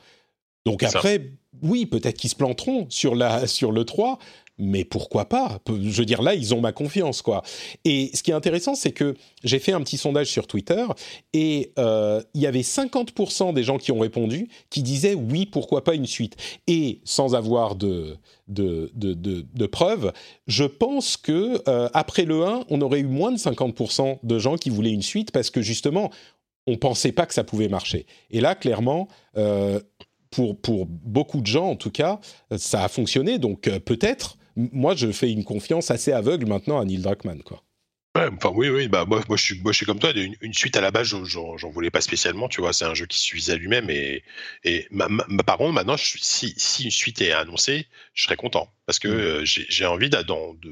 donc 0.65 0.83
après 0.83 1.33
oui 1.63 1.87
peut-être 1.87 2.17
qu'ils 2.17 2.31
se 2.31 2.37
planteront 2.37 2.87
sur 2.89 3.15
la 3.15 3.47
sur 3.47 3.73
le 3.73 3.85
3 3.85 4.19
mais 4.59 4.85
pourquoi 4.85 5.27
pas? 5.27 5.59
Je 5.69 5.99
veux 5.99 6.05
dire, 6.05 6.23
là, 6.23 6.35
ils 6.35 6.55
ont 6.55 6.61
ma 6.61 6.73
confiance, 6.73 7.21
quoi. 7.21 7.43
Et 7.85 8.11
ce 8.15 8.23
qui 8.23 8.31
est 8.31 8.35
intéressant, 8.35 8.75
c'est 8.75 8.93
que 8.93 9.15
j'ai 9.45 9.59
fait 9.59 9.73
un 9.73 9.81
petit 9.83 9.99
sondage 9.99 10.29
sur 10.29 10.47
Twitter 10.47 10.85
et 11.33 11.73
euh, 11.79 12.23
il 12.35 12.41
y 12.41 12.47
avait 12.47 12.63
50% 12.63 13.53
des 13.53 13.63
gens 13.63 13.77
qui 13.77 13.93
ont 13.93 13.99
répondu 13.99 14.49
qui 14.71 14.83
disaient 14.83 15.15
oui, 15.15 15.47
pourquoi 15.47 15.85
pas 15.85 15.95
une 15.95 16.07
suite. 16.07 16.37
Et 16.67 17.01
sans 17.05 17.35
avoir 17.35 17.75
de, 17.75 18.17
de, 18.49 18.91
de, 18.95 19.15
de, 19.15 19.67
preuves, 19.67 20.13
je 20.47 20.65
pense 20.65 21.19
que 21.19 21.63
euh, 21.69 21.89
après 21.93 22.25
le 22.25 22.45
1, 22.45 22.65
on 22.71 22.81
aurait 22.81 23.01
eu 23.01 23.07
moins 23.07 23.33
de 23.33 23.39
50% 23.39 24.21
de 24.23 24.39
gens 24.39 24.57
qui 24.57 24.71
voulaient 24.71 24.93
une 24.93 25.03
suite 25.03 25.33
parce 25.33 25.51
que 25.51 25.61
justement, 25.61 26.11
on 26.67 26.77
pensait 26.77 27.13
pas 27.13 27.27
que 27.27 27.35
ça 27.35 27.45
pouvait 27.45 27.69
marcher. 27.69 28.07
Et 28.31 28.41
là, 28.41 28.55
clairement, 28.55 29.09
euh, 29.37 29.81
pour, 30.31 30.59
pour 30.59 30.87
beaucoup 30.87 31.43
de 31.43 31.47
gens, 31.47 31.69
en 31.69 31.77
tout 31.77 31.91
cas, 31.91 32.21
ça 32.57 32.83
a 32.83 32.89
fonctionné. 32.89 33.39
Donc 33.39 33.69
peut-être 33.85 34.39
moi, 34.57 34.95
je 34.95 35.13
fais 35.13 35.31
une 35.31 35.45
confiance 35.45 35.91
assez 35.91 36.13
aveugle 36.13 36.47
maintenant 36.47 36.81
à 36.81 36.85
Neil 36.85 36.99
Druckmann, 36.99 37.43
quoi. 37.43 37.63
enfin 38.17 38.51
oui, 38.55 38.69
oui, 38.69 38.89
bah 38.89 39.05
moi, 39.07 39.23
moi, 39.29 39.37
je 39.37 39.43
suis, 39.43 39.61
moi 39.61 39.73
je 39.73 39.77
suis 39.77 39.87
comme 39.87 39.99
toi. 39.99 40.13
Une, 40.15 40.55
suite 40.55 40.77
à 40.77 40.81
la 40.81 40.91
base, 40.91 41.09
j'en 41.09 41.71
voulais 41.71 41.91
pas 41.91 42.01
spécialement, 42.01 42.49
tu 42.49 42.61
vois. 42.61 42.73
C'est 42.73 42.87
un 42.87 42.95
jeu 42.95 43.07
qui 43.07 43.19
suffisait 43.19 43.53
à 43.53 43.57
lui-même 43.57 43.91
et, 43.91 44.23
et 44.65 44.89
par 45.47 45.59
contre, 45.59 45.73
maintenant, 45.73 45.97
si, 45.97 46.55
si 46.57 46.85
une 46.85 46.91
suite 46.91 47.21
est 47.21 47.33
annoncée, 47.33 47.87
je 48.15 48.25
serais 48.25 48.37
content 48.37 48.73
parce 48.87 48.99
que 48.99 49.09
mm. 49.09 49.13
euh, 49.13 49.45
j'ai 49.45 49.87
envie 49.87 50.09
de, 50.09 50.23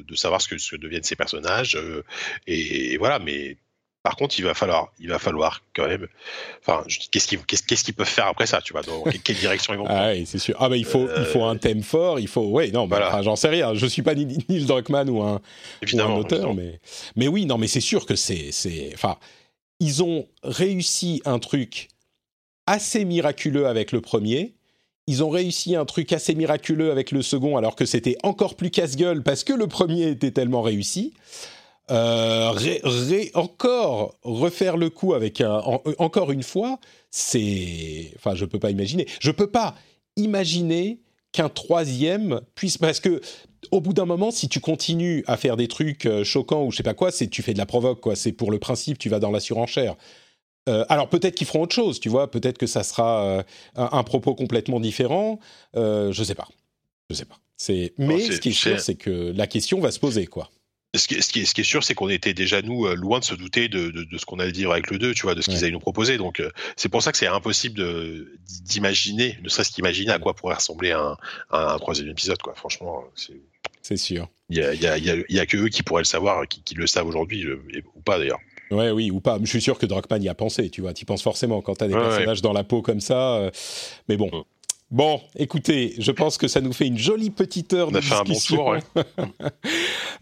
de, 0.02 0.14
savoir 0.14 0.40
ce 0.40 0.48
que, 0.48 0.58
ce 0.58 0.76
deviennent 0.76 1.02
ces 1.02 1.16
personnages 1.16 1.76
euh, 1.76 2.02
et, 2.46 2.96
voilà. 2.96 3.18
Mais 3.18 3.58
par 4.04 4.16
contre, 4.16 4.38
il 4.38 4.44
va 4.44 4.52
falloir, 4.52 4.92
il 5.00 5.08
va 5.08 5.18
falloir 5.18 5.62
quand 5.74 5.88
même. 5.88 6.06
Enfin, 6.60 6.84
qu'est-ce 7.10 7.26
qu'ils, 7.26 7.94
peuvent 7.94 8.06
faire 8.06 8.26
après 8.26 8.44
ça, 8.44 8.60
tu 8.60 8.74
vois 8.74 8.82
Dans 8.82 9.02
quelle 9.02 9.36
direction 9.36 9.72
ils 9.72 9.78
vont 9.78 9.86
prendre 9.86 9.98
Ah 10.04 10.12
oui, 10.12 10.26
c'est 10.26 10.38
sûr. 10.38 10.54
Ah 10.60 10.68
bah 10.68 10.76
il 10.76 10.84
faut, 10.84 11.08
il 11.16 11.24
faut 11.24 11.42
un 11.42 11.56
thème 11.56 11.82
fort. 11.82 12.20
Il 12.20 12.28
faut, 12.28 12.44
ouais, 12.48 12.70
non, 12.70 12.86
bah, 12.86 13.22
j'en 13.22 13.34
sais 13.34 13.48
rien. 13.48 13.72
Je 13.72 13.86
suis 13.86 14.02
pas 14.02 14.14
Neil 14.14 14.66
Druckmann 14.66 15.08
ou 15.08 15.22
un, 15.22 15.40
ou 15.90 16.00
un 16.00 16.16
auteur, 16.16 16.52
mais, 16.52 16.80
mais 17.16 17.28
oui, 17.28 17.46
non, 17.46 17.56
mais 17.56 17.66
c'est 17.66 17.80
sûr 17.80 18.04
que 18.04 18.14
c'est, 18.14 18.52
c'est, 18.52 18.90
enfin, 18.92 19.16
ils 19.80 20.02
ont 20.02 20.28
réussi 20.42 21.22
un 21.24 21.38
truc 21.38 21.88
assez 22.66 23.06
miraculeux 23.06 23.66
avec 23.68 23.90
le 23.90 24.02
premier. 24.02 24.52
Ils 25.06 25.24
ont 25.24 25.30
réussi 25.30 25.76
un 25.76 25.86
truc 25.86 26.12
assez 26.12 26.34
miraculeux 26.34 26.90
avec 26.90 27.10
le 27.10 27.22
second, 27.22 27.56
alors 27.56 27.74
que 27.74 27.86
c'était 27.86 28.18
encore 28.22 28.54
plus 28.54 28.70
casse-gueule 28.70 29.22
parce 29.22 29.44
que 29.44 29.54
le 29.54 29.66
premier 29.66 30.08
était 30.08 30.30
tellement 30.30 30.60
réussi. 30.60 31.14
Euh, 31.90 32.54
encore 33.34 34.16
refaire 34.22 34.76
le 34.76 34.88
coup 34.88 35.12
avec 35.12 35.40
un, 35.40 35.60
encore 35.98 36.32
une 36.32 36.42
fois, 36.42 36.78
c'est, 37.10 38.12
enfin, 38.16 38.34
je 38.34 38.44
peux 38.44 38.58
pas 38.58 38.70
imaginer. 38.70 39.06
Je 39.20 39.30
peux 39.30 39.50
pas 39.50 39.74
imaginer 40.16 41.00
qu'un 41.32 41.48
troisième 41.48 42.40
puisse, 42.54 42.78
parce 42.78 43.00
que 43.00 43.20
au 43.70 43.80
bout 43.80 43.92
d'un 43.92 44.06
moment, 44.06 44.30
si 44.30 44.48
tu 44.48 44.60
continues 44.60 45.24
à 45.26 45.36
faire 45.36 45.56
des 45.56 45.68
trucs 45.68 46.06
euh, 46.06 46.24
choquants 46.24 46.64
ou 46.64 46.70
je 46.70 46.76
sais 46.78 46.82
pas 46.82 46.94
quoi, 46.94 47.10
c'est 47.10 47.28
tu 47.28 47.42
fais 47.42 47.52
de 47.52 47.58
la 47.58 47.66
provoque, 47.66 48.00
quoi. 48.00 48.14
C'est 48.14 48.32
pour 48.32 48.50
le 48.50 48.58
principe, 48.58 48.98
tu 48.98 49.08
vas 49.08 49.18
dans 49.18 49.30
la 49.30 49.40
surenchère. 49.40 49.96
Euh, 50.68 50.84
alors 50.88 51.08
peut-être 51.08 51.34
qu'ils 51.34 51.46
feront 51.46 51.62
autre 51.62 51.74
chose, 51.74 52.00
tu 52.00 52.08
vois. 52.08 52.30
Peut-être 52.30 52.58
que 52.58 52.66
ça 52.66 52.82
sera 52.82 53.24
euh, 53.24 53.42
un, 53.76 53.90
un, 53.92 54.02
propos 54.02 54.34
complètement 54.34 54.80
différent. 54.80 55.38
Euh, 55.76 56.12
je 56.12 56.24
sais 56.24 56.34
pas. 56.34 56.48
Je 57.10 57.16
sais 57.16 57.26
pas. 57.26 57.38
C'est. 57.56 57.92
Mais 57.98 58.20
ce 58.20 58.40
qui 58.40 58.50
est 58.50 58.52
sûr, 58.52 58.80
c'est 58.80 58.94
que 58.94 59.32
la 59.36 59.46
question 59.46 59.80
va 59.80 59.90
se 59.90 60.00
poser, 60.00 60.26
quoi. 60.26 60.50
Ce 60.94 61.08
qui, 61.08 61.14
est, 61.14 61.20
ce, 61.20 61.32
qui 61.32 61.40
est, 61.40 61.44
ce 61.44 61.54
qui, 61.54 61.60
est, 61.62 61.64
sûr, 61.64 61.82
c'est 61.82 61.94
qu'on 61.94 62.08
était 62.08 62.34
déjà, 62.34 62.62
nous, 62.62 62.86
loin 62.94 63.18
de 63.18 63.24
se 63.24 63.34
douter 63.34 63.68
de, 63.68 63.90
de, 63.90 64.04
de 64.04 64.18
ce 64.18 64.24
qu'on 64.24 64.38
allait 64.38 64.52
dire 64.52 64.70
avec 64.70 64.90
le 64.90 64.98
2, 64.98 65.14
tu 65.14 65.22
vois, 65.22 65.34
de 65.34 65.40
ce 65.40 65.46
qu'ils 65.46 65.58
ouais. 65.58 65.64
allaient 65.64 65.72
nous 65.72 65.80
proposer. 65.80 66.18
Donc, 66.18 66.42
c'est 66.76 66.88
pour 66.88 67.02
ça 67.02 67.12
que 67.12 67.18
c'est 67.18 67.26
impossible 67.26 67.82
d'imaginer, 68.62 69.38
ne 69.42 69.48
serait-ce 69.48 69.72
qu'imaginer 69.72 70.12
à 70.12 70.18
quoi 70.18 70.34
pourrait 70.34 70.54
ressembler 70.54 70.92
un, 70.92 71.16
un, 71.50 71.66
un 71.66 71.78
troisième 71.78 72.08
épisode, 72.08 72.40
quoi. 72.40 72.54
Franchement, 72.54 73.04
c'est 73.82 73.96
sûr. 73.96 74.28
Il 74.48 74.56
y 74.56 74.62
a, 74.62 74.74
y, 74.74 74.86
a, 74.86 74.98
y, 74.98 75.10
a, 75.10 75.16
y 75.28 75.38
a, 75.38 75.46
que 75.46 75.56
eux 75.56 75.68
qui 75.68 75.82
pourraient 75.82 76.02
le 76.02 76.06
savoir, 76.06 76.46
qui, 76.48 76.62
qui 76.62 76.74
le 76.74 76.86
savent 76.86 77.06
aujourd'hui, 77.06 77.46
ou 77.94 78.00
pas 78.00 78.18
d'ailleurs. 78.18 78.40
Ouais, 78.70 78.90
oui, 78.90 79.10
ou 79.10 79.20
pas. 79.20 79.38
Je 79.40 79.46
suis 79.46 79.60
sûr 79.60 79.78
que 79.78 79.86
Druckmann 79.86 80.22
y 80.22 80.28
a 80.28 80.34
pensé, 80.34 80.70
tu 80.70 80.80
vois. 80.80 80.94
Tu 80.94 81.04
penses 81.04 81.22
forcément 81.22 81.60
quand 81.60 81.76
tu 81.76 81.84
as 81.84 81.88
des 81.88 81.94
ouais, 81.94 82.00
personnages 82.00 82.38
ouais. 82.38 82.42
dans 82.42 82.52
la 82.52 82.64
peau 82.64 82.82
comme 82.82 83.00
ça. 83.00 83.36
Euh... 83.36 83.50
Mais 84.08 84.16
bon. 84.16 84.30
Bon, 84.94 85.20
écoutez, 85.34 85.94
je 85.98 86.12
pense 86.12 86.38
que 86.38 86.46
ça 86.46 86.60
nous 86.60 86.72
fait 86.72 86.86
une 86.86 86.98
jolie 86.98 87.30
petite 87.30 87.72
heure 87.72 87.88
on 87.88 87.90
de 87.90 87.96
a 87.96 88.00
fait. 88.00 88.14
Un 88.14 88.22
bon 88.22 88.38
tour, 88.38 88.66
ouais. 88.66 88.80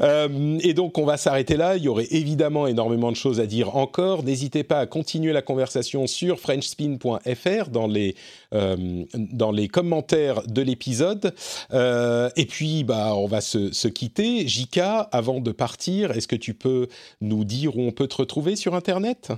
euh, 0.00 0.58
et 0.62 0.72
donc, 0.72 0.96
on 0.96 1.04
va 1.04 1.18
s'arrêter 1.18 1.58
là. 1.58 1.76
Il 1.76 1.82
y 1.82 1.88
aurait 1.88 2.06
évidemment 2.10 2.66
énormément 2.66 3.10
de 3.10 3.16
choses 3.16 3.38
à 3.38 3.44
dire 3.44 3.76
encore. 3.76 4.22
N'hésitez 4.22 4.64
pas 4.64 4.78
à 4.78 4.86
continuer 4.86 5.34
la 5.34 5.42
conversation 5.42 6.06
sur 6.06 6.40
frenchspin.fr 6.40 7.68
dans 7.68 7.86
les 7.86 8.14
euh, 8.54 9.04
dans 9.14 9.52
les 9.52 9.68
commentaires 9.68 10.42
de 10.46 10.62
l'épisode. 10.62 11.34
Euh, 11.74 12.30
et 12.36 12.46
puis, 12.46 12.82
bah, 12.82 13.14
on 13.14 13.26
va 13.26 13.42
se, 13.42 13.74
se 13.74 13.88
quitter. 13.88 14.48
Jika, 14.48 15.00
avant 15.12 15.40
de 15.40 15.52
partir, 15.52 16.12
est-ce 16.12 16.28
que 16.28 16.34
tu 16.34 16.54
peux 16.54 16.88
nous 17.20 17.44
dire 17.44 17.76
où 17.76 17.82
on 17.82 17.92
peut 17.92 18.06
te 18.06 18.16
retrouver 18.16 18.56
sur 18.56 18.74
Internet? 18.74 19.32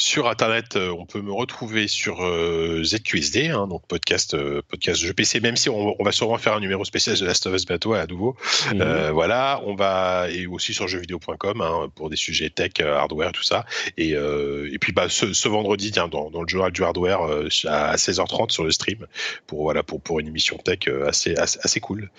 Sur 0.00 0.28
Internet, 0.28 0.76
euh, 0.76 0.90
on 0.98 1.04
peut 1.04 1.20
me 1.20 1.30
retrouver 1.30 1.86
sur 1.86 2.24
euh, 2.24 2.82
ZQSD, 2.82 3.48
hein, 3.48 3.66
donc 3.66 3.86
podcast, 3.86 4.32
euh, 4.32 4.62
podcast 4.66 4.98
jeu 4.98 5.12
PC, 5.12 5.40
même 5.40 5.56
si 5.56 5.68
on, 5.68 5.94
on, 6.00 6.02
va 6.02 6.10
sûrement 6.10 6.38
faire 6.38 6.54
un 6.54 6.60
numéro 6.60 6.86
spécial 6.86 7.18
de 7.18 7.26
Last 7.26 7.46
of 7.46 7.54
Us 7.54 7.66
bientôt 7.66 7.92
à 7.92 8.06
nouveau. 8.06 8.34
Mmh. 8.72 8.80
Euh, 8.80 9.12
voilà, 9.12 9.60
on 9.66 9.74
va 9.74 10.28
et 10.30 10.46
aussi 10.46 10.72
sur 10.72 10.88
jeuxvideo.com 10.88 11.60
hein, 11.60 11.92
pour 11.94 12.08
des 12.08 12.16
sujets 12.16 12.48
tech, 12.48 12.80
hardware, 12.80 13.32
tout 13.32 13.42
ça. 13.42 13.66
Et, 13.98 14.12
et 14.12 14.78
puis 14.80 14.92
bah, 14.92 15.10
ce, 15.10 15.34
ce 15.34 15.48
vendredi, 15.48 15.90
tiens, 15.90 16.08
dans, 16.08 16.30
dans, 16.30 16.42
le 16.42 16.48
journal 16.48 16.72
du 16.72 16.82
hardware 16.82 17.20
à 17.20 17.96
16h30 17.96 18.50
sur 18.50 18.64
le 18.64 18.70
stream 18.70 19.06
pour 19.46 19.64
voilà 19.64 19.82
pour 19.82 20.00
pour 20.00 20.18
une 20.18 20.28
émission 20.28 20.56
tech 20.56 20.88
assez 21.06 21.34
assez, 21.34 21.58
assez 21.62 21.80
cool. 21.80 22.10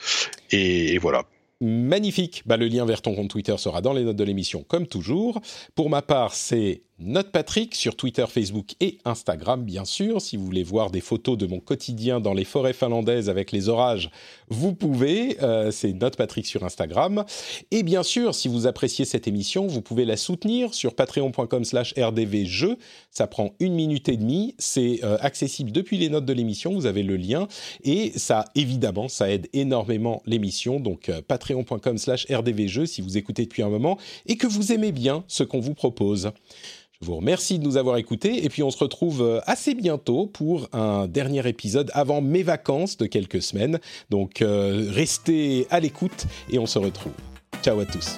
Et, 0.51 0.93
et 0.93 0.97
voilà. 0.99 1.23
Magnifique. 1.61 2.41
Bah, 2.47 2.57
le 2.57 2.67
lien 2.67 2.85
vers 2.85 3.03
ton 3.03 3.13
compte 3.13 3.29
Twitter 3.29 3.55
sera 3.57 3.81
dans 3.81 3.93
les 3.93 4.03
notes 4.03 4.15
de 4.15 4.23
l'émission, 4.23 4.63
comme 4.67 4.87
toujours. 4.87 5.41
Pour 5.75 5.91
ma 5.91 6.01
part, 6.01 6.33
c'est 6.33 6.81
Note 7.03 7.31
Patrick 7.31 7.73
sur 7.73 7.95
Twitter, 7.95 8.25
Facebook 8.29 8.75
et 8.79 8.99
Instagram, 9.05 9.63
bien 9.63 9.85
sûr. 9.85 10.21
Si 10.21 10.37
vous 10.37 10.45
voulez 10.45 10.61
voir 10.61 10.91
des 10.91 11.01
photos 11.01 11.35
de 11.35 11.47
mon 11.47 11.59
quotidien 11.59 12.19
dans 12.19 12.35
les 12.35 12.43
forêts 12.43 12.73
finlandaises 12.73 13.27
avec 13.27 13.51
les 13.51 13.69
orages, 13.69 14.11
vous 14.49 14.75
pouvez. 14.75 15.41
Euh, 15.41 15.71
c'est 15.71 15.93
Note 15.93 16.15
Patrick 16.15 16.45
sur 16.45 16.63
Instagram. 16.63 17.25
Et 17.71 17.81
bien 17.81 18.03
sûr, 18.03 18.35
si 18.35 18.47
vous 18.47 18.67
appréciez 18.67 19.05
cette 19.05 19.27
émission, 19.27 19.65
vous 19.65 19.81
pouvez 19.81 20.05
la 20.05 20.15
soutenir 20.15 20.75
sur 20.75 20.93
patreon.com/slash 20.93 21.95
rdvjeux. 21.97 22.77
Ça 23.09 23.25
prend 23.25 23.55
une 23.59 23.73
minute 23.73 24.07
et 24.07 24.17
demie. 24.17 24.53
C'est 24.59 24.99
euh, 25.03 25.17
accessible 25.21 25.71
depuis 25.71 25.97
les 25.97 26.09
notes 26.09 26.25
de 26.25 26.33
l'émission. 26.33 26.71
Vous 26.71 26.85
avez 26.85 27.01
le 27.01 27.17
lien. 27.17 27.47
Et 27.83 28.11
ça, 28.15 28.45
évidemment, 28.53 29.07
ça 29.07 29.31
aide 29.31 29.47
énormément 29.53 30.21
l'émission. 30.27 30.79
Donc, 30.79 31.09
euh, 31.09 31.21
patreon.com/slash 31.27 32.27
rdvjeux 32.29 32.85
si 32.85 33.01
vous 33.01 33.17
écoutez 33.17 33.45
depuis 33.45 33.63
un 33.63 33.69
moment 33.69 33.97
et 34.27 34.37
que 34.37 34.45
vous 34.45 34.71
aimez 34.71 34.91
bien 34.91 35.23
ce 35.27 35.41
qu'on 35.41 35.59
vous 35.59 35.73
propose. 35.73 36.31
Je 37.01 37.07
vous 37.07 37.15
remercie 37.15 37.57
de 37.57 37.63
nous 37.63 37.77
avoir 37.77 37.97
écoutés 37.97 38.45
et 38.45 38.49
puis 38.49 38.61
on 38.61 38.69
se 38.69 38.77
retrouve 38.77 39.41
assez 39.45 39.73
bientôt 39.73 40.27
pour 40.27 40.69
un 40.71 41.07
dernier 41.07 41.47
épisode 41.47 41.89
avant 41.93 42.21
mes 42.21 42.43
vacances 42.43 42.97
de 42.97 43.07
quelques 43.07 43.41
semaines. 43.41 43.79
Donc 44.09 44.41
euh, 44.41 44.87
restez 44.91 45.65
à 45.69 45.79
l'écoute 45.79 46.25
et 46.49 46.59
on 46.59 46.65
se 46.65 46.79
retrouve. 46.79 47.13
Ciao 47.63 47.79
à 47.79 47.85
tous. 47.85 48.17